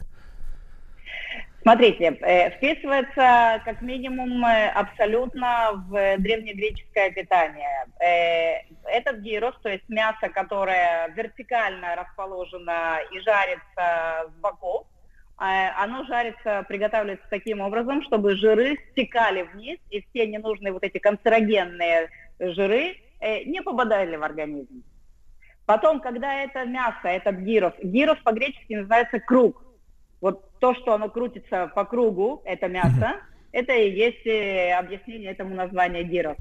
Смотрите, 1.68 2.18
э, 2.22 2.52
вписывается 2.52 3.62
как 3.66 3.82
минимум 3.82 4.42
э, 4.46 4.70
абсолютно 4.70 5.74
в 5.90 6.18
древнегреческое 6.18 7.12
питание. 7.12 7.88
Э, 8.00 8.64
Этот 8.86 9.18
гирос, 9.18 9.54
то 9.62 9.68
есть 9.68 9.84
мясо, 9.90 10.30
которое 10.30 11.10
вертикально 11.10 11.98
расположено 11.98 13.00
и 13.12 13.20
жарится 13.20 14.30
с 14.30 14.40
боков, 14.40 14.88
оно 15.36 16.06
жарится, 16.06 16.64
приготавливается 16.70 17.28
таким 17.30 17.60
образом, 17.60 18.02
чтобы 18.04 18.36
жиры 18.36 18.78
стекали 18.92 19.42
вниз, 19.42 19.78
и 19.90 20.02
все 20.04 20.26
ненужные 20.26 20.72
вот 20.72 20.84
эти 20.84 21.00
канцерогенные 21.00 22.10
жиры 22.40 22.96
не 23.46 23.62
попадали 23.62 24.16
в 24.16 24.24
организм. 24.24 24.84
Потом, 25.66 26.00
когда 26.00 26.44
это 26.44 26.64
мясо, 26.64 27.10
этот 27.10 27.36
гирос, 27.40 27.74
гирос 27.84 28.18
по-гречески 28.24 28.74
называется 28.74 29.20
круг. 29.20 29.67
Вот 30.22 30.50
то, 30.60 30.74
что 30.76 30.94
оно 30.94 31.10
крутится 31.10 31.72
по 31.76 31.86
кругу, 31.86 32.42
это 32.46 32.68
мясо, 32.68 33.18
это 33.52 33.74
и 33.74 33.92
есть 33.92 34.26
э, 34.26 34.74
объяснение 34.74 35.32
этому 35.32 35.56
названия 35.56 36.04
гирос. 36.04 36.38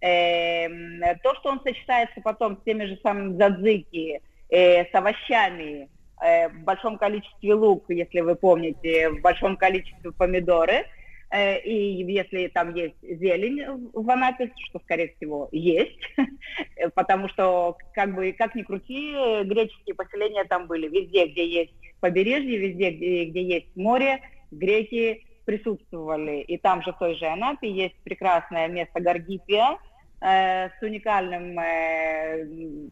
Эм, 0.00 1.00
то, 1.22 1.34
что 1.34 1.50
он 1.50 1.60
сочетается 1.62 2.20
потом 2.22 2.56
с 2.56 2.64
теми 2.64 2.84
же 2.84 2.98
самыми 3.02 3.34
дзадзики, 3.34 4.22
э, 4.48 4.84
с 4.86 4.94
овощами, 4.94 5.88
э, 6.22 6.48
в 6.48 6.64
большом 6.64 6.96
количестве 6.96 7.54
лук, 7.54 7.84
если 7.88 8.20
вы 8.20 8.34
помните, 8.34 9.10
в 9.10 9.20
большом 9.20 9.56
количестве 9.56 10.12
помидоры, 10.12 10.86
и 11.32 12.02
если 12.08 12.48
там 12.48 12.74
есть 12.74 12.96
зелень 13.02 13.62
в 13.92 14.10
Анапе, 14.10 14.50
что, 14.68 14.80
скорее 14.80 15.14
всего, 15.16 15.48
есть, 15.52 16.00
потому 16.94 17.28
что, 17.28 17.76
как 17.94 18.14
бы, 18.14 18.32
как 18.32 18.54
ни 18.54 18.62
крути, 18.62 19.12
э, 19.14 19.44
греческие 19.44 19.94
поселения 19.94 20.44
там 20.44 20.66
были. 20.66 20.88
Везде, 20.88 21.26
где 21.26 21.46
есть 21.46 21.72
побережье, 22.00 22.58
везде, 22.58 22.90
где, 22.90 23.24
где 23.26 23.42
есть 23.42 23.76
море, 23.76 24.20
греки 24.50 25.24
присутствовали. 25.44 26.40
И 26.40 26.58
там 26.58 26.82
же 26.82 26.92
в 26.92 26.98
той 26.98 27.14
же 27.14 27.26
Анапе 27.26 27.70
есть 27.70 27.96
прекрасное 28.02 28.66
место 28.66 29.00
Гаргипия, 29.00 29.78
э, 30.20 30.68
с 30.68 30.82
уникальным 30.82 31.58
э, 31.60 32.44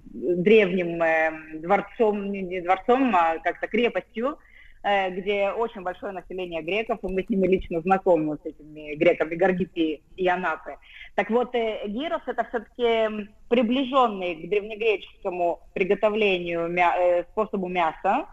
древним 0.04 1.02
э, 1.02 1.32
дворцом, 1.54 2.30
не 2.30 2.60
дворцом, 2.60 3.14
а 3.16 3.38
как-то 3.38 3.66
крепостью, 3.66 4.30
э, 4.30 4.47
где 4.82 5.50
очень 5.50 5.82
большое 5.82 6.12
население 6.12 6.62
греков, 6.62 6.98
и 7.02 7.12
мы 7.12 7.22
с 7.22 7.28
ними 7.28 7.46
лично 7.46 7.80
знакомы, 7.80 8.38
с 8.42 8.46
этими 8.46 8.94
греками 8.94 9.34
Гаргипии 9.34 10.02
и 10.16 10.28
Анапы. 10.28 10.76
Так 11.18 11.30
вот, 11.30 11.52
э, 11.56 11.88
гирос 11.88 12.22
это 12.26 12.44
все-таки 12.44 13.28
приближенный 13.48 14.36
к 14.36 14.48
древнегреческому 14.48 15.58
приготовлению 15.74 16.68
э, 16.68 17.24
способу 17.32 17.66
мяса, 17.66 18.28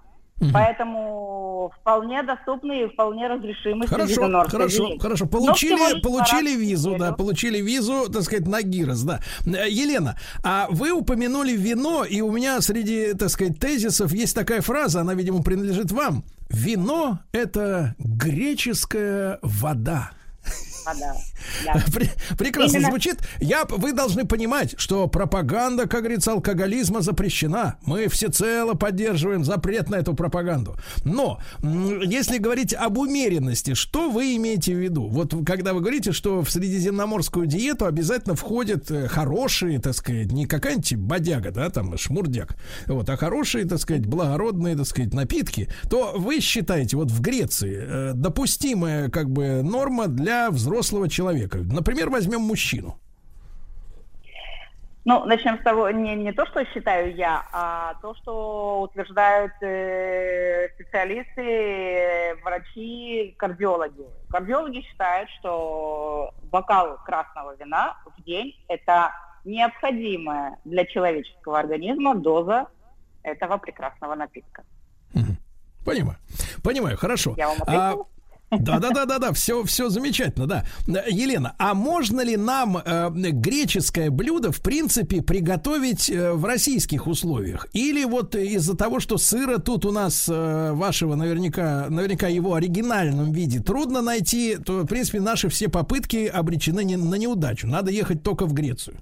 Поэтому 0.51 1.71
вполне 1.79 2.21
доступный 2.23 2.83
и 2.83 2.87
вполне 2.89 3.27
разрешимый 3.27 3.87
Хорошо, 3.87 4.29
хорошо, 4.47 4.87
диете. 4.87 4.99
хорошо. 5.01 5.25
Получили, 5.27 6.01
получили 6.01 6.55
визу, 6.55 6.97
да, 6.97 7.13
получили 7.13 7.61
визу, 7.61 8.09
так 8.11 8.23
сказать, 8.23 8.47
на 8.47 8.61
Гирос, 8.61 9.01
да. 9.03 9.21
Э, 9.45 9.69
Елена, 9.69 10.17
а 10.43 10.67
вы 10.69 10.91
упомянули 10.91 11.53
вино, 11.53 12.03
и 12.03 12.21
у 12.21 12.31
меня 12.31 12.59
среди, 12.61 13.13
так 13.13 13.29
сказать, 13.29 13.59
тезисов 13.59 14.11
есть 14.11 14.35
такая 14.35 14.61
фраза, 14.61 15.01
она, 15.01 15.13
видимо, 15.13 15.41
принадлежит 15.41 15.91
вам. 15.91 16.23
Вино– 16.49 17.19
это 17.31 17.95
греческая 17.97 19.39
вода. 19.41 20.11
Да. 21.65 21.73
Пре- 21.87 22.09
Прекрасно 22.37 22.77
Именно- 22.77 22.89
звучит. 22.91 23.19
Я, 23.39 23.65
вы 23.65 23.93
должны 23.93 24.25
понимать, 24.25 24.75
что 24.77 25.07
пропаганда, 25.07 25.87
как 25.87 26.01
говорится, 26.01 26.31
алкоголизма 26.31 27.01
запрещена. 27.01 27.77
Мы 27.85 28.07
всецело 28.07 28.73
поддерживаем 28.73 29.43
запрет 29.43 29.89
на 29.89 29.95
эту 29.95 30.13
пропаганду. 30.13 30.75
Но 31.03 31.39
если 31.61 32.37
говорить 32.37 32.73
об 32.73 32.97
умеренности, 32.97 33.73
что 33.73 34.09
вы 34.09 34.35
имеете 34.35 34.73
в 34.75 34.77
виду? 34.79 35.07
Вот 35.07 35.33
когда 35.45 35.73
вы 35.73 35.81
говорите, 35.81 36.11
что 36.11 36.41
в 36.43 36.49
средиземноморскую 36.51 37.45
диету 37.47 37.85
обязательно 37.85 38.35
входят 38.35 38.89
э, 38.91 39.07
хорошие, 39.07 39.79
так 39.79 39.93
сказать, 39.95 40.31
не 40.31 40.45
какая-нибудь 40.45 40.95
бодяга, 40.95 41.51
да, 41.51 41.69
там 41.69 41.97
шмурдяк, 41.97 42.55
вот, 42.87 43.09
а 43.09 43.17
хорошие, 43.17 43.65
так 43.65 43.79
сказать, 43.79 44.05
благородные, 44.05 44.75
так 44.75 44.85
сказать, 44.85 45.13
напитки, 45.13 45.69
то 45.89 46.13
вы 46.15 46.39
считаете, 46.39 46.97
вот 46.97 47.11
в 47.11 47.21
Греции 47.21 47.77
э, 47.81 48.11
допустимая 48.13 49.09
как 49.09 49.29
бы 49.29 49.61
норма 49.63 50.07
для 50.07 50.49
взрослого 50.75 51.09
человека. 51.09 51.59
Например, 51.59 52.09
возьмем 52.09 52.41
мужчину. 52.41 52.99
Ну, 55.07 55.23
начнем 55.25 55.59
с 55.59 55.63
того, 55.63 55.91
не, 55.91 56.15
не 56.15 56.33
то, 56.33 56.45
что 56.47 56.65
считаю 56.65 57.15
я, 57.15 57.45
а 57.53 57.93
то, 58.01 58.15
что 58.15 58.81
утверждают 58.81 59.53
э, 59.61 60.67
специалисты, 60.73 61.41
э, 61.41 62.35
врачи, 62.43 63.35
кардиологи. 63.37 64.03
Кардиологи 64.29 64.81
считают, 64.81 65.29
что 65.39 66.33
бокал 66.51 66.97
красного 67.05 67.55
вина 67.55 67.97
в 68.17 68.23
день– 68.23 68.55
это 68.67 69.11
необходимая 69.45 70.57
для 70.65 70.85
человеческого 70.85 71.59
организма 71.59 72.15
доза 72.15 72.65
этого 73.21 73.57
прекрасного 73.57 74.15
напитка. 74.15 74.63
Понимаю. 75.85 76.17
Понимаю, 76.63 76.97
хорошо. 76.97 77.35
Я 77.37 77.49
вам 77.49 77.57
А, 77.59 77.61
ответила? 77.61 78.07
Да, 78.51 78.79
да, 78.79 78.91
да, 78.91 79.05
да, 79.05 79.19
да, 79.19 79.33
все, 79.33 79.63
все 79.63 79.89
замечательно, 79.89 80.47
да. 80.47 80.65
Елена, 81.09 81.55
а 81.57 81.73
можно 81.73 82.21
ли 82.21 82.37
нам 82.37 82.77
э, 82.77 83.09
греческое 83.11 84.09
блюдо, 84.11 84.51
в 84.51 84.61
принципе, 84.61 85.21
приготовить 85.21 86.09
э, 86.09 86.33
в 86.33 86.45
российских 86.45 87.07
условиях? 87.07 87.67
Или 87.73 88.05
вот 88.05 88.35
из-за 88.35 88.77
того, 88.77 88.99
что 88.99 89.17
сыра 89.17 89.57
тут 89.57 89.85
у 89.85 89.91
нас 89.91 90.27
э, 90.29 90.71
вашего 90.73 91.15
наверняка, 91.15 91.87
наверняка 91.89 92.27
его 92.27 92.53
оригинальном 92.53 93.31
виде 93.31 93.59
трудно 93.59 94.01
найти, 94.01 94.57
то, 94.57 94.81
в 94.81 94.85
принципе, 94.85 95.19
наши 95.19 95.49
все 95.49 95.67
попытки 95.67 96.25
обречены 96.25 96.83
не- 96.83 96.97
на 96.97 97.15
неудачу. 97.15 97.67
Надо 97.67 97.91
ехать 97.91 98.23
только 98.23 98.45
в 98.45 98.53
Грецию. 98.53 98.97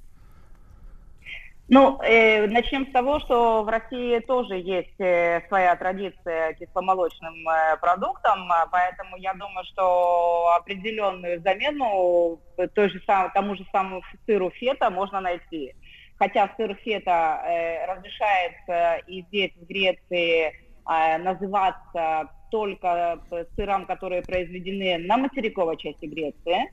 Ну, 1.70 1.98
э, 2.04 2.46
начнем 2.48 2.86
с 2.88 2.92
того, 2.92 3.20
что 3.22 3.64
в 3.64 3.70
России 3.70 4.20
тоже 4.20 4.56
есть 4.56 5.00
э, 5.00 5.42
своя 5.48 5.76
традиция 5.78 6.54
кисломолочным 6.56 7.48
э, 7.48 7.78
продуктам, 7.78 8.52
а 8.52 8.68
поэтому 8.68 9.16
я 9.18 9.34
думаю, 9.34 9.64
что 9.72 10.54
определенную 10.58 11.42
замену 11.42 12.42
той 12.76 12.90
же 12.90 13.02
сам- 13.08 13.32
тому 13.32 13.56
же 13.56 13.66
самому 13.72 14.02
сыру 14.26 14.50
фета 14.52 14.90
можно 14.90 15.22
найти. 15.22 15.74
Хотя 16.18 16.54
сыр 16.58 16.76
фета 16.84 17.42
э, 17.46 17.86
разрешается 17.86 18.98
и 19.08 19.22
здесь, 19.24 19.52
в 19.56 19.66
Греции, 19.66 20.52
э, 20.90 21.18
называться 21.20 22.30
только 22.52 23.22
э, 23.32 23.46
сырам, 23.56 23.86
которые 23.86 24.22
произведены 24.22 24.98
на 24.98 25.16
материковой 25.18 25.78
части 25.78 26.06
Греции. 26.06 26.70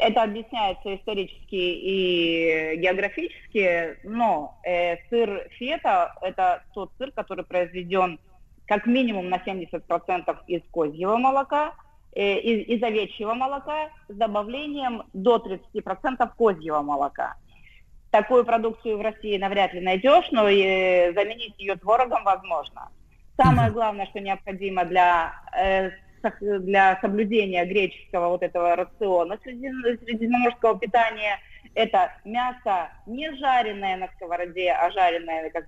Это 0.00 0.22
объясняется 0.22 0.96
исторически 0.96 1.54
и 1.54 2.76
географически, 2.78 3.98
но 4.02 4.58
э, 4.64 4.96
сыр 5.10 5.46
фета– 5.58 6.14
это 6.22 6.62
тот 6.72 6.90
сыр, 6.96 7.12
который 7.12 7.44
произведен 7.44 8.18
как 8.66 8.86
минимум 8.86 9.28
на 9.28 9.36
70% 9.36 10.36
из 10.46 10.62
козьего 10.70 11.18
молока, 11.18 11.74
э, 12.14 12.38
из, 12.38 12.78
из 12.78 12.82
овечьего 12.82 13.34
молока 13.34 13.90
с 14.08 14.14
добавлением 14.14 15.02
до 15.12 15.36
30% 15.36 16.30
козьего 16.34 16.80
молока. 16.80 17.34
Такую 18.10 18.46
продукцию 18.46 18.96
в 18.96 19.02
России 19.02 19.36
навряд 19.36 19.74
ли 19.74 19.80
найдешь, 19.80 20.30
но 20.30 20.48
э, 20.48 21.12
заменить 21.12 21.58
ее 21.58 21.76
творогом 21.76 22.24
возможно. 22.24 22.88
Самое 23.36 23.70
главное, 23.70 24.06
что 24.06 24.20
необходимо 24.20 24.84
для, 24.86 25.34
э, 25.56 25.90
для 26.40 26.98
соблюдения 27.00 27.64
греческого 27.64 28.28
вот 28.28 28.42
этого 28.42 28.76
рациона 28.76 29.38
средизем- 29.44 29.98
средиземноморского 30.04 30.78
питания, 30.78 31.38
это 31.74 32.12
мясо 32.24 32.90
не 33.06 33.32
жареное 33.36 33.96
на 33.96 34.08
сковороде, 34.16 34.72
а 34.72 34.90
жареное 34.90 35.50
как, 35.50 35.66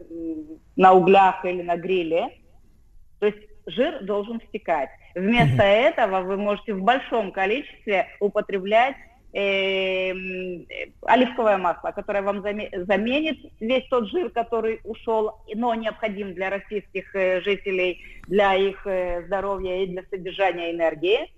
на 0.77 0.93
углях 0.93 1.45
или 1.45 1.63
на 1.63 1.77
гриле. 1.77 2.29
То 3.21 3.27
есть 3.27 3.39
жир 3.67 4.05
должен 4.05 4.41
стекать. 4.49 4.91
Вместо 5.15 5.63
этого 5.63 6.21
вы 6.21 6.37
можете 6.37 6.75
в 6.75 6.83
большом 6.83 7.33
количестве 7.33 8.09
употреблять 8.21 8.97
э, 9.33 10.13
оливковое 11.03 11.59
масло, 11.59 11.91
которое 11.93 12.23
вам 12.23 12.39
заме- 12.41 12.85
заменит 12.87 13.39
весь 13.61 13.87
тот 13.89 14.09
жир, 14.09 14.31
который 14.31 14.81
ушел, 14.85 15.39
но 15.55 15.75
необходим 15.75 16.35
для 16.35 16.51
российских 16.51 17.15
э, 17.15 17.41
жителей, 17.43 17.99
для 18.27 18.55
их 18.55 18.87
э, 18.87 19.25
здоровья 19.27 19.83
и 19.83 19.87
для 19.87 20.03
содержания 20.11 20.71
энергии. 20.73 21.31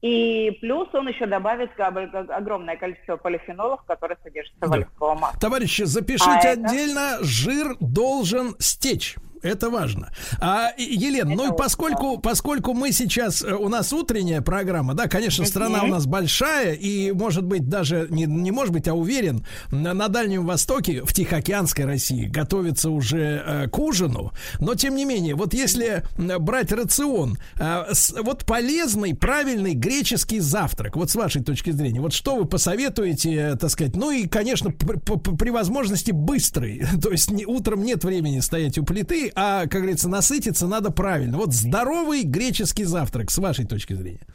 И 0.00 0.56
плюс 0.60 0.88
он 0.92 1.08
еще 1.08 1.26
добавит 1.26 1.70
огромное 1.78 2.76
количество 2.76 3.16
полифенолов, 3.16 3.82
которые 3.84 4.16
содержатся 4.22 4.64
в 4.66 4.70
Да. 4.70 4.76
оливковом 4.76 5.18
масле. 5.18 5.40
Товарищи, 5.40 5.82
запишите 5.82 6.30
А 6.30 6.38
это? 6.38 6.52
отдельно, 6.52 7.18
жир 7.22 7.74
должен 7.80 8.54
стечь. 8.60 9.16
Это 9.42 9.70
важно. 9.70 10.10
А, 10.40 10.70
Елена, 10.78 11.34
ну 11.34 11.52
и 11.52 11.56
поскольку, 11.56 12.18
поскольку 12.18 12.74
мы 12.74 12.92
сейчас, 12.92 13.42
э, 13.42 13.54
у 13.54 13.68
нас 13.68 13.92
утренняя 13.92 14.40
программа, 14.40 14.94
да, 14.94 15.06
конечно, 15.06 15.44
страна 15.44 15.78
у 15.84 15.86
нас 15.88 16.06
большая, 16.06 16.74
и, 16.74 17.12
может 17.12 17.44
быть, 17.44 17.68
даже, 17.68 18.06
не, 18.10 18.24
не 18.24 18.50
может 18.50 18.72
быть, 18.72 18.88
а 18.88 18.94
уверен, 18.94 19.44
на, 19.70 19.94
на 19.94 20.08
Дальнем 20.08 20.46
Востоке, 20.46 21.02
в 21.04 21.12
Тихоокеанской 21.12 21.84
России, 21.84 22.26
готовится 22.26 22.90
уже 22.90 23.42
э, 23.46 23.68
к 23.68 23.78
ужину. 23.78 24.32
Но, 24.58 24.74
тем 24.74 24.96
не 24.96 25.04
менее, 25.04 25.34
вот 25.34 25.54
если 25.54 26.02
брать 26.16 26.72
рацион, 26.72 27.38
э, 27.58 27.84
с- 27.92 28.14
вот 28.22 28.44
полезный, 28.44 29.14
правильный 29.14 29.74
греческий 29.74 30.40
завтрак, 30.40 30.96
вот 30.96 31.10
с 31.10 31.14
вашей 31.14 31.42
точки 31.42 31.70
зрения, 31.70 32.00
вот 32.00 32.12
что 32.12 32.36
вы 32.36 32.44
посоветуете, 32.44 33.34
э, 33.34 33.56
так 33.56 33.70
сказать, 33.70 33.94
ну 33.96 34.10
и, 34.10 34.26
конечно, 34.26 34.70
при, 34.70 34.98
при- 34.98 35.36
при 35.36 35.50
возможности 35.50 36.10
быстрый, 36.10 36.84
то 37.02 37.10
есть 37.10 37.30
не, 37.30 37.44
утром 37.46 37.82
нет 37.82 38.04
времени 38.04 38.40
стоять 38.40 38.78
у 38.78 38.84
плиты, 38.84 39.27
а, 39.34 39.62
как 39.62 39.80
говорится, 39.82 40.08
насытиться 40.08 40.66
надо 40.66 40.90
правильно. 40.90 41.38
Вот 41.38 41.52
здоровый 41.52 42.22
греческий 42.22 42.84
завтрак, 42.84 43.30
с 43.30 43.38
вашей 43.38 43.66
точки 43.66 43.94
зрения. 43.94 44.26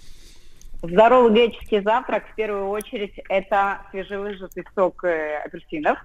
Здоровый 0.81 1.31
греческий 1.33 1.81
завтрак 1.81 2.27
в 2.29 2.35
первую 2.35 2.67
очередь 2.67 3.17
это 3.29 3.81
свежевыжатый 3.91 4.65
сок 4.75 5.03
апельсинов 5.03 5.97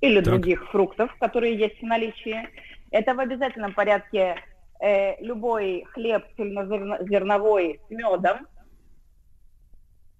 или 0.00 0.16
Так. 0.16 0.24
других 0.24 0.70
фруктов, 0.70 1.14
которые 1.18 1.56
есть 1.56 1.80
в 1.80 1.84
наличии. 1.84 2.48
Это 2.90 3.14
в 3.14 3.20
обязательном 3.20 3.74
порядке 3.74 4.36
э, 4.80 5.22
любой 5.22 5.84
хлеб 5.92 6.24
цельнозерновой 6.36 7.80
с 7.86 7.90
медом 7.90 8.46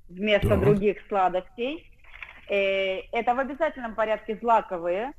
вместо 0.09 0.49
Так. 0.49 0.61
других 0.61 0.99
сладостей. 1.09 1.91
Э, 2.49 3.01
это 3.13 3.35
в 3.35 3.39
обязательном 3.39 3.95
порядке 3.95 4.39
злаковые, 4.41 5.13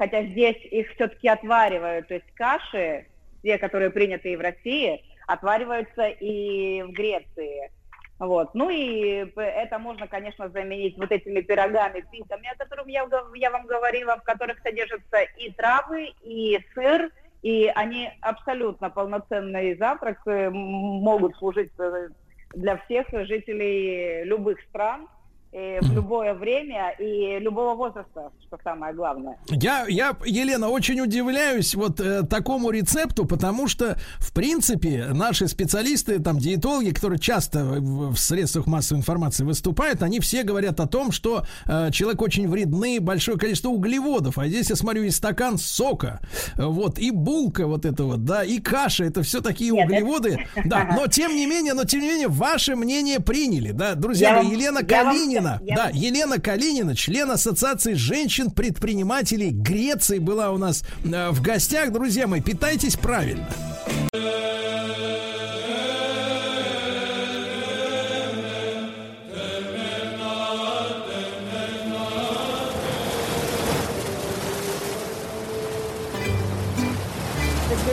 хотя 0.00 0.22
здесь 0.22 0.56
их 0.70 0.88
все-таки 0.94 1.28
отваривают, 1.28 2.08
то 2.08 2.14
есть 2.14 2.32
каши, 2.34 3.06
те, 3.42 3.58
которые 3.58 3.90
приняты 3.90 4.32
и 4.32 4.36
в 4.36 4.40
России, 4.40 5.04
отвариваются 5.26 6.06
и 6.08 6.82
в 6.82 6.92
Греции. 6.92 7.70
Вот. 8.18 8.54
Ну 8.54 8.70
и 8.70 9.30
это 9.36 9.78
можно, 9.78 10.08
конечно, 10.08 10.48
заменить 10.48 10.96
вот 10.96 11.12
этими 11.12 11.42
пирогами, 11.42 12.02
питами, 12.10 12.50
о 12.50 12.56
которых 12.56 12.86
я, 12.88 13.06
я 13.34 13.50
вам 13.50 13.66
говорила, 13.66 14.16
в 14.16 14.22
которых 14.22 14.60
содержатся 14.60 15.20
и 15.36 15.50
травы, 15.52 16.14
и 16.22 16.58
сыр, 16.72 17.10
и 17.42 17.70
они 17.74 18.10
абсолютно 18.22 18.88
полноценный 18.88 19.76
завтрак, 19.76 20.20
могут 20.24 21.36
служить 21.36 21.72
э, 21.78 22.08
для 22.54 22.78
всех 22.78 23.06
жителей 23.26 24.24
любых 24.24 24.58
стран, 24.70 25.08
в 25.52 25.92
любое 25.92 26.34
время 26.34 26.94
и 26.98 27.38
любого 27.40 27.74
возраста, 27.74 28.30
что 28.46 28.58
самое 28.62 28.94
главное. 28.94 29.36
Я, 29.48 29.84
я, 29.88 30.16
Елена, 30.24 30.68
очень 30.68 31.00
удивляюсь 31.00 31.74
вот 31.74 31.98
э, 32.00 32.22
такому 32.22 32.70
рецепту, 32.70 33.24
потому 33.26 33.66
что, 33.66 33.98
в 34.18 34.32
принципе, 34.32 35.06
наши 35.12 35.48
специалисты, 35.48 36.20
там, 36.20 36.38
диетологи, 36.38 36.90
которые 36.90 37.18
часто 37.18 37.64
в, 37.64 38.14
в 38.14 38.18
средствах 38.18 38.66
массовой 38.68 38.98
информации 39.00 39.42
выступают, 39.44 40.02
они 40.02 40.20
все 40.20 40.44
говорят 40.44 40.78
о 40.78 40.86
том, 40.86 41.10
что 41.10 41.44
э, 41.66 41.90
человек 41.90 42.22
очень 42.22 42.48
вредный, 42.48 43.00
большое 43.00 43.36
количество 43.36 43.70
углеводов, 43.70 44.38
а 44.38 44.46
здесь 44.46 44.70
я 44.70 44.76
смотрю 44.76 45.02
и 45.02 45.10
стакан 45.10 45.58
сока, 45.58 46.20
вот, 46.56 46.98
и 47.00 47.10
булка 47.10 47.66
вот 47.66 47.84
это 47.86 48.04
вот, 48.04 48.24
да, 48.24 48.44
и 48.44 48.60
каша, 48.60 49.04
это 49.04 49.22
все 49.22 49.40
такие 49.40 49.72
Нет, 49.72 49.86
углеводы, 49.86 50.46
это- 50.54 50.68
да, 50.68 50.88
но 50.96 51.06
тем 51.08 51.34
не 51.34 51.46
менее, 51.46 51.74
но 51.74 51.84
тем 51.84 52.00
не 52.00 52.08
менее, 52.08 52.28
ваше 52.28 52.76
мнение 52.76 53.18
приняли, 53.18 53.72
да, 53.72 53.94
друзья 53.96 54.36
Я 54.40 54.48
Елена 54.48 54.80
я 54.88 55.04
вам- 55.04 55.16
Калинина, 55.40 55.60
я 55.62 55.76
да, 55.76 55.90
Елена 55.92 56.38
Калинина, 56.38 56.94
член 56.94 57.30
Ассоциации 57.30 57.94
женщин-предпринимателей 57.94 59.50
Греции, 59.50 60.18
была 60.18 60.50
у 60.50 60.58
нас 60.58 60.84
э, 61.04 61.30
в 61.30 61.40
гостях. 61.40 61.92
Друзья 61.92 62.26
мои, 62.26 62.40
питайтесь 62.40 62.96
правильно. 62.96 63.48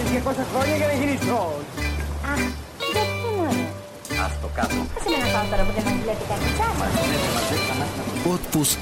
Che 0.09 0.23
cosa 0.23 0.45
voglio 0.51 0.77
che 0.77 1.05
ne? 1.05 1.76
Ah, 4.26 4.26
δεν 4.26 4.26
θυμάμαι. 4.26 4.26
Ας 4.26 4.40
το 4.42 4.48
κάτω. 4.58 4.74
Άσε 4.96 5.08
με 5.12 5.16
να 5.24 5.28
πάω 5.34 5.44
τώρα 5.50 5.62
που 5.66 5.72
δεν 5.76 5.84
μας 5.86 5.96
βλέπει 6.04 6.24
κανείς 6.30 6.58
άλλος. 6.66 6.90
Отпуск 8.34 8.80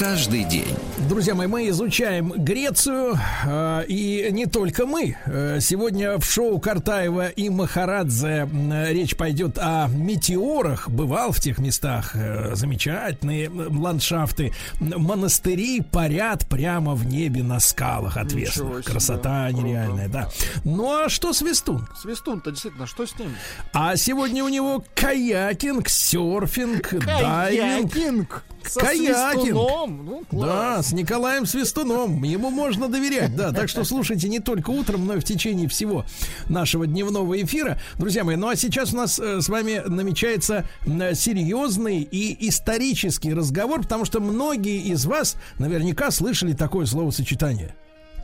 каждый 0.00 0.44
день. 0.44 0.74
Друзья 1.10 1.34
мои, 1.34 1.46
мы 1.46 1.68
изучаем 1.68 2.32
Грецию, 2.32 3.18
э, 3.44 3.84
и 3.86 4.28
не 4.30 4.46
только 4.46 4.86
мы. 4.86 5.18
Э, 5.26 5.58
сегодня 5.60 6.16
в 6.18 6.24
шоу 6.24 6.58
Картаева 6.58 7.28
и 7.28 7.50
Махарадзе 7.50 8.48
речь 8.88 9.14
пойдет 9.14 9.58
о 9.58 9.88
метеорах. 9.88 10.88
Бывал 10.88 11.32
в 11.32 11.40
тех 11.40 11.58
местах 11.58 12.12
э, 12.14 12.54
замечательные 12.54 13.50
ландшафты. 13.50 14.54
Монастыри 14.80 15.82
парят 15.82 16.46
прямо 16.48 16.94
в 16.94 17.04
небе 17.04 17.42
на 17.42 17.60
скалах 17.60 18.16
отвесных. 18.16 18.78
себе. 18.78 18.82
Красота 18.82 19.50
нереальная, 19.50 20.08
да. 20.08 20.30
Ну 20.64 21.04
а 21.04 21.10
что 21.10 21.34
Свистун? 21.34 21.86
Свистун-то 22.00 22.52
действительно, 22.52 22.86
что 22.86 23.04
с 23.04 23.18
ним? 23.18 23.34
А 23.74 23.96
сегодня 23.96 24.44
у 24.44 24.48
него 24.48 24.82
каякинг, 24.94 25.90
серфинг, 25.90 26.94
дайвинг. 27.04 27.92
Каякинг. 27.92 28.44
Со 28.64 28.80
Каякинг. 28.80 29.56
Свистуном. 29.90 30.06
Ну, 30.06 30.24
класс. 30.28 30.48
Да, 30.48 30.82
с 30.82 30.92
Николаем 30.92 31.46
Свистуном. 31.46 32.22
Ему 32.22 32.50
можно 32.50 32.88
доверять, 32.88 33.36
да. 33.36 33.52
Так 33.52 33.68
что 33.68 33.84
слушайте 33.84 34.28
не 34.28 34.40
только 34.40 34.70
утром, 34.70 35.06
но 35.06 35.14
и 35.14 35.20
в 35.20 35.24
течение 35.24 35.68
всего 35.68 36.04
нашего 36.48 36.86
дневного 36.86 37.40
эфира. 37.40 37.80
Друзья 37.98 38.24
мои, 38.24 38.36
ну 38.36 38.48
а 38.48 38.56
сейчас 38.56 38.92
у 38.92 38.96
нас 38.96 39.18
э, 39.18 39.40
с 39.40 39.48
вами 39.48 39.82
намечается 39.86 40.66
серьезный 40.86 42.02
и 42.02 42.48
исторический 42.48 43.34
разговор, 43.34 43.82
потому 43.82 44.04
что 44.04 44.20
многие 44.20 44.80
из 44.80 45.06
вас 45.06 45.36
наверняка 45.58 46.10
слышали 46.10 46.52
такое 46.52 46.86
словосочетание. 46.86 47.74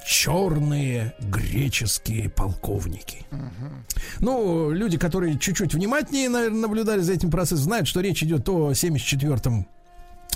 Черные 0.06 1.14
греческие 1.18 2.30
полковники. 2.30 3.26
Ну, 4.20 4.70
люди, 4.70 4.98
которые 4.98 5.36
чуть-чуть 5.36 5.74
внимательнее, 5.74 6.28
наверное, 6.28 6.60
наблюдали 6.60 7.00
за 7.00 7.12
этим 7.14 7.28
процессом, 7.28 7.64
знают, 7.64 7.88
что 7.88 8.00
речь 8.00 8.22
идет 8.22 8.48
о 8.48 8.70
74-м 8.70 9.66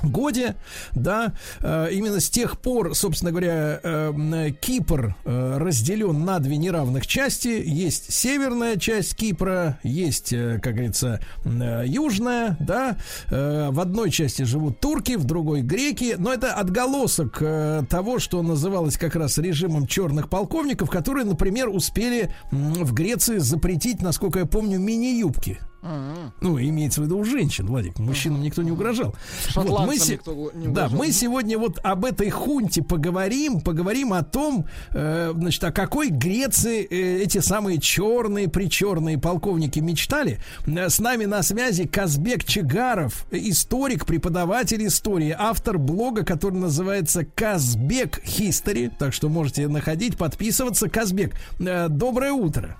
годе, 0.02 0.56
да, 0.93 1.32
э, 1.60 1.89
именно 1.93 2.20
с 2.20 2.31
тех 2.31 2.59
пор, 2.59 2.94
собственно 2.94 3.31
говоря, 3.31 3.81
э, 3.82 4.51
Кипр 4.60 5.16
э, 5.24 5.56
разделен 5.59 6.24
на 6.24 6.39
две 6.39 6.56
неравных 6.56 7.06
части. 7.06 7.62
Есть 7.64 8.12
северная 8.12 8.77
часть 8.77 9.16
Кипра, 9.16 9.78
есть, 9.82 10.31
как 10.31 10.74
говорится, 10.74 11.20
южная, 11.44 12.56
да. 12.60 12.97
В 13.28 13.81
одной 13.81 14.10
части 14.10 14.43
живут 14.43 14.81
турки, 14.81 15.16
в 15.16 15.24
другой 15.24 15.62
греки, 15.62 16.14
но 16.18 16.32
это 16.32 16.52
отголосок 16.55 17.43
того, 17.89 18.18
что 18.18 18.43
называлось 18.43 18.97
как 18.97 19.16
раз 19.16 19.39
режимом 19.39 19.86
черных 19.86 20.28
полковников, 20.28 20.90
которые, 20.90 21.24
например, 21.24 21.68
успели 21.68 22.32
в 22.51 22.93
Греции 22.93 23.39
запретить, 23.39 24.02
насколько 24.02 24.40
я 24.40 24.47
помню, 24.47 24.78
мини-юбки. 24.78 25.59
Ну, 25.82 26.59
имеется 26.61 27.01
в 27.01 27.05
виду 27.05 27.19
у 27.19 27.24
женщин, 27.24 27.66
Владик. 27.66 27.98
Мужчинам 27.98 28.43
никто 28.43 28.62
не 28.62 28.70
угрожал. 28.70 29.15
Шотландцам 29.48 29.86
мы 29.86 29.97
се- 29.98 30.12
никто 30.12 30.32
не 30.55 30.66
Да, 30.66 30.85
угрожал. 30.86 30.98
мы 30.98 31.12
сегодня 31.12 31.59
вот 31.59 31.78
об 31.82 32.05
этой 32.05 32.28
хунте 32.31 32.82
поговорим, 32.82 33.61
поговорим 33.61 34.12
о 34.12 34.23
том, 34.23 34.66
э, 34.93 35.32
значит, 35.35 35.65
о 35.65 35.73
какой 35.73 36.11
Греции 36.11 36.86
э, 36.90 37.23
эти 37.23 37.39
самые 37.39 37.78
черные, 37.81 38.48
причерные 38.48 39.19
полковники 39.19 39.78
мечтали. 39.81 40.39
Э, 40.66 40.89
С 40.90 40.98
нами 41.01 41.24
на 41.24 41.43
связи 41.43 41.86
Казбек 41.86 42.44
Чигаров, 42.44 43.27
историк, 43.31 44.05
преподаватель 44.07 44.86
истории, 44.86 45.35
автор 45.39 45.78
блога, 45.78 46.24
который 46.24 46.57
называется 46.59 47.24
Казбек 47.24 48.20
History. 48.24 48.90
Так 48.98 49.12
что 49.15 49.28
можете 49.28 49.66
находить, 49.69 50.16
подписываться. 50.19 50.89
Казбек, 50.90 51.35
э, 51.59 51.89
доброе 51.89 52.32
утро. 52.32 52.77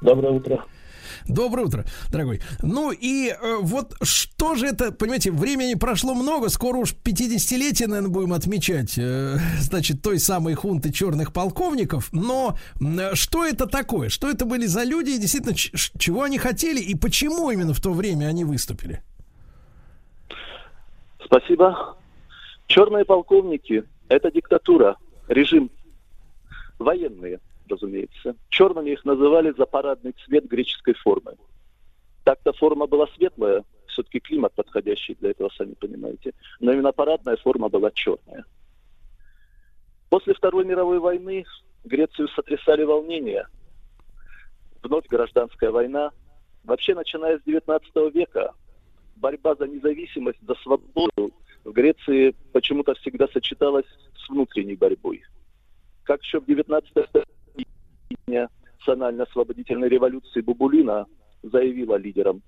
Доброе 0.00 0.32
утро. 0.32 0.64
Доброе 1.26 1.66
утро, 1.66 1.84
дорогой. 2.10 2.40
Ну 2.62 2.92
и 2.92 3.28
э, 3.28 3.56
вот 3.60 3.94
что 4.02 4.54
же 4.54 4.66
это, 4.66 4.92
понимаете, 4.92 5.30
времени 5.30 5.74
прошло 5.74 6.14
много, 6.14 6.48
скоро 6.48 6.78
уж 6.78 6.94
50-летие, 6.94 7.86
наверное, 7.86 8.10
будем 8.10 8.32
отмечать, 8.32 8.98
э, 8.98 9.38
значит, 9.60 10.02
той 10.02 10.18
самой 10.18 10.54
хунты 10.54 10.92
черных 10.92 11.32
полковников, 11.32 12.12
но 12.12 12.56
м, 12.80 13.14
что 13.14 13.44
это 13.44 13.66
такое? 13.66 14.08
Что 14.08 14.28
это 14.30 14.44
были 14.44 14.66
за 14.66 14.82
люди 14.84 15.10
и 15.10 15.18
действительно, 15.18 15.54
чего 15.54 16.22
они 16.22 16.38
хотели 16.38 16.80
и 16.80 16.94
почему 16.94 17.50
именно 17.50 17.74
в 17.74 17.80
то 17.80 17.92
время 17.92 18.26
они 18.26 18.44
выступили? 18.44 19.02
Спасибо. 21.24 21.96
Черные 22.66 23.04
полковники– 23.04 23.84
это 24.08 24.30
диктатура, 24.30 24.96
режим. 25.28 25.70
Военные, 26.78 27.38
разумеется. 27.72 28.36
Черными 28.48 28.90
их 28.90 29.04
называли 29.04 29.52
за 29.56 29.66
парадный 29.66 30.14
цвет 30.24 30.46
греческой 30.46 30.94
формы. 30.94 31.36
Так-то 32.24 32.52
форма 32.52 32.86
была 32.86 33.06
светлая, 33.16 33.64
все-таки 33.88 34.20
климат 34.20 34.54
подходящий 34.54 35.16
для 35.20 35.30
этого, 35.30 35.50
сами 35.56 35.74
понимаете. 35.74 36.32
Но 36.60 36.72
именно 36.72 36.92
парадная 36.92 37.36
форма 37.36 37.68
была 37.68 37.90
черная. 37.90 38.44
После 40.08 40.34
Второй 40.34 40.64
мировой 40.64 40.98
войны 40.98 41.44
Грецию 41.84 42.28
сотрясали 42.28 42.84
волнения. 42.84 43.48
Вновь 44.82 45.06
гражданская 45.08 45.70
война. 45.70 46.12
Вообще, 46.64 46.94
начиная 46.94 47.38
с 47.38 47.42
19 47.42 48.14
века, 48.14 48.52
борьба 49.16 49.54
за 49.54 49.66
независимость, 49.66 50.38
за 50.46 50.54
свободу 50.56 51.32
в 51.64 51.72
Греции 51.72 52.34
почему-то 52.52 52.94
всегда 52.94 53.26
сочеталась 53.28 53.86
с 54.16 54.28
внутренней 54.28 54.76
борьбой. 54.76 55.22
Как 56.04 56.22
еще 56.22 56.40
в 56.40 56.46
19 56.46 56.94
веке 56.96 57.24
национально-освободительной 58.26 59.88
революции 59.88 60.40
Бубулина 60.40 61.06
заявила 61.42 61.96
лидерам 61.96 62.42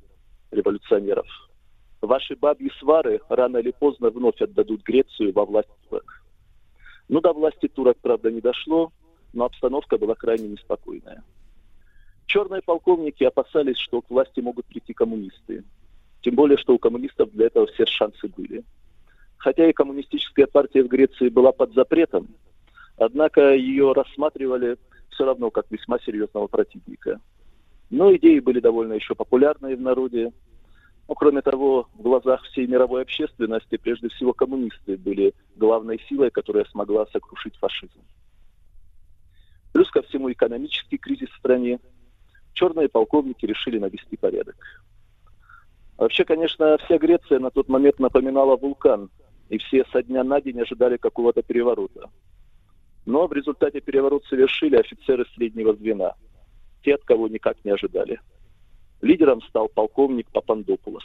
революционеров. 0.50 1.26
Ваши 2.00 2.36
бабьи 2.36 2.70
свары 2.78 3.20
рано 3.28 3.58
или 3.58 3.70
поздно 3.70 4.10
вновь 4.10 4.40
отдадут 4.40 4.82
Грецию 4.82 5.32
во 5.32 5.44
власть 5.44 5.68
турок. 5.88 6.22
Ну, 7.08 7.20
до 7.20 7.32
власти 7.32 7.68
турок, 7.68 7.98
правда, 8.00 8.30
не 8.30 8.40
дошло, 8.40 8.92
но 9.32 9.44
обстановка 9.46 9.98
была 9.98 10.14
крайне 10.14 10.48
неспокойная. 10.48 11.22
Черные 12.26 12.62
полковники 12.62 13.24
опасались, 13.24 13.78
что 13.78 14.00
к 14.00 14.10
власти 14.10 14.40
могут 14.40 14.66
прийти 14.66 14.92
коммунисты. 14.94 15.64
Тем 16.22 16.34
более, 16.34 16.56
что 16.56 16.74
у 16.74 16.78
коммунистов 16.78 17.30
для 17.32 17.46
этого 17.46 17.66
все 17.66 17.84
шансы 17.86 18.28
были. 18.28 18.64
Хотя 19.36 19.68
и 19.68 19.74
коммунистическая 19.74 20.46
партия 20.46 20.82
в 20.82 20.88
Греции 20.88 21.28
была 21.28 21.52
под 21.52 21.74
запретом, 21.74 22.28
однако 22.96 23.54
ее 23.54 23.92
рассматривали 23.92 24.78
все 25.14 25.24
равно 25.24 25.50
как 25.50 25.66
весьма 25.70 25.98
серьезного 26.00 26.46
противника. 26.46 27.20
Но 27.90 28.14
идеи 28.16 28.40
были 28.40 28.60
довольно 28.60 28.94
еще 28.94 29.14
популярные 29.14 29.76
в 29.76 29.80
народе. 29.80 30.32
Но, 31.08 31.14
кроме 31.14 31.42
того, 31.42 31.88
в 31.94 32.02
глазах 32.02 32.42
всей 32.44 32.66
мировой 32.66 33.02
общественности 33.02 33.76
прежде 33.76 34.08
всего 34.08 34.32
коммунисты 34.32 34.96
были 34.96 35.34
главной 35.56 36.00
силой, 36.08 36.30
которая 36.30 36.64
смогла 36.66 37.06
сокрушить 37.12 37.56
фашизм. 37.56 38.00
Плюс 39.72 39.90
ко 39.90 40.02
всему 40.02 40.30
экономический 40.32 40.98
кризис 40.98 41.28
в 41.28 41.38
стране. 41.38 41.80
Черные 42.52 42.88
полковники 42.88 43.44
решили 43.44 43.78
навести 43.78 44.16
порядок. 44.16 44.56
Вообще, 45.98 46.24
конечно, 46.24 46.78
вся 46.78 46.98
Греция 46.98 47.38
на 47.38 47.50
тот 47.50 47.68
момент 47.68 47.98
напоминала 47.98 48.56
вулкан, 48.56 49.10
и 49.48 49.58
все 49.58 49.84
со 49.92 50.02
дня 50.02 50.24
на 50.24 50.40
день 50.40 50.60
ожидали 50.60 50.96
какого-то 50.96 51.42
переворота. 51.42 52.10
Но 53.06 53.26
в 53.26 53.32
результате 53.32 53.80
переворот 53.80 54.24
совершили 54.26 54.76
офицеры 54.76 55.26
среднего 55.34 55.74
звена, 55.74 56.14
те, 56.82 56.94
от 56.94 57.04
кого 57.04 57.28
никак 57.28 57.56
не 57.64 57.72
ожидали. 57.72 58.20
Лидером 59.02 59.42
стал 59.42 59.68
полковник 59.68 60.30
Папандопулос. 60.30 61.04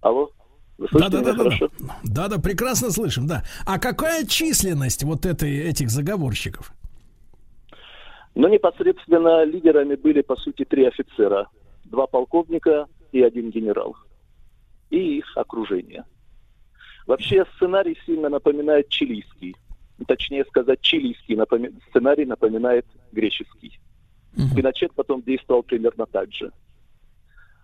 Алло? 0.00 0.30
Вы 0.78 0.88
да, 0.92 1.08
да, 1.08 1.20
да, 1.22 1.32
да, 1.34 1.44
да. 1.44 1.68
да, 2.02 2.28
да, 2.28 2.38
прекрасно 2.38 2.90
слышим, 2.90 3.26
да. 3.26 3.44
А 3.64 3.78
какая 3.78 4.26
численность 4.26 5.04
вот 5.04 5.24
этой, 5.24 5.56
этих 5.58 5.90
заговорщиков? 5.90 6.72
Ну, 8.34 8.48
непосредственно 8.48 9.44
лидерами 9.44 9.94
были, 9.94 10.22
по 10.22 10.36
сути, 10.36 10.64
три 10.64 10.86
офицера. 10.86 11.48
Два 11.84 12.06
полковника 12.06 12.86
и 13.12 13.22
один 13.22 13.50
генерал. 13.50 13.96
И 14.90 15.18
их 15.18 15.36
окружение. 15.36 16.04
Вообще 17.06 17.44
сценарий 17.56 17.96
сильно 18.04 18.28
напоминает 18.28 18.88
чилийский. 18.88 19.54
Точнее 20.06 20.44
сказать, 20.46 20.80
чилийский 20.80 21.36
напоми... 21.36 21.72
сценарий 21.88 22.24
напоминает 22.24 22.86
греческий. 23.12 23.78
Угу. 24.36 24.56
Пиночет 24.56 24.92
потом 24.94 25.22
действовал 25.22 25.62
примерно 25.62 26.06
так 26.06 26.32
же. 26.32 26.52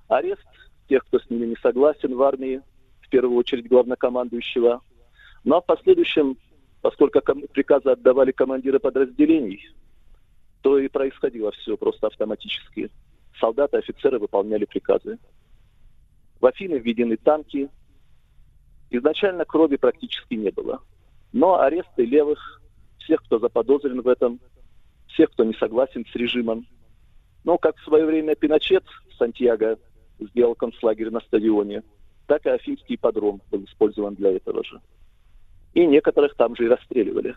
Арест 0.09 0.47
тех, 0.89 1.05
кто 1.05 1.19
с 1.19 1.29
ними 1.29 1.47
не 1.47 1.57
согласен 1.57 2.15
в 2.15 2.23
армии, 2.23 2.63
в 3.01 3.09
первую 3.09 3.37
очередь 3.37 3.69
главнокомандующего. 3.69 4.81
Ну 5.45 5.57
а 5.57 5.61
в 5.61 5.67
последующем, 5.67 6.37
поскольку 6.81 7.21
приказы 7.53 7.91
отдавали 7.91 8.31
командиры 8.31 8.79
подразделений, 8.79 9.69
то 10.63 10.79
и 10.79 10.89
происходило 10.89 11.51
все 11.53 11.77
просто 11.77 12.09
автоматически. 12.09 12.91
Солдаты, 13.39 13.79
офицеры 13.79 14.19
выполняли 14.19 14.67
приказы. 14.67 15.19
В 16.41 16.47
Афины 16.47 16.75
введены 16.79 17.17
танки. 17.17 17.69
Изначально 18.91 19.45
крови 19.45 19.77
практически 19.77 20.35
не 20.35 20.51
было. 20.51 20.83
Но 21.33 21.61
аресты 21.61 22.05
левых, 22.05 22.61
всех, 22.99 23.23
кто 23.23 23.39
заподозрен 23.39 24.01
в 24.01 24.09
этом, 24.09 24.41
всех, 25.09 25.31
кто 25.31 25.45
не 25.45 25.55
согласен 25.55 26.05
с 26.11 26.15
режимом. 26.15 26.67
Но 27.45 27.59
как 27.59 27.77
в 27.77 27.85
свое 27.85 28.05
время 28.05 28.35
Пиночет 28.35 28.85
в 29.11 29.17
Сантьяго 29.17 29.79
сделал 30.19 30.55
концлагерь 30.55 31.11
на 31.11 31.21
стадионе, 31.21 31.83
так 32.27 32.45
и 32.47 32.51
Афинский 32.51 32.97
подром 32.97 33.41
был 33.51 33.65
использован 33.65 34.15
для 34.15 34.37
этого 34.37 34.63
же. 34.65 34.81
И 35.75 35.87
некоторых 35.87 36.35
там 36.37 36.57
же 36.57 36.65
и 36.65 36.69
расстреливали. 36.69 37.35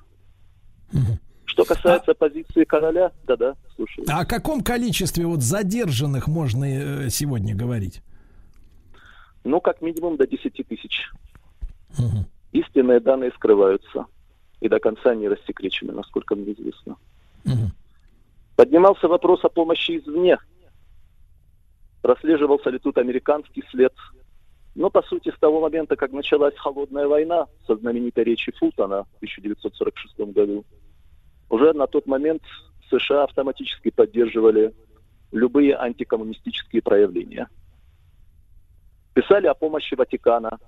Что 1.46 1.66
касается 1.66 2.12
а... 2.12 2.16
позиции 2.16 2.64
короля, 2.64 3.12
да-да, 3.26 3.56
слушаю. 3.76 4.06
А 4.10 4.22
о 4.22 4.26
каком 4.26 4.64
количестве 4.64 5.26
вот 5.26 5.42
задержанных 5.42 6.28
можно 6.28 6.66
э, 6.66 7.10
сегодня 7.10 7.56
говорить? 7.56 8.02
Ну, 9.44 9.62
как 9.62 9.82
минимум 9.82 10.18
до 10.18 10.26
10 10.26 10.52
тысяч. 10.68 11.12
Угу. 12.00 12.26
Истинные 12.54 13.00
данные 13.00 13.32
скрываются 13.32 14.06
и 14.62 14.70
до 14.70 14.80
конца 14.80 15.14
не 15.16 15.28
рассекречены, 15.28 15.92
насколько 15.92 16.36
мне 16.36 16.54
известно. 16.54 16.96
Угу. 17.46 17.72
Поднимался 18.56 19.08
вопрос 19.08 19.44
о 19.44 19.50
помощи 19.50 19.98
извне. 19.98 20.38
Прослеживался 22.02 22.70
ли 22.70 22.78
тут 22.78 22.98
американский 23.00 23.64
след. 23.72 23.94
Но, 24.76 24.90
по 24.90 25.02
сути, 25.02 25.32
с 25.36 25.40
того 25.40 25.62
момента, 25.62 25.96
как 25.96 26.12
началась 26.12 26.56
холодная 26.58 27.08
война 27.08 27.48
со 27.66 27.76
знаменитой 27.76 28.24
речи 28.24 28.52
Фултона 28.52 29.04
в 29.04 29.16
1946 29.18 30.34
году, 30.34 30.64
уже 31.50 31.74
на 31.74 31.88
тот 31.88 32.06
момент 32.06 32.44
США 32.90 33.24
автоматически 33.24 33.90
поддерживали 33.90 34.74
любые 35.32 35.76
антикоммунистические 35.76 36.84
проявления. 36.84 37.48
Писали 39.14 39.48
о 39.48 39.54
помощи 39.54 39.96
Ватикана, 39.96 40.60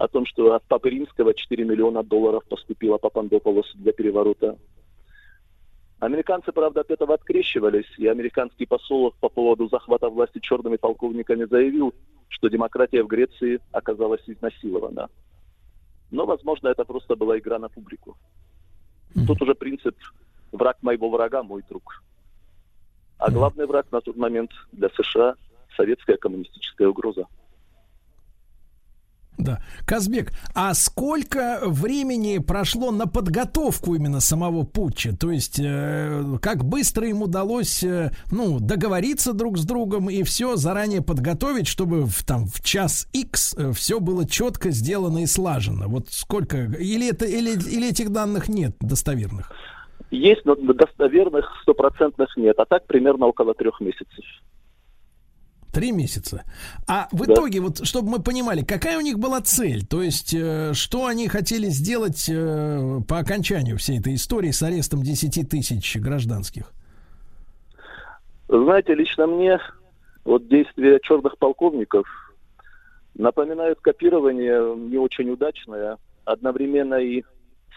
о 0.00 0.08
том, 0.08 0.24
что 0.24 0.54
от 0.54 0.62
Папы 0.64 0.88
Римского 0.88 1.34
4 1.34 1.62
миллиона 1.62 2.02
долларов 2.02 2.42
поступило 2.48 2.96
Папандополосу 2.96 3.76
для 3.76 3.92
переворота. 3.92 4.56
Американцы, 5.98 6.52
правда, 6.52 6.80
от 6.80 6.90
этого 6.90 7.12
открещивались, 7.12 7.98
и 7.98 8.06
американский 8.06 8.64
посол 8.64 9.12
по 9.20 9.28
поводу 9.28 9.68
захвата 9.68 10.08
власти 10.08 10.38
черными 10.38 10.76
полковниками 10.76 11.44
заявил, 11.44 11.92
что 12.28 12.48
демократия 12.48 13.02
в 13.02 13.08
Греции 13.08 13.60
оказалась 13.72 14.22
изнасилована. 14.26 15.10
Но, 16.10 16.24
возможно, 16.24 16.68
это 16.68 16.86
просто 16.86 17.14
была 17.14 17.38
игра 17.38 17.58
на 17.58 17.68
публику. 17.68 18.16
Тут 19.26 19.42
уже 19.42 19.54
принцип 19.54 19.94
«враг 20.50 20.78
моего 20.80 21.10
врага– 21.10 21.42
мой 21.42 21.62
друг». 21.68 22.02
А 23.18 23.30
главный 23.30 23.66
враг 23.66 23.92
на 23.92 24.00
тот 24.00 24.16
момент 24.16 24.50
для 24.72 24.88
США– 24.88 25.34
советская 25.76 26.16
коммунистическая 26.16 26.88
угроза. 26.88 27.26
Да. 29.42 29.60
Казбек, 29.86 30.32
а 30.54 30.74
сколько 30.74 31.60
времени 31.64 32.38
прошло 32.38 32.90
на 32.90 33.06
подготовку 33.06 33.94
именно 33.94 34.20
самого 34.20 34.64
путча? 34.64 35.16
То 35.16 35.30
есть, 35.30 35.58
э, 35.58 36.38
как 36.42 36.64
быстро 36.64 37.08
им 37.08 37.22
удалось, 37.22 37.82
э, 37.82 38.10
ну, 38.30 38.60
договориться 38.60 39.32
друг 39.32 39.58
с 39.58 39.64
другом 39.64 40.10
и 40.10 40.22
все 40.22 40.56
заранее 40.56 41.02
подготовить, 41.02 41.66
чтобы 41.66 42.04
в, 42.04 42.24
там, 42.24 42.46
в 42.46 42.62
час 42.62 43.08
X 43.12 43.54
э, 43.56 43.72
все 43.72 44.00
было 44.00 44.26
четко 44.26 44.70
сделано 44.70 45.22
и 45.22 45.26
слажено? 45.26 45.86
Вот 45.88 46.08
сколько? 46.10 46.58
Или, 46.58 47.10
это, 47.10 47.24
или, 47.24 47.52
или 47.52 47.88
этих 47.88 48.10
данных 48.10 48.48
нет 48.48 48.76
достоверных? 48.80 49.50
Есть, 50.10 50.44
но 50.44 50.56
достоверных 50.56 51.46
стопроцентных 51.62 52.36
нет. 52.36 52.58
А 52.58 52.64
так 52.64 52.86
примерно 52.86 53.26
около 53.26 53.54
трех 53.54 53.80
месяцев. 53.80 54.24
Три 55.72 55.92
месяца. 55.92 56.44
А 56.88 57.08
в 57.12 57.26
да. 57.26 57.34
итоге, 57.34 57.60
вот, 57.60 57.86
чтобы 57.86 58.10
мы 58.10 58.22
понимали, 58.22 58.62
какая 58.62 58.98
у 58.98 59.00
них 59.00 59.18
была 59.18 59.40
цель? 59.40 59.86
То 59.86 60.02
есть, 60.02 60.34
э, 60.34 60.72
что 60.74 61.06
они 61.06 61.28
хотели 61.28 61.66
сделать 61.66 62.28
э, 62.28 63.00
по 63.06 63.18
окончанию 63.18 63.78
всей 63.78 64.00
этой 64.00 64.14
истории 64.14 64.50
с 64.50 64.62
арестом 64.62 65.02
10 65.02 65.48
тысяч 65.48 65.96
гражданских? 65.96 66.72
Знаете, 68.48 68.94
лично 68.94 69.28
мне 69.28 69.58
вот 70.24 70.48
действия 70.48 70.98
черных 71.02 71.38
полковников 71.38 72.06
напоминают 73.14 73.80
копирование 73.80 74.76
не 74.76 74.98
очень 74.98 75.30
удачное 75.30 75.98
одновременно 76.24 76.94
и 76.94 77.22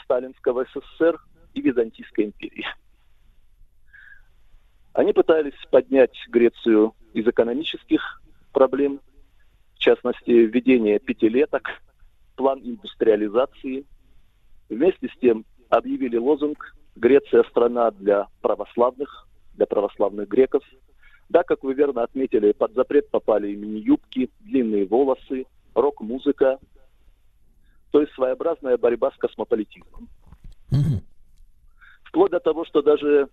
сталинского 0.04 0.66
СССР, 0.66 1.20
и 1.54 1.62
Византийской 1.62 2.26
империи. 2.26 2.66
Они 4.94 5.14
пытались 5.14 5.54
поднять 5.72 6.16
Грецию 6.30 6.94
из 7.14 7.28
экономических 7.28 8.22
проблем, 8.52 9.00
в 9.76 9.80
частности, 9.80 10.32
введение 10.32 11.00
пятилеток, 11.00 11.82
план 12.36 12.60
индустриализации. 12.64 13.86
Вместе 14.70 15.08
с 15.08 15.20
тем 15.20 15.46
объявили 15.70 16.18
лозунг 16.18 16.76
«Греция– 16.96 17.44
страна 17.50 17.92
для 17.92 18.28
православных, 18.42 19.28
для 19.56 19.66
православных 19.66 20.28
греков». 20.28 20.64
Да, 21.30 21.44
как 21.44 21.64
вы 21.64 21.74
верно 21.74 22.04
отметили, 22.04 22.52
под 22.52 22.74
запрет 22.74 23.10
попали 23.10 23.52
и 23.52 23.56
мини-юбки, 23.56 24.30
длинные 24.42 24.86
волосы, 24.86 25.46
рок-музыка, 25.74 26.60
то 27.92 28.02
есть 28.02 28.14
своеобразная 28.14 28.78
борьба 28.78 29.12
с 29.12 29.18
космополитизмом. 29.18 30.10
Вплоть 32.04 32.32
до 32.32 32.40
того, 32.40 32.66
что 32.66 32.82
даже 32.82 33.30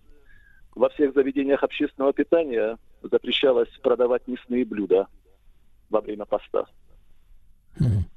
во 0.73 0.89
всех 0.89 1.13
заведениях 1.13 1.63
общественного 1.63 2.13
питания 2.13 2.77
запрещалось 3.01 3.69
продавать 3.81 4.27
мясные 4.27 4.65
блюда 4.65 5.07
во 5.89 6.01
время 6.01 6.25
поста. 6.25 6.65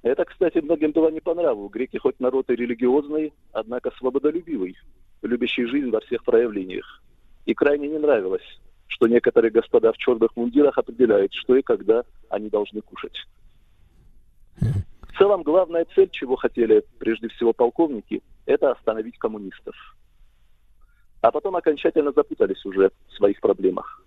Это, 0.02 0.24
кстати, 0.24 0.58
многим 0.58 0.92
было 0.92 1.10
не 1.10 1.20
по 1.20 1.34
нраву. 1.34 1.68
Греки 1.68 1.96
хоть 1.96 2.20
народ 2.20 2.50
и 2.50 2.56
религиозный, 2.56 3.32
однако 3.52 3.90
свободолюбивый, 3.92 4.76
любящий 5.22 5.64
жизнь 5.64 5.90
во 5.90 6.00
всех 6.00 6.24
проявлениях. 6.24 7.02
И 7.46 7.54
крайне 7.54 7.88
не 7.88 7.98
нравилось, 7.98 8.60
что 8.86 9.06
некоторые 9.06 9.50
господа 9.50 9.92
в 9.92 9.96
черных 9.96 10.36
мундирах 10.36 10.76
определяют, 10.76 11.32
что 11.32 11.56
и 11.56 11.62
когда 11.62 12.04
они 12.28 12.50
должны 12.50 12.80
кушать. 12.82 13.16
В 14.60 15.18
целом, 15.18 15.42
главная 15.42 15.86
цель, 15.94 16.10
чего 16.10 16.36
хотели 16.36 16.84
прежде 16.98 17.28
всего 17.28 17.52
полковники, 17.52 18.22
это 18.46 18.72
остановить 18.72 19.16
коммунистов. 19.18 19.74
А 21.22 21.30
потом 21.30 21.56
окончательно 21.56 22.12
запутались 22.12 22.64
уже 22.66 22.90
в 23.08 23.12
своих 23.14 23.40
проблемах. 23.40 24.03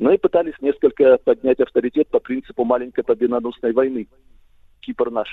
Ну 0.00 0.10
и 0.10 0.16
пытались 0.16 0.54
несколько 0.62 1.18
поднять 1.18 1.60
авторитет 1.60 2.08
по 2.08 2.20
принципу 2.20 2.64
маленькой 2.64 3.04
победоносной 3.04 3.74
войны. 3.74 4.08
Кипр 4.80 5.10
наш. 5.10 5.28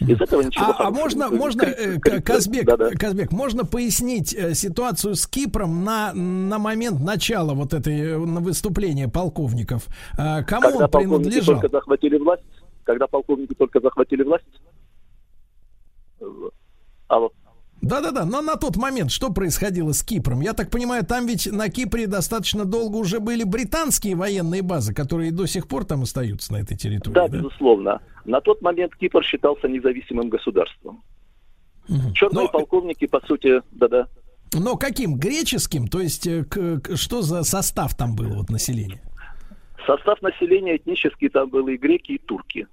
Из 0.00 0.20
этого 0.20 0.42
ничего 0.42 0.66
а, 0.66 0.88
а 0.88 0.90
можно, 0.90 1.30
можно, 1.30 1.62
э, 1.62 1.98
Казбек, 2.20 2.66
да, 2.66 2.76
да. 2.76 2.90
Казбек, 2.90 3.32
можно 3.32 3.64
пояснить 3.64 4.34
э, 4.34 4.52
ситуацию 4.52 5.14
с 5.14 5.26
Кипром 5.26 5.84
на, 5.84 6.12
на 6.12 6.58
момент 6.58 7.00
начала 7.00 7.54
вот 7.54 7.72
этой 7.72 8.00
э, 8.00 8.18
выступления 8.18 9.08
полковников? 9.08 9.86
Кому 10.16 10.44
когда 10.46 10.84
он 10.84 10.90
принадлежал? 10.90 11.60
Только 11.60 11.68
захватили 11.68 12.18
власть, 12.18 12.42
когда 12.84 13.06
полковники 13.06 13.54
только 13.54 13.80
захватили 13.80 14.22
власть. 14.22 14.44
Алло. 17.08 17.32
Да-да-да, 17.82 18.24
но 18.24 18.42
на 18.42 18.54
тот 18.54 18.76
момент 18.76 19.10
что 19.10 19.32
происходило 19.32 19.92
с 19.92 20.04
Кипром? 20.04 20.40
Я 20.40 20.52
так 20.52 20.70
понимаю, 20.70 21.04
там 21.04 21.26
ведь 21.26 21.50
на 21.50 21.68
Кипре 21.68 22.06
достаточно 22.06 22.64
долго 22.64 22.96
уже 22.96 23.18
были 23.18 23.42
британские 23.42 24.14
военные 24.14 24.62
базы, 24.62 24.94
которые 24.94 25.32
до 25.32 25.46
сих 25.46 25.66
пор 25.66 25.84
там 25.84 26.02
остаются 26.02 26.52
на 26.52 26.58
этой 26.58 26.76
территории. 26.76 27.14
Да, 27.14 27.26
да? 27.26 27.38
безусловно. 27.38 28.00
На 28.24 28.40
тот 28.40 28.62
момент 28.62 28.94
Кипр 28.94 29.24
считался 29.24 29.66
независимым 29.66 30.28
государством. 30.28 31.02
Угу. 31.88 32.12
Черные 32.14 32.44
но... 32.44 32.48
полковники, 32.48 33.08
по 33.08 33.20
сути, 33.26 33.60
да-да. 33.72 34.06
Но 34.54 34.76
каким? 34.76 35.16
Греческим? 35.16 35.88
То 35.88 36.00
есть 36.00 36.24
э, 36.28 36.44
к, 36.44 36.80
к, 36.80 36.96
что 36.96 37.22
за 37.22 37.42
состав 37.42 37.96
там 37.96 38.14
был 38.14 38.28
вот 38.34 38.48
населения? 38.48 39.02
Состав 39.86 40.22
населения 40.22 40.76
этнический 40.76 41.28
там 41.30 41.48
был 41.50 41.66
и 41.66 41.76
греки, 41.76 42.12
и 42.12 42.18
турки. 42.18 42.68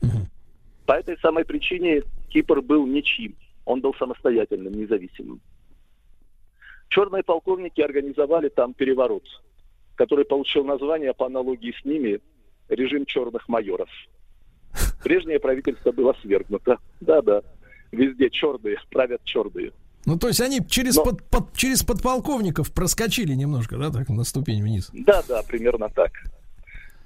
Угу. 0.00 0.28
По 0.86 0.92
этой 0.92 1.18
самой 1.18 1.44
причине 1.44 2.02
Кипр 2.28 2.60
был 2.60 2.86
ничьим. 2.86 3.34
Он 3.64 3.80
был 3.80 3.94
самостоятельным, 3.94 4.72
независимым. 4.72 5.40
Черные 6.88 7.22
полковники 7.22 7.80
организовали 7.80 8.48
там 8.48 8.74
переворот, 8.74 9.24
который 9.96 10.24
получил 10.24 10.64
название 10.64 11.14
по 11.14 11.26
аналогии 11.26 11.74
с 11.80 11.84
ними 11.84 12.20
режим 12.68 13.06
черных 13.06 13.48
майоров. 13.48 13.88
Прежнее 15.02 15.40
правительство 15.40 15.92
было 15.92 16.14
свергнуто. 16.22 16.78
Да-да, 17.00 17.42
везде 17.92 18.30
черные, 18.30 18.76
правят 18.90 19.22
черные. 19.24 19.72
Ну, 20.06 20.18
то 20.18 20.28
есть 20.28 20.40
они 20.40 20.60
через, 20.68 20.96
Но... 20.96 21.04
под, 21.04 21.22
под, 21.24 21.56
через 21.56 21.82
подполковников 21.82 22.72
проскочили 22.72 23.32
немножко, 23.32 23.78
да, 23.78 23.90
так, 23.90 24.08
на 24.10 24.24
ступень 24.24 24.62
вниз? 24.62 24.90
Да, 24.92 25.22
да, 25.26 25.42
примерно 25.42 25.88
так. 25.88 26.12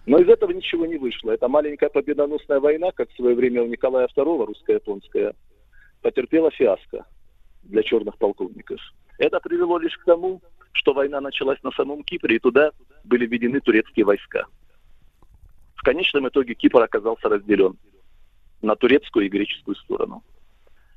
Но 0.06 0.18
из 0.18 0.28
этого 0.28 0.51
ничего 0.52 0.86
не 0.86 0.97
вышло. 0.97 1.30
Это 1.30 1.48
маленькая 1.48 1.90
победоносная 1.90 2.60
война, 2.60 2.90
как 2.93 3.10
в 3.10 3.16
свое 3.16 3.36
время 3.36 3.62
у 3.62 3.66
Николая 3.66 4.09
II, 4.16 4.47
русско-японская, 4.47 5.35
потерпела 6.02 6.50
фиаско 6.50 7.06
для 7.62 7.82
черных 7.82 8.16
полковников. 8.18 8.80
Это 9.18 9.40
привело 9.40 9.78
лишь 9.78 9.96
к 9.96 10.04
тому, 10.04 10.40
что 10.72 10.92
война 10.92 11.20
началась 11.20 11.62
на 11.62 11.70
самом 11.72 12.04
Кипре, 12.04 12.36
и 12.36 12.38
туда 12.38 12.70
были 13.04 13.26
введены 13.26 13.60
турецкие 13.60 14.04
войска. 14.04 14.46
В 15.74 15.82
конечном 15.82 16.28
итоге 16.28 16.54
Кипр 16.54 16.82
оказался 16.82 17.28
разделен 17.28 17.76
на 18.62 18.76
турецкую 18.76 19.26
и 19.26 19.28
греческую 19.28 19.76
сторону. 19.76 20.22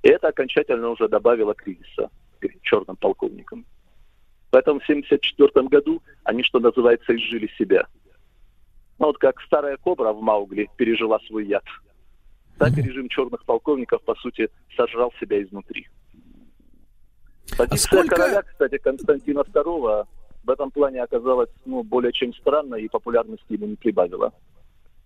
И 0.03 0.09
это 0.09 0.27
окончательно 0.27 0.89
уже 0.89 1.07
добавило 1.07 1.53
кризиса 1.53 2.09
черным 2.63 2.95
полковникам. 2.95 3.65
Поэтому 4.49 4.79
в 4.79 4.83
1974 4.83 5.67
году 5.67 6.01
они, 6.23 6.43
что 6.43 6.59
называется, 6.59 7.15
изжили 7.15 7.47
себя. 7.57 7.87
Ну 8.99 9.07
вот 9.07 9.17
как 9.17 9.39
старая 9.41 9.77
кобра 9.77 10.11
в 10.11 10.21
Маугли 10.21 10.69
пережила 10.77 11.19
свой 11.19 11.45
яд– 11.45 11.63
так 12.57 12.77
и 12.77 12.81
режим 12.81 13.09
черных 13.09 13.43
полковников, 13.45 14.01
по 14.03 14.15
сути, 14.15 14.49
сожрал 14.75 15.13
себя 15.19 15.41
изнутри. 15.41 15.87
Позиция 17.57 17.75
а 17.75 17.77
сколько... 17.77 18.15
короля, 18.15 18.41
кстати, 18.43 18.77
Константина 18.77 19.39
II 19.39 20.05
в 20.43 20.49
этом 20.49 20.71
плане 20.71 21.03
оказалась 21.03 21.49
ну, 21.65 21.83
более 21.83 22.11
чем 22.11 22.33
странной 22.33 22.83
и 22.83 22.89
популярности 22.89 23.53
ему 23.53 23.67
не 23.67 23.75
прибавила. 23.75 24.33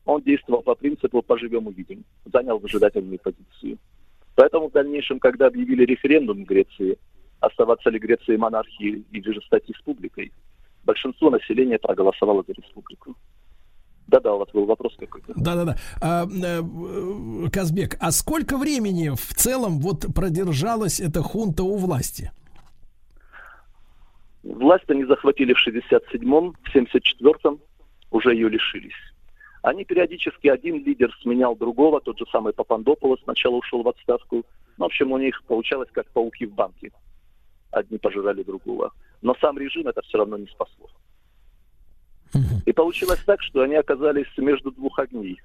Он 0.05 0.21
действовал 0.21 0.61
по 0.61 0.75
принципу 0.75 1.21
«поживем 1.21 1.67
увидим», 1.67 2.05
занял 2.31 2.59
выжидательную 2.59 3.19
позицию. 3.19 3.79
Поэтому 4.35 4.69
в 4.69 4.73
дальнейшем, 4.73 5.19
когда 5.19 5.47
объявили 5.47 5.85
референдум 5.85 6.43
в 6.43 6.47
Греции, 6.47 6.97
оставаться 7.39 7.89
ли 7.89 7.99
Греции 7.99 8.35
монархией 8.35 9.05
или 9.11 9.31
же 9.31 9.41
стать 9.41 9.67
республикой, 9.67 10.31
большинство 10.83 11.29
населения 11.29 11.79
проголосовало 11.79 12.43
за 12.47 12.53
республику. 12.53 13.15
Да-да, 14.07 14.33
у 14.35 14.39
вас 14.39 14.49
был 14.53 14.65
вопрос 14.65 14.95
какой-то. 14.99 15.33
Да-да-да. 15.35 15.77
А, 16.01 16.25
э, 16.25 17.49
Казбек, 17.51 17.97
а 17.99 18.11
сколько 18.11 18.57
времени 18.57 19.09
в 19.09 19.33
целом 19.33 19.79
вот 19.79 20.05
продержалась 20.13 20.99
эта 20.99 21.21
хунта 21.21 21.63
у 21.63 21.77
власти? 21.77 22.31
Власть 24.43 24.89
они 24.89 25.05
захватили 25.05 25.53
в 25.53 25.67
67-м, 25.67 26.55
в 26.61 26.75
74-м, 26.75 27.59
уже 28.11 28.33
ее 28.33 28.47
лишились. 28.47 28.93
Они 29.63 29.83
периодически, 29.83 30.47
один 30.47 30.83
лидер 30.85 31.11
сменял 31.23 31.55
другого, 31.55 31.99
тот 31.99 32.19
же 32.19 32.25
самый 32.31 32.53
Папандополос 32.53 33.19
сначала 33.23 33.55
ушел 33.55 33.81
в 33.81 33.87
отставку. 33.87 34.45
Ну, 34.77 34.83
в 34.83 34.87
общем, 34.87 35.11
у 35.11 35.17
них 35.17 35.41
получалось 35.45 35.89
как 35.91 36.05
пауки 36.11 36.45
в 36.45 36.53
банке. 36.53 36.91
Одни 37.71 37.97
пожирали 37.97 38.43
другого. 38.43 38.91
Но 39.23 39.33
сам 39.41 39.57
режим 39.57 39.87
это 39.87 40.03
все 40.03 40.19
равно 40.19 40.37
не 40.37 40.45
спасло. 40.45 40.87
И 42.65 42.71
получилось 42.71 43.21
так, 43.25 43.41
что 43.41 43.61
они 43.61 43.75
оказались 43.75 44.27
между 44.37 44.71
двух 44.71 44.99
огней. 44.99 45.41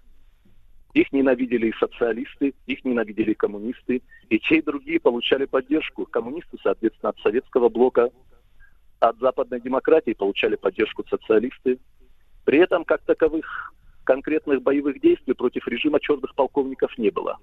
Их 0.92 1.12
ненавидели 1.12 1.68
и 1.68 1.74
социалисты, 1.78 2.54
их 2.66 2.84
ненавидели 2.84 3.32
коммунисты. 3.32 4.02
И 4.28 4.38
те, 4.40 4.58
и 4.58 4.62
другие 4.62 4.98
получали 4.98 5.44
поддержку. 5.44 6.06
Коммунисты, 6.06 6.56
соответственно, 6.62 7.10
от 7.10 7.18
советского 7.20 7.68
блока, 7.68 8.10
от 8.98 9.18
западной 9.18 9.60
демократии 9.60 10.12
получали 10.12 10.56
поддержку 10.56 11.04
социалисты. 11.08 11.78
При 12.44 12.58
этом, 12.58 12.84
как 12.84 13.02
таковых 13.02 13.72
конкретных 14.04 14.62
боевых 14.62 15.00
действий 15.00 15.34
против 15.34 15.68
режима 15.68 16.00
черных 16.00 16.34
полковников 16.34 16.96
не 16.98 17.10
было. 17.10 17.38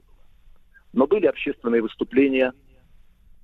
Но 0.92 1.08
были 1.08 1.28
общественные 1.28 1.82
выступления. 1.82 2.52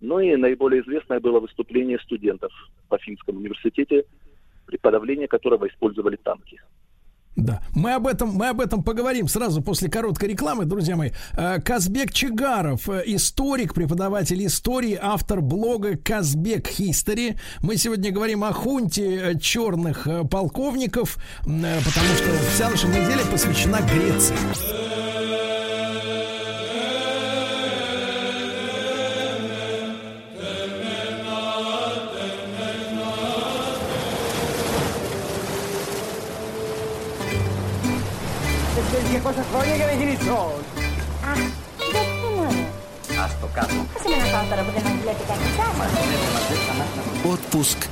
Ну 0.02 0.20
и 0.20 0.36
наиболее 0.36 0.82
известное 0.82 1.22
было 1.22 1.40
выступление 1.40 2.00
студентов 2.00 2.52
по 2.90 2.98
Финском 2.98 3.38
университете– 3.38 4.04
при 4.66 4.78
подавлении 4.78 5.28
которого 5.28 5.68
использовали 5.68 6.16
танки. 6.16 6.60
Да, 7.36 7.62
мы 7.74 7.94
об 7.94 8.06
этом 8.06 8.30
мы 8.30 8.50
об 8.50 8.62
этом 8.62 8.84
поговорим 8.84 9.28
сразу 9.28 9.62
после 9.62 9.90
короткой 9.90 10.30
рекламы, 10.30 10.66
друзья 10.66 10.96
мои. 10.96 11.12
Э, 11.36 11.60
Казбек 11.60 12.14
Чигаров, 12.14 12.88
э, 12.88 13.02
историк, 13.08 13.74
преподаватель 13.74 14.46
истории, 14.46 14.98
автор 15.02 15.42
блога 15.42 15.98
Казбек 15.98 16.68
Хистори. 16.68 17.38
Мы 17.62 17.78
сегодня 17.78 18.12
говорим 18.12 18.44
о 18.44 18.54
хунте 18.54 19.16
э, 19.16 19.40
черных 19.40 20.08
полковников, 20.30 21.18
потому 21.42 21.82
что 21.82 22.30
вся 22.54 22.70
наша 22.70 22.88
неделя 22.88 23.26
посвящена 23.32 23.80
Греции. 23.82 25.03
cosa 39.21 39.43
foglie 39.43 39.77
che 39.77 39.85
vedi 39.85 40.13
i 40.13 40.19
soldi. 40.23 40.87
Ah, 41.21 41.35
detto 41.35 42.31
male. 42.37 42.71
A 43.17 43.29
sto 43.29 43.49
caso. 43.53 43.87
Cosa 43.93 44.09
me 44.09 44.17
ne 44.17 44.23
ha 44.23 44.27
fatto 44.27 44.55
dopo 44.55 44.73
che 44.73 44.81
non 44.83 44.99
le 45.05 45.15
che 45.17 45.25
Отпуск 47.29 47.89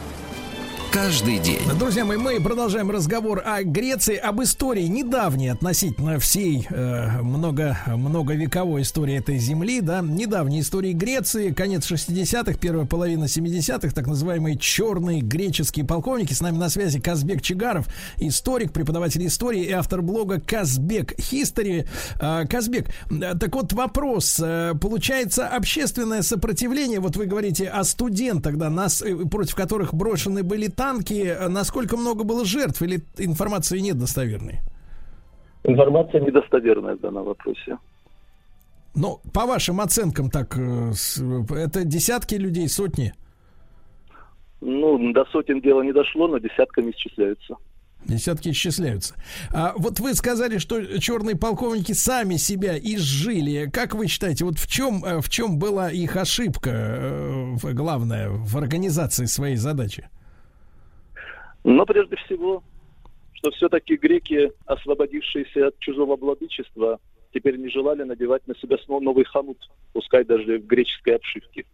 каждый 0.91 1.39
день. 1.39 1.61
Друзья 1.79 2.03
мои, 2.03 2.17
мы 2.17 2.39
продолжаем 2.41 2.91
разговор 2.91 3.41
о 3.45 3.63
Греции, 3.63 4.17
об 4.17 4.41
истории 4.43 4.83
недавней 4.83 5.47
относительно 5.47 6.19
всей 6.19 6.67
э, 6.69 7.21
много, 7.21 7.77
многовековой 7.87 8.81
истории 8.81 9.15
этой 9.15 9.37
земли, 9.37 9.79
да, 9.79 10.01
недавней 10.01 10.59
истории 10.59 10.91
Греции, 10.91 11.51
конец 11.51 11.89
60-х, 11.89 12.57
первая 12.59 12.85
половина 12.85 13.25
70-х, 13.25 13.91
так 13.91 14.05
называемые 14.05 14.57
черные 14.57 15.21
греческие 15.21 15.85
полковники. 15.85 16.33
С 16.33 16.41
нами 16.41 16.57
на 16.57 16.69
связи 16.69 16.99
Казбек 16.99 17.41
Чигаров, 17.41 17.87
историк, 18.17 18.73
преподаватель 18.73 19.25
истории 19.25 19.63
и 19.63 19.71
автор 19.71 20.01
блога 20.01 20.41
Казбек 20.41 21.13
History. 21.17 21.87
Э, 22.19 22.45
Казбек, 22.47 22.89
э, 23.09 23.35
так 23.39 23.55
вот 23.55 23.71
вопрос, 23.71 24.41
э, 24.43 24.73
получается 24.79 25.47
общественное 25.47 26.21
сопротивление, 26.21 26.99
вот 26.99 27.15
вы 27.15 27.27
говорите 27.27 27.69
о 27.69 27.85
студентах, 27.85 28.57
да, 28.57 28.69
нас, 28.69 29.01
э, 29.01 29.15
против 29.15 29.55
которых 29.55 29.93
брошены 29.93 30.43
были 30.43 30.67
танки, 30.81 31.37
насколько 31.47 31.95
много 31.95 32.23
было 32.23 32.43
жертв 32.43 32.81
или 32.81 33.01
информации 33.19 33.79
нет 33.79 33.99
достоверной? 33.99 34.61
Информация 35.63 36.21
недостоверная 36.21 36.95
в 36.95 36.99
данном 37.01 37.23
вопросе. 37.25 37.77
Ну, 38.95 39.19
по 39.31 39.45
вашим 39.45 39.79
оценкам, 39.79 40.31
так, 40.31 40.57
э, 40.57 40.91
это 41.55 41.85
десятки 41.85 42.33
людей, 42.33 42.67
сотни? 42.67 43.13
Ну, 44.59 45.13
до 45.13 45.23
сотен 45.25 45.61
дела 45.61 45.83
не 45.83 45.93
дошло, 45.93 46.27
но 46.27 46.39
десятками 46.39 46.89
исчисляются. 46.91 47.57
Десятки 48.05 48.49
исчисляются. 48.49 49.13
А 49.53 49.73
вот 49.77 49.99
вы 49.99 50.15
сказали, 50.15 50.57
что 50.57 50.99
черные 50.99 51.37
полковники 51.37 51.91
сами 51.93 52.37
себя 52.37 52.75
изжили. 52.75 53.69
Как 53.71 53.93
вы 53.93 54.07
считаете, 54.07 54.45
вот 54.45 54.57
в 54.57 54.67
чем, 54.67 55.05
э, 55.05 55.21
в 55.21 55.29
чем 55.29 55.59
была 55.59 55.91
их 55.91 56.15
ошибка 56.15 56.71
э, 56.71 57.73
главная 57.73 58.29
в 58.31 58.57
организации 58.57 59.25
своей 59.25 59.57
задачи? 59.57 60.09
Но 61.63 61.85
прежде 61.85 62.15
всего, 62.17 62.63
что 63.33 63.51
все-таки 63.51 63.95
греки, 63.95 64.51
освободившиеся 64.65 65.67
от 65.67 65.79
чужого 65.79 66.15
владычества, 66.15 66.99
теперь 67.33 67.57
не 67.57 67.69
желали 67.69 68.03
надевать 68.03 68.45
на 68.47 68.55
себя 68.55 68.77
снова 68.79 69.01
новый 69.01 69.25
ханут, 69.25 69.57
пускай 69.93 70.23
даже 70.23 70.57
в 70.57 70.65
греческой 70.65 71.15
обшивке. 71.15 71.65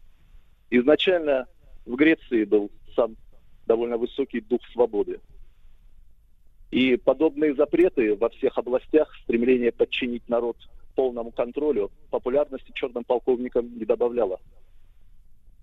Изначально 0.70 1.48
в 1.86 1.96
Греции 1.96 2.44
был 2.44 2.70
сам 2.96 3.16
довольно 3.66 3.98
высокий 3.98 4.42
дух 4.42 4.62
свободы. 4.74 5.22
И 6.70 6.98
подобные 6.98 7.56
запреты 7.56 8.16
во 8.16 8.30
всех 8.30 8.58
областях, 8.58 9.16
стремление 9.24 9.72
подчинить 9.72 10.28
народ 10.28 10.58
полному 10.96 11.32
контролю, 11.32 11.92
популярности 12.10 12.72
черным 12.74 13.06
полковникам 13.06 13.78
не 13.78 13.86
добавляло. 13.86 14.40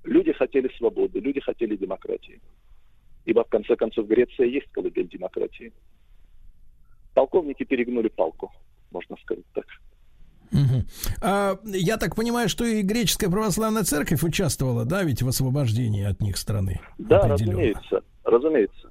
Люди 0.05 0.33
хотели 0.33 0.71
свободы, 0.79 1.21
люди 1.21 1.41
хотели 1.41 1.77
демократии 1.77 2.41
ибо 3.25 3.45
в 3.45 3.49
конце 3.49 3.77
концов 3.77 4.07
Греция 4.07 4.47
есть 4.47 4.71
колыбель 4.73 5.09
демократии. 5.09 5.73
Полковники 7.15 7.65
перегнули 7.65 8.09
палку, 8.09 8.53
можно 8.91 9.17
сказать 9.23 9.45
так. 9.55 9.67
Угу. 10.53 10.85
А, 11.23 11.59
я 11.65 11.97
так 11.97 12.15
понимаю, 12.15 12.49
что 12.49 12.65
и 12.65 12.83
греческая 12.83 13.31
православная 13.31 13.83
церковь 13.83 14.23
участвовала, 14.23 14.85
да, 14.85 15.03
ведь 15.03 15.23
в 15.23 15.29
освобождении 15.29 16.05
от 16.05 16.21
них 16.21 16.37
страны. 16.37 16.81
Да, 16.99 17.27
разумеется, 17.27 18.03
разумеется. 18.25 18.91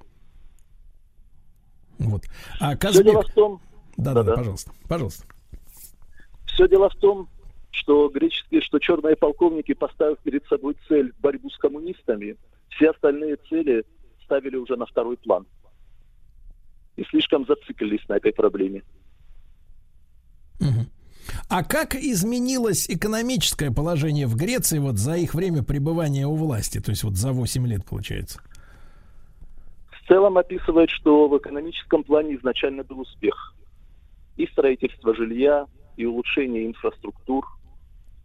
Вот. 2.00 2.24
А 2.60 2.76
Казбек... 2.76 3.04
Все 3.04 3.12
дело 3.12 3.24
в 3.24 3.34
том... 3.34 3.62
Да, 3.96 4.14
да, 4.14 4.24
да, 4.24 4.36
пожалуйста, 4.36 4.72
пожалуйста. 4.90 5.26
Все 6.48 6.68
дело 6.68 6.90
в 6.90 6.96
том, 6.96 7.30
что 7.72 8.10
греческие, 8.10 8.62
что 8.62 8.80
черные 8.80 9.16
полковники, 9.16 9.74
поставив 9.74 10.20
перед 10.20 10.46
собой 10.48 10.76
цель 10.88 11.14
борьбу 11.20 11.50
с 11.50 11.58
коммунистами, 11.58 12.36
все 12.70 12.92
остальные 12.92 13.38
цели 13.50 13.86
ставили 14.24 14.56
уже 14.56 14.76
на 14.76 14.86
второй 14.86 15.18
план. 15.18 15.46
И 16.96 17.04
слишком 17.06 17.46
зациклились 17.46 18.08
на 18.08 18.18
этой 18.18 18.34
проблеме. 18.34 18.84
А 21.50 21.64
как 21.64 21.96
изменилось 21.96 22.90
экономическое 22.90 23.72
положение 23.72 24.28
в 24.28 24.36
Греции 24.36 24.80
вот 24.80 24.98
за 24.98 25.16
их 25.16 25.34
время 25.34 25.64
пребывания 25.64 26.28
у 26.28 26.36
власти? 26.36 26.80
То 26.80 26.92
есть 26.92 27.04
вот 27.04 27.16
за 27.16 27.32
8 27.32 27.68
лет, 27.68 27.86
получается? 27.86 28.42
В 29.92 30.08
целом 30.08 30.38
описывает, 30.38 30.90
что 30.90 31.28
в 31.28 31.38
экономическом 31.38 32.04
плане 32.04 32.36
изначально 32.36 32.84
был 32.84 33.02
успех. 33.02 33.56
И 34.36 34.48
строительство 34.48 35.16
жилья, 35.16 35.66
и 35.96 36.06
улучшение 36.06 36.66
инфраструктур, 36.68 37.46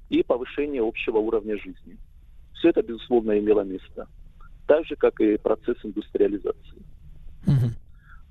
и 0.09 0.23
повышение 0.23 0.83
общего 0.87 1.19
уровня 1.19 1.57
жизни. 1.59 1.99
Все 2.55 2.71
это, 2.71 2.83
безусловно, 2.83 3.39
имело 3.39 3.63
место 3.63 4.09
так 4.69 4.85
же, 4.85 4.97
как 4.97 5.19
и 5.21 5.39
процесс 5.39 5.79
индустриализации. 5.83 6.83
Угу. 7.47 7.73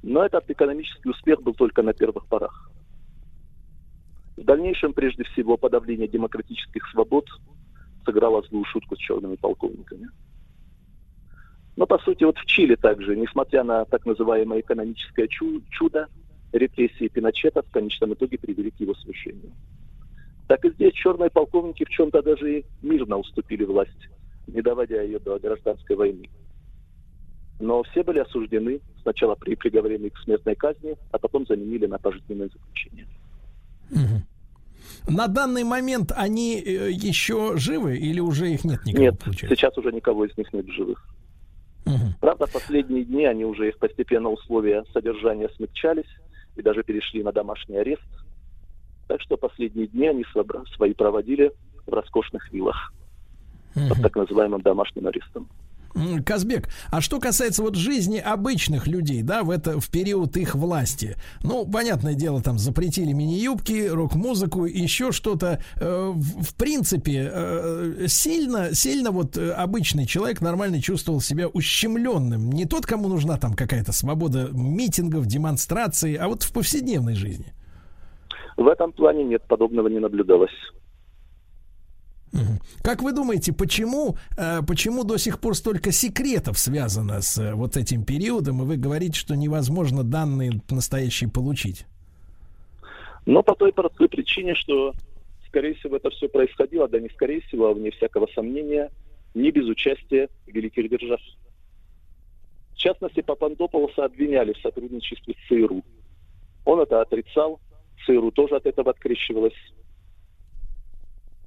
Но 0.03 0.23
этот 0.23 0.49
экономический 0.49 1.09
успех 1.09 1.41
был 1.41 1.55
только 1.55 1.81
на 1.81 1.93
первых 1.93 2.27
порах. 2.27 2.71
В 4.37 4.43
дальнейшем, 4.43 4.93
прежде 4.93 5.23
всего, 5.23 5.57
подавление 5.57 6.07
демократических 6.07 6.87
свобод 6.91 7.25
сыграло 8.05 8.43
злую 8.43 8.65
шутку 8.65 8.95
с 8.95 8.99
черными 8.99 9.35
полковниками. 9.35 10.09
Но, 11.75 11.87
по 11.87 11.97
сути, 11.99 12.23
вот 12.23 12.37
в 12.37 12.45
Чили 12.45 12.75
также, 12.75 13.15
несмотря 13.15 13.63
на 13.63 13.85
так 13.85 14.05
называемое 14.05 14.59
экономическое 14.59 15.27
чудо, 15.27 16.07
репрессии 16.51 17.07
Пиночета 17.07 17.63
в 17.63 17.71
конечном 17.71 18.13
итоге 18.13 18.37
привели 18.37 18.69
к 18.69 18.79
его 18.79 18.93
свержению. 18.93 19.51
Так 20.47 20.63
и 20.65 20.69
здесь 20.69 20.93
черные 20.93 21.31
полковники 21.31 21.83
в 21.83 21.89
чем-то 21.89 22.21
даже 22.21 22.63
мирно 22.83 23.17
уступили 23.17 23.63
власть 23.63 24.07
не 24.47 24.61
доводя 24.61 25.01
ее 25.01 25.19
до 25.19 25.37
гражданской 25.39 25.95
войны. 25.95 26.29
Но 27.59 27.83
все 27.83 28.03
были 28.03 28.19
осуждены 28.19 28.81
сначала 29.01 29.35
при 29.35 29.55
приговорении 29.55 30.09
к 30.09 30.17
смертной 30.19 30.55
казни, 30.55 30.95
а 31.11 31.17
потом 31.17 31.45
заменили 31.45 31.85
на 31.85 31.97
пожизненное 31.97 32.49
заключение. 32.49 33.07
На 35.07 35.27
данный 35.27 35.63
момент 35.63 36.11
они 36.15 36.59
э, 36.59 36.91
еще 36.91 37.53
живы 37.55 37.97
или 37.97 38.19
уже 38.19 38.51
их 38.51 38.65
нет 38.65 38.85
никого? 38.85 39.03
Нет, 39.03 39.19
получается? 39.19 39.55
сейчас 39.55 39.77
уже 39.77 39.91
никого 39.93 40.25
из 40.25 40.37
них 40.37 40.51
нет 40.51 40.65
в 40.65 40.71
живых. 40.71 41.07
Угу. 41.85 41.95
Правда, 42.19 42.45
последние 42.51 43.05
дни 43.05 43.25
они 43.25 43.45
уже 43.45 43.69
их 43.69 43.77
постепенно 43.77 44.29
условия 44.29 44.83
содержания 44.91 45.49
смягчались 45.55 46.09
и 46.57 46.61
даже 46.61 46.83
перешли 46.83 47.23
на 47.23 47.31
домашний 47.31 47.77
арест. 47.77 48.03
Так 49.07 49.21
что 49.21 49.37
последние 49.37 49.87
дни 49.87 50.07
они 50.07 50.25
свои 50.75 50.93
проводили 50.93 51.53
в 51.85 51.93
роскошных 51.93 52.51
виллах 52.51 52.91
под 53.89 54.01
так 54.01 54.15
называемым 54.15 54.61
домашним 54.61 55.07
арестом. 55.07 55.47
Казбек, 56.25 56.67
а 56.91 57.01
что 57.01 57.19
касается 57.19 57.63
вот 57.63 57.75
жизни 57.75 58.19
обычных 58.19 58.87
людей, 58.87 59.23
да, 59.23 59.43
в 59.43 59.49
это 59.49 59.79
в 59.79 59.89
период 59.89 60.37
их 60.37 60.53
власти, 60.55 61.15
ну, 61.43 61.65
понятное 61.65 62.13
дело, 62.13 62.41
там 62.41 62.57
запретили 62.57 63.13
мини-юбки, 63.13 63.87
рок-музыку, 63.87 64.65
еще 64.65 65.11
что-то. 65.11 65.59
Э, 65.79 66.11
в, 66.13 66.43
в 66.43 66.55
принципе, 66.55 67.31
э, 67.33 68.05
сильно, 68.07 68.73
сильно 68.75 69.11
вот 69.11 69.37
э, 69.37 69.51
обычный 69.51 70.05
человек 70.05 70.41
нормально 70.41 70.81
чувствовал 70.81 71.19
себя 71.19 71.47
ущемленным. 71.47 72.51
Не 72.51 72.65
тот, 72.65 72.85
кому 72.85 73.07
нужна 73.07 73.37
там 73.37 73.55
какая-то 73.55 73.91
свобода 73.91 74.49
митингов, 74.51 75.25
демонстраций, 75.25 76.15
а 76.15 76.27
вот 76.27 76.43
в 76.43 76.53
повседневной 76.53 77.15
жизни. 77.15 77.53
В 78.55 78.67
этом 78.67 78.91
плане 78.91 79.23
нет, 79.23 79.43
подобного 79.47 79.87
не 79.87 79.99
наблюдалось. 79.99 80.51
Как 82.81 83.01
вы 83.01 83.13
думаете, 83.13 83.53
почему, 83.53 84.17
э, 84.37 84.61
почему 84.67 85.03
до 85.03 85.17
сих 85.17 85.39
пор 85.39 85.55
столько 85.55 85.91
секретов 85.91 86.57
связано 86.59 87.21
с 87.21 87.37
э, 87.37 87.53
вот 87.53 87.77
этим 87.77 88.03
периодом, 88.03 88.61
и 88.61 88.65
вы 88.65 88.77
говорите, 88.77 89.17
что 89.17 89.35
невозможно 89.35 90.03
данные 90.03 90.61
настоящие 90.69 91.29
получить? 91.29 91.85
Ну, 93.25 93.43
по 93.43 93.55
той 93.55 93.73
простой 93.73 94.07
причине, 94.09 94.55
что, 94.55 94.93
скорее 95.47 95.73
всего, 95.75 95.97
это 95.97 96.09
все 96.11 96.29
происходило, 96.29 96.87
да 96.87 96.99
не 96.99 97.09
скорее 97.09 97.41
всего, 97.41 97.67
а 97.67 97.73
вне 97.73 97.91
всякого 97.91 98.27
сомнения, 98.33 98.89
не 99.33 99.51
без 99.51 99.65
участия 99.65 100.29
великих 100.45 100.89
держав. 100.89 101.19
В 102.73 102.77
частности, 102.77 103.21
Папандополоса 103.21 104.05
обвиняли 104.05 104.53
в 104.53 104.59
сотрудничестве 104.59 105.33
с 105.33 105.47
ЦРУ. 105.47 105.83
Он 106.63 106.79
это 106.79 107.01
отрицал, 107.01 107.59
ЦРУ 108.05 108.31
тоже 108.31 108.55
от 108.55 108.65
этого 108.65 108.91
открещивалась. 108.91 109.53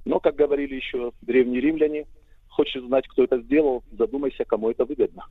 Но, 0.05 0.19
как 0.19 0.35
говорили 0.35 0.75
еще 0.75 1.11
древние 1.21 1.61
римляне, 1.61 2.05
хочешь 2.49 2.81
знать, 2.83 3.07
кто 3.07 3.23
это 3.23 3.39
сделал, 3.41 3.83
задумайся, 3.91 4.45
кому 4.45 4.69
это 4.69 4.85
выгодно. 4.85 5.25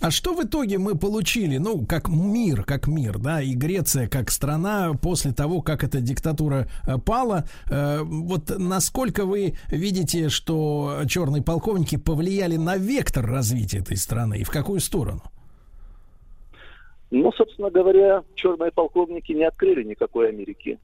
А 0.00 0.10
что 0.10 0.34
в 0.34 0.44
итоге 0.44 0.78
мы 0.78 0.98
получили, 0.98 1.56
ну, 1.56 1.86
как 1.86 2.08
мир, 2.08 2.64
как 2.64 2.88
мир, 2.88 3.16
да, 3.18 3.40
и 3.40 3.54
Греция 3.54 4.08
как 4.08 4.30
страна 4.30 4.92
после 5.00 5.32
того, 5.32 5.62
как 5.62 5.84
эта 5.84 6.00
диктатура 6.00 6.66
э, 6.86 6.98
пала, 6.98 7.44
э, 7.70 8.00
вот 8.02 8.50
насколько 8.58 9.24
вы 9.24 9.54
видите, 9.68 10.28
что 10.28 11.02
черные 11.08 11.42
полковники 11.42 11.96
повлияли 11.96 12.56
на 12.56 12.76
вектор 12.76 13.24
развития 13.24 13.78
этой 13.78 13.96
страны 13.96 14.40
и 14.40 14.44
в 14.44 14.50
какую 14.50 14.80
сторону? 14.80 15.22
Ну, 17.10 17.30
собственно 17.32 17.70
говоря, 17.70 18.24
черные 18.34 18.72
полковники 18.72 19.32
не 19.32 19.44
открыли 19.44 19.84
никакой 19.84 20.30
Америки 20.30 20.78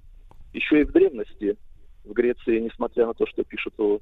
еще 0.53 0.81
и 0.81 0.85
в 0.85 0.93
древности 0.93 1.57
в 2.05 2.13
Греции, 2.13 2.61
несмотря 2.61 3.07
на 3.07 3.15
то, 3.15 3.27
что 3.27 3.45
пишут 3.45 3.75
о 3.79 4.01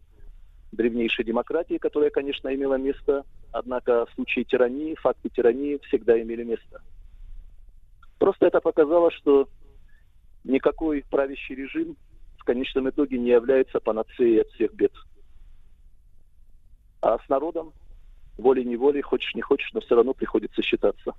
древнейшей 0.73 1.25
демократии, 1.25 1.79
которая, 1.79 2.11
конечно, 2.11 2.55
имела 2.55 2.75
место, 2.77 3.25
однако 3.53 4.07
в 4.07 4.13
случае 4.13 4.45
тирании, 4.45 4.95
факты 4.95 5.29
тирании 5.31 5.79
всегда 5.89 6.21
имели 6.21 6.45
место. 6.45 6.83
Просто 8.19 8.47
это 8.47 8.61
показало, 8.61 9.11
что 9.11 9.49
никакой 10.45 11.05
правящий 11.09 11.55
режим 11.55 11.97
в 12.39 12.45
конечном 12.45 12.89
итоге 12.91 13.19
не 13.19 13.31
является 13.31 13.81
панацеей 13.81 14.43
от 14.43 14.49
всех 14.49 14.73
бед. 14.75 14.93
А 17.01 17.19
с 17.19 17.29
народом 17.29 17.73
волей-неволей, 18.37 19.03
хочешь 19.03 19.35
не 19.35 19.43
хочешь, 19.43 19.71
но 19.73 19.81
все 19.81 19.97
равно 19.97 20.15
приходится 20.15 20.63
считаться. 20.63 21.15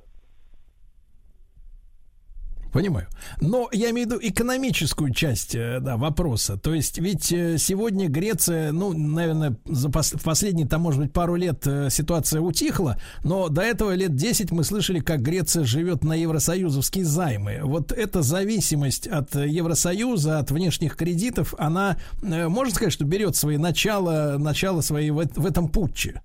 Понимаю. 2.72 3.08
Но 3.42 3.68
я 3.72 3.90
имею 3.90 4.08
в 4.08 4.12
виду 4.12 4.20
экономическую 4.22 5.12
часть 5.12 5.56
э, 5.56 5.80
да, 5.80 5.98
вопроса. 5.98 6.60
То 6.60 6.74
есть 6.74 7.00
ведь 7.00 7.32
э, 7.32 7.58
сегодня 7.58 8.08
Греция, 8.08 8.72
ну, 8.72 8.94
наверное, 8.94 9.56
за 9.66 9.90
последние, 9.90 10.68
там, 10.68 10.82
может 10.82 11.02
быть, 11.02 11.12
пару 11.12 11.36
лет 11.36 11.66
э, 11.66 11.90
ситуация 11.90 12.42
утихла, 12.42 12.98
но 13.24 13.50
до 13.50 13.62
этого 13.64 13.96
лет 13.96 14.16
10 14.16 14.52
мы 14.52 14.64
слышали, 14.64 15.00
как 15.00 15.22
Греция 15.22 15.64
живет 15.64 16.04
на 16.04 16.14
евросоюзовские 16.14 17.06
займы. 17.06 17.60
Вот 17.64 17.92
эта 17.92 18.22
зависимость 18.22 19.08
от 19.08 19.34
Евросоюза, 19.34 20.38
от 20.38 20.52
внешних 20.52 20.96
кредитов, 20.96 21.56
она, 21.58 21.98
можно 22.22 22.74
сказать, 22.74 22.94
что 22.94 23.04
берет 23.04 23.36
свои 23.36 23.58
начала, 23.58 24.38
начало 24.38 24.82
свои 24.82 25.10
в, 25.10 25.16
в 25.16 25.46
этом 25.46 25.70
путче? 25.70 26.22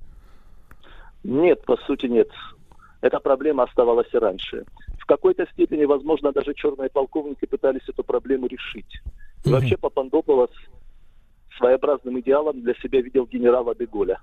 Нет, 1.23 1.65
по 1.65 1.79
сути 1.87 2.07
нет. 2.07 2.29
Эта 3.01 3.19
проблема 3.19 3.63
оставалась 3.63 4.09
и 4.13 4.19
раньше 4.19 4.65
в 5.05 5.07
какой-то 5.07 5.47
степени, 5.53 5.85
возможно, 5.85 6.33
даже 6.33 6.55
черные 6.55 6.89
полковники 6.89 7.45
пытались 7.45 7.87
эту 7.87 8.03
проблему 8.03 8.47
решить. 8.47 9.03
И 9.45 9.51
вообще 9.51 9.77
Папандополос 9.77 10.51
своеобразным 11.59 12.19
идеалом 12.21 12.63
для 12.63 12.75
себя 12.77 13.03
видел 13.03 13.27
генерала 13.27 13.75
Деголя. 13.75 14.19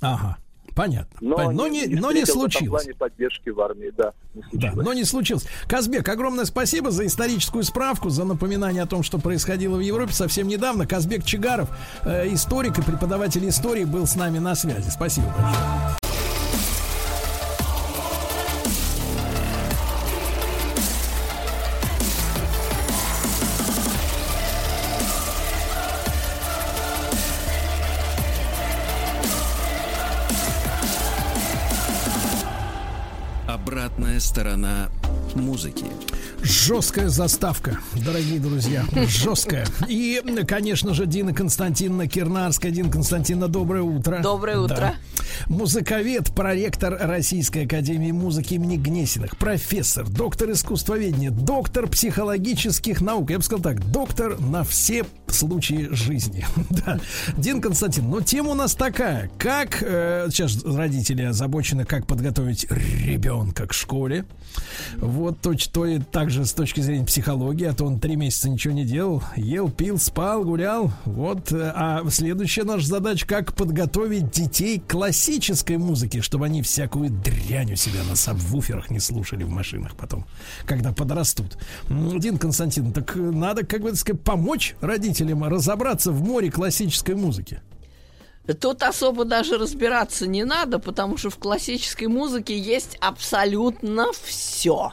Ага. 0.00 0.38
Понятно. 0.74 1.16
Но, 1.20 1.36
Понятно. 1.36 1.56
но, 1.56 1.68
не, 1.68 1.86
не, 1.86 1.94
но 2.00 2.12
не 2.12 2.26
случилось. 2.26 2.82
В 2.82 2.84
плане 2.84 2.98
поддержки 2.98 3.48
в 3.50 3.60
армии, 3.60 3.90
да. 3.96 4.12
Не 4.34 4.42
да, 4.52 4.72
но 4.74 4.92
не 4.92 5.04
случилось. 5.04 5.46
Казбек, 5.68 6.06
огромное 6.08 6.44
спасибо 6.44 6.90
за 6.90 7.06
историческую 7.06 7.62
справку, 7.62 8.10
за 8.10 8.24
напоминание 8.24 8.82
о 8.82 8.86
том, 8.86 9.02
что 9.02 9.18
происходило 9.18 9.76
в 9.76 9.80
Европе 9.80 10.12
совсем 10.12 10.48
недавно. 10.48 10.86
Казбек 10.86 11.24
Чигаров, 11.24 11.70
э, 12.04 12.28
историк 12.32 12.78
и 12.78 12.82
преподаватель 12.82 13.48
истории, 13.48 13.84
был 13.84 14.06
с 14.06 14.16
нами 14.16 14.38
на 14.38 14.54
связи. 14.54 14.90
Спасибо 14.90 15.28
большое. 15.28 16.05
Сторона 34.26 34.90
музыки. 35.36 35.84
Жесткая 36.48 37.08
заставка, 37.08 37.80
дорогие 38.04 38.38
друзья, 38.38 38.84
жесткая. 39.08 39.66
И, 39.88 40.22
конечно 40.46 40.94
же, 40.94 41.04
Дина 41.06 41.34
Константиновна 41.34 42.06
Кирнарская. 42.06 42.70
Дина 42.70 42.88
Константиновна, 42.88 43.48
доброе 43.48 43.82
утро. 43.82 44.20
Доброе 44.22 44.60
утро. 44.60 44.76
Да. 44.76 44.94
Музыковед, 45.48 46.32
проректор 46.34 46.96
Российской 47.00 47.64
Академии 47.64 48.12
Музыки 48.12 48.54
имени 48.54 48.76
Гнесиных, 48.76 49.36
профессор, 49.36 50.08
доктор 50.08 50.52
искусствоведения, 50.52 51.32
доктор 51.32 51.88
психологических 51.88 53.00
наук. 53.00 53.30
Я 53.30 53.38
бы 53.38 53.42
сказал 53.42 53.62
так, 53.62 53.90
доктор 53.90 54.38
на 54.40 54.62
все 54.62 55.04
случаи 55.26 55.88
жизни. 55.90 56.46
да. 56.70 57.00
Дин 57.36 57.60
Константин, 57.60 58.08
но 58.08 58.20
тема 58.20 58.50
у 58.50 58.54
нас 58.54 58.74
такая. 58.74 59.30
Как 59.38 59.82
э, 59.82 60.28
сейчас 60.30 60.64
родители 60.64 61.22
озабочены, 61.22 61.84
как 61.84 62.06
подготовить 62.06 62.66
ребенка 62.70 63.66
к 63.66 63.72
школе. 63.72 64.24
Вот 64.96 65.40
то, 65.40 65.54
то 65.72 65.86
и 65.86 65.98
также 65.98 66.35
с 66.44 66.52
точки 66.52 66.80
зрения 66.80 67.04
психологии, 67.04 67.66
а 67.66 67.72
то 67.72 67.84
он 67.84 67.98
три 67.98 68.16
месяца 68.16 68.48
ничего 68.48 68.74
не 68.74 68.84
делал, 68.84 69.22
ел, 69.36 69.70
пил, 69.70 69.98
спал, 69.98 70.44
гулял. 70.44 70.90
Вот, 71.04 71.52
э, 71.52 71.72
а 71.74 72.02
следующая 72.10 72.64
наша 72.64 72.86
задача, 72.86 73.26
как 73.26 73.54
подготовить 73.54 74.30
детей 74.30 74.80
к 74.80 74.90
классической 74.90 75.76
музыке, 75.76 76.20
чтобы 76.20 76.46
они 76.46 76.62
всякую 76.62 77.10
дрянь 77.10 77.72
у 77.72 77.76
себя 77.76 78.02
на 78.08 78.16
сабвуферах 78.16 78.90
не 78.90 79.00
слушали 79.00 79.44
в 79.44 79.50
машинах 79.50 79.96
потом, 79.96 80.26
когда 80.66 80.92
подрастут. 80.92 81.58
Дин 81.88 82.38
Константин, 82.38 82.92
так 82.92 83.14
надо, 83.16 83.64
как 83.64 83.82
бы 83.82 83.94
сказать, 83.94 84.20
помочь 84.22 84.76
родителям 84.80 85.44
разобраться 85.44 86.12
в 86.12 86.22
море 86.22 86.50
классической 86.50 87.14
музыки. 87.14 87.60
Тут 88.60 88.82
особо 88.82 89.24
даже 89.24 89.58
разбираться 89.58 90.26
не 90.26 90.44
надо, 90.44 90.78
потому 90.78 91.16
что 91.16 91.30
в 91.30 91.36
классической 91.36 92.06
музыке 92.06 92.56
есть 92.56 92.96
абсолютно 93.00 94.06
все. 94.22 94.92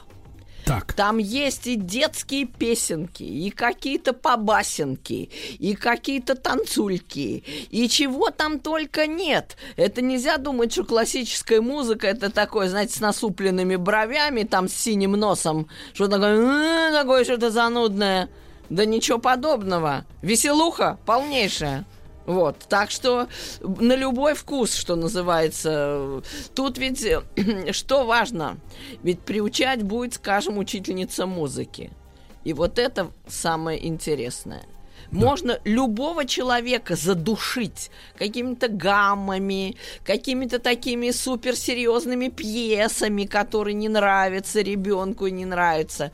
Так. 0.66 0.94
Там 0.94 1.18
есть 1.18 1.68
и 1.68 1.76
детские 1.76 2.46
песенки, 2.46 3.24
и 3.24 3.50
какие-то 3.50 4.14
побасенки, 4.14 5.30
и 5.60 5.76
какие-то 5.76 6.36
танцульки, 6.36 7.44
и 7.70 7.90
чего 7.90 8.30
там 8.30 8.60
только 8.60 9.08
нет. 9.08 9.58
Это 9.76 10.02
нельзя 10.02 10.38
думать, 10.38 10.72
что 10.72 10.86
классическая 10.86 11.62
музыка 11.62 12.08
это 12.08 12.32
такое, 12.32 12.70
знаете, 12.70 12.98
с 12.98 13.02
насупленными 13.02 13.76
бровями, 13.76 14.44
там 14.44 14.70
с 14.70 14.74
синим 14.74 15.12
носом, 15.14 15.68
что 15.94 16.08
такое, 16.08 16.92
такое 16.94 17.24
что-то 17.24 17.52
занудное. 17.52 18.30
Да 18.70 18.86
ничего 18.86 19.20
подобного. 19.20 20.06
Веселуха 20.22 20.98
полнейшая. 21.06 21.86
Вот, 22.26 22.58
так 22.70 22.90
что 22.90 23.28
на 23.62 23.96
любой 23.96 24.34
вкус, 24.34 24.74
что 24.74 24.96
называется. 24.96 26.22
Тут 26.56 26.78
ведь 26.78 27.06
что 27.72 28.06
важно? 28.06 28.58
Ведь 29.04 29.20
приучать 29.20 29.84
будет, 29.84 30.14
скажем, 30.14 30.58
учительница 30.58 31.26
музыки. 31.26 31.92
И 32.44 32.54
вот 32.54 32.80
это 32.80 33.12
самое 33.28 33.86
интересное. 33.86 34.64
Можно 35.12 35.60
любого 35.64 36.26
человека 36.26 36.96
задушить 36.96 37.92
какими-то 38.18 38.68
гаммами, 38.68 39.76
какими-то 40.04 40.60
такими 40.60 41.12
суперсерьезными 41.12 42.30
пьесами, 42.30 43.26
которые 43.26 43.76
не 43.76 43.90
нравятся 43.90 44.62
ребенку 44.62 45.28
и 45.28 45.32
не 45.32 45.46
нравятся 45.46 46.12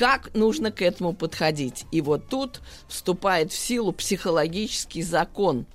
как 0.00 0.32
нужно 0.32 0.72
к 0.72 0.80
этому 0.80 1.12
подходить. 1.12 1.84
И 1.92 2.00
вот 2.00 2.26
тут 2.30 2.62
вступает 2.88 3.52
в 3.52 3.58
силу 3.58 3.92
психологический 3.92 5.02
закон. 5.02 5.66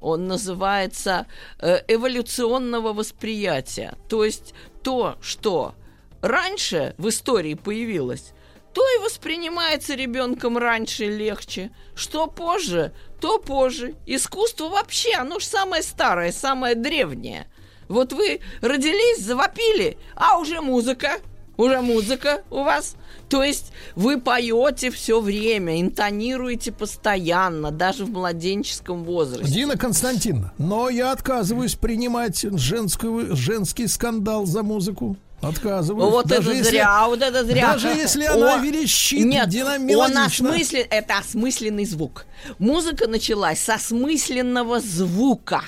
Он 0.00 0.28
называется 0.28 1.26
э, 1.58 1.80
эволюционного 1.88 2.92
восприятия. 2.92 3.96
То 4.08 4.24
есть 4.24 4.54
то, 4.84 5.16
что 5.20 5.74
раньше 6.20 6.94
в 6.96 7.08
истории 7.08 7.54
появилось, 7.54 8.34
то 8.72 8.82
и 8.94 9.02
воспринимается 9.02 9.96
ребенком 9.96 10.58
раньше 10.58 11.06
легче. 11.06 11.72
Что 11.96 12.28
позже, 12.28 12.94
то 13.20 13.40
позже. 13.40 13.96
Искусство 14.06 14.68
вообще, 14.68 15.14
оно 15.14 15.40
же 15.40 15.46
самое 15.46 15.82
старое, 15.82 16.30
самое 16.30 16.76
древнее. 16.76 17.50
Вот 17.88 18.12
вы 18.12 18.42
родились, 18.60 19.24
завопили, 19.24 19.98
а 20.14 20.38
уже 20.38 20.60
музыка– 20.60 21.18
уже 21.56 21.80
музыка 21.80 22.42
у 22.50 22.62
вас. 22.62 22.96
То 23.32 23.42
есть 23.42 23.72
вы 23.96 24.20
поете 24.20 24.90
все 24.90 25.18
время, 25.18 25.80
интонируете 25.80 26.70
постоянно, 26.70 27.70
даже 27.70 28.04
в 28.04 28.10
младенческом 28.10 29.04
возрасте. 29.04 29.50
Дина 29.50 29.78
Константиновна, 29.78 30.52
но 30.58 30.90
я 30.90 31.12
отказываюсь 31.12 31.74
принимать 31.74 32.42
женскую, 32.42 33.34
женский 33.34 33.86
скандал 33.86 34.44
за 34.44 34.62
музыку. 34.62 35.16
Отказываюсь. 35.40 36.12
Вот 36.12 36.26
даже 36.26 36.50
это 36.50 36.58
если, 36.58 36.70
зря, 36.72 37.06
вот 37.06 37.22
это 37.22 37.42
зря. 37.42 37.72
Даже 37.72 37.88
если 37.88 38.26
она 38.26 38.56
О, 38.56 38.58
верещит, 38.58 39.24
нет, 39.24 39.48
он 39.96 40.18
осмыслен, 40.18 40.84
это 40.90 41.16
осмысленный 41.16 41.86
звук. 41.86 42.26
Музыка 42.58 43.08
началась 43.08 43.60
с 43.60 43.68
осмысленного 43.70 44.78
звука 44.78 45.62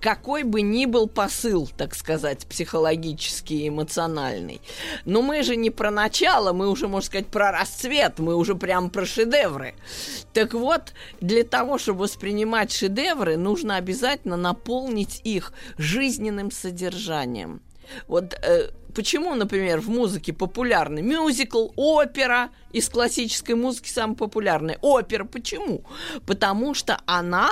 какой 0.00 0.42
бы 0.42 0.62
ни 0.62 0.86
был 0.86 1.08
посыл, 1.08 1.68
так 1.76 1.94
сказать, 1.94 2.46
психологический, 2.46 3.68
эмоциональный. 3.68 4.60
Но 5.04 5.22
мы 5.22 5.42
же 5.42 5.56
не 5.56 5.70
про 5.70 5.90
начало, 5.90 6.52
мы 6.52 6.68
уже, 6.68 6.88
можно 6.88 7.06
сказать, 7.06 7.26
про 7.26 7.52
расцвет, 7.52 8.18
мы 8.18 8.34
уже 8.34 8.54
прям 8.54 8.90
про 8.90 9.04
шедевры. 9.04 9.74
Так 10.32 10.54
вот, 10.54 10.92
для 11.20 11.44
того, 11.44 11.78
чтобы 11.78 12.00
воспринимать 12.00 12.72
шедевры, 12.72 13.36
нужно 13.36 13.76
обязательно 13.76 14.36
наполнить 14.36 15.20
их 15.24 15.52
жизненным 15.76 16.50
содержанием. 16.50 17.60
Вот 18.06 18.34
э, 18.34 18.70
почему, 18.94 19.34
например, 19.34 19.80
в 19.80 19.88
музыке 19.88 20.32
популярны 20.32 21.02
мюзикл, 21.02 21.68
опера, 21.76 22.50
из 22.72 22.88
классической 22.88 23.54
музыки 23.54 23.88
самая 23.88 24.16
популярная 24.16 24.78
опера. 24.80 25.24
Почему? 25.24 25.84
Потому 26.26 26.74
что 26.74 27.00
она 27.06 27.50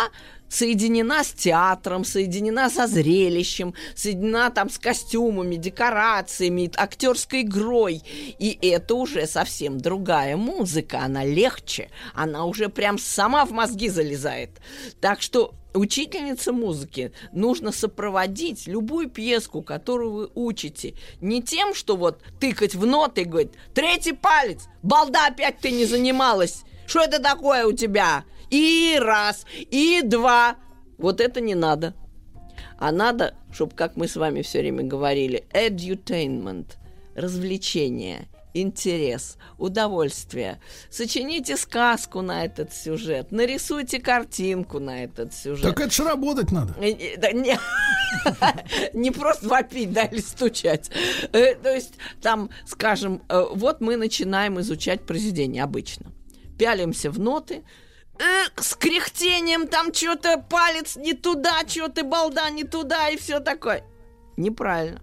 соединена 0.51 1.25
с 1.25 1.33
театром, 1.33 2.05
соединена 2.05 2.69
со 2.69 2.87
зрелищем, 2.87 3.75
соединена 3.95 4.51
там 4.51 4.69
с 4.69 4.79
костюмами, 4.79 5.57
декорациями, 5.57 6.71
актерской 6.77 7.43
игрой. 7.43 8.03
И 8.39 8.59
это 8.61 8.97
уже 8.97 9.27
совсем 9.27 9.79
другая 9.79 10.37
музыка, 10.37 11.01
она 11.01 11.25
легче, 11.25 11.89
она 12.15 12.45
уже 12.45 12.69
прям 12.69 12.99
сама 12.99 13.47
в 13.47 13.53
мозги 13.53 13.89
залезает. 13.89 14.51
Так 15.01 15.23
что 15.23 15.55
учительница 15.73 16.53
музыки 16.53 17.13
нужно 17.33 17.73
сопроводить 17.73 18.67
любую 18.67 19.09
пьеску, 19.09 19.63
которую 19.63 20.13
вы 20.13 20.31
учите, 20.35 20.95
не 21.21 21.43
тем, 21.43 21.75
что 21.75 21.97
вот 21.97 22.21
тыкать 22.41 22.75
в 22.75 22.85
ноты 22.87 23.23
и 23.23 23.25
говорить, 23.25 23.53
третий 23.73 24.13
палец, 24.13 24.65
балда 24.83 25.29
опять 25.29 25.61
ты 25.61 25.71
не 25.71 25.85
занималась, 25.85 26.65
что 26.87 27.03
это 27.05 27.23
такое 27.23 27.67
у 27.67 27.73
тебя? 27.73 28.25
И 28.51 28.99
раз, 29.01 29.47
и 29.53 30.03
два. 30.03 30.57
Вот 30.99 31.21
это 31.21 31.41
не 31.41 31.55
надо. 31.55 31.95
А 32.79 32.93
надо, 32.93 33.35
чтобы, 33.53 33.75
как 33.75 33.97
мы 33.97 34.09
с 34.09 34.17
вами 34.17 34.43
все 34.43 34.61
время 34.61 34.83
говорили, 34.83 35.45
edutainment, 35.53 36.67
развлечение, 37.15 38.29
интерес, 38.55 39.37
удовольствие. 39.59 40.61
Сочините 40.91 41.57
сказку 41.57 42.23
на 42.23 42.45
этот 42.45 42.73
сюжет, 42.73 43.33
нарисуйте 43.33 44.01
картинку 44.01 44.79
на 44.79 45.05
этот 45.05 45.35
сюжет. 45.35 45.63
Так 45.63 45.81
это 45.81 45.93
же 45.93 46.05
работать 46.05 46.51
надо. 46.51 46.75
Э, 46.81 46.91
э, 46.91 47.33
не, 48.93 49.11
просто 49.11 49.49
вопить, 49.49 49.93
да, 49.93 50.05
или 50.05 50.21
стучать. 50.21 50.91
Э, 51.33 51.55
То 51.55 51.73
есть 51.73 51.95
там, 52.21 52.51
скажем, 52.67 53.23
вот 53.29 53.81
мы 53.81 53.97
начинаем 53.97 54.61
изучать 54.61 55.03
произведение 55.03 55.63
обычно. 55.63 56.07
Пялимся 56.59 57.11
в 57.11 57.19
ноты, 57.19 57.63
с 58.57 58.75
кряхтением 58.75 59.67
там 59.67 59.93
что-то 59.95 60.39
палец 60.39 60.97
не 60.97 61.15
туда, 61.15 61.67
что-то 61.67 62.05
балда 62.05 62.51
не 62.51 62.65
туда 62.65 63.09
и 63.09 63.17
все 63.17 63.41
такое. 63.41 63.85
Неправильно. 64.37 65.03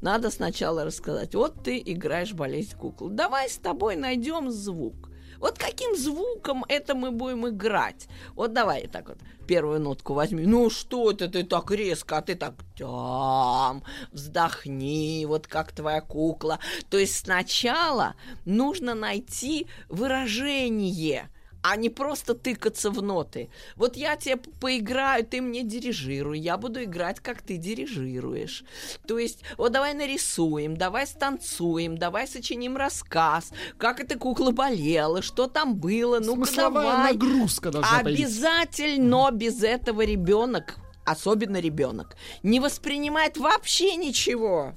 Надо 0.00 0.30
сначала 0.30 0.84
рассказать, 0.84 1.34
вот 1.34 1.62
ты 1.62 1.82
играешь 1.84 2.32
болезнь 2.32 2.76
кукол. 2.76 3.08
Давай 3.08 3.48
с 3.48 3.56
тобой 3.56 3.96
найдем 3.96 4.50
звук. 4.50 5.10
Вот 5.38 5.58
каким 5.58 5.96
звуком 5.96 6.64
это 6.68 6.94
мы 6.94 7.10
будем 7.10 7.48
играть? 7.48 8.08
Вот 8.34 8.52
давай 8.52 8.86
так 8.86 9.08
вот 9.08 9.18
первую 9.46 9.80
нотку 9.80 10.14
возьми. 10.14 10.46
Ну 10.46 10.70
что 10.70 11.10
это 11.10 11.28
ты 11.28 11.42
так 11.42 11.70
резко, 11.70 12.18
а 12.18 12.22
ты 12.22 12.34
так 12.34 12.54
там, 12.78 13.82
вздохни, 14.12 15.24
вот 15.26 15.46
как 15.46 15.72
твоя 15.72 16.00
кукла. 16.00 16.60
То 16.88 16.98
есть 16.98 17.16
сначала 17.16 18.14
нужно 18.44 18.94
найти 18.94 19.66
выражение– 19.88 21.30
а 21.66 21.76
не 21.76 21.88
просто 21.88 22.34
тыкаться 22.34 22.90
в 22.90 23.02
ноты. 23.02 23.48
Вот 23.74 23.96
я 23.96 24.16
тебе 24.16 24.36
поиграю, 24.36 25.24
ты 25.24 25.40
мне 25.40 25.62
дирижируй, 25.62 26.38
я 26.38 26.58
буду 26.58 26.84
играть, 26.84 27.20
как 27.20 27.40
ты 27.40 27.56
дирижируешь. 27.56 28.64
То 29.08 29.18
есть, 29.18 29.40
вот 29.56 29.72
давай 29.72 29.94
нарисуем, 29.94 30.76
давай 30.76 31.06
станцуем, 31.06 31.96
давай 31.96 32.28
сочиним 32.28 32.76
рассказ, 32.76 33.50
как 33.78 33.98
эта 33.98 34.18
кукла 34.18 34.50
болела, 34.50 35.22
что 35.22 35.46
там 35.46 35.74
было, 35.76 36.22
Смысловая 36.22 36.82
давай. 36.82 37.12
нагрузка 37.14 37.70
должна 37.70 38.00
появиться. 38.02 38.26
Обязательно 38.26 39.30
без 39.32 39.62
этого 39.62 40.02
ребенок, 40.02 40.76
особенно 41.06 41.60
ребенок, 41.60 42.14
не 42.42 42.60
воспринимает 42.60 43.38
вообще 43.38 43.96
ничего. 43.96 44.74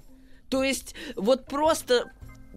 То 0.50 0.64
есть 0.64 0.96
вот 1.18 1.48
просто 1.48 2.14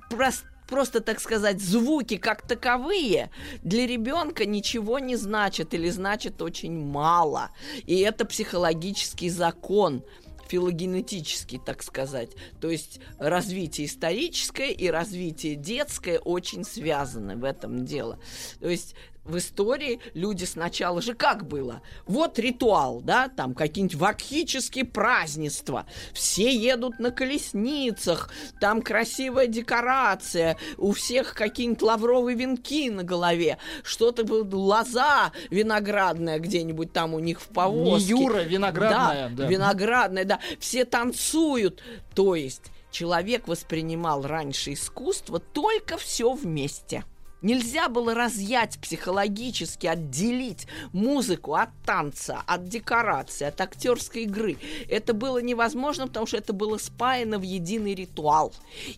прос- 0.09 0.45
просто, 0.71 1.01
так 1.01 1.21
сказать, 1.21 1.61
звуки 1.61 2.17
как 2.17 2.43
таковые 2.43 3.31
для 3.63 3.87
ребенка 3.87 4.47
ничего 4.47 4.99
не 4.99 5.17
значат 5.17 5.75
или 5.75 5.91
значат 5.91 6.41
очень 6.41 6.83
мало. 6.83 7.51
И 7.87 7.99
это 7.99 8.25
психологический 8.25 9.29
закон 9.29 10.03
филогенетический, 10.51 11.61
так 11.65 11.83
сказать. 11.83 12.31
То 12.61 12.71
есть 12.71 13.01
развитие 13.19 13.87
историческое 13.87 14.73
и 14.73 14.89
развитие 14.89 15.55
детское 15.55 16.19
очень 16.19 16.65
связаны 16.65 17.37
в 17.37 17.45
этом 17.45 17.85
дело. 17.85 18.19
То 18.59 18.69
есть 18.69 18.97
в 19.25 19.37
истории 19.37 20.01
люди 20.15 20.45
сначала 20.45 21.03
же 21.03 21.15
как 21.15 21.47
было? 21.47 21.83
Вот 22.07 22.39
ритуал, 22.39 23.01
да, 23.01 23.29
там 23.29 23.55
какие-нибудь 23.55 23.97
вакхические 23.97 24.85
празднества. 24.85 25.87
Все 26.13 26.55
едут 26.55 26.99
на 26.99 27.11
колесницах, 27.11 28.31
там 28.61 28.83
красивая 28.83 29.47
декорация, 29.47 30.57
у 30.79 30.93
всех 30.93 31.35
какие-нибудь 31.35 31.83
лавровые 31.83 32.37
венки 32.37 32.91
на 32.91 33.05
голове, 33.05 33.59
что-то 33.83 34.25
лоза 34.55 35.33
виноградная 35.51 36.39
где-нибудь 36.39 36.93
там 36.93 37.15
у 37.15 37.19
них 37.19 37.41
в 37.41 37.49
повозке. 37.49 38.15
Не 38.15 38.21
Юра, 38.21 38.41
виноградная, 38.41 39.29
Да, 39.29 39.45
да. 39.45 39.47
виноградная, 39.49 40.25
да. 40.25 40.41
Все 40.59 40.85
танцуют. 40.85 41.83
То 42.15 42.35
есть 42.35 42.63
человек 42.91 43.49
воспринимал 43.49 44.23
раньше 44.27 44.73
искусство 44.73 45.39
только 45.39 45.97
все 45.97 46.33
вместе. 46.33 47.05
Нельзя 47.43 47.89
было 47.89 48.15
разъять 48.15 48.79
психологически, 48.79 49.87
отделить 49.87 50.67
музыку 50.93 51.55
от 51.55 51.71
танца, 51.87 52.43
от 52.47 52.69
декорации, 52.69 53.47
от 53.47 53.61
актерской 53.61 54.23
игры. 54.23 54.59
Это 54.89 55.15
было 55.15 55.39
невозможно, 55.39 56.07
потому 56.07 56.27
что 56.27 56.37
это 56.37 56.53
было 56.53 56.77
спаяно 56.79 57.39
в 57.39 57.43
единый 57.43 57.95
ритуал. 57.95 58.53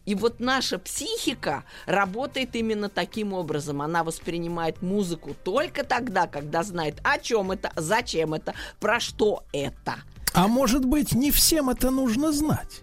И 0.05 0.15
вот 0.15 0.41
наша 0.41 0.79
психика 0.79 1.65
работает 1.87 2.57
именно 2.57 2.89
таким 2.89 3.33
образом. 3.33 3.81
Она 3.81 4.03
воспринимает 4.03 4.83
музыку 4.83 5.37
только 5.45 5.85
тогда, 5.85 6.27
когда 6.27 6.63
знает, 6.63 6.97
о 7.05 7.19
чем 7.19 7.53
это, 7.53 7.73
зачем 7.77 8.35
это, 8.35 8.55
про 8.81 8.99
что 8.99 9.45
это. 9.53 9.97
А 10.35 10.49
может 10.49 10.85
быть, 10.85 11.13
не 11.13 11.31
всем 11.31 11.71
это 11.71 11.91
нужно 11.91 12.33
знать? 12.33 12.81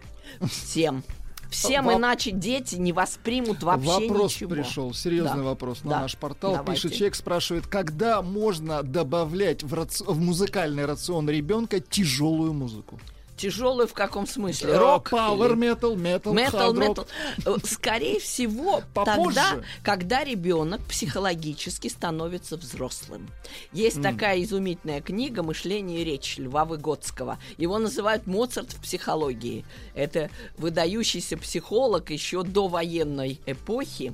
Всем. 0.50 1.04
Всем, 1.50 1.90
Воп- 1.90 1.98
иначе 1.98 2.32
дети 2.32 2.76
не 2.76 2.94
воспримут 2.94 3.64
вообще 3.64 4.08
вопрос 4.08 4.36
ничего. 4.36 4.50
пришел, 4.52 4.94
серьезный 4.94 5.38
Да. 5.38 5.44
вопрос 5.44 5.84
на 5.84 5.90
Да. 5.92 6.00
наш 6.02 6.16
портал. 6.18 6.54
Давайте. 6.58 6.74
Пишет 6.84 6.94
человек, 6.98 7.16
спрашивает, 7.16 7.66
когда 7.68 8.22
можно 8.22 8.84
добавлять 8.84 9.64
в, 9.64 9.74
раци- 9.74 10.04
в 10.06 10.20
музыкальный 10.20 10.86
рацион 10.86 11.28
ребенка 11.30 11.80
тяжелую 11.80 12.54
музыку? 12.54 13.00
Тяжелую 13.40 13.88
в 13.88 13.94
каком 13.94 14.28
смысле? 14.28 14.74
Э, 14.74 14.78
Рок? 14.78 15.14
Power 15.14 15.46
или- 15.54 15.72
metal, 15.74 15.96
metal, 15.96 16.34
Metal, 16.34 16.74
rock. 16.74 16.76
metal. 16.76 17.08
Э, 17.46 17.56
Скорее 17.66 18.20
всего, 18.20 18.82
Попозже. 18.94 19.24
тогда, 19.36 19.62
когда 19.82 20.26
ребенок 20.26 20.82
психологически 20.84 21.88
становится 21.88 22.58
взрослым. 22.58 23.30
Есть 23.72 23.96
М. 23.98 24.04
такая 24.04 24.44
изумительная 24.44 25.00
книга 25.00 25.42
«Мышление 25.42 26.02
и 26.02 26.04
речь» 26.04 26.38
Льва 26.38 26.66
Выгодского. 26.66 27.40
Его 27.58 27.80
называют 27.80 28.28
Моцарт 28.28 28.74
в 28.74 28.82
психологии. 28.82 29.64
Это 29.96 30.30
выдающийся 30.58 31.38
психолог 31.38 32.10
еще 32.10 32.44
до 32.44 32.68
военной 32.68 33.40
эпохи, 33.46 34.14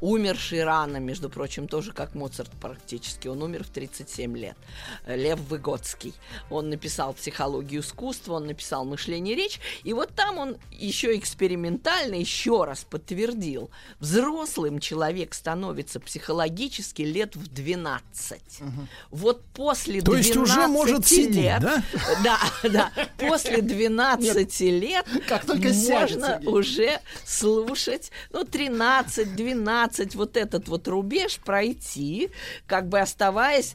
умерший 0.00 0.64
рано, 0.64 0.98
между 0.98 1.30
прочим, 1.30 1.68
тоже 1.68 1.92
как 1.92 2.14
Моцарт 2.14 2.50
практически. 2.60 3.28
Он 3.28 3.42
умер 3.42 3.64
в 3.64 3.68
37 3.68 4.36
лет. 4.36 4.56
Лев 5.06 5.38
Выгодский. 5.40 6.14
Он 6.50 6.70
написал 6.70 7.12
«Психологию 7.14 7.80
искусства», 7.80 8.34
он 8.34 8.46
написал 8.46 8.84
«Мышление 8.84 9.34
и 9.34 9.36
речь». 9.36 9.60
И 9.84 9.92
вот 9.92 10.14
там 10.14 10.38
он 10.38 10.56
еще 10.72 11.16
экспериментально 11.16 12.14
еще 12.14 12.64
раз 12.64 12.84
подтвердил. 12.84 13.70
Взрослым 14.00 14.80
человек 14.80 15.34
становится 15.34 16.00
психологически 16.00 17.02
лет 17.02 17.36
в 17.36 17.48
12. 17.48 18.40
Вот 19.10 19.44
после 19.54 20.00
То 20.00 20.12
12 20.12 20.26
есть 20.26 20.36
уже 20.36 20.66
может 20.66 21.06
сидеть, 21.06 21.34
лет, 21.34 21.60
да? 21.60 21.82
Да, 22.22 22.38
да. 22.68 22.92
После 23.18 23.62
12 23.62 24.60
лет 24.60 25.06
Как 25.26 25.44
только 25.44 25.68
можно 25.68 26.40
уже 26.44 27.00
слушать, 27.24 28.10
ну, 28.30 28.44
13, 28.44 29.34
12, 29.34 29.36
вот 30.14 30.36
этот 30.36 30.68
вот 30.68 30.88
рубеж 30.88 31.38
пройти, 31.38 32.30
как 32.66 32.88
бы 32.88 33.00
оставаясь 33.00 33.74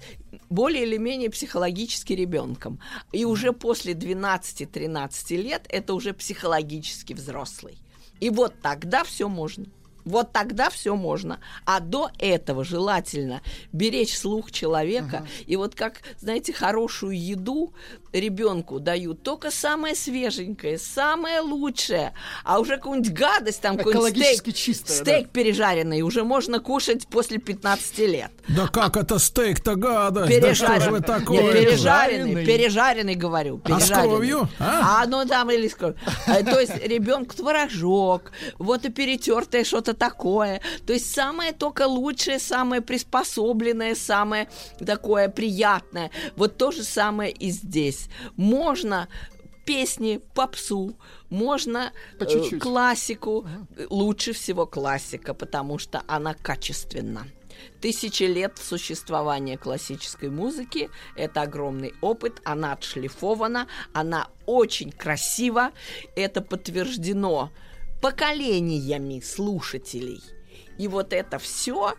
более 0.49 0.83
или 0.83 0.97
менее 0.97 1.29
психологически 1.29 2.13
ребенком. 2.13 2.79
И 3.11 3.25
уже 3.25 3.53
после 3.53 3.93
12-13 3.93 5.35
лет 5.37 5.65
это 5.69 5.93
уже 5.93 6.13
психологически 6.13 7.13
взрослый. 7.13 7.77
И 8.19 8.29
вот 8.29 8.53
тогда 8.61 9.03
все 9.03 9.27
можно. 9.27 9.65
Вот 10.05 10.31
тогда 10.31 10.69
все 10.69 10.95
можно. 10.95 11.39
А 11.65 11.79
до 11.79 12.09
этого 12.19 12.63
желательно 12.63 13.41
беречь 13.71 14.17
слух 14.17 14.51
человека. 14.51 15.27
И 15.45 15.55
вот 15.55 15.75
как, 15.75 16.01
знаете, 16.19 16.53
хорошую 16.53 17.19
еду 17.19 17.73
ребенку 18.11 18.79
дают 18.79 19.23
только 19.23 19.49
самое 19.51 19.95
свеженькое, 19.95 20.77
самое 20.77 21.39
лучшее. 21.39 22.13
А 22.43 22.59
уже 22.59 22.77
какую-нибудь 22.77 23.13
гадость, 23.13 23.61
там 23.61 23.77
какой-нибудь 23.77 24.09
Экологически 24.11 24.49
стейк, 24.51 24.55
чистое, 24.55 24.97
да. 24.99 25.03
стейк 25.03 25.29
пережаренный 25.29 26.01
уже 26.01 26.23
можно 26.23 26.59
кушать 26.59 27.07
после 27.07 27.37
15 27.39 27.97
лет. 27.99 28.31
Да 28.49 28.67
как 28.67 28.97
это 28.97 29.17
стейк-то 29.19 29.75
гадость? 29.75 30.41
Да 30.41 30.53
что 30.53 30.79
же 30.79 30.91
вы 30.91 31.01
Пережаренный. 31.01 31.01
такое? 31.01 31.41
Нет, 31.43 31.53
пережаренный, 31.53 32.35
Пережаренный. 32.35 32.45
пережаренный, 32.45 33.15
говорю. 33.15 33.61
А 33.63 33.67
с 33.79 33.83
пережаренный. 33.83 34.09
кровью, 34.09 34.49
а? 34.59 35.01
А, 35.03 35.07
ну 35.07 35.25
там 35.25 35.49
или 35.49 35.67
с 35.67 35.73
кровью. 35.75 35.97
Э, 36.27 36.43
То 36.43 36.59
есть 36.59 36.77
ребенку 36.85 37.35
творожок, 37.35 38.31
вот 38.59 38.85
и 38.85 38.89
перетертое 38.89 39.63
что-то 39.63 39.92
такое. 39.93 40.61
То 40.85 40.93
есть 40.93 41.13
самое 41.13 41.53
только 41.53 41.87
лучшее, 41.87 42.39
самое 42.39 42.81
приспособленное, 42.81 43.95
самое 43.95 44.49
такое 44.85 45.29
приятное. 45.29 46.11
Вот 46.35 46.57
то 46.57 46.71
же 46.71 46.83
самое 46.83 47.31
и 47.31 47.49
здесь. 47.49 48.09
Можно 48.35 49.07
песни, 49.65 50.19
попсу, 50.33 50.95
можно 51.29 51.91
По 52.19 52.23
э, 52.23 52.27
чуть-чуть. 52.27 52.61
классику. 52.61 53.47
Лучше 53.89 54.33
всего 54.33 54.65
классика, 54.65 55.33
потому 55.33 55.77
что 55.79 56.03
она 56.07 56.33
качественна. 56.33 57.27
Тысячи 57.81 58.23
лет 58.23 58.57
существования 58.57 59.57
классической 59.57 60.29
музыки– 60.29 60.89
это 61.15 61.41
огромный 61.41 61.93
опыт, 62.01 62.41
она 62.43 62.73
отшлифована, 62.73 63.67
она 63.93 64.27
очень 64.45 64.91
красива, 64.91 65.71
это 66.15 66.41
подтверждено 66.41 67.51
поколениями 68.03 69.21
слушателей. 69.21 70.21
И 70.77 70.89
вот 70.89 71.13
это 71.13 71.39
все 71.39 71.93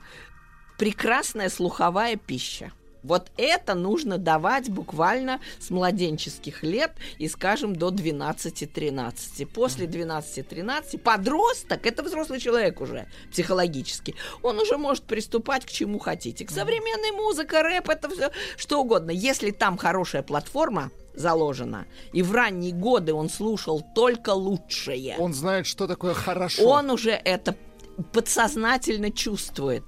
прекрасная 0.77 1.49
слуховая 1.49 2.17
пища. 2.17 2.73
Вот 3.05 3.31
это 3.37 3.75
нужно 3.75 4.19
давать 4.19 4.71
буквально 4.71 5.41
с 5.61 5.71
младенческих 5.71 6.63
лет 6.63 6.93
и, 7.19 7.29
скажем, 7.29 7.77
до 7.77 7.91
12-13. 7.91 9.47
После 9.47 9.87
12-13 9.87 10.99
подросток, 10.99 11.87
это 11.87 12.03
взрослый 12.03 12.41
человек 12.41 12.81
уже 12.81 13.07
психологически, 13.31 14.15
он 14.43 14.59
уже 14.59 14.79
может 14.79 15.05
приступать 15.05 15.67
к 15.67 15.71
чему 15.71 15.99
хотите. 15.99 16.45
К 16.47 16.51
современной 16.51 17.13
музыке, 17.13 17.61
рэп, 17.61 17.91
это 17.91 18.09
все 18.09 18.31
что 18.57 18.81
угодно. 18.81 19.11
Если 19.11 19.51
там 19.51 19.77
хорошая 19.77 20.23
платформа, 20.23 20.91
заложена. 21.15 21.87
И 22.13 22.23
в 22.23 22.33
ранние 22.33 22.73
годы 22.73 23.13
он 23.15 23.29
слушал 23.29 23.85
только 23.95 24.31
лучшее. 24.31 25.15
Он 25.19 25.33
знает, 25.33 25.67
что 25.67 25.87
такое 25.87 26.15
хорошо. 26.15 26.65
Он 26.65 26.91
уже 26.91 27.11
это 27.11 27.55
подсознательно 28.13 29.11
чувствует. 29.11 29.83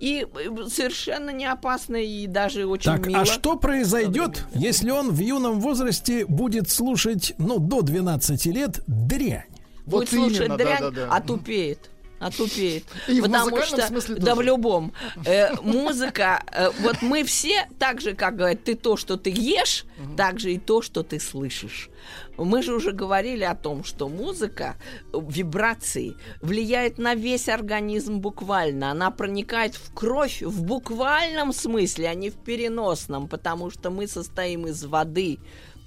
И 0.00 0.26
э, 0.26 0.68
совершенно 0.68 1.30
не 1.30 1.46
опасно 1.46 1.96
и 1.96 2.26
даже 2.26 2.66
очень 2.66 2.90
так, 2.90 3.06
мило. 3.06 3.20
а 3.20 3.24
что 3.24 3.56
произойдет, 3.56 4.46
если 4.54 4.90
он 4.90 5.10
в 5.10 5.18
юном 5.18 5.60
возрасте 5.60 6.26
будет 6.26 6.70
слушать, 6.70 7.34
ну, 7.38 7.58
до 7.58 7.82
12 7.82 8.46
лет 8.46 8.82
дрянь? 8.86 9.44
Будет 9.86 9.92
Вот 9.92 10.08
слушать 10.08 10.40
именно, 10.40 10.56
дрянь, 10.56 10.80
да-да-да. 10.80 11.14
отупеет. 11.14 11.90
Отупеет. 12.20 12.84
И 13.08 13.20
в 13.20 13.24
Потому 13.24 13.50
музыкальном 13.50 13.78
что, 13.78 13.88
смысле 13.88 14.14
да, 14.16 14.34
в 14.34 14.36
тоже. 14.36 14.46
любом. 14.46 14.92
Э, 15.24 15.54
музыка, 15.62 16.42
э, 16.52 16.68
вот 16.80 17.00
мы 17.00 17.24
все, 17.24 17.66
так 17.78 18.02
же, 18.02 18.14
как 18.14 18.36
говорят, 18.36 18.62
ты 18.62 18.74
то, 18.74 18.98
что 18.98 19.16
ты 19.16 19.30
ешь, 19.30 19.86
так 20.18 20.38
же 20.38 20.52
и 20.52 20.58
то, 20.58 20.82
что 20.82 21.02
ты 21.02 21.18
слышишь. 21.18 21.88
Мы 22.36 22.62
же 22.62 22.74
уже 22.74 22.92
говорили 22.92 23.44
о 23.44 23.54
том, 23.54 23.84
что 23.84 24.08
музыка, 24.08 24.76
вибрации 25.12 26.14
влияет 26.40 26.98
на 26.98 27.14
весь 27.14 27.48
организм 27.48 28.18
буквально. 28.18 28.90
Она 28.90 29.10
проникает 29.10 29.74
в 29.74 29.92
кровь 29.94 30.42
в 30.42 30.62
буквальном 30.62 31.52
смысле, 31.52 32.08
а 32.08 32.14
не 32.14 32.30
в 32.30 32.36
переносном, 32.36 33.28
потому 33.28 33.70
что 33.70 33.90
мы 33.90 34.06
состоим 34.06 34.66
из 34.66 34.84
воды, 34.84 35.38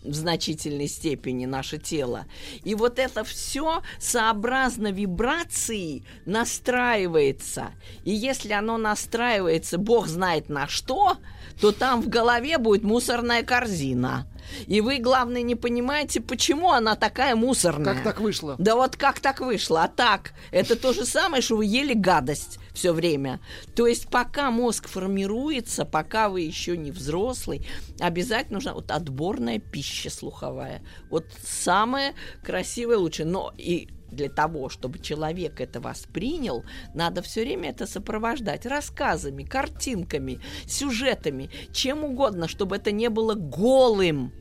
в 0.04 0.14
значительной 0.14 0.88
степени 0.88 1.46
наше 1.46 1.78
тело. 1.78 2.26
И 2.64 2.76
вот 2.76 3.00
это 3.00 3.24
все 3.24 3.82
сообразно 4.00 4.92
вибрации 4.92 6.04
настраивается. 6.26 7.72
И 8.04 8.12
если 8.12 8.54
оно 8.54 8.78
настраивается, 8.78 9.78
Бог 9.78 10.08
знает 10.08 10.50
на 10.50 10.68
что, 10.68 11.18
то 11.60 11.72
там 11.72 12.02
в 12.02 12.10
голове 12.10 12.58
будет 12.58 12.84
мусорная 12.84 13.44
корзина. 13.44 14.28
И 14.68 14.82
вы, 14.82 14.98
главное, 14.98 15.42
не 15.42 15.56
понимаете, 15.56 16.20
почему 16.22 16.72
она 16.72 16.96
такая 16.96 17.36
мусорная. 17.36 17.94
Как 17.96 18.04
так 18.04 18.20
вышло? 18.20 18.56
Да 18.58 18.76
вот 18.76 18.96
как 18.96 19.20
так 19.20 19.40
вышло? 19.40 19.84
А 19.84 19.88
так, 19.88 20.34
это 20.52 20.76
то 20.76 20.94
же 20.94 21.06
самое, 21.06 21.42
что 21.42 21.58
вы 21.58 21.66
ели 21.66 21.94
гадость 21.94 22.60
все 22.74 22.92
время. 22.92 23.40
То 23.76 23.88
есть 23.88 24.10
пока 24.10 24.52
мозг 24.52 24.88
формируется, 24.88 25.86
пока 25.86 26.30
вы 26.30 26.42
еще 26.42 26.76
не 26.76 26.92
взрослый, 26.92 27.66
обязательно 28.00 28.56
нужна 28.56 28.74
вот 28.74 28.92
отборная 28.92 29.60
пища 29.60 30.10
слуховая. 30.10 30.82
Вот 31.10 31.26
самое 31.44 32.14
красивое 32.44 32.98
лучше. 32.98 33.26
Но 33.26 33.54
и 33.58 33.88
для 34.14 34.30
того, 34.30 34.70
чтобы 34.70 35.00
человек 35.00 35.60
это 35.60 35.82
воспринял, 35.82 36.64
надо 36.94 37.22
все 37.22 37.42
время 37.42 37.70
это 37.70 37.88
сопровождать 37.88 38.66
рассказами, 38.66 39.44
картинками, 39.44 40.40
сюжетами, 40.68 41.50
чем 41.72 42.04
угодно, 42.04 42.48
чтобы 42.48 42.76
это 42.76 42.92
не 42.92 43.10
было 43.10 43.34
голым. 43.34 44.34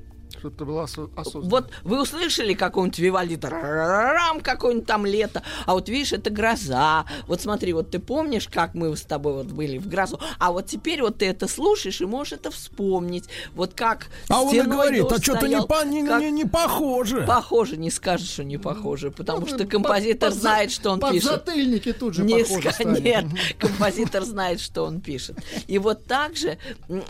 Чтобы 0.42 0.56
это 0.56 0.64
было 0.64 0.82
осо- 0.86 1.08
осознанно. 1.14 1.48
Вот 1.50 1.70
вы 1.84 2.02
услышали 2.02 2.54
какого-нибудь 2.54 2.98
Вивальди, 2.98 3.38
рам 3.42 4.40
какое-нибудь 4.40 4.86
там 4.88 5.06
лето, 5.06 5.42
а 5.66 5.74
вот 5.74 5.88
видишь, 5.88 6.12
это 6.12 6.30
гроза. 6.30 7.04
Вот 7.28 7.40
смотри, 7.40 7.72
вот 7.72 7.90
ты 7.90 8.00
помнишь, 8.00 8.48
как 8.48 8.74
мы 8.74 8.96
с 8.96 9.02
тобой 9.02 9.34
вот 9.34 9.46
были 9.46 9.78
в 9.78 9.86
грозу, 9.88 10.18
а 10.40 10.50
вот 10.50 10.66
теперь 10.66 11.00
вот 11.02 11.18
ты 11.18 11.26
это 11.26 11.46
слушаешь 11.46 12.00
и 12.00 12.06
можешь 12.06 12.32
это 12.32 12.50
вспомнить. 12.50 13.28
Вот 13.54 13.74
как 13.74 14.08
А 14.28 14.42
он 14.42 14.52
и 14.52 14.60
говорит, 14.62 15.04
а 15.12 15.22
что-то 15.22 15.46
не, 15.46 15.62
по- 15.62 15.84
не, 15.84 16.04
как- 16.04 16.20
не, 16.20 16.32
не 16.32 16.44
похоже. 16.44 17.22
Похоже, 17.24 17.76
не 17.76 17.90
скажешь, 17.92 18.30
что 18.30 18.42
не 18.42 18.58
похоже, 18.58 19.12
потому 19.12 19.42
Ну, 19.42 19.46
что 19.46 19.64
композитор 19.64 20.30
под 20.30 20.38
знает, 20.40 20.72
что 20.72 20.90
он 20.90 20.98
под 20.98 21.12
пишет. 21.12 21.30
затыльники 21.30 21.92
тут 21.92 22.14
же 22.14 22.24
Не 22.24 22.42
похоже 22.42 22.72
ска-. 22.72 22.84
Нет, 22.84 23.26
композитор 23.58 24.24
знает, 24.24 24.58
что 24.60 24.84
он 24.84 25.00
пишет. 25.00 25.38
И 25.68 25.78
вот 25.78 26.04
также 26.06 26.58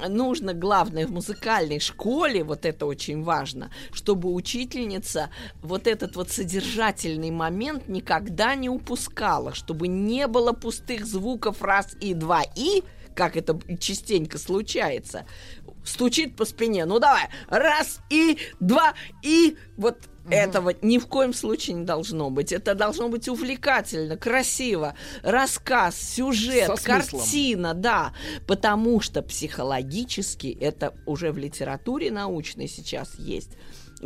нужно, 0.08 0.52
главное, 0.52 1.06
в 1.06 1.10
музыкальной 1.12 1.80
школе, 1.80 2.44
вот 2.44 2.66
это 2.66 2.84
очень 2.86 3.21
важно, 3.22 3.70
чтобы 3.92 4.32
учительница 4.32 5.30
вот 5.62 5.86
этот 5.86 6.16
вот 6.16 6.30
содержательный 6.30 7.30
момент 7.30 7.88
никогда 7.88 8.54
не 8.54 8.68
упускала, 8.68 9.54
чтобы 9.54 9.88
не 9.88 10.26
было 10.26 10.52
пустых 10.52 11.06
звуков 11.06 11.62
раз 11.62 11.96
и 12.00 12.14
два 12.14 12.42
и, 12.56 12.82
как 13.14 13.36
это 13.36 13.58
частенько 13.78 14.38
случается, 14.38 15.26
стучит 15.84 16.36
по 16.36 16.44
спине. 16.44 16.84
Ну 16.84 16.98
давай, 16.98 17.28
раз 17.48 18.00
и 18.10 18.38
два 18.60 18.94
и 19.22 19.56
вот 19.76 19.98
этого 20.30 20.74
ни 20.82 20.98
в 20.98 21.06
коем 21.06 21.32
случае 21.32 21.76
не 21.76 21.84
должно 21.84 22.30
быть. 22.30 22.52
Это 22.52 22.74
должно 22.74 23.08
быть 23.08 23.28
увлекательно, 23.28 24.16
красиво. 24.16 24.94
Рассказ, 25.22 25.96
сюжет, 26.00 26.66
Со 26.66 26.76
смыслом. 26.76 27.20
картина, 27.20 27.74
да. 27.74 28.12
Потому 28.46 29.00
что 29.00 29.22
психологически, 29.22 30.56
это 30.60 30.94
уже 31.06 31.32
в 31.32 31.38
литературе 31.38 32.10
научной 32.10 32.68
сейчас 32.68 33.18
есть, 33.18 33.50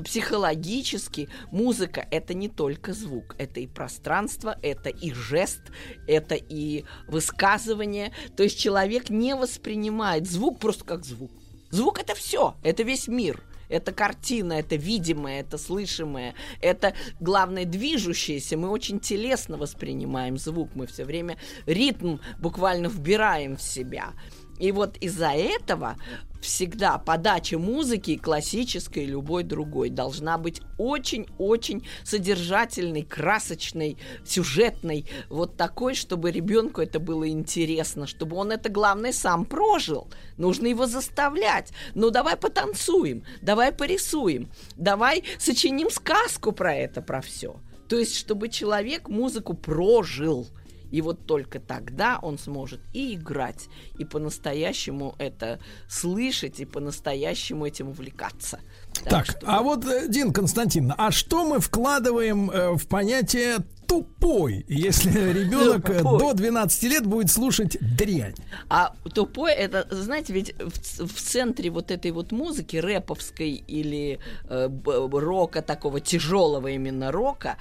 психологически 0.05 1.29
музыка 1.51 2.07
это 2.11 2.35
не 2.35 2.49
только 2.49 2.93
звук, 2.93 3.35
это 3.39 3.61
и 3.61 3.67
пространство, 3.67 4.59
это 4.63 4.91
и 4.91 5.13
жест, 5.13 5.63
это 6.07 6.35
и 6.35 6.85
высказывание. 7.09 8.13
То 8.37 8.43
есть 8.43 8.59
человек 8.59 9.11
не 9.11 9.35
воспринимает 9.35 10.29
звук 10.29 10.61
просто 10.61 10.85
как 10.85 11.05
звук. 11.05 11.31
Звук 11.71 11.99
это 11.99 12.15
все, 12.15 12.55
это 12.63 12.83
весь 12.83 13.09
мир. 13.09 13.43
Это 13.69 13.93
картина, 13.93 14.55
это 14.55 14.77
видимое, 14.77 15.41
это 15.41 15.59
слышимое, 15.59 16.35
это, 16.61 16.95
главное, 17.21 17.65
движущееся. 17.65 18.57
Мы 18.57 18.69
очень 18.69 19.01
телесно 19.01 19.57
воспринимаем 19.57 20.39
звук, 20.39 20.71
мы 20.75 20.87
все 20.87 21.05
время 21.05 21.37
ритм 21.67 22.19
буквально 22.39 22.89
вбираем 22.89 23.57
в 23.57 23.63
себя. 23.63 24.13
И 24.59 24.73
вот 24.73 24.97
из-за 24.99 25.31
этого 25.31 25.97
всегда 26.41 26.99
подача 26.99 27.59
музыки, 27.59 28.17
классической 28.17 29.05
и 29.05 29.07
любой 29.07 29.43
другой, 29.43 29.91
должна 29.91 30.39
быть 30.39 30.63
очень-очень 30.79 31.87
содержательной, 32.05 33.03
красочной, 33.03 33.99
сюжетной, 34.25 35.07
вот 35.29 35.57
такой, 35.57 35.95
чтобы 35.95 36.31
ребенку 36.31 36.81
это 36.81 37.01
было 37.01 37.29
интересно, 37.29 38.07
чтобы 38.07 38.37
он 38.37 38.53
это, 38.53 38.69
главное, 38.69 39.13
сам 39.13 39.45
прожил. 39.45 40.09
Нужно 40.37 40.69
его 40.69 40.87
заставлять. 40.87 41.73
Ну, 41.95 42.11
давай 42.11 42.37
потанцуем, 42.37 43.25
давай 43.43 43.73
порисуем, 43.73 44.49
давай 44.77 45.25
сочиним 45.39 45.91
сказку 45.91 46.53
про 46.53 46.75
это, 46.75 47.03
про 47.03 47.21
все. 47.21 47.57
То 47.89 47.99
есть, 47.99 48.17
чтобы 48.17 48.49
человек 48.49 49.09
музыку 49.09 49.55
прожил. 49.55 50.49
И 50.97 51.03
вот 51.03 51.27
только 51.27 51.61
тогда 51.61 52.19
он 52.23 52.39
сможет 52.39 52.81
и 52.95 53.17
играть, 53.17 53.69
и 53.99 54.07
по-настоящему 54.07 55.15
это 55.19 55.61
слышать, 55.91 56.59
и 56.59 56.65
по-настоящему 56.65 57.67
этим 57.67 57.89
увлекаться. 57.89 58.61
Так, 59.05 59.27
а 59.45 59.61
вот, 59.61 59.85
э, 59.85 60.09
Дин 60.09 60.33
Константиновна, 60.33 60.95
а 60.97 61.11
что 61.11 61.45
мы 61.45 61.61
вкладываем 61.61 62.51
э, 62.51 62.77
в 62.79 62.89
понятие 62.89 63.59
тупой, 63.87 64.65
если 64.69 65.33
ребенок 65.35 65.91
э, 65.91 65.99
Тупой. 65.99 66.19
до 66.19 66.33
12 66.33 66.83
лет 66.85 67.07
будет 67.07 67.31
слушать 67.31 67.77
дрянь? 67.79 68.35
А 68.71 68.95
тупой 69.13 69.53
это, 69.53 69.87
знаете, 69.91 70.33
ведь 70.33 70.55
в, 70.59 71.09
в 71.09 71.21
центре 71.21 71.69
вот 71.69 71.91
этой 71.91 72.11
вот 72.11 72.33
музыки 72.33 72.79
рэповской 72.79 73.51
или 73.51 74.19
э, 74.49 74.71
рока 74.87 75.61
такого 75.61 76.01
тяжелого 76.01 76.69
именно 76.69 77.13
рока 77.13 77.59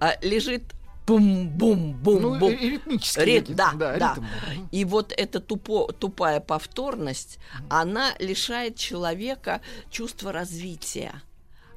а, 0.00 0.12
лежит 0.20 0.64
бум-бум-бум-бум. 1.06 2.38
Ну, 2.38 2.48
и- 2.50 2.54
и 2.54 2.70
ритмический 2.70 3.24
Рит- 3.24 3.40
какие-то, 3.40 3.56
да, 3.56 3.72
да, 3.72 3.98
да. 3.98 4.14
ритм. 4.14 4.24
И 4.72 4.84
вот 4.84 5.12
эта 5.16 5.40
тупо, 5.40 5.92
тупая 5.92 6.40
повторность, 6.40 7.38
она 7.68 8.14
лишает 8.18 8.76
человека 8.76 9.60
чувства 9.90 10.32
развития. 10.32 11.22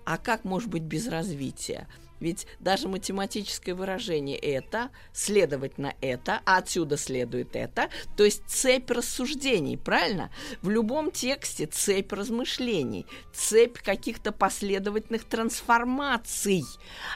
А 0.05 0.17
как 0.17 0.45
может 0.45 0.69
быть 0.69 0.83
без 0.83 1.07
развития? 1.07 1.87
Ведь 2.19 2.47
даже 2.59 2.87
математическое 2.87 3.73
выражение 3.73 4.37
это, 4.37 4.89
следовательно 5.13 5.93
это, 6.01 6.41
а 6.45 6.57
отсюда 6.57 6.97
следует 6.97 7.55
это, 7.55 7.89
то 8.15 8.23
есть 8.23 8.43
цепь 8.47 8.89
рассуждений, 8.89 9.77
правильно? 9.77 10.31
В 10.61 10.69
любом 10.69 11.11
тексте 11.11 11.67
цепь 11.67 12.11
размышлений, 12.11 13.05
цепь 13.33 13.77
каких-то 13.77 14.31
последовательных 14.31 15.25
трансформаций. 15.25 16.63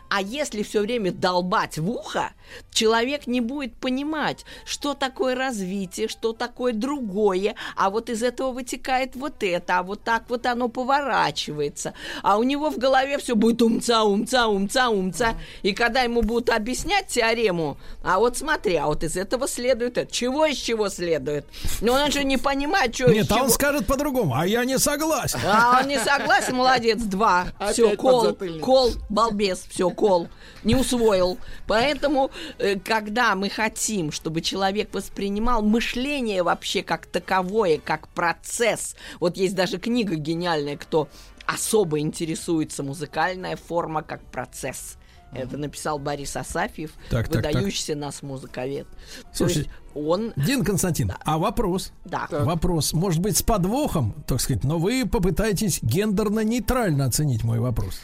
А 0.09 0.21
если 0.21 0.63
все 0.63 0.81
время 0.81 1.11
долбать 1.11 1.77
в 1.77 1.89
ухо, 1.89 2.33
человек 2.71 3.27
не 3.27 3.41
будет 3.41 3.75
понимать, 3.75 4.45
что 4.65 4.93
такое 4.93 5.35
развитие, 5.35 6.07
что 6.07 6.33
такое 6.33 6.73
другое, 6.73 7.55
а 7.75 7.89
вот 7.89 8.09
из 8.09 8.21
этого 8.23 8.51
вытекает 8.51 9.15
вот 9.15 9.43
это, 9.43 9.79
а 9.79 9.83
вот 9.83 10.03
так 10.03 10.29
вот 10.29 10.45
оно 10.45 10.69
поворачивается. 10.69 11.93
А 12.21 12.37
у 12.37 12.43
него 12.43 12.69
в 12.69 12.77
голове 12.77 13.17
все 13.17 13.35
будет 13.35 13.61
умца, 13.61 14.03
умца, 14.03 14.47
умца, 14.47 14.90
умца. 14.91 15.35
И 15.61 15.73
когда 15.73 16.01
ему 16.01 16.21
будут 16.21 16.49
объяснять 16.49 17.07
теорему, 17.07 17.77
а 18.03 18.19
вот 18.19 18.37
смотри, 18.37 18.75
а 18.75 18.87
вот 18.87 19.03
из 19.03 19.17
этого 19.17 19.47
следует 19.47 19.97
это. 19.97 20.11
Чего 20.11 20.45
из 20.45 20.57
чего 20.57 20.89
следует? 20.89 21.45
Ну 21.81 21.93
он 21.93 22.11
же 22.11 22.23
не 22.23 22.37
понимает, 22.37 22.95
что 22.95 23.07
Нет, 23.11 23.25
из 23.25 23.31
а 23.31 23.35
чего. 23.35 23.45
он 23.45 23.49
скажет 23.51 23.87
по-другому, 23.87 24.35
а 24.35 24.45
я 24.45 24.65
не 24.65 24.77
согласен. 24.77 25.39
А 25.45 25.79
он 25.81 25.87
не 25.87 25.99
согласен, 25.99 26.55
молодец, 26.55 26.99
два. 27.01 27.47
Опять 27.57 27.73
Все, 27.73 27.95
кол, 27.95 28.37
кол, 28.61 28.91
балбес, 29.09 29.65
все, 29.69 29.89
кол. 29.89 30.27
Не 30.63 30.75
усвоил. 30.75 31.37
Поэтому, 31.67 32.31
э, 32.59 32.75
когда 32.79 33.35
мы 33.35 33.49
хотим, 33.49 34.11
чтобы 34.11 34.41
человек 34.41 34.93
воспринимал 34.93 35.61
мышление 35.61 36.43
вообще 36.43 36.83
как 36.83 37.05
таковое, 37.05 37.79
как 37.83 38.07
процесс. 38.09 38.95
Вот 39.19 39.37
есть 39.37 39.55
даже 39.55 39.77
книга 39.77 40.15
гениальная, 40.15 40.77
кто 40.77 41.07
особо 41.53 41.99
интересуется 41.99 42.83
музыкальная 42.83 43.55
форма 43.55 44.03
как 44.03 44.23
процесс. 44.31 44.97
Это 45.33 45.57
написал 45.57 45.97
Борис 45.97 46.35
Асафьев, 46.35 46.91
Так, 47.09 47.29
так, 47.29 47.41
так. 47.41 47.53
выдающийся 47.53 47.95
нас 47.95 48.21
музыковед. 48.21 48.85
То 48.87 48.97
Слушайте, 49.37 49.69
есть 49.69 49.80
он... 49.95 50.33
Дин 50.35 50.63
Константин, 50.63 51.13
а 51.23 51.37
вопрос? 51.37 51.91
Да. 52.05 52.27
Вопрос, 52.29 52.93
может 52.93 53.21
быть, 53.21 53.37
с 53.37 53.41
подвохом, 53.41 54.13
так 54.27 54.41
сказать, 54.41 54.63
но 54.63 54.77
вы 54.77 55.05
попытаетесь 55.05 55.81
гендерно-нейтрально 55.81 57.05
оценить 57.05 57.43
мой 57.43 57.59
вопрос. 57.59 58.01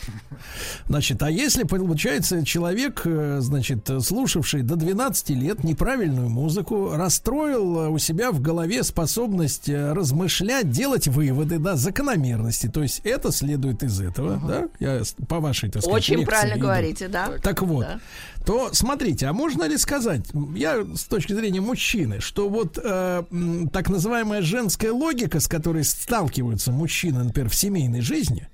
Значит, 0.87 1.21
а 1.23 1.29
если 1.29 1.63
получается 1.63 2.45
человек, 2.45 3.01
э, 3.05 3.37
значит, 3.39 3.89
слушавший 4.01 4.61
до 4.61 4.75
12 4.75 5.29
лет 5.31 5.63
неправильную 5.63 6.29
музыку, 6.29 6.91
расстроил 6.93 7.79
э, 7.79 7.89
у 7.89 7.97
себя 7.97 8.31
в 8.31 8.41
голове 8.41 8.83
способность 8.83 9.69
э, 9.69 9.93
размышлять, 9.93 10.69
делать 10.69 11.07
выводы, 11.07 11.59
да, 11.59 11.75
закономерности, 11.75 12.67
то 12.67 12.83
есть 12.83 13.01
это 13.03 13.31
следует 13.31 13.83
из 13.83 13.99
этого, 13.99 14.41
да? 14.47 14.67
Я 14.79 15.01
по 15.27 15.39
вашей, 15.39 15.69
так 15.69 15.81
сказать, 15.81 15.97
Очень 15.97 16.25
правильно 16.25 16.55
иду. 16.55 16.63
говорите, 16.63 17.07
да. 17.07 17.31
Так 17.41 17.61
вот, 17.61 17.85
Да. 17.85 17.99
То 18.47 18.69
смотрите, 18.71 19.25
а 19.25 19.33
можно 19.33 19.65
ли 19.65 19.77
сказать, 19.77 20.21
я 20.55 20.81
с 20.95 21.03
точки 21.03 21.33
зрения 21.33 21.59
мужчины, 21.59 22.21
что 22.21 22.47
вот 22.47 22.79
э, 22.81 23.23
так 23.73 23.89
называемая 23.89 24.41
женская 24.41 24.93
логика, 24.93 25.41
с 25.41 25.49
которой 25.49 25.83
сталкиваются 25.83 26.71
мужчины, 26.71 27.25
например, 27.25 27.49
в 27.49 27.55
семейной 27.55 27.99
жизни, 27.99 28.47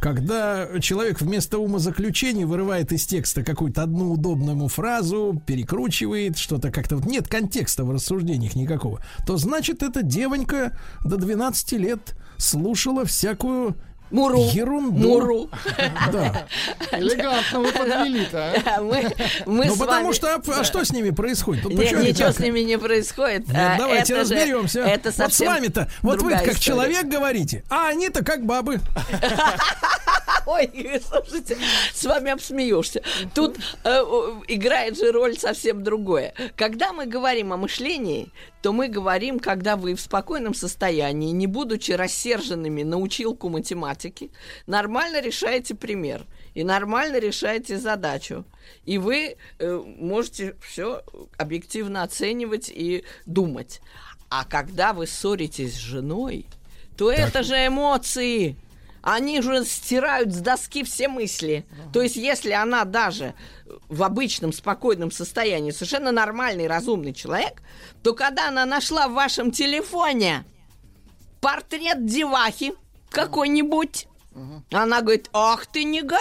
когда 0.00 0.68
человек 0.80 1.22
вместо 1.22 1.58
умозаключений 1.58 2.44
вырывает 2.44 2.92
из 2.92 3.06
текста 3.06 3.42
какую-то 3.42 3.84
одну 3.84 4.12
удобную 4.12 4.50
ему 4.50 4.68
фразу, 4.68 5.42
перекручивает, 5.46 6.36
что-то 6.36 6.70
как-то 6.70 6.96
вот 6.96 7.06
нет 7.06 7.26
контекста 7.26 7.84
в 7.84 7.90
рассуждениях 7.90 8.54
никакого, 8.54 9.00
то 9.26 9.38
значит 9.38 9.82
эта 9.82 10.02
девонька 10.02 10.78
до 11.06 11.16
12 11.16 11.72
лет 11.72 12.14
слушала 12.36 13.06
всякую 13.06 13.76
Муру. 14.10 14.42
ерунду. 14.52 15.08
Муру. 15.08 15.50
Да. 16.12 16.46
Элегантно 16.92 17.60
вы 17.60 17.72
подвели-то, 17.72 18.54
а? 18.66 18.80
Мы, 18.80 19.10
мы 19.46 19.64
ну 19.66 19.76
потому 19.76 20.04
вами- 20.06 20.14
что, 20.14 20.34
а, 20.34 20.64
что 20.64 20.84
с 20.84 20.92
ними 20.92 21.10
происходит? 21.10 21.64
Ну, 21.64 21.70
Не- 21.70 21.76
почему 21.76 22.00
они 22.00 22.08
ничего 22.10 22.28
так? 22.28 22.36
с 22.36 22.38
ними 22.38 22.60
не 22.60 22.78
происходит. 22.78 23.46
Нет, 23.48 23.56
А, 23.56 23.76
давайте 23.78 24.14
это 24.14 24.24
же- 24.24 24.34
разберемся. 24.34 24.80
это 24.80 25.12
вот 25.16 25.32
с 25.34 25.40
вами-то, 25.40 25.88
вот 26.02 26.22
вы 26.22 26.30
как 26.30 26.40
история. 26.42 26.60
человек 26.60 27.06
говорите, 27.06 27.64
а 27.68 27.88
они-то 27.88 28.24
как 28.24 28.44
бабы. 28.46 28.80
Ой, 30.48 30.70
слушайте, 31.06 31.58
с 31.92 32.06
вами 32.06 32.30
обсмеешься. 32.30 33.02
Тут 33.34 33.58
э, 33.84 33.90
играет 34.48 34.96
же 34.96 35.12
роль 35.12 35.36
совсем 35.36 35.84
другое. 35.84 36.32
Когда 36.56 36.94
мы 36.94 37.04
говорим 37.04 37.52
о 37.52 37.58
мышлении, 37.58 38.32
то 38.62 38.72
мы 38.72 38.88
говорим, 38.88 39.40
когда 39.40 39.76
вы 39.76 39.94
в 39.94 40.00
спокойном 40.00 40.54
состоянии, 40.54 41.32
не 41.32 41.46
будучи 41.46 41.92
рассерженными 41.92 42.82
на 42.82 42.96
училку 42.96 43.50
математики, 43.50 44.30
нормально 44.66 45.20
решаете 45.20 45.74
пример 45.74 46.24
и 46.54 46.64
нормально 46.64 47.18
решаете 47.18 47.76
задачу. 47.76 48.46
И 48.86 48.96
вы 48.96 49.36
э, 49.58 49.82
можете 49.98 50.56
все 50.66 51.02
объективно 51.36 52.04
оценивать 52.04 52.70
и 52.70 53.04
думать. 53.26 53.82
А 54.30 54.46
когда 54.46 54.94
вы 54.94 55.06
ссоритесь 55.06 55.74
с 55.74 55.78
женой, 55.78 56.46
то 56.96 57.12
это 57.12 57.42
же 57.42 57.54
эмоции. 57.66 58.56
Они 59.10 59.40
же 59.40 59.64
стирают 59.64 60.34
с 60.34 60.40
доски 60.40 60.84
все 60.84 61.08
мысли. 61.08 61.64
То 61.94 62.02
есть, 62.02 62.16
если 62.16 62.50
она 62.50 62.84
даже 62.84 63.32
в 63.88 64.02
обычном 64.02 64.52
спокойном 64.52 65.10
состоянии 65.10 65.70
совершенно 65.70 66.12
нормальный, 66.12 66.66
разумный 66.66 67.14
человек, 67.14 67.62
то 68.02 68.12
когда 68.12 68.48
она 68.48 68.66
нашла 68.66 69.08
в 69.08 69.14
вашем 69.14 69.50
телефоне 69.50 70.44
портрет 71.40 72.04
девахи 72.04 72.74
какой-нибудь, 73.08 74.08
она 74.70 75.00
говорит, 75.02 75.28
ах 75.32 75.66
ты 75.66 75.84
негодяй, 75.84 76.20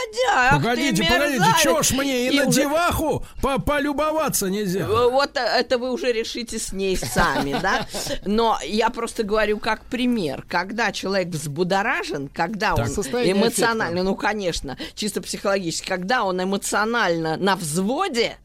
ах 0.49 0.55
Погодите, 0.57 1.03
ты 1.03 1.09
погодите, 1.09 1.39
мерзавец». 1.39 1.61
чё 1.61 1.81
ж 1.83 1.91
мне 1.91 2.29
и, 2.29 2.39
на 2.39 2.47
уже- 2.47 2.61
деваху 2.61 3.25
по- 3.41 3.59
полюбоваться 3.59 4.47
нельзя? 4.49 4.81
Э, 4.81 5.09
Вот 5.09 5.37
э, 5.37 5.39
это 5.41 5.77
вы 5.77 5.91
уже 5.91 6.11
решите 6.11 6.59
с 6.59 6.71
ней 6.73 6.97
сами, 6.97 7.55
да? 7.61 7.87
Но 8.25 8.57
я 8.63 8.89
просто 8.89 9.23
говорю 9.23 9.59
как 9.59 9.83
пример. 9.85 10.45
Когда 10.47 10.91
человек 10.91 11.27
взбудоражен, 11.29 12.27
когда 12.29 12.75
Так. 12.75 12.87
он 12.87 12.91
эмоционально, 12.93 13.85
аффекта. 14.01 14.03
ну, 14.03 14.15
конечно, 14.15 14.77
чисто 14.95 15.21
психологически, 15.21 15.87
когда 15.87 16.23
он 16.23 16.41
эмоционально 16.43 17.37
на 17.37 17.55
взводе, 17.55 18.37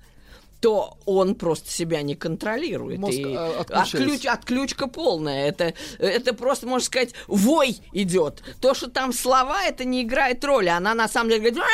то 0.62 0.97
он 1.06 1.34
просто 1.34 1.68
себя 1.68 2.02
не 2.02 2.14
контролирует. 2.14 3.01
Мозг, 3.01 3.14
И 3.14 3.34
а, 3.36 3.60
отключается. 3.60 3.97
отключ- 3.98 4.26
отключка 4.28 4.86
полная. 4.86 5.48
Это, 5.48 5.74
это 5.98 6.34
просто, 6.34 6.68
можно 6.68 6.86
сказать, 6.86 7.14
вой 7.26 7.78
идет. 7.93 8.44
То, 8.60 8.72
что 8.72 8.89
там 8.89 9.12
слова, 9.12 9.64
это 9.64 9.84
не 9.84 10.05
играет 10.05 10.44
роли. 10.44 10.68
Она 10.68 10.94
на 10.94 11.09
самом 11.09 11.30
деле 11.30 11.51
говорит... 11.51 11.68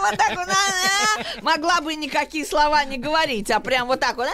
Вот 0.00 0.16
так 0.18 0.36
вот. 0.36 0.48
Могла 1.42 1.80
бы 1.80 1.94
никакие 1.94 2.44
слова 2.44 2.84
не 2.84 2.98
говорить, 2.98 3.50
а 3.50 3.60
прям 3.60 3.86
вот 3.86 4.00
так 4.00 4.16
вот. 4.16 4.26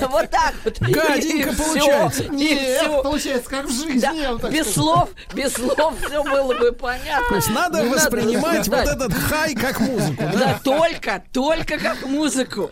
Вот 0.00 0.30
так 0.30 0.54
вот. 0.64 0.78
Гаденько 0.80 1.52
получается. 1.54 2.24
Нет, 2.28 3.02
получается, 3.02 3.50
как 3.50 3.66
в 3.66 3.70
жизни, 3.70 4.50
без 4.50 4.72
слов, 4.72 5.10
без 5.34 5.52
слов 5.52 5.94
все 6.06 6.22
было 6.22 6.54
бы 6.54 6.72
понятно. 6.72 7.28
То 7.28 7.36
есть 7.36 7.50
надо 7.50 7.84
воспринимать 7.84 8.68
вот 8.68 8.78
этот 8.78 9.12
хай 9.12 9.54
как 9.54 9.80
музыку, 9.82 10.22
Да, 10.32 10.60
только, 10.62 11.22
только 11.32 11.78
как 11.78 12.06
музыку. 12.06 12.70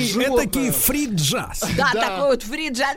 Животное. 0.00 0.46
этакий 0.46 0.70
фри-джаз. 0.70 1.64
Да, 1.76 1.92
такой 1.92 2.30
вот 2.30 2.42
фриджан. 2.42 2.96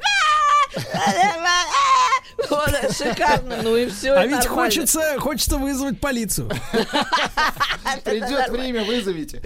Шикарно, 2.92 3.62
ну 3.64 3.76
и 3.76 3.88
все. 3.88 4.12
А 4.14 4.26
ведь 4.26 4.46
хочется, 4.46 5.20
хочется 5.20 5.58
вызвать 5.58 6.00
полицию. 6.00 6.50
Придет 8.04 8.50
время, 8.50 8.84
вызовите. 8.84 9.42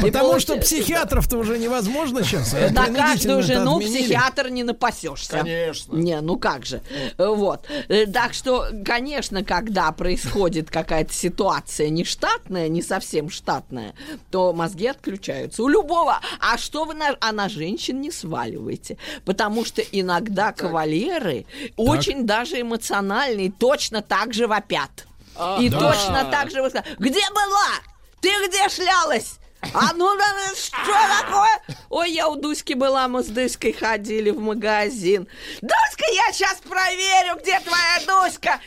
Потому 0.00 0.38
что 0.40 0.56
психиатров-то 0.56 1.38
уже 1.38 1.58
невозможно 1.58 2.22
сейчас. 2.24 2.52
На 2.70 2.86
каждую 2.86 3.42
жену 3.42 3.76
отменили. 3.76 4.02
психиатр 4.02 4.48
не 4.48 4.64
напасешься. 4.64 5.38
Конечно. 5.38 5.94
Не, 5.94 6.20
ну 6.20 6.38
как 6.38 6.66
же. 6.66 6.82
Вот. 7.18 7.66
Э, 7.88 8.06
Так 8.06 8.34
что, 8.34 8.66
конечно, 8.84 9.44
когда 9.44 9.90
происходит 9.92 10.70
какая-то 10.70 11.12
ситуация 11.12 11.88
нештатная, 11.88 12.68
не 12.68 12.82
совсем 12.82 13.30
штатная, 13.30 13.94
то 14.30 14.52
мозги 14.52 14.86
отключаются. 14.86 15.62
У 15.62 15.68
любого. 15.68 16.20
А 16.40 16.58
что 16.58 16.84
вы 16.84 16.94
на, 16.94 17.16
а 17.20 17.32
на 17.32 17.48
женщин 17.48 18.00
не 18.00 18.10
сваливаете? 18.10 18.98
Потому 19.24 19.64
что 19.64 19.82
иногда 19.82 20.52
кавалеры 20.56 21.46
очень 21.76 22.26
даже 22.26 22.60
эмоциональные, 22.60 23.52
точно 23.52 24.02
так 24.02 24.34
же 24.34 24.46
вопят. 24.46 25.06
А, 25.36 25.58
И 25.60 25.68
да. 25.68 25.78
точно 25.78 26.24
так 26.30 26.50
же 26.50 26.62
высказывают. 26.62 26.98
Где 26.98 27.20
была? 27.30 27.68
Ты 28.20 28.30
где 28.48 28.68
шлялась? 28.68 29.38
А 29.74 29.92
ну 29.94 30.16
да, 30.16 30.24
да, 30.32 30.54
что 30.54 31.22
такое? 31.22 31.76
Ой, 31.88 32.12
я 32.12 32.28
у 32.28 32.36
Дуськи 32.36 32.74
была, 32.74 33.08
мы 33.08 33.22
с 33.22 33.26
Дуськой 33.26 33.72
ходили 33.72 34.30
в 34.30 34.38
магазин. 34.40 35.26
Дуська, 35.60 36.04
я 36.12 36.32
сейчас 36.32 36.58
проверю, 36.58 37.36
где 37.40 37.58
твоя 37.60 38.00
Дуська. 38.06 38.60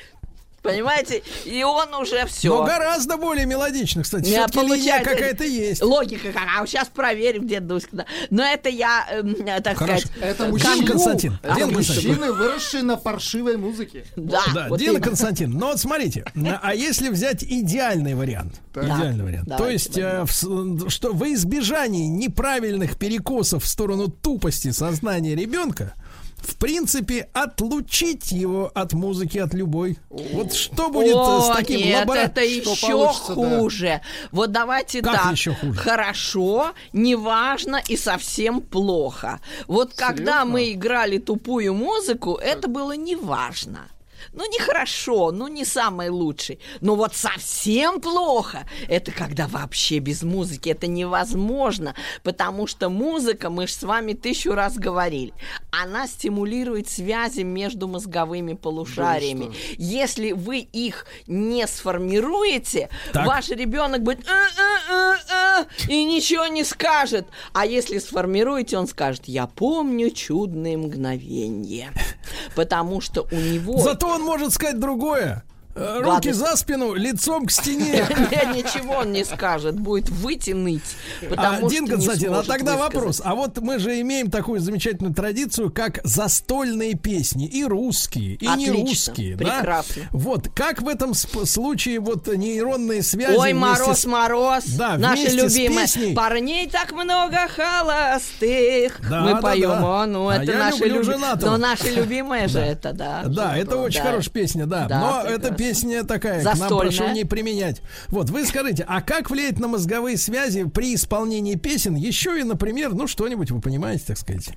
Понимаете? 0.72 1.24
И 1.46 1.64
он 1.64 1.94
уже 1.96 2.26
все. 2.26 2.50
Но 2.50 2.64
гораздо 2.64 3.18
более 3.18 3.46
мелодично, 3.46 4.04
кстати. 4.04 4.30
Не, 4.30 4.48
получается, 4.48 5.10
какая-то 5.10 5.44
есть. 5.44 5.82
Логика 5.82 6.32
какая. 6.32 6.66
Сейчас 6.66 6.88
проверим, 6.88 7.46
где 7.46 7.60
Дуська. 7.60 7.90
да. 7.92 8.06
Но 8.30 8.44
это 8.44 8.70
я, 8.70 9.08
эм, 9.12 9.36
так 9.64 9.78
Хорошо. 9.78 10.08
сказать... 10.08 10.22
Это 10.22 10.46
э, 10.46 10.50
мужчины, 10.50 10.76
Дин 10.76 10.86
Константин, 10.88 11.40
Это 11.44 11.56
Дин 11.56 11.74
мужчины, 11.74 12.32
выросшие 12.32 12.84
на 12.84 12.98
паршивой 12.98 13.58
музыке. 13.58 14.06
Да, 14.16 14.42
Да, 14.54 14.68
вот 14.70 14.80
Дина. 14.80 15.00
Константин, 15.00 15.52
но 15.52 15.68
вот 15.68 15.80
смотрите, 15.80 16.26
а 16.62 16.74
если 16.74 17.10
взять 17.10 17.44
идеальный 17.44 18.16
вариант, 18.16 18.56
Так. 18.74 18.86
идеальный 18.86 19.24
вариант, 19.24 19.48
то 19.50 19.58
Давайте 19.58 19.74
есть, 19.74 19.98
э, 19.98 20.26
в 20.26 20.90
что 20.90 21.14
во 21.14 21.32
избежании 21.34 22.08
неправильных 22.08 22.98
перекосов 22.98 23.64
в 23.64 23.68
сторону 23.68 24.08
тупости 24.08 24.72
сознания 24.72 25.36
ребенка, 25.36 25.94
в 26.42 26.56
принципе, 26.58 27.30
отлучить 27.34 28.32
его 28.32 28.72
от 28.74 28.94
музыки, 28.94 29.38
от 29.38 29.54
любой. 29.54 29.98
Вот 30.10 30.54
что 30.54 30.90
будет 30.90 31.16
О, 31.16 31.42
с 31.42 31.56
таким 31.56 31.80
нет, 31.80 32.08
лабора- 32.08 32.18
это 32.20 32.42
еще 32.42 32.76
получится, 32.88 33.36
да. 33.36 33.60
хуже. 33.60 34.02
Вот 34.32 34.52
давайте 34.52 35.02
Как 35.02 35.16
так. 35.24 35.32
еще 35.32 35.54
хуже? 35.54 35.80
Хорошо, 35.80 36.72
неважно 36.94 37.82
и 37.88 37.96
совсем 37.98 38.62
плохо. 38.62 39.40
Вот 39.68 39.94
когда 39.94 40.46
мы 40.46 40.72
играли 40.74 41.18
тупую 41.18 41.74
музыку, 41.74 42.36
это 42.36 42.68
было 42.68 42.94
неважно. 42.96 43.88
Ну, 44.34 44.46
нехорошо, 44.52 45.32
ну, 45.32 45.48
не 45.48 45.66
самый 45.66 46.10
лучший. 46.10 46.60
Но 46.82 46.96
вот 46.96 47.16
совсем 47.16 48.02
плохо, 48.02 48.68
это 48.88 49.12
когда 49.12 49.48
вообще 49.48 50.00
без 50.00 50.24
музыки. 50.24 50.70
Это 50.70 50.88
невозможно, 50.88 51.96
потому 52.24 52.68
что 52.68 52.90
музыка, 52.90 53.50
мы 53.50 53.68
же 53.68 53.74
с 53.74 53.84
вами 53.84 54.14
тысячу 54.14 54.54
раз 54.54 54.78
говорили, 54.78 55.34
она 55.72 56.08
стимулирует 56.08 56.90
связи 56.90 57.42
между 57.42 57.88
мозговыми 57.88 58.54
полушариями. 58.54 59.52
Если 59.78 60.32
вы 60.32 60.60
их 60.60 61.06
не 61.28 61.66
сформируете, 61.68 62.90
Так. 63.14 63.26
ваш 63.26 63.50
ребенок 63.50 64.04
будет 64.04 64.28
«А-а-а-а», 64.28 65.66
и 65.88 66.04
ничего 66.06 66.48
не 66.48 66.64
скажет. 66.64 67.28
А 67.54 67.66
если 67.66 68.00
сформируете, 68.00 68.78
он 68.78 68.88
скажет, 68.88 69.24
я 69.26 69.48
помню 69.48 70.10
чудные 70.12 70.78
мгновения. 70.78 71.92
Потому 72.56 73.02
что 73.02 73.28
у 73.32 73.36
него... 73.36 73.80
Зато 73.80 74.09
он 74.10 74.24
может 74.24 74.54
сказать 74.54 74.80
другое. 74.80 75.44
Э, 75.80 76.02
Руки 76.02 76.32
за 76.32 76.56
спину, 76.56 76.94
лицом 76.94 77.46
к 77.46 77.52
стене. 77.52 78.06
Не, 78.32 78.58
Ничего 78.60 78.96
он 78.96 79.12
не 79.14 79.24
скажет, 79.24 79.80
будет 79.80 80.10
вытянуть. 80.10 80.82
Потому 81.30 81.70
Дин 81.70 81.88
Константин, 81.88 82.34
а 82.34 82.44
тогда 82.44 82.76
вопрос. 82.76 83.22
А 83.24 83.36
вот 83.36 83.58
мы 83.60 83.80
же 83.80 84.00
имеем 84.02 84.30
такую 84.30 84.60
замечательную 84.60 85.14
традицию, 85.16 85.72
как 85.72 86.00
застольные 86.04 86.96
песни. 86.96 87.48
И 87.48 87.64
русские, 87.64 88.36
и 88.36 88.48
не 88.48 88.70
русские. 88.72 89.38
прекрасно. 89.38 90.04
Вот, 90.12 90.50
как 90.54 90.82
в 90.82 90.88
этом 90.88 91.14
случае 91.14 92.00
вот 92.00 92.28
нейронные 92.28 93.02
связи... 93.02 93.38
Ой, 93.38 93.54
мороз, 93.54 94.06
мороз, 94.06 94.66
Да, 94.78 94.98
наши 94.98 95.30
любимые. 95.30 96.16
Парней 96.16 96.68
так 96.70 96.92
много 96.92 97.38
холостых. 97.48 99.00
Мы 99.10 99.40
поем, 99.42 100.12
ну 100.12 100.28
А 100.30 100.44
это 100.44 100.54
наши 100.58 100.84
люблю 100.86 101.02
люби- 101.02 101.04
женатого. 101.14 101.52
Но 101.52 101.58
наши 101.58 101.90
любимые 101.90 102.48
же 102.48 102.60
это, 102.60 102.94
да. 102.94 103.24
Да, 103.26 103.58
это 103.58 103.78
очень 103.78 104.02
хорошая 104.02 104.32
песня, 104.34 104.66
да. 104.66 104.82
Но 104.90 105.22
прекрасно. 105.22 105.30
эта 105.30 105.54
песня 105.70 106.04
такая, 106.04 106.42
к 106.42 106.46
нам 106.46 106.56
Застольная. 106.58 106.98
прошу 106.98 107.14
не 107.14 107.24
применять. 107.24 107.82
Вот, 108.08 108.30
вы 108.30 108.46
скажите, 108.46 108.86
а 108.88 109.02
как 109.02 109.30
влияет 109.30 109.60
на 109.60 109.68
мозговые 109.68 110.18
связи 110.18 110.64
при 110.66 110.96
исполнении 110.96 111.56
песен? 111.56 111.96
Еще 111.96 112.40
и, 112.40 112.44
например, 112.44 112.94
ну 112.94 113.08
что-нибудь 113.08 113.52
вы 113.52 113.62
понимаете, 113.62 114.04
так 114.08 114.18
сказать. 114.18 114.50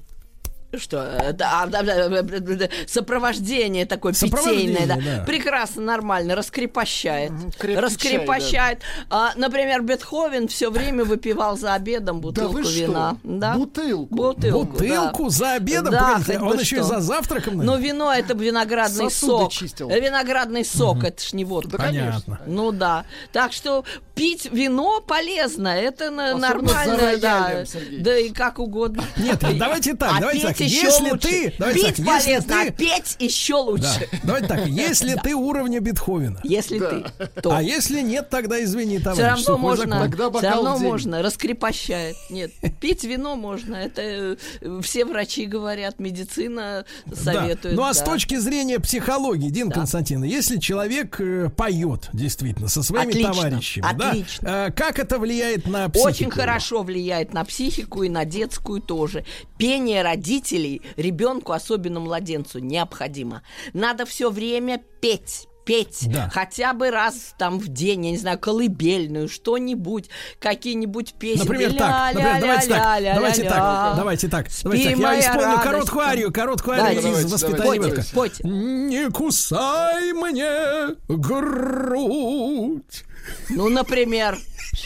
Что, 0.77 1.03
э, 1.03 1.33
да, 1.33 1.67
да, 1.67 1.83
да, 1.83 2.09
да, 2.09 2.23
да, 2.23 2.41
да, 2.41 2.69
сопровождение 2.87 3.85
такое 3.85 4.15
Сопровождение, 4.15 4.75
питейное, 4.79 4.97
да. 4.97 5.19
да. 5.19 5.25
Прекрасно, 5.25 5.83
нормально, 5.83 6.35
раскрепощает. 6.35 7.31
крепкий 7.59 7.77
Раскрепощает. 7.81 8.79
А, 9.11 9.33
например, 9.37 9.83
Бетховен 9.83 10.49
все 10.49 10.71
время 10.71 11.05
выпивал 11.05 11.59
за 11.59 11.75
обедом 11.75 12.21
бутылку 12.21 12.65
что? 12.65 12.73
вина. 12.73 13.17
Да? 13.23 13.55
Бутылку? 13.55 14.15
Бутылку, 14.15 14.65
Бутылку 14.73 15.25
да. 15.25 15.31
за 15.31 15.53
обедом? 15.53 15.93
Да, 15.93 16.15
Погодите, 16.15 16.39
он 16.41 16.59
еще 16.59 16.77
что. 16.77 16.85
и 16.85 16.89
за 16.89 17.01
завтраком, 17.01 17.59
наверное? 17.59 17.83
вино 17.83 18.13
это 18.13 18.35
виноградный 18.35 19.11
Сосуды 19.11 19.33
сок. 19.43 19.53
чистил. 19.53 19.89
Виноградный 19.91 20.65
сок, 20.65 21.05
это 21.05 21.23
ж 21.23 21.35
не 21.35 21.45
водка. 21.45 21.77
Понятно. 21.77 22.41
Ну 22.47 22.73
да. 22.73 23.05
Так 23.33 23.53
что 23.53 23.85
пить 24.15 24.49
вино 24.51 25.01
полезно, 25.01 25.69
это 25.69 26.07
Особенно 26.07 26.39
нормально, 26.39 27.19
да. 27.21 27.47
роялем. 27.49 27.67
Да 28.03 28.19
и 28.19 28.31
как 28.31 28.59
угодно. 28.59 29.05
Нет, 29.17 29.39
давайте 29.59 29.95
так, 29.95 30.13
а 30.17 30.21
давайте 30.21 30.47
так. 30.49 30.62
Еще 30.65 30.87
Если 30.87 31.11
лучше. 31.11 31.29
ты- 31.29 31.55
давайте 31.59 31.81
Пить 31.81 31.97
так, 31.97 32.07
если 32.07 32.31
полезно, 32.33 32.55
ты- 32.55 32.69
а 32.69 32.71
петь 32.73 33.17
еще 33.19 33.55
лучше. 33.55 34.09
Да. 34.13 34.19
Давайте 34.25 34.49
так, 34.49 34.67
если 34.67 35.15
ты 35.23 35.35
уровня 35.35 35.81
Бетховена, 35.81 36.41
Если 36.45 36.79
ты, 36.79 37.05
то. 37.43 37.53
а 37.57 37.63
если 37.63 38.01
нет, 38.01 38.31
тогда 38.31 38.63
извини, 38.63 38.99
товарищ. 38.99 39.41
Все 39.43 39.49
равно 39.51 39.59
можно, 39.59 40.11
все 40.39 40.49
равно 40.51 40.79
можно, 40.79 41.23
раскрепощает. 41.23 42.17
Нет, 42.31 42.51
пить 42.81 43.05
вино 43.05 43.37
можно, 43.37 43.75
это 43.77 44.03
э, 44.03 44.37
все 44.83 45.05
врачи 45.05 45.47
говорят, 45.47 45.99
медицина 45.99 46.85
Да. 47.07 47.17
советует. 47.17 47.75
Ну 47.77 47.83
а 47.85 47.95
с 47.95 47.99
да. 47.99 48.05
точки 48.07 48.37
зрения 48.37 48.79
психологии, 48.79 49.51
Дин 49.51 49.69
Да. 49.69 49.77
Константин, 49.77 50.23
если 50.25 50.59
человек 50.59 51.21
э, 51.21 51.49
поет 51.57 52.09
действительно 52.13 52.69
со 52.69 52.83
своими 52.83 53.11
Отлично, 53.11 53.33
товарищами, 53.35 53.87
отлично. 54.09 54.49
да, 54.49 54.67
э, 54.69 54.71
как 54.73 54.99
это 54.99 55.19
влияет 55.19 55.67
на 55.67 55.89
психику? 55.89 56.09
Очень 56.09 56.31
хорошо 56.31 56.83
влияет 56.83 57.33
на 57.33 57.45
психику 57.45 58.03
и 58.03 58.09
на 58.09 58.25
детскую 58.25 58.81
тоже. 58.81 59.25
Пение 59.59 60.03
родителей 60.03 60.52
ребенку, 60.97 61.53
особенно 61.53 62.01
младенцу, 62.01 62.59
необходимо. 62.59 63.43
Надо 63.73 64.05
все 64.07 64.31
время 64.31 64.83
петь. 65.01 65.49
Петь 65.65 66.09
Да. 66.13 66.29
хотя 66.29 66.73
бы 66.73 66.91
раз 66.91 67.35
там 67.39 67.61
в 67.61 67.69
день, 67.69 68.07
я 68.07 68.11
не 68.11 68.19
знаю, 68.19 68.37
колыбельную, 68.37 69.29
что-нибудь, 69.29 70.11
какие-нибудь 70.41 71.15
песни. 71.15 71.45
Например, 71.45 71.73
так, 71.75 72.15
например, 72.15 72.41
давайте 72.41 72.69
так, 72.69 73.03
давайте 73.15 73.43
так, 73.45 73.95
давайте 73.95 74.29
так, 74.29 74.49
давайте 74.65 74.97
так. 74.97 75.05
Я 75.05 75.21
исполню 75.21 75.63
короткую 75.63 76.05
арию, 76.05 76.33
короткую 76.33 76.83
арию 76.83 77.17
из 77.17 77.33
воспитания 77.33 77.79
ребенка. 77.79 78.03
Не 78.43 79.09
кусай 79.11 80.13
мне 80.15 80.97
грудь. 81.09 83.05
Ну, 83.49 83.69
например. 83.69 84.39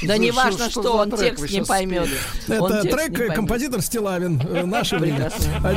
Да 0.02 0.18
не 0.18 0.32
важно, 0.32 0.68
что 0.68 0.82
что, 0.82 0.96
он 0.96 1.12
текст 1.12 1.48
не 1.50 1.62
поймет. 1.62 2.08
Это 2.48 2.82
трек 2.82 3.34
композитор 3.34 3.80
Стилавин 3.80 4.40
э, 4.40 4.64
наше 4.64 4.98
время. 4.98 5.30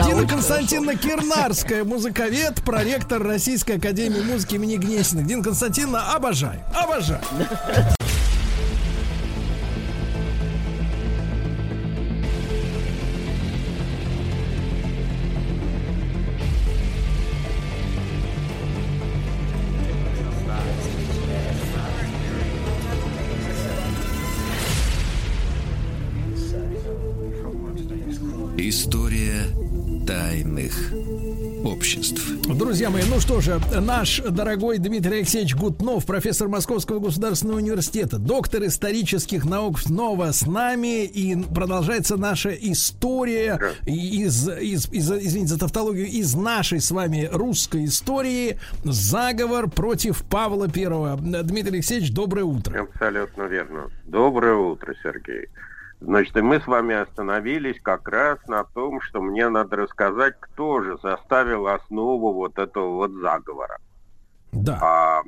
Дина 0.03 0.27
Константиновна 0.27 0.95
Кирнарская, 0.95 1.83
музыковед, 1.83 2.63
проректор 2.63 3.21
Российской 3.21 3.77
Академии 3.77 4.21
Музыки 4.21 4.55
имени 4.55 4.77
Гнесиных. 4.77 5.27
Дина 5.27 5.43
Константиновна, 5.43 6.13
обожаю, 6.13 6.61
обожаю. 6.73 7.21
Тайных 30.09 30.73
обществ. 31.63 32.19
Друзья 32.47 32.89
мои, 32.89 33.03
ну 33.07 33.19
что 33.19 33.41
же, 33.41 33.61
наш 33.79 34.19
дорогой 34.21 34.79
Дмитрий 34.79 35.17
Алексеевич 35.17 35.55
Гутнов, 35.55 36.07
профессор 36.07 36.47
Московского 36.47 36.97
государственного 36.99 37.57
университета, 37.57 38.17
доктор 38.17 38.63
исторических 38.65 39.45
наук, 39.45 39.79
снова 39.79 40.31
с 40.31 40.47
нами, 40.47 41.05
и 41.05 41.35
продолжается 41.53 42.17
наша 42.17 42.49
история 42.49 43.59
из, 43.85 44.49
из, 44.49 44.91
из- 44.91 45.11
извините 45.11 45.49
за 45.53 45.59
тавтологию, 45.59 46.07
из 46.07 46.33
нашей 46.33 46.81
с 46.81 46.89
вами 46.89 47.29
русской 47.31 47.85
истории 47.85 48.57
заговор 48.83 49.69
против 49.69 50.23
Павла 50.23 50.67
Первого. 50.69 51.17
Дмитрий 51.17 51.73
Алексеевич, 51.75 52.11
доброе 52.11 52.45
утро. 52.45 52.87
Абсолютно 52.91 53.43
верно. 53.43 53.91
Доброе 54.07 54.55
утро, 54.55 54.95
Сергей. 55.03 55.49
Значит, 56.01 56.37
и 56.37 56.41
мы 56.41 56.61
с 56.61 56.67
вами 56.67 56.95
остановились 56.95 57.79
как 57.81 58.07
раз 58.07 58.39
на 58.47 58.63
том, 58.63 59.01
что 59.01 59.21
мне 59.21 59.49
надо 59.49 59.75
рассказать, 59.75 60.35
кто 60.39 60.81
же 60.81 60.97
заставил 61.03 61.67
основу 61.67 62.33
вот 62.33 62.57
этого 62.57 62.95
вот 62.95 63.11
заговора. 63.11 63.79
Да. 64.53 64.79
А, 64.81 65.23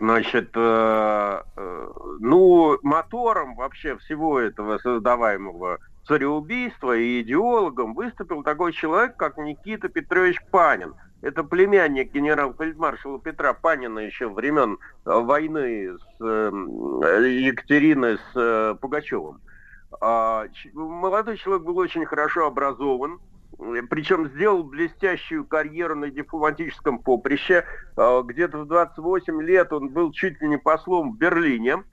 значит, 0.00 0.50
э, 0.54 1.42
э, 1.56 1.88
ну, 2.18 2.78
мотором 2.82 3.54
вообще 3.54 3.96
всего 3.98 4.40
этого 4.40 4.78
создаваемого 4.78 5.78
цареубийства 6.06 6.96
и 6.96 7.22
идеологом 7.22 7.94
выступил 7.94 8.42
такой 8.42 8.72
человек, 8.72 9.16
как 9.16 9.38
Никита 9.38 9.88
Петрович 9.88 10.38
Панин. 10.50 10.94
Это 11.22 11.42
племянник 11.42 12.12
генерал-фельдмаршала 12.12 13.18
Петра 13.18 13.54
Панина 13.54 14.00
еще 14.00 14.28
времен 14.28 14.78
войны 15.06 15.96
с 15.96 16.20
э, 16.20 16.50
Екатериной 17.40 18.18
с 18.18 18.36
э, 18.36 18.74
Пугачевым. 18.78 19.40
А, 20.00 20.46
молодой 20.72 21.36
человек 21.36 21.64
был 21.64 21.76
очень 21.78 22.04
хорошо 22.04 22.46
образован, 22.46 23.20
причем 23.88 24.28
сделал 24.30 24.64
блестящую 24.64 25.44
карьеру 25.44 25.94
на 25.94 26.10
дипломатическом 26.10 26.98
поприще. 26.98 27.64
Э, 27.96 28.22
где-то 28.24 28.58
в 28.58 28.66
28 28.66 29.42
лет 29.42 29.72
он 29.72 29.90
был 29.90 30.10
чуть 30.12 30.40
ли 30.40 30.48
не 30.48 30.56
послом 30.56 31.12
в 31.12 31.18
Берлине, 31.18 31.84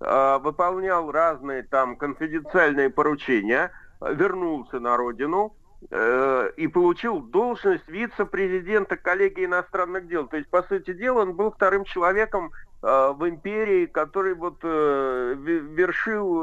э, 0.00 0.38
выполнял 0.38 1.10
разные 1.10 1.64
там 1.64 1.96
конфиденциальные 1.96 2.90
поручения, 2.90 3.72
вернулся 4.00 4.78
на 4.78 4.96
родину 4.96 5.56
и 5.90 6.66
получил 6.72 7.20
должность 7.20 7.86
вице-президента 7.86 8.96
коллегии 8.96 9.44
иностранных 9.44 10.08
дел. 10.08 10.26
То 10.26 10.36
есть, 10.36 10.50
по 10.50 10.62
сути 10.64 10.92
дела, 10.92 11.20
он 11.22 11.34
был 11.34 11.52
вторым 11.52 11.84
человеком 11.84 12.50
в 12.82 13.18
империи, 13.28 13.86
который 13.86 14.34
вот 14.34 14.62
вершил 14.64 16.42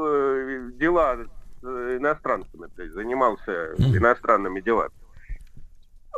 дела 0.72 1.26
Э, 1.62 1.96
иностранцами, 1.98 2.68
то 2.76 2.82
есть 2.82 2.94
занимался 2.94 3.74
иностранными 3.78 4.60
делами. 4.60 4.90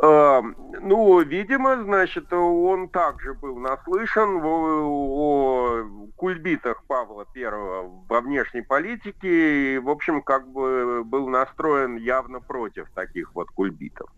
Ну, 0.01 1.19
видимо, 1.21 1.83
значит, 1.83 2.31
он 2.31 2.87
также 2.87 3.33
был 3.33 3.57
наслышан 3.57 4.37
о, 4.41 4.85
о 4.85 5.83
кульбитах 6.15 6.83
Павла 6.85 7.25
I 7.35 7.49
во 8.07 8.21
внешней 8.21 8.61
политике 8.61 9.75
и, 9.75 9.77
в 9.77 9.89
общем, 9.89 10.21
как 10.21 10.47
бы 10.47 11.03
был 11.03 11.27
настроен 11.27 11.97
явно 11.97 12.39
против 12.39 12.89
таких 12.91 13.35
вот 13.35 13.49
кульбитов. 13.49 14.09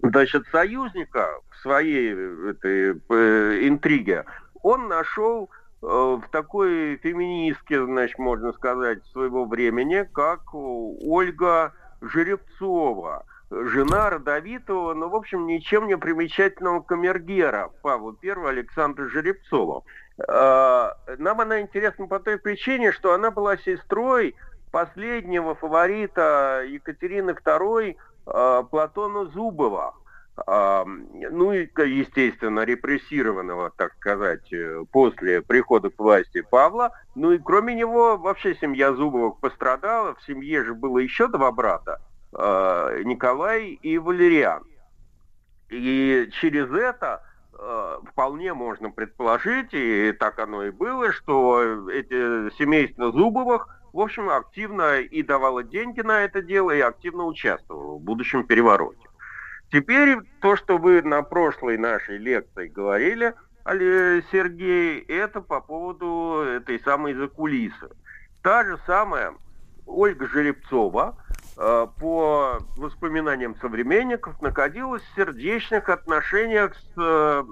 Значит, 0.00 0.46
союзника 0.50 1.38
в 1.50 1.56
своей 1.58 2.12
этой 2.50 2.98
э, 3.10 3.68
интриге 3.68 4.24
он 4.62 4.88
нашел 4.88 5.50
Э, 5.84 6.18
в 6.18 6.28
такой 6.30 6.96
феминистке, 7.02 7.84
значит, 7.84 8.18
можно 8.18 8.52
сказать, 8.54 9.04
своего 9.12 9.44
времени, 9.44 10.08
как 10.14 10.54
Ольга 10.54 11.74
Жеребцова, 12.00 13.26
жена 13.50 14.10
родовитого, 14.10 14.94
но, 14.94 15.08
в 15.08 15.14
общем, 15.14 15.46
ничем 15.46 15.86
не 15.86 15.96
примечательного 15.96 16.80
камергера 16.80 17.70
Павла 17.82 18.16
I 18.22 18.48
Александра 18.48 19.08
Жеребцова. 19.08 19.82
Э, 20.18 20.90
нам 21.18 21.40
она 21.40 21.60
интересна 21.60 22.06
по 22.06 22.20
той 22.20 22.38
причине, 22.38 22.92
что 22.92 23.14
она 23.14 23.30
была 23.30 23.56
сестрой 23.56 24.34
последнего 24.70 25.54
фаворита 25.54 26.64
Екатерины 26.66 27.30
II 27.30 27.96
э, 28.26 28.62
Платона 28.70 29.26
Зубова 29.26 29.94
ну 30.36 31.52
и, 31.52 31.68
естественно, 31.86 32.64
репрессированного, 32.64 33.70
так 33.76 33.94
сказать, 33.94 34.52
э, 34.52 34.84
после 34.90 35.42
прихода 35.42 35.90
к 35.90 35.98
власти 35.98 36.40
Павла. 36.40 36.90
Ну 37.14 37.32
и 37.32 37.38
кроме 37.38 37.74
него 37.74 38.16
вообще 38.16 38.56
семья 38.56 38.92
Зубовых 38.92 39.38
пострадала. 39.38 40.14
В 40.16 40.22
семье 40.24 40.64
же 40.64 40.74
было 40.74 40.98
еще 40.98 41.28
два 41.28 41.52
брата, 41.52 42.00
а, 42.34 43.02
Николай 43.02 43.78
и 43.82 43.98
Валериан. 43.98 44.64
И 45.70 46.28
через 46.40 46.70
это 46.70 47.22
э, 47.58 47.98
вполне 48.10 48.52
можно 48.54 48.90
предположить, 48.90 49.72
и 49.72 50.12
так 50.12 50.38
оно 50.38 50.64
и 50.64 50.70
было, 50.70 51.10
что 51.12 51.90
эти 51.90 52.54
семейство 52.58 53.10
Зубовых, 53.10 53.68
в 53.92 54.00
общем, 54.00 54.28
активно 54.28 54.98
и 54.98 55.22
давало 55.22 55.62
деньги 55.62 56.00
на 56.00 56.20
это 56.20 56.42
дело, 56.42 56.70
и 56.70 56.80
активно 56.80 57.24
участвовало 57.24 57.96
в 57.96 58.02
будущем 58.02 58.44
перевороте. 58.44 59.08
Теперь 59.72 60.18
то, 60.40 60.54
что 60.56 60.78
вы 60.78 61.02
на 61.02 61.22
прошлой 61.22 61.78
нашей 61.78 62.18
лекции 62.18 62.68
говорили, 62.68 63.34
Сергей, 63.64 65.00
это 65.08 65.40
по 65.40 65.60
поводу 65.60 66.44
этой 66.46 66.78
самой 66.80 67.14
закулисы. 67.14 67.88
Та 68.42 68.64
же 68.64 68.78
самая 68.86 69.32
Ольга 69.86 70.26
Жеребцова, 70.28 71.16
э, 71.16 71.23
по 71.56 72.58
воспоминаниям 72.76 73.54
современников, 73.60 74.40
находилась 74.42 75.02
в 75.02 75.14
сердечных 75.14 75.88
отношениях 75.88 76.74
с 76.74 77.00
э, 77.00 77.44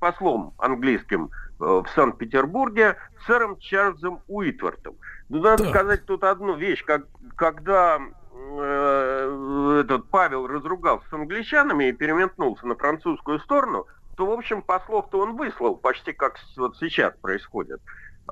послом 0.00 0.52
английским 0.58 1.30
э, 1.60 1.64
в 1.64 1.86
Санкт-Петербурге, 1.94 2.96
сэром 3.26 3.56
Чарльзом 3.58 4.20
Уитвортом. 4.26 4.96
Ну, 5.28 5.42
надо 5.42 5.64
так. 5.64 5.74
сказать 5.74 6.06
тут 6.06 6.24
одну 6.24 6.56
вещь. 6.56 6.84
Как, 6.84 7.02
когда 7.36 8.00
э, 8.00 9.80
этот 9.84 10.08
Павел 10.08 10.46
разругался 10.46 11.08
с 11.08 11.12
англичанами 11.12 11.88
и 11.88 11.92
переметнулся 11.92 12.66
на 12.66 12.74
французскую 12.74 13.38
сторону, 13.40 13.86
то, 14.16 14.26
в 14.26 14.30
общем, 14.30 14.62
послов-то 14.62 15.20
он 15.20 15.36
выслал, 15.36 15.76
почти 15.76 16.12
как 16.12 16.36
вот 16.56 16.76
сейчас 16.78 17.14
происходит. 17.20 17.80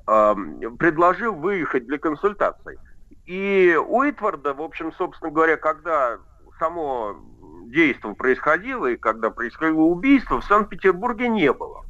Э, 0.06 0.34
предложил 0.78 1.34
выехать 1.34 1.86
для 1.86 1.98
консультаций. 1.98 2.78
И 3.26 3.76
Уитварда, 3.88 4.52
в 4.54 4.60
общем, 4.60 4.92
собственно 4.92 5.30
говоря, 5.30 5.56
когда 5.56 6.18
само 6.58 7.16
действие 7.66 8.14
происходило 8.14 8.86
и 8.86 8.96
когда 8.96 9.30
происходило 9.30 9.82
убийство, 9.82 10.40
в 10.40 10.44
Санкт-Петербурге 10.44 11.28
не 11.28 11.52
было. 11.52 11.84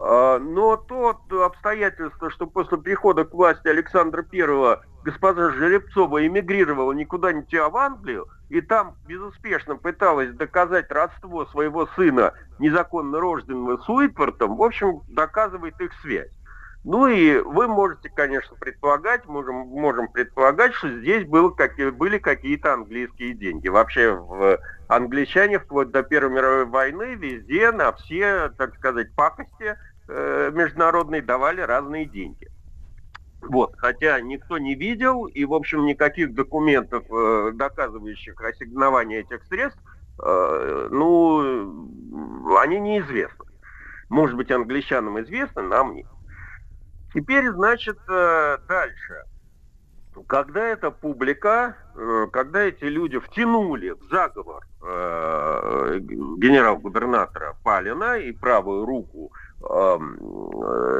А, 0.00 0.38
но 0.38 0.76
то 0.76 1.20
обстоятельство, 1.44 2.30
что 2.30 2.46
после 2.46 2.78
прихода 2.78 3.24
к 3.24 3.32
власти 3.32 3.68
Александра 3.68 4.24
I 4.32 4.78
госпожа 5.04 5.50
Жеребцова 5.50 6.26
эмигрировала 6.26 6.92
никуда 6.92 7.32
не 7.32 7.44
а 7.56 7.68
в 7.68 7.76
Англию, 7.76 8.26
и 8.48 8.60
там 8.60 8.96
безуспешно 9.06 9.76
пыталась 9.76 10.32
доказать 10.32 10.90
родство 10.90 11.44
своего 11.46 11.86
сына, 11.94 12.32
незаконно 12.58 13.20
рожденного 13.20 13.76
с 13.78 13.88
Уитвортом, 13.88 14.56
в 14.56 14.62
общем, 14.62 15.02
доказывает 15.08 15.78
их 15.80 15.92
связь. 16.00 16.30
Ну 16.84 17.06
и 17.06 17.38
вы 17.38 17.66
можете, 17.66 18.10
конечно, 18.10 18.56
предполагать, 18.56 19.24
можем, 19.24 19.54
можем 19.54 20.06
предполагать, 20.08 20.74
что 20.74 20.90
здесь 20.90 21.26
было, 21.26 21.48
как, 21.48 21.76
были 21.96 22.18
какие-то 22.18 22.74
английские 22.74 23.32
деньги. 23.32 23.68
Вообще 23.68 24.12
в 24.12 24.58
англичане 24.88 25.58
вплоть 25.58 25.90
до 25.90 26.02
Первой 26.02 26.34
мировой 26.34 26.66
войны 26.66 27.14
везде 27.14 27.72
на 27.72 27.92
все, 27.92 28.50
так 28.58 28.74
сказать, 28.76 29.14
пакости 29.14 29.78
э, 30.08 30.50
международные 30.52 31.22
давали 31.22 31.62
разные 31.62 32.04
деньги. 32.04 32.50
Вот, 33.40 33.74
хотя 33.78 34.20
никто 34.20 34.58
не 34.58 34.74
видел, 34.74 35.24
и, 35.24 35.46
в 35.46 35.54
общем, 35.54 35.86
никаких 35.86 36.34
документов, 36.34 37.04
э, 37.10 37.52
доказывающих 37.54 38.38
ассигнование 38.42 39.20
этих 39.20 39.42
средств, 39.44 39.80
э, 40.22 40.88
ну, 40.90 42.58
они 42.58 42.78
неизвестны. 42.78 43.46
Может 44.10 44.36
быть, 44.36 44.50
англичанам 44.50 45.18
известно, 45.22 45.62
нам 45.62 45.94
нет. 45.94 46.06
Теперь, 47.14 47.48
значит, 47.50 47.98
э, 48.08 48.58
дальше. 48.68 49.24
Когда 50.26 50.64
эта 50.66 50.90
публика, 50.90 51.76
э, 51.94 52.26
когда 52.32 52.62
эти 52.62 52.84
люди 52.84 53.20
втянули 53.20 53.90
в 53.90 54.02
заговор 54.10 54.66
э, 54.82 55.98
генерал-губернатора 56.00 57.56
Палина 57.62 58.18
и 58.18 58.32
правую 58.32 58.84
руку 58.84 59.32
э, 59.62 59.98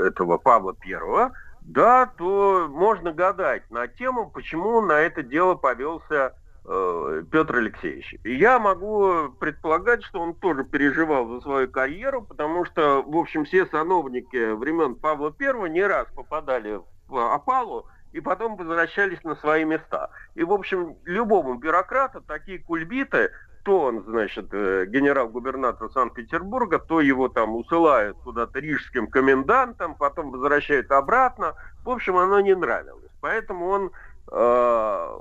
этого 0.07 0.39
Павла 0.39 0.75
Первого, 0.75 1.33
да, 1.63 2.07
то 2.17 2.69
можно 2.71 3.13
гадать 3.13 3.69
на 3.71 3.89
тему, 3.89 4.31
почему 4.31 4.81
на 4.83 5.01
это 5.01 5.23
дело 5.23 5.57
повелся 5.57 6.35
Петр 6.65 7.57
Алексеевич. 7.57 8.17
Я 8.25 8.59
могу 8.59 9.29
предполагать, 9.39 10.03
что 10.03 10.21
он 10.21 10.35
тоже 10.35 10.65
переживал 10.65 11.29
за 11.29 11.41
свою 11.43 11.69
карьеру, 11.69 12.23
потому 12.23 12.65
что, 12.65 13.03
в 13.03 13.17
общем, 13.17 13.45
все 13.45 13.67
сановники 13.67 14.53
времен 14.53 14.95
Павла 14.95 15.35
I 15.39 15.69
не 15.69 15.83
раз 15.83 16.09
попадали 16.15 16.81
в 17.09 17.35
опалу 17.35 17.87
и 18.13 18.21
потом 18.21 18.57
возвращались 18.57 19.23
на 19.25 19.35
свои 19.37 19.65
места. 19.65 20.09
И, 20.35 20.43
в 20.43 20.53
общем, 20.53 20.97
любому 21.05 21.55
бюрократу 21.55 22.23
такие 22.23 22.59
кульбиты 22.61 23.31
то 23.65 23.81
он, 23.81 24.05
значит, 24.05 24.49
э, 24.53 24.85
генерал-губернатор 24.87 25.91
Санкт-Петербурга, 25.91 26.79
то 26.79 27.01
его 27.01 27.29
там 27.29 27.57
усылают 27.57 28.17
куда-то 28.23 28.59
рижским 28.59 29.07
комендантом, 29.07 29.95
потом 29.95 30.31
возвращают 30.31 30.91
обратно. 30.93 31.55
В 31.83 31.89
общем, 31.89 32.19
оно 32.19 32.41
не 32.41 32.55
нравилось. 32.55 33.11
Поэтому 33.23 33.67
он 33.69 33.91
э, 34.31 35.19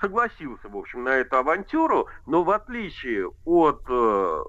согласился, 0.00 0.68
в 0.68 0.76
общем, 0.76 1.04
на 1.04 1.16
эту 1.16 1.36
авантюру, 1.36 2.08
но 2.26 2.42
в 2.42 2.50
отличие 2.50 3.30
от 3.44 3.82
э, 3.88 4.44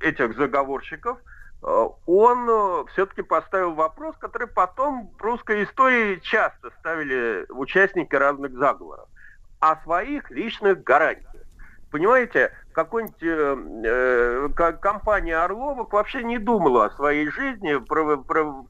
этих 0.00 0.36
заговорщиков, 0.36 1.18
э, 1.62 1.88
он 2.06 2.48
э, 2.48 2.84
все-таки 2.92 3.22
поставил 3.22 3.74
вопрос, 3.74 4.16
который 4.18 4.48
потом 4.48 5.10
в 5.18 5.22
русской 5.22 5.64
истории 5.64 6.20
часто 6.22 6.70
ставили 6.78 7.46
участники 7.50 8.14
разных 8.14 8.52
заговоров, 8.52 9.08
о 9.60 9.76
своих 9.82 10.30
личных 10.30 10.82
гарантиях. 10.82 11.42
Понимаете, 11.90 12.52
какой-нибудь 12.72 13.22
э, 13.22 13.56
э 13.84 14.72
компания 14.80 15.36
Орловок 15.36 15.92
вообще 15.92 16.24
не 16.24 16.38
думала 16.38 16.86
о 16.86 16.90
своей 16.90 17.28
жизни, 17.28 17.76
про, 17.76 18.16
про, 18.16 18.64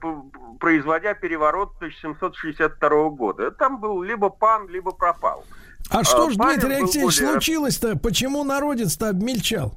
производя 0.59 1.15
переворот 1.15 1.77
1762 1.77 3.11
года. 3.11 3.53
Там 3.53 3.81
был 3.81 4.03
либо 4.03 4.29
пан, 4.29 4.69
либо 4.69 4.91
пропал. 4.91 5.45
А 5.91 6.05
что 6.05 6.31
ж, 6.31 6.37
Дмитрий 6.37 6.75
Алексеевич, 6.75 7.19
более... 7.19 7.33
случилось-то? 7.33 7.97
Почему 7.99 8.45
народец-то 8.45 9.11
обмельчал? 9.11 9.75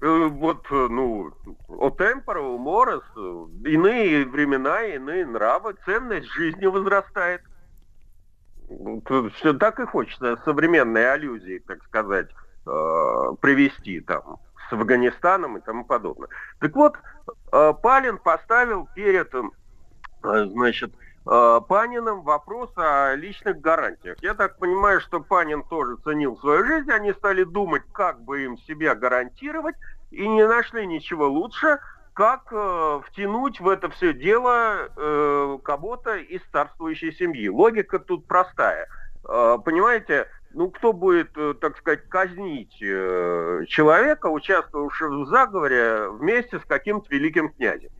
Э, 0.00 0.26
вот, 0.26 0.66
э, 0.70 0.88
ну, 0.90 1.32
о 1.68 1.90
темпора, 1.90 2.40
у 2.40 2.58
морос, 2.58 3.04
иные 3.64 4.26
времена, 4.26 4.82
иные 4.82 5.24
нравы, 5.24 5.76
ценность 5.84 6.28
жизни 6.28 6.66
возрастает. 6.66 7.42
Все 9.36 9.52
так 9.54 9.80
и 9.80 9.86
хочется 9.86 10.36
современной 10.44 11.12
аллюзии, 11.12 11.62
так 11.66 11.82
сказать, 11.84 12.28
э, 12.66 13.32
привести 13.40 14.00
там 14.00 14.38
с 14.68 14.72
Афганистаном 14.72 15.58
и 15.58 15.60
тому 15.60 15.84
подобное. 15.84 16.28
Так 16.58 16.74
вот, 16.74 16.96
э, 17.52 17.74
Палин 17.82 18.18
поставил 18.18 18.88
перед, 18.94 19.32
э, 19.34 19.42
значит, 20.22 20.92
э, 21.26 21.60
Паниным 21.68 22.22
вопрос 22.22 22.70
о 22.76 23.14
личных 23.14 23.60
гарантиях. 23.60 24.16
Я 24.22 24.34
так 24.34 24.58
понимаю, 24.58 25.00
что 25.00 25.20
Панин 25.20 25.62
тоже 25.64 25.96
ценил 26.04 26.36
свою 26.38 26.64
жизнь, 26.64 26.90
они 26.90 27.12
стали 27.12 27.44
думать, 27.44 27.82
как 27.92 28.20
бы 28.22 28.44
им 28.44 28.58
себя 28.58 28.94
гарантировать, 28.94 29.76
и 30.10 30.26
не 30.28 30.46
нашли 30.46 30.86
ничего 30.86 31.28
лучше, 31.28 31.78
как 32.14 32.48
э, 32.50 33.00
втянуть 33.06 33.60
в 33.60 33.68
это 33.68 33.88
все 33.90 34.12
дело 34.12 34.88
э, 34.96 35.58
кого-то 35.62 36.16
из 36.16 36.42
царствующей 36.52 37.12
семьи. 37.12 37.48
Логика 37.48 37.98
тут 37.98 38.26
простая. 38.26 38.86
Э, 39.24 39.56
понимаете, 39.64 40.28
ну 40.52 40.70
кто 40.70 40.92
будет, 40.92 41.30
э, 41.36 41.54
так 41.60 41.78
сказать, 41.78 42.08
казнить 42.08 42.76
э, 42.82 43.64
человека, 43.68 44.26
участвовавшего 44.26 45.24
в 45.24 45.28
заговоре 45.28 46.08
вместе 46.10 46.58
с 46.58 46.62
каким-то 46.64 47.06
великим 47.08 47.50
князем? 47.50 47.90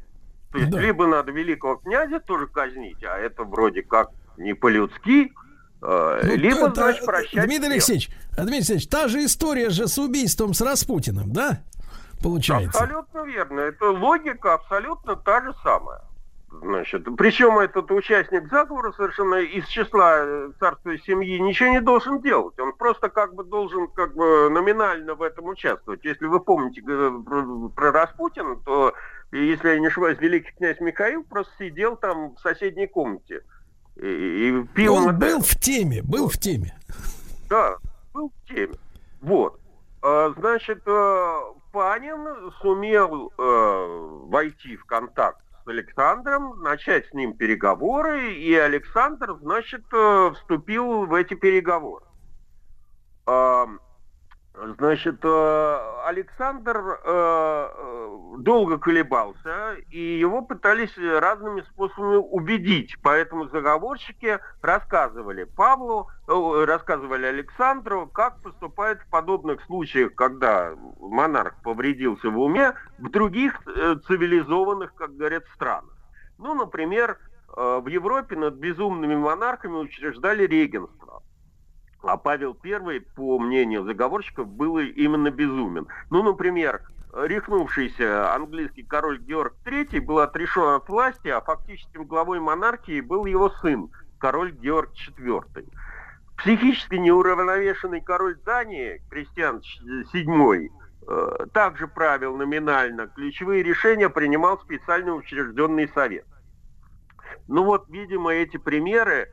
То 0.53 0.59
есть 0.59 0.71
да. 0.71 0.81
либо 0.81 1.07
надо 1.07 1.33
великого 1.33 1.77
князя 1.77 2.21
тоже 2.21 2.47
казнить, 2.47 3.03
а 3.05 3.19
это 3.19 3.45
вроде 3.45 3.83
как 3.83 4.11
не 4.37 4.55
по-людски, 4.55 5.33
э, 5.83 6.21
ну, 6.25 6.37
либо, 6.37 6.67
это, 6.69 6.75
значит, 6.75 7.07
прощать. 7.07 7.45
Дмитрий 7.47 7.73
Алексеевич, 7.73 8.11
Дмитрий 8.37 8.57
Алексеевич, 8.57 8.89
та 8.89 9.09
же 9.09 9.25
история 9.25 9.71
же 9.71 9.89
с 9.89 9.99
убийством 9.99 10.53
с 10.53 10.61
Распутиным, 10.61 11.33
да? 11.33 11.63
Получается. 12.23 12.79
Абсолютно 12.79 13.25
верно. 13.25 13.61
Это 13.61 13.91
логика 13.91 14.55
абсолютно 14.55 15.17
та 15.17 15.43
же 15.43 15.55
самая. 15.63 16.03
Значит, 16.61 17.07
причем 17.17 17.59
этот 17.59 17.91
участник 17.91 18.49
заговора 18.51 18.93
совершенно 18.93 19.37
из 19.37 19.67
числа 19.69 20.19
э, 20.19 20.51
царской 20.61 21.01
семьи 21.01 21.39
ничего 21.39 21.71
не 21.71 21.81
должен 21.81 22.21
делать. 22.21 22.59
Он 22.61 22.75
просто 22.75 23.09
как 23.09 23.35
бы 23.35 23.43
должен 23.43 23.89
как 23.89 24.15
бы 24.15 24.51
номинально 24.51 25.15
в 25.15 25.23
этом 25.23 25.47
участвовать. 25.47 26.05
Если 26.05 26.27
вы 26.27 26.41
помните 26.41 26.83
э, 26.87 27.11
про 27.75 27.91
Распутина, 27.91 28.57
то, 28.67 28.93
если 29.39 29.69
я 29.71 29.79
не 29.79 29.87
ошибаюсь, 29.87 30.19
великий 30.19 30.53
князь 30.53 30.79
Михаил 30.81 31.25
просто 31.25 31.53
сидел 31.59 31.97
там 31.97 32.35
в 32.35 32.41
соседней 32.41 32.87
комнате 32.87 33.43
и, 33.97 34.07
и 34.49 34.65
пил. 34.75 34.95
Он 34.95 35.19
был 35.19 35.41
в 35.41 35.57
теме, 35.57 36.03
был 36.03 36.29
в 36.29 36.39
теме. 36.39 36.77
Да, 37.49 37.77
был 38.13 38.31
в 38.31 38.49
теме. 38.49 38.75
Вот. 39.21 39.59
А, 40.03 40.33
значит, 40.37 40.83
э, 40.87 41.41
Панин 41.73 42.53
сумел 42.61 43.33
войти 44.29 44.77
в 44.77 44.85
контакт 44.85 45.43
с 45.65 45.69
Александром, 45.69 46.61
начать 46.63 47.07
с 47.07 47.15
ним 47.15 47.35
переговоры, 47.35 48.35
и 48.35 48.55
Александр, 48.55 49.39
значит, 49.41 49.85
вступил 50.35 51.07
в 51.07 51.15
эти 51.15 51.35
переговоры. 51.35 52.05
Значит, 54.55 55.19
э, 55.23 55.79
Александр 56.05 57.01
э, 57.03 58.19
долго 58.39 58.77
колебался, 58.77 59.77
и 59.91 60.19
его 60.19 60.43
пытались 60.43 60.95
разными 60.99 61.63
способами 61.63 62.17
убедить. 62.17 62.95
Поэтому 63.03 63.49
заговорщики 63.49 64.41
рассказывали 64.61 65.45
Павлу, 65.45 66.11
рассказывали 66.27 67.27
Александру, 67.27 68.07
как 68.09 68.43
поступают 68.43 69.01
в 69.01 69.09
подобных 69.09 69.63
случаях, 69.65 70.15
когда 70.15 70.75
монарх 71.01 71.55
повредился 71.63 72.29
в 72.29 72.39
уме, 72.39 72.75
в 72.99 73.09
других 73.09 73.59
цивилизованных, 73.65 74.95
как 74.95 75.17
говорят, 75.17 75.45
странах. 75.55 75.97
Ну, 76.37 76.55
например, 76.55 77.19
в 77.49 77.87
Европе 77.87 78.37
над 78.37 78.55
безумными 78.55 79.15
монархами 79.17 79.77
учреждали 79.77 80.47
регенство. 80.47 81.22
А 82.03 82.17
Павел 82.17 82.57
I, 82.65 83.01
по 83.01 83.39
мнению 83.39 83.85
заговорщиков, 83.85 84.49
был 84.49 84.79
именно 84.79 85.31
безумен. 85.31 85.87
Ну, 86.11 86.23
например, 86.23 86.83
рехнувшийся 87.13 88.35
английский 88.35 88.83
король 88.83 89.21
Георг 89.21 89.55
III 89.65 90.01
был 90.01 90.19
отрешен 90.19 90.75
от 90.75 90.89
власти, 90.89 91.29
а 91.29 91.41
фактическим 91.41 92.05
главой 92.05 92.41
монархии 92.41 93.01
был 93.01 93.27
его 93.27 93.51
сын, 93.51 93.91
король 94.19 94.53
Георг 94.53 94.91
IV. 95.17 95.69
Психически 96.39 96.97
неуравновешенный 96.97 98.01
король 98.01 98.37
Дании, 98.45 99.01
Кристиан 99.09 99.63
VII, 100.13 100.71
э, 101.07 101.47
также 101.53 101.87
правил 101.87 102.37
номинально. 102.37 103.07
Ключевые 103.07 103.63
решения 103.63 104.09
принимал 104.09 104.59
специально 104.59 105.15
учрежденный 105.15 105.89
совет. 105.89 106.27
Ну 107.47 107.65
вот, 107.65 107.89
видимо, 107.89 108.33
эти 108.33 108.57
примеры 108.57 109.29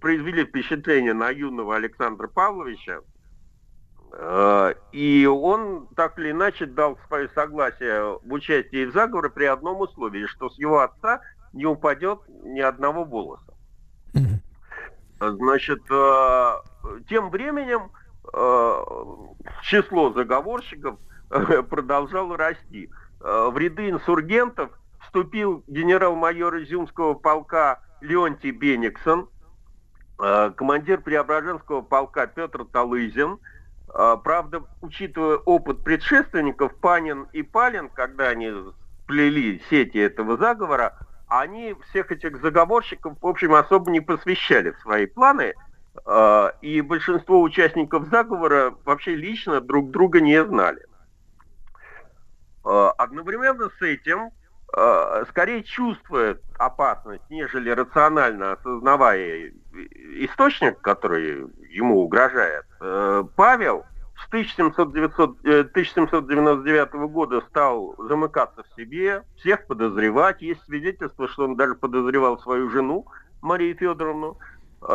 произвели 0.00 0.44
впечатление 0.44 1.14
на 1.14 1.30
юного 1.30 1.76
Александра 1.76 2.28
Павловича, 2.28 3.00
э, 4.12 4.74
и 4.92 5.26
он 5.26 5.88
так 5.96 6.18
или 6.18 6.30
иначе 6.30 6.66
дал 6.66 6.98
свое 7.06 7.28
согласие 7.30 8.18
в 8.18 8.32
участии 8.32 8.86
в 8.86 8.92
заговоре 8.92 9.30
при 9.30 9.44
одном 9.44 9.80
условии, 9.80 10.26
что 10.26 10.48
с 10.48 10.58
его 10.58 10.80
отца 10.80 11.20
не 11.52 11.66
упадет 11.66 12.20
ни 12.44 12.60
одного 12.60 13.04
волоса. 13.04 13.54
Значит, 15.20 15.82
э, 15.90 16.52
тем 17.08 17.30
временем 17.30 17.90
число 19.62 20.12
заговорщиков 20.12 20.98
продолжало 21.70 22.36
расти. 22.36 22.90
В 23.18 23.56
ряды 23.56 23.88
инсургентов 23.88 24.70
вступил 25.00 25.64
генерал-майор 25.66 26.58
Изюмского 26.58 27.14
полка 27.14 27.80
Леонтий 28.02 28.50
Бениксон– 28.50 29.28
Э, 29.37 29.37
командир 30.18 31.00
Преображенского 31.00 31.82
полка 31.82 32.26
Петр 32.26 32.64
Талызин. 32.64 33.38
Э, 33.94 34.16
правда, 34.22 34.62
учитывая 34.80 35.36
опыт 35.36 35.82
предшественников 35.84 36.74
Панин 36.76 37.28
и 37.32 37.42
Палин, 37.42 37.88
когда 37.88 38.28
они 38.28 38.52
плели 39.06 39.62
сети 39.70 39.98
этого 39.98 40.36
заговора, 40.36 40.98
они 41.28 41.74
всех 41.88 42.10
этих 42.10 42.40
заговорщиков, 42.40 43.16
в 43.20 43.26
общем, 43.26 43.54
особо 43.54 43.90
не 43.90 44.00
посвящали 44.00 44.70
в 44.72 44.78
свои 44.80 45.06
планы, 45.06 45.54
э, 46.04 46.50
и 46.62 46.80
большинство 46.80 47.40
участников 47.40 48.08
заговора 48.08 48.74
вообще 48.84 49.14
лично 49.14 49.60
друг 49.60 49.90
друга 49.90 50.20
не 50.20 50.44
знали. 50.44 50.84
Одновременно 52.64 53.70
с 53.78 53.82
этим 53.82 54.30
Э, 54.30 54.37
скорее 54.70 55.62
чувствует 55.62 56.42
опасность, 56.58 57.22
нежели 57.30 57.70
рационально 57.70 58.52
осознавая 58.52 59.52
источник, 60.20 60.80
который 60.80 61.46
ему 61.70 62.02
угрожает. 62.02 62.64
Э, 62.80 63.24
Павел 63.36 63.84
с 64.20 64.26
1700, 64.28 64.88
1799 65.40 66.88
э, 66.92 67.06
года 67.06 67.40
стал 67.48 67.94
замыкаться 67.98 68.64
в 68.64 68.74
себе, 68.76 69.22
всех 69.36 69.66
подозревать. 69.66 70.42
Есть 70.42 70.64
свидетельство, 70.64 71.28
что 71.28 71.44
он 71.44 71.56
даже 71.56 71.74
подозревал 71.74 72.38
свою 72.40 72.68
жену 72.70 73.06
Марию 73.40 73.76
Федоровну. 73.76 74.38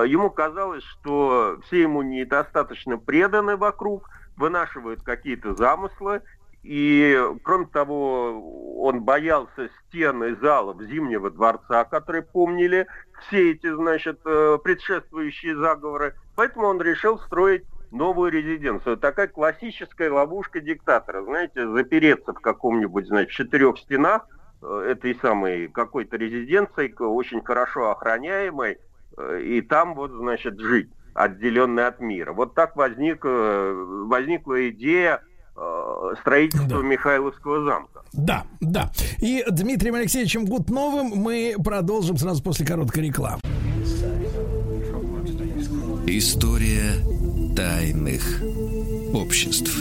Ему 0.05 0.29
казалось, 0.29 0.83
что 0.83 1.59
все 1.65 1.81
ему 1.81 2.03
недостаточно 2.03 2.97
преданы 2.97 3.57
вокруг, 3.57 4.09
вынашивают 4.37 5.01
какие-то 5.03 5.55
замыслы, 5.55 6.21
и, 6.63 7.21
кроме 7.43 7.65
того, 7.65 8.81
он 8.81 9.01
боялся 9.01 9.69
стены 9.87 10.35
залов 10.37 10.81
Зимнего 10.81 11.29
дворца, 11.29 11.83
которые 11.83 12.23
помнили 12.23 12.87
все 13.21 13.51
эти, 13.51 13.69
значит, 13.69 14.21
э, 14.25 14.57
предшествующие 14.63 15.57
заговоры. 15.57 16.15
Поэтому 16.35 16.67
он 16.67 16.81
решил 16.81 17.19
строить 17.19 17.63
новую 17.91 18.31
резиденцию. 18.31 18.95
Такая 18.97 19.27
классическая 19.27 20.09
ловушка 20.09 20.61
диктатора. 20.61 21.23
Знаете, 21.23 21.67
запереться 21.67 22.33
в 22.33 22.39
каком-нибудь, 22.39 23.07
значит, 23.07 23.31
четырех 23.31 23.77
стенах 23.77 24.25
э, 24.61 24.85
этой 24.91 25.15
самой 25.15 25.67
какой-то 25.67 26.15
резиденции, 26.15 26.93
очень 26.97 27.43
хорошо 27.43 27.91
охраняемой, 27.91 28.77
э, 29.17 29.41
и 29.41 29.61
там 29.61 29.95
вот, 29.95 30.11
значит, 30.11 30.57
жить, 30.59 30.89
отделенный 31.13 31.87
от 31.87 31.99
мира. 31.99 32.31
Вот 32.31 32.55
так 32.55 32.77
возник, 32.77 33.25
возникла 33.25 34.69
идея 34.69 35.21
Э, 35.55 36.13
строительства 36.21 36.81
да. 36.81 36.87
Михайловского 36.87 37.63
замка. 37.63 38.01
Да, 38.11 38.45
да. 38.59 38.91
И 39.19 39.43
Дмитрием 39.49 39.95
Алексеевичем 39.95 40.45
Гутновым 40.45 41.09
мы 41.15 41.55
продолжим 41.63 42.17
сразу 42.17 42.41
после 42.41 42.65
короткой 42.65 43.07
рекламы. 43.07 43.39
История 46.07 46.93
тайных 47.55 48.41
обществ. 49.13 49.77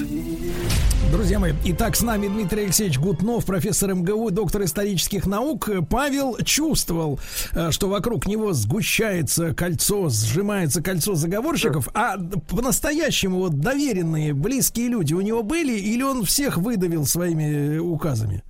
Друзья 1.13 1.39
мои, 1.39 1.53
итак, 1.67 1.95
с 1.95 2.01
нами 2.01 2.27
Дмитрий 2.27 2.63
Алексеевич 2.63 2.99
Гутнов, 2.99 3.45
профессор 3.45 3.95
МГУ, 3.95 4.31
доктор 4.31 4.63
исторических 4.63 5.27
наук. 5.27 5.69
Павел 5.91 6.39
чувствовал, 6.39 7.21
э, 7.55 7.71
что 7.71 7.91
вокруг 7.91 8.25
него 8.25 8.55
сгущается 8.55 9.55
кольцо, 9.55 10.09
сжимается 10.09 10.83
кольцо 10.83 11.15
заговорщиков, 11.15 11.89
а 11.93 12.17
по-настоящему 12.49 13.41
вот 13.41 13.61
доверенные, 13.61 14.33
близкие 14.33 14.89
люди 14.89 15.13
у 15.13 15.21
него 15.21 15.43
были, 15.43 15.75
или 15.75 16.03
он 16.03 16.25
всех 16.25 16.57
выдавил 16.57 17.05
своими 17.05 17.77
э, 17.77 17.79
указами? 17.79 18.43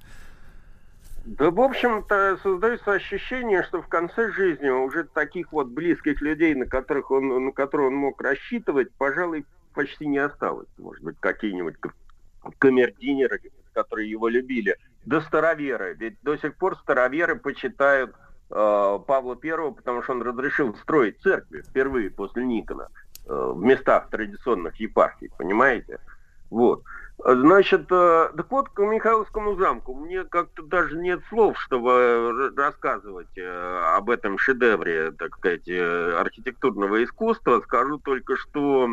Да, 1.25 1.51
в 1.51 1.61
общем-то, 1.61 2.39
создается 2.45 2.93
ощущение, 2.93 3.65
что 3.65 3.83
в 3.83 3.89
конце 3.89 4.31
жизни 4.31 4.69
уже 4.69 5.03
таких 5.03 5.51
вот 5.51 5.67
близких 5.67 6.21
людей, 6.21 6.55
на 6.55 6.67
которых 6.67 7.11
он, 7.11 7.45
на 7.45 7.51
которые 7.51 7.89
он 7.89 7.97
мог 7.97 8.23
рассчитывать, 8.23 8.93
пожалуй, 8.93 9.47
почти 9.75 10.07
не 10.07 10.19
осталось. 10.19 10.69
Может 10.79 11.03
быть, 11.03 11.17
какие-нибудь 11.19 11.75
камердинеры, 12.59 13.41
которые 13.73 14.11
его 14.11 14.29
любили. 14.29 14.77
Да 15.05 15.21
староверы. 15.21 15.95
Ведь 15.99 16.17
до 16.23 16.37
сих 16.37 16.57
пор 16.57 16.77
староверы 16.77 17.37
почитают 17.37 18.15
э, 18.51 18.99
Павла 19.07 19.37
Первого, 19.37 19.73
потому 19.73 20.03
что 20.03 20.13
он 20.13 20.23
разрешил 20.23 20.75
строить 20.77 21.21
церкви 21.21 21.63
впервые 21.63 22.11
после 22.11 22.45
Никона 22.45 22.89
э, 23.27 23.53
в 23.55 23.63
местах 23.63 24.09
традиционных 24.11 24.77
епархий, 24.77 25.31
понимаете? 25.37 25.99
Вот. 26.51 26.83
Значит, 27.19 27.87
э, 27.91 28.31
так 28.37 28.51
вот, 28.51 28.69
к 28.71 28.81
Михайловскому 28.81 29.55
замку. 29.57 29.95
Мне 29.95 30.25
как-то 30.25 30.63
даже 30.65 30.97
нет 30.99 31.21
слов, 31.29 31.61
чтобы 31.61 32.51
рассказывать 32.57 33.39
э, 33.39 33.95
об 33.97 34.11
этом 34.11 34.39
шедевре, 34.39 35.13
так 35.13 35.37
сказать, 35.37 35.69
э, 35.69 36.17
архитектурного 36.19 37.05
искусства. 37.05 37.61
Скажу 37.61 37.99
только, 37.99 38.37
что 38.37 38.89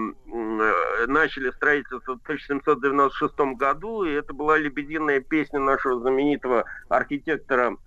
начали 1.07 1.49
строительство 1.51 2.17
в 2.17 2.21
1796 2.23 3.57
году, 3.57 4.03
и 4.03 4.11
это 4.11 4.33
была 4.33 4.57
лебединая 4.57 5.21
песня 5.21 5.59
нашего 5.59 5.99
знаменитого 5.99 6.65
архитектора 6.87 7.77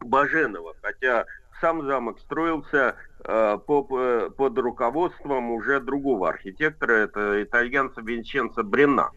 Баженова. 0.00 0.74
Хотя 0.82 1.24
сам 1.60 1.86
замок 1.86 2.18
строился 2.20 2.96
э, 3.24 3.58
по, 3.66 3.82
под 4.30 4.58
руководством 4.58 5.50
уже 5.50 5.80
другого 5.80 6.28
архитектора, 6.28 6.92
это 6.92 7.42
итальянца 7.42 8.00
Винченцо 8.00 8.62
Брена. 8.62 9.10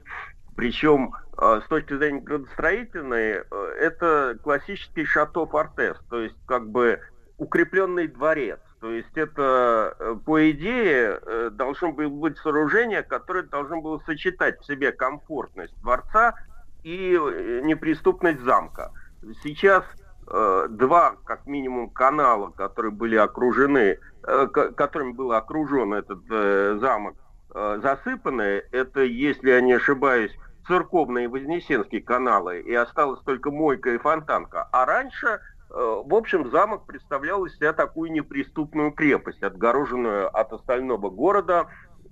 Причем 0.61 1.15
э, 1.39 1.61
с 1.65 1.67
точки 1.69 1.97
зрения 1.97 2.21
градостроительной, 2.21 3.31
э, 3.31 3.43
это 3.79 4.37
классический 4.43 5.05
шато 5.05 5.47
Фортес, 5.47 5.97
то 6.07 6.19
есть 6.21 6.35
как 6.45 6.69
бы 6.69 6.99
укрепленный 7.39 8.05
дворец. 8.05 8.59
То 8.79 8.91
есть 8.91 9.09
это, 9.15 9.95
э, 9.99 10.15
по 10.23 10.51
идее, 10.51 11.19
должно 11.49 11.93
было 11.93 12.09
быть 12.09 12.37
сооружение, 12.37 13.01
которое 13.01 13.41
должно 13.41 13.81
было 13.81 13.97
сочетать 14.05 14.59
в 14.59 14.65
себе 14.67 14.91
комфортность 14.91 15.73
дворца 15.81 16.35
и 16.83 17.17
неприступность 17.63 18.41
замка. 18.41 18.91
Сейчас 19.41 19.83
два, 20.27 21.15
как 21.25 21.47
минимум, 21.47 21.89
канала, 21.89 22.51
которые 22.51 22.91
были 22.91 23.15
окружены, 23.15 23.97
которыми 24.21 25.13
был 25.13 25.31
окружен 25.31 25.95
этот 25.95 26.19
замок, 26.79 27.15
засыпаны. 27.49 28.63
Это, 28.71 29.01
если 29.01 29.49
я 29.49 29.61
не 29.61 29.73
ошибаюсь, 29.73 30.31
церковные 30.67 31.27
Вознесенские 31.27 32.01
каналы, 32.01 32.61
и 32.61 32.73
осталась 32.73 33.21
только 33.21 33.51
Мойка 33.51 33.91
и 33.91 33.97
Фонтанка. 33.97 34.67
А 34.71 34.85
раньше, 34.85 35.27
э, 35.27 35.39
в 35.69 36.13
общем, 36.13 36.49
замок 36.51 36.85
представлял 36.85 37.45
из 37.45 37.55
себя 37.55 37.73
такую 37.73 38.11
неприступную 38.11 38.91
крепость, 38.91 39.43
отгороженную 39.43 40.35
от 40.35 40.53
остального 40.53 41.09
города 41.09 41.67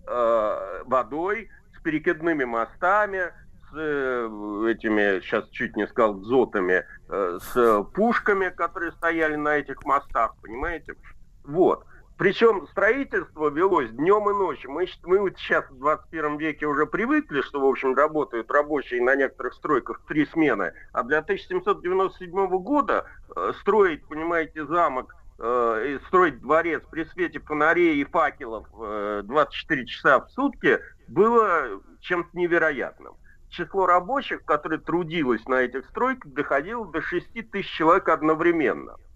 э, 0.08 0.84
водой, 0.86 1.50
с 1.78 1.82
перекидными 1.82 2.44
мостами, 2.44 3.32
с 3.72 3.76
э, 3.76 4.66
этими, 4.70 5.20
сейчас 5.22 5.48
чуть 5.50 5.76
не 5.76 5.88
сказал, 5.88 6.16
дзотами, 6.16 6.86
с 7.08 7.84
пушками, 7.94 8.50
которые 8.50 8.92
стояли 8.94 9.36
на 9.36 9.58
этих 9.58 9.84
мостах, 9.86 10.36
понимаете? 10.42 10.96
Вот. 11.44 11.86
Причем 12.20 12.68
строительство 12.68 13.50
велось 13.50 13.92
днем 13.92 14.30
и 14.30 14.34
ночью. 14.34 14.70
Мы, 14.72 14.88
мы 15.04 15.20
вот 15.20 15.38
сейчас 15.38 15.64
в 15.70 15.80
21 15.80 16.38
веке 16.38 16.66
уже 16.66 16.86
привыкли, 16.86 17.40
что, 17.40 17.62
в 17.62 17.66
общем, 17.66 17.96
работают 17.96 18.52
рабочие 18.52 19.02
на 19.02 19.16
некоторых 19.16 19.54
стройках 19.54 20.02
три 20.06 20.26
смены. 20.26 20.74
А 20.92 21.04
для 21.04 21.20
1797 21.20 22.48
года 22.58 23.06
э, 23.34 23.54
строить, 23.62 24.06
понимаете, 24.06 24.66
замок, 24.66 25.16
э, 25.40 25.98
строить 26.08 26.42
дворец 26.42 26.84
при 26.92 27.06
свете 27.06 27.40
фонарей 27.40 28.02
и 28.02 28.04
факелов 28.04 28.68
э, 28.78 29.22
24 29.24 29.86
часа 29.86 30.20
в 30.20 30.30
сутки 30.32 30.82
было 31.08 31.82
чем-то 32.02 32.38
невероятным. 32.38 33.14
Число 33.50 33.86
рабочих, 33.86 34.44
которые 34.44 34.82
трудилось 34.82 35.48
на 35.48 35.62
этих 35.62 35.86
стройках, 35.86 36.34
доходило 36.34 36.86
до 36.86 37.02
6 37.02 37.50
тысяч 37.50 37.72
человек 37.72 38.10
одновременно– 38.10 38.98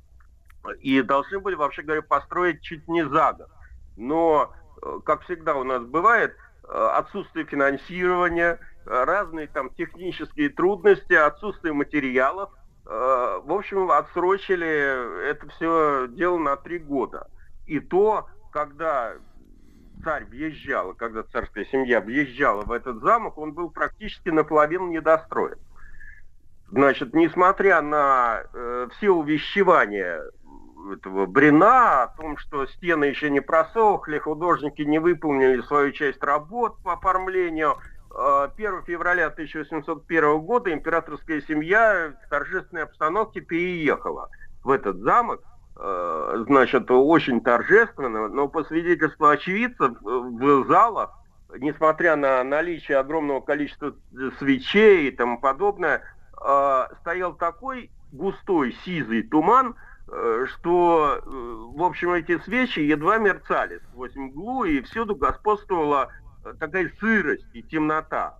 и 0.81 1.01
должны 1.01 1.39
были, 1.39 1.55
вообще 1.55 1.81
говоря, 1.81 2.01
построить 2.01 2.61
чуть 2.61 2.87
не 2.87 3.07
за 3.07 3.33
год. 3.33 3.49
Но, 3.97 4.53
э, 4.81 4.99
как 5.05 5.21
всегда 5.23 5.55
у 5.55 5.63
нас 5.63 5.83
бывает, 5.83 6.35
э, 6.63 6.89
отсутствие 6.93 7.45
финансирования, 7.45 8.59
э, 8.85 9.03
разные 9.03 9.47
там 9.47 9.69
технические 9.71 10.49
трудности, 10.49 11.13
отсутствие 11.13 11.73
материалов, 11.73 12.51
в 12.85 13.53
общем, 13.53 13.89
отсрочили 13.91 15.29
это 15.29 15.47
все 15.51 16.07
дело 16.09 16.37
на 16.37 16.57
три 16.57 16.79
года. 16.79 17.29
И 17.65 17.79
то, 17.79 18.27
когда 18.51 19.13
царь 20.03 20.25
въезжал, 20.25 20.93
когда 20.93 21.23
царская 21.23 21.63
семья 21.63 22.01
въезжала 22.01 22.63
в 22.63 22.73
этот 22.73 23.01
замок, 23.01 23.37
он 23.37 23.53
был 23.53 23.69
практически 23.69 24.27
наполовину 24.27 24.87
недостроен. 24.87 25.57
Значит, 26.73 27.13
несмотря 27.13 27.81
на 27.81 28.43
э, 28.51 28.87
все 28.97 29.11
увещевания 29.11 30.23
этого 30.91 31.25
Брина, 31.25 32.03
о 32.03 32.07
том, 32.07 32.37
что 32.37 32.65
стены 32.67 33.05
еще 33.05 33.29
не 33.29 33.39
просохли, 33.39 34.19
художники 34.19 34.81
не 34.81 34.99
выполнили 34.99 35.61
свою 35.61 35.91
часть 35.91 36.21
работ 36.23 36.77
по 36.83 36.93
оформлению. 36.93 37.77
1 38.11 38.49
э, 38.57 38.81
февраля 38.85 39.27
1801 39.27 40.39
года 40.41 40.71
императорская 40.71 41.41
семья 41.41 42.13
в 42.25 42.29
торжественной 42.29 42.83
обстановке 42.83 43.41
переехала 43.41 44.29
в 44.63 44.69
этот 44.69 44.97
замок. 44.97 45.41
Э, 45.75 46.43
значит, 46.47 46.91
очень 46.91 47.41
торжественно, 47.41 48.27
но 48.27 48.47
по 48.47 48.63
свидетельству 48.63 49.27
очевидцев 49.27 49.97
в 50.01 50.67
залах, 50.67 51.11
несмотря 51.57 52.15
на 52.15 52.43
наличие 52.43 52.97
огромного 52.97 53.41
количества 53.41 53.95
свечей 54.37 55.07
и 55.07 55.11
тому 55.11 55.39
подобное, 55.39 56.03
э, 56.39 56.83
стоял 57.01 57.33
такой 57.33 57.89
густой 58.11 58.77
сизый 58.85 59.23
туман, 59.23 59.73
Э, 59.73 59.92
что, 60.47 61.19
э, 61.21 61.77
в 61.77 61.83
общем, 61.83 62.11
эти 62.11 62.37
свечи 62.39 62.79
едва 62.79 63.17
мерцали 63.17 63.79
сквозь 63.89 64.15
мглу, 64.15 64.63
и 64.63 64.81
всюду 64.81 65.15
господствовала 65.15 66.09
э, 66.43 66.53
такая 66.59 66.91
сырость 66.99 67.47
и 67.53 67.63
темнота. 67.63 68.37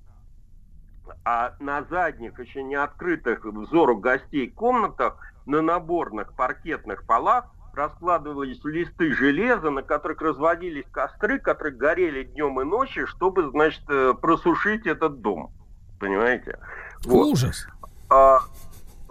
А 1.25 1.55
на 1.59 1.83
задних, 1.83 2.39
еще 2.39 2.63
не 2.63 2.75
открытых 2.75 3.43
взору 3.45 3.97
гостей 3.97 4.49
комнатах, 4.49 5.17
на 5.45 5.61
наборных 5.61 6.33
паркетных 6.33 7.05
полах 7.05 7.45
раскладывались 7.73 8.63
листы 8.63 9.13
железа, 9.13 9.69
на 9.69 9.81
которых 9.81 10.21
разводились 10.21 10.85
костры, 10.91 11.39
которые 11.39 11.75
горели 11.75 12.23
днем 12.23 12.61
и 12.61 12.63
ночью, 12.63 13.07
чтобы, 13.07 13.49
значит, 13.49 13.83
просушить 14.21 14.85
этот 14.85 15.21
дом. 15.21 15.51
Понимаете? 15.99 16.59
Вот. 17.05 17.33
Ужас. 17.33 17.67
А, 18.09 18.39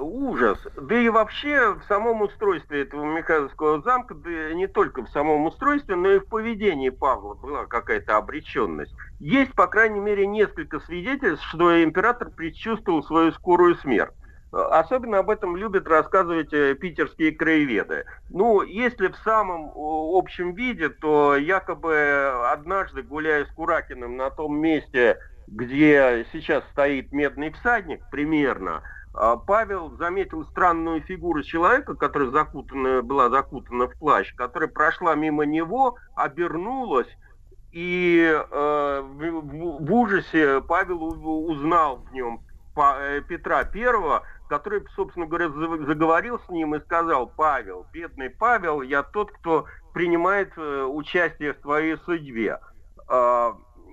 ужас. 0.02 0.58
Да 0.76 0.98
и 0.98 1.08
вообще 1.08 1.74
в 1.74 1.82
самом 1.89 2.22
устройстве 2.22 2.82
этого 2.82 3.05
Михайловского 3.05 3.81
замка, 3.82 4.14
да 4.14 4.52
не 4.52 4.66
только 4.66 5.02
в 5.02 5.08
самом 5.08 5.47
устройстве, 5.47 5.97
но 5.97 6.10
и 6.12 6.18
в 6.18 6.26
поведении 6.26 6.90
Павла 6.90 7.34
была 7.34 7.66
какая-то 7.66 8.16
обреченность. 8.16 8.94
Есть, 9.18 9.52
по 9.52 9.66
крайней 9.66 10.00
мере, 10.00 10.26
несколько 10.26 10.81
свидетельств, 10.81 11.44
что 11.47 11.82
император 11.82 12.31
предчувствовал 12.31 13.02
свою 13.02 13.32
скорую 13.32 13.76
смерть. 13.76 14.12
Особенно 14.52 15.20
об 15.20 15.31
этом 15.31 15.56
любят 15.56 15.89
рассказывать 15.89 16.52
э, 16.52 16.74
питерские 16.74 17.32
краеведы. 17.32 18.05
Ну, 18.28 18.60
если 18.60 19.08
в 19.08 19.16
самом 19.24 19.72
общем 19.74 20.55
виде, 20.55 20.90
то 20.90 21.36
якобы 21.36 22.50
однажды, 22.50 23.02
гуляя 23.02 23.47
с 23.47 23.48
Куракиным 23.52 24.18
на 24.18 24.28
том 24.28 24.58
месте, 24.60 25.16
где 25.47 26.26
сейчас 26.32 26.64
стоит 26.72 27.12
медный 27.12 27.50
всадник, 27.52 28.00
примерно, 28.10 28.82
Павел 29.12 29.97
заметил 29.99 30.44
странную 30.47 31.02
фигуру 31.02 31.42
человека, 31.42 31.94
которая 31.94 32.31
закутана, 32.31 33.02
была 33.02 33.28
закутана 33.28 33.89
в 33.89 33.99
плащ, 33.99 34.34
которая 34.34 34.70
прошла 34.70 35.15
мимо 35.15 35.44
него, 35.44 35.97
обернулась, 36.16 37.08
и 37.73 38.23
э, 38.31 39.00
в, 39.00 39.84
в 39.84 39.92
ужасе 39.92 40.60
Павел 40.60 41.02
узнал 41.02 41.97
в 41.99 42.12
нем 42.12 42.42
э, 42.76 43.23
Петра 43.26 43.65
Первого, 43.65 44.23
который, 44.49 44.84
собственно 44.94 45.26
говоря, 45.26 45.49
заговорил 45.49 46.39
с 46.41 46.49
ним 46.50 46.74
и 46.74 46.81
сказал, 46.81 47.26
Павел, 47.26 47.86
бедный 47.91 48.28
Павел, 48.28 48.82
я 48.82 49.02
тот, 49.02 49.32
кто 49.32 49.66
принимает 49.94 50.52
э, 50.57 50.84
участие 50.84 51.55
в 51.55 51.60
твоей 51.62 51.97
судьбе. 52.05 52.60
Э, 53.08 53.52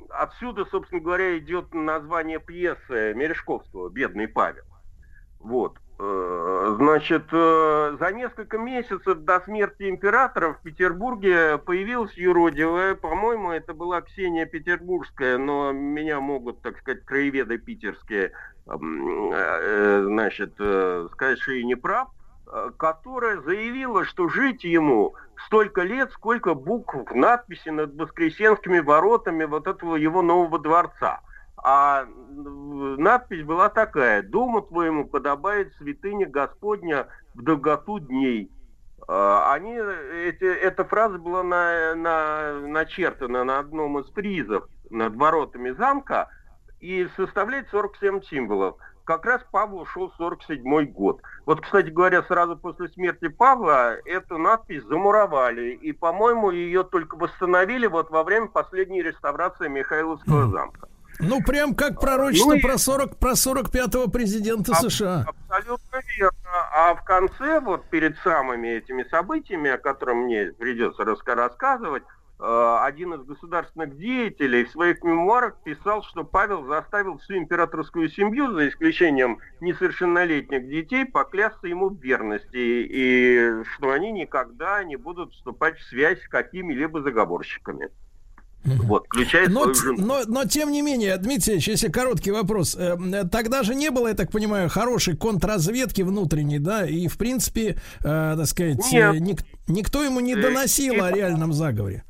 отсюда, 0.10 0.66
собственно 0.66 1.02
говоря, 1.02 1.38
идет 1.38 1.74
название 1.74 2.40
пьесы 2.40 3.14
Мережковского 3.16 3.90
«Бедный 3.90 4.28
Павел». 4.28 4.64
Вот. 5.40 5.78
Э, 6.02 6.76
значит, 6.78 7.26
э, 7.32 7.98
за 8.00 8.12
несколько 8.14 8.58
месяцев 8.58 9.20
до 9.20 9.42
смерти 9.42 9.90
императора 9.90 10.54
в 10.54 10.62
Петербурге 10.62 11.58
появилась 11.58 12.14
юродивая, 12.14 12.96
по-моему, 12.96 13.52
это 13.52 13.74
была 13.74 14.00
Ксения 14.02 14.46
Петербургская, 14.46 15.38
но 15.38 15.74
меня 15.74 16.22
могут, 16.22 16.62
так 16.62 16.78
сказать, 16.80 17.04
краеведы 17.04 17.58
питерские, 17.58 18.32
э, 18.66 20.04
значит, 20.06 20.54
сказать, 21.12 21.40
что 21.40 21.52
и 21.52 21.66
не 21.66 21.76
прав. 21.76 22.10
которая 22.78 23.42
заявила, 23.42 24.06
что 24.06 24.28
жить 24.28 24.64
ему 24.64 25.14
столько 25.46 25.84
лет, 25.84 26.12
сколько 26.14 26.56
букв 26.56 26.96
в 26.96 27.16
надписи 27.16 27.70
над 27.70 27.94
Воскресенскими 27.94 28.80
воротами 28.80 29.44
вот 29.44 29.68
этого 29.68 29.96
его 29.96 30.24
нового 30.24 30.58
дворца. 30.58 31.22
А 31.64 32.06
надпись 32.98 33.44
была 33.44 33.70
такая 33.70 34.24
«Дому 34.24 34.62
твоему 34.62 35.06
подобает 35.06 35.74
святыня 35.76 36.26
Господня 36.26 37.08
в 37.34 37.44
долготу 37.44 38.00
дней». 38.00 38.52
А, 39.08 39.54
они, 39.54 39.74
эти, 39.74 40.44
эта 40.44 40.86
фраза 40.86 41.18
была 41.18 41.44
на, 41.44 41.96
на, 41.96 42.60
начертана 42.60 43.44
на 43.44 43.60
одном 43.60 44.00
из 44.00 44.06
призов 44.10 44.66
над 44.90 45.16
воротами 45.16 45.72
замка 45.72 46.30
и 46.80 47.08
составляет 47.16 47.68
47 47.70 48.22
символов. 48.24 48.78
Как 49.06 49.26
раз 49.26 49.42
Павлу 49.52 49.86
шел 49.88 50.12
47 50.18 50.86
год. 50.92 51.20
Вот, 51.48 51.62
кстати 51.62 51.90
говоря, 51.90 52.22
сразу 52.22 52.56
после 52.56 52.90
смерти 52.90 53.28
Павла 53.28 53.96
эту 54.06 54.38
надпись 54.38 54.84
замуровали. 54.84 55.72
И, 55.72 55.92
по-моему, 55.92 56.52
ее 56.52 56.84
только 56.84 57.16
восстановили 57.16 57.88
вот 57.88 58.12
во 58.12 58.24
время 58.24 58.48
последней 58.48 59.02
реставрации 59.02 59.68
Михайловского 59.68 60.52
замка. 60.52 60.88
Ну, 61.20 61.42
прям 61.42 61.76
как 61.76 62.00
пророчество 62.00 62.56
ну, 62.56 62.62
про, 62.62 62.78
40, 62.78 63.18
про 63.18 63.32
45-го 63.32 64.10
президента 64.10 64.72
а, 64.72 64.76
США. 64.76 65.26
Абсолютно 65.28 66.00
верно. 66.18 66.40
А 66.74 66.96
в 66.96 67.04
конце, 67.04 67.60
вот 67.60 67.90
перед 67.90 68.18
самыми 68.20 68.70
этими 68.70 69.04
событиями, 69.04 69.70
о 69.70 69.78
которых 69.78 70.16
мне 70.16 70.54
придется 70.58 71.04
рассказывать, 71.04 72.04
э, 72.40 72.78
один 72.84 73.16
из 73.16 73.26
государственных 73.26 73.98
деятелей 73.98 74.64
в 74.64 74.72
своих 74.72 75.04
мемуарах 75.04 75.62
писал, 75.62 76.04
что 76.04 76.24
Павел 76.24 76.66
заставил 76.66 77.18
всю 77.18 77.36
императорскую 77.36 78.08
семью, 78.08 78.54
за 78.54 78.70
исключением 78.70 79.40
несовершеннолетних 79.60 80.70
детей, 80.70 81.06
поклясться 81.06 81.68
ему 81.68 81.90
в 81.90 82.02
верности, 82.02 82.48
и 82.54 83.64
что 83.74 83.92
они 83.92 84.14
никогда 84.14 84.86
не 84.86 84.96
будут 84.96 85.34
вступать 85.34 85.78
в 85.80 85.84
связь 85.90 86.24
с 86.24 86.30
какими-либо 86.30 87.02
заговорщиками. 87.02 87.90
Вот, 88.66 89.06
включает 89.06 89.50
но, 89.50 89.72
Но, 89.98 90.22
но 90.28 90.46
тем 90.46 90.72
не 90.72 90.82
менее, 90.82 91.18
Дмитрий 91.18 91.54
Ильич, 91.54 91.70
если 91.70 91.90
короткий 91.90 92.32
вопрос, 92.32 92.76
э, 92.76 92.98
тогда 93.32 93.64
же 93.64 93.74
не 93.74 93.90
было, 93.90 94.10
я 94.10 94.14
так 94.16 94.32
понимаю, 94.32 94.70
хорошей 94.70 95.16
контрразведки 95.16 96.02
внутренней, 96.02 96.60
да, 96.60 96.86
и 96.86 97.08
в 97.08 97.18
принципе, 97.18 97.78
э, 98.02 98.04
так 98.04 98.46
сказать, 98.46 98.94
э, 98.94 99.18
ник, 99.20 99.40
никто 99.68 100.04
ему 100.04 100.20
не 100.20 100.36
доносил 100.36 101.02
о 101.04 101.12
реальном 101.12 101.54
заговоре. 101.54 102.04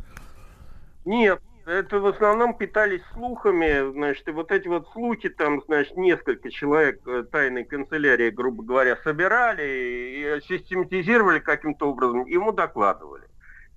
Нет, 1.05 1.39
это 1.69 1.99
в 1.99 2.07
основном 2.07 2.55
питались 2.55 3.01
слухами, 3.13 3.91
значит, 3.93 4.27
и 4.27 4.31
вот 4.31 4.51
эти 4.51 4.67
вот 4.67 4.89
слухи, 4.91 5.29
там, 5.29 5.61
значит, 5.67 5.95
несколько 5.97 6.49
человек 6.49 6.99
э, 7.05 7.23
тайной 7.31 7.63
канцелярии, 7.63 8.31
грубо 8.31 8.63
говоря, 8.63 8.97
собирали 9.03 9.61
и 9.61 10.41
систематизировали 10.47 11.39
каким-то 11.39 11.91
образом, 11.91 12.25
ему 12.25 12.51
докладывали. 12.51 13.28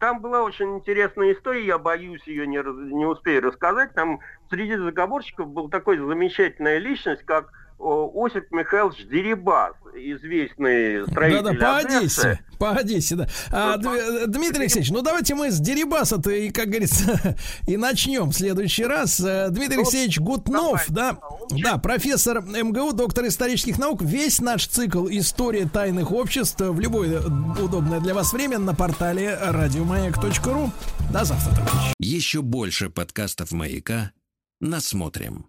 Там 0.02 0.20
была 0.20 0.42
очень 0.42 0.78
интересная 0.78 1.32
история, 1.32 1.64
я 1.64 1.78
боюсь 1.78 2.26
ее 2.26 2.44
не, 2.44 2.56
не 2.92 3.06
успею 3.06 3.40
рассказать. 3.40 3.94
Там 3.94 4.18
среди 4.50 4.74
заговорщиков 4.74 5.46
был 5.46 5.70
такой 5.70 5.96
замечательная 5.96 6.78
личность, 6.78 7.22
как 7.22 7.52
Осип 7.82 8.50
Михайлович 8.52 9.06
Дерибас, 9.10 9.74
известный 9.94 11.04
строитель 11.08 11.42
Да-да, 11.42 11.58
по 11.58 11.76
Одессе, 11.78 12.40
по 12.58 12.70
Одессе, 12.70 13.16
да. 13.16 13.28
А, 13.50 13.76
Дмитрий 13.76 14.62
Алексеевич, 14.62 14.90
ну 14.90 15.02
давайте 15.02 15.34
мы 15.34 15.50
с 15.50 15.58
Дерибаса-то 15.58 16.30
и, 16.30 16.50
как 16.50 16.68
говорится, 16.68 17.36
и 17.66 17.76
начнем 17.76 18.30
в 18.30 18.34
следующий 18.34 18.84
раз. 18.84 19.18
Э, 19.20 19.48
Дмитрий 19.50 19.76
ну, 19.76 19.82
Алексеевич 19.82 20.20
Гутнов, 20.20 20.84
да, 20.88 21.18
да, 21.50 21.78
профессор 21.78 22.42
МГУ, 22.42 22.92
доктор 22.92 23.26
исторических 23.26 23.78
наук. 23.78 24.02
Весь 24.02 24.40
наш 24.40 24.68
цикл 24.68 25.08
«История 25.08 25.66
тайных 25.66 26.12
обществ» 26.12 26.60
в 26.60 26.78
любое 26.78 27.20
удобное 27.20 28.00
для 28.00 28.14
вас 28.14 28.32
время 28.32 28.58
на 28.58 28.74
портале 28.74 29.36
радиомаяк.ру. 29.36 30.70
До 31.12 31.24
завтра, 31.24 31.56
товарищи. 31.56 31.94
Еще 31.98 32.42
больше 32.42 32.90
подкастов 32.90 33.50
«Маяка» 33.50 34.12
насмотрим. 34.60 35.46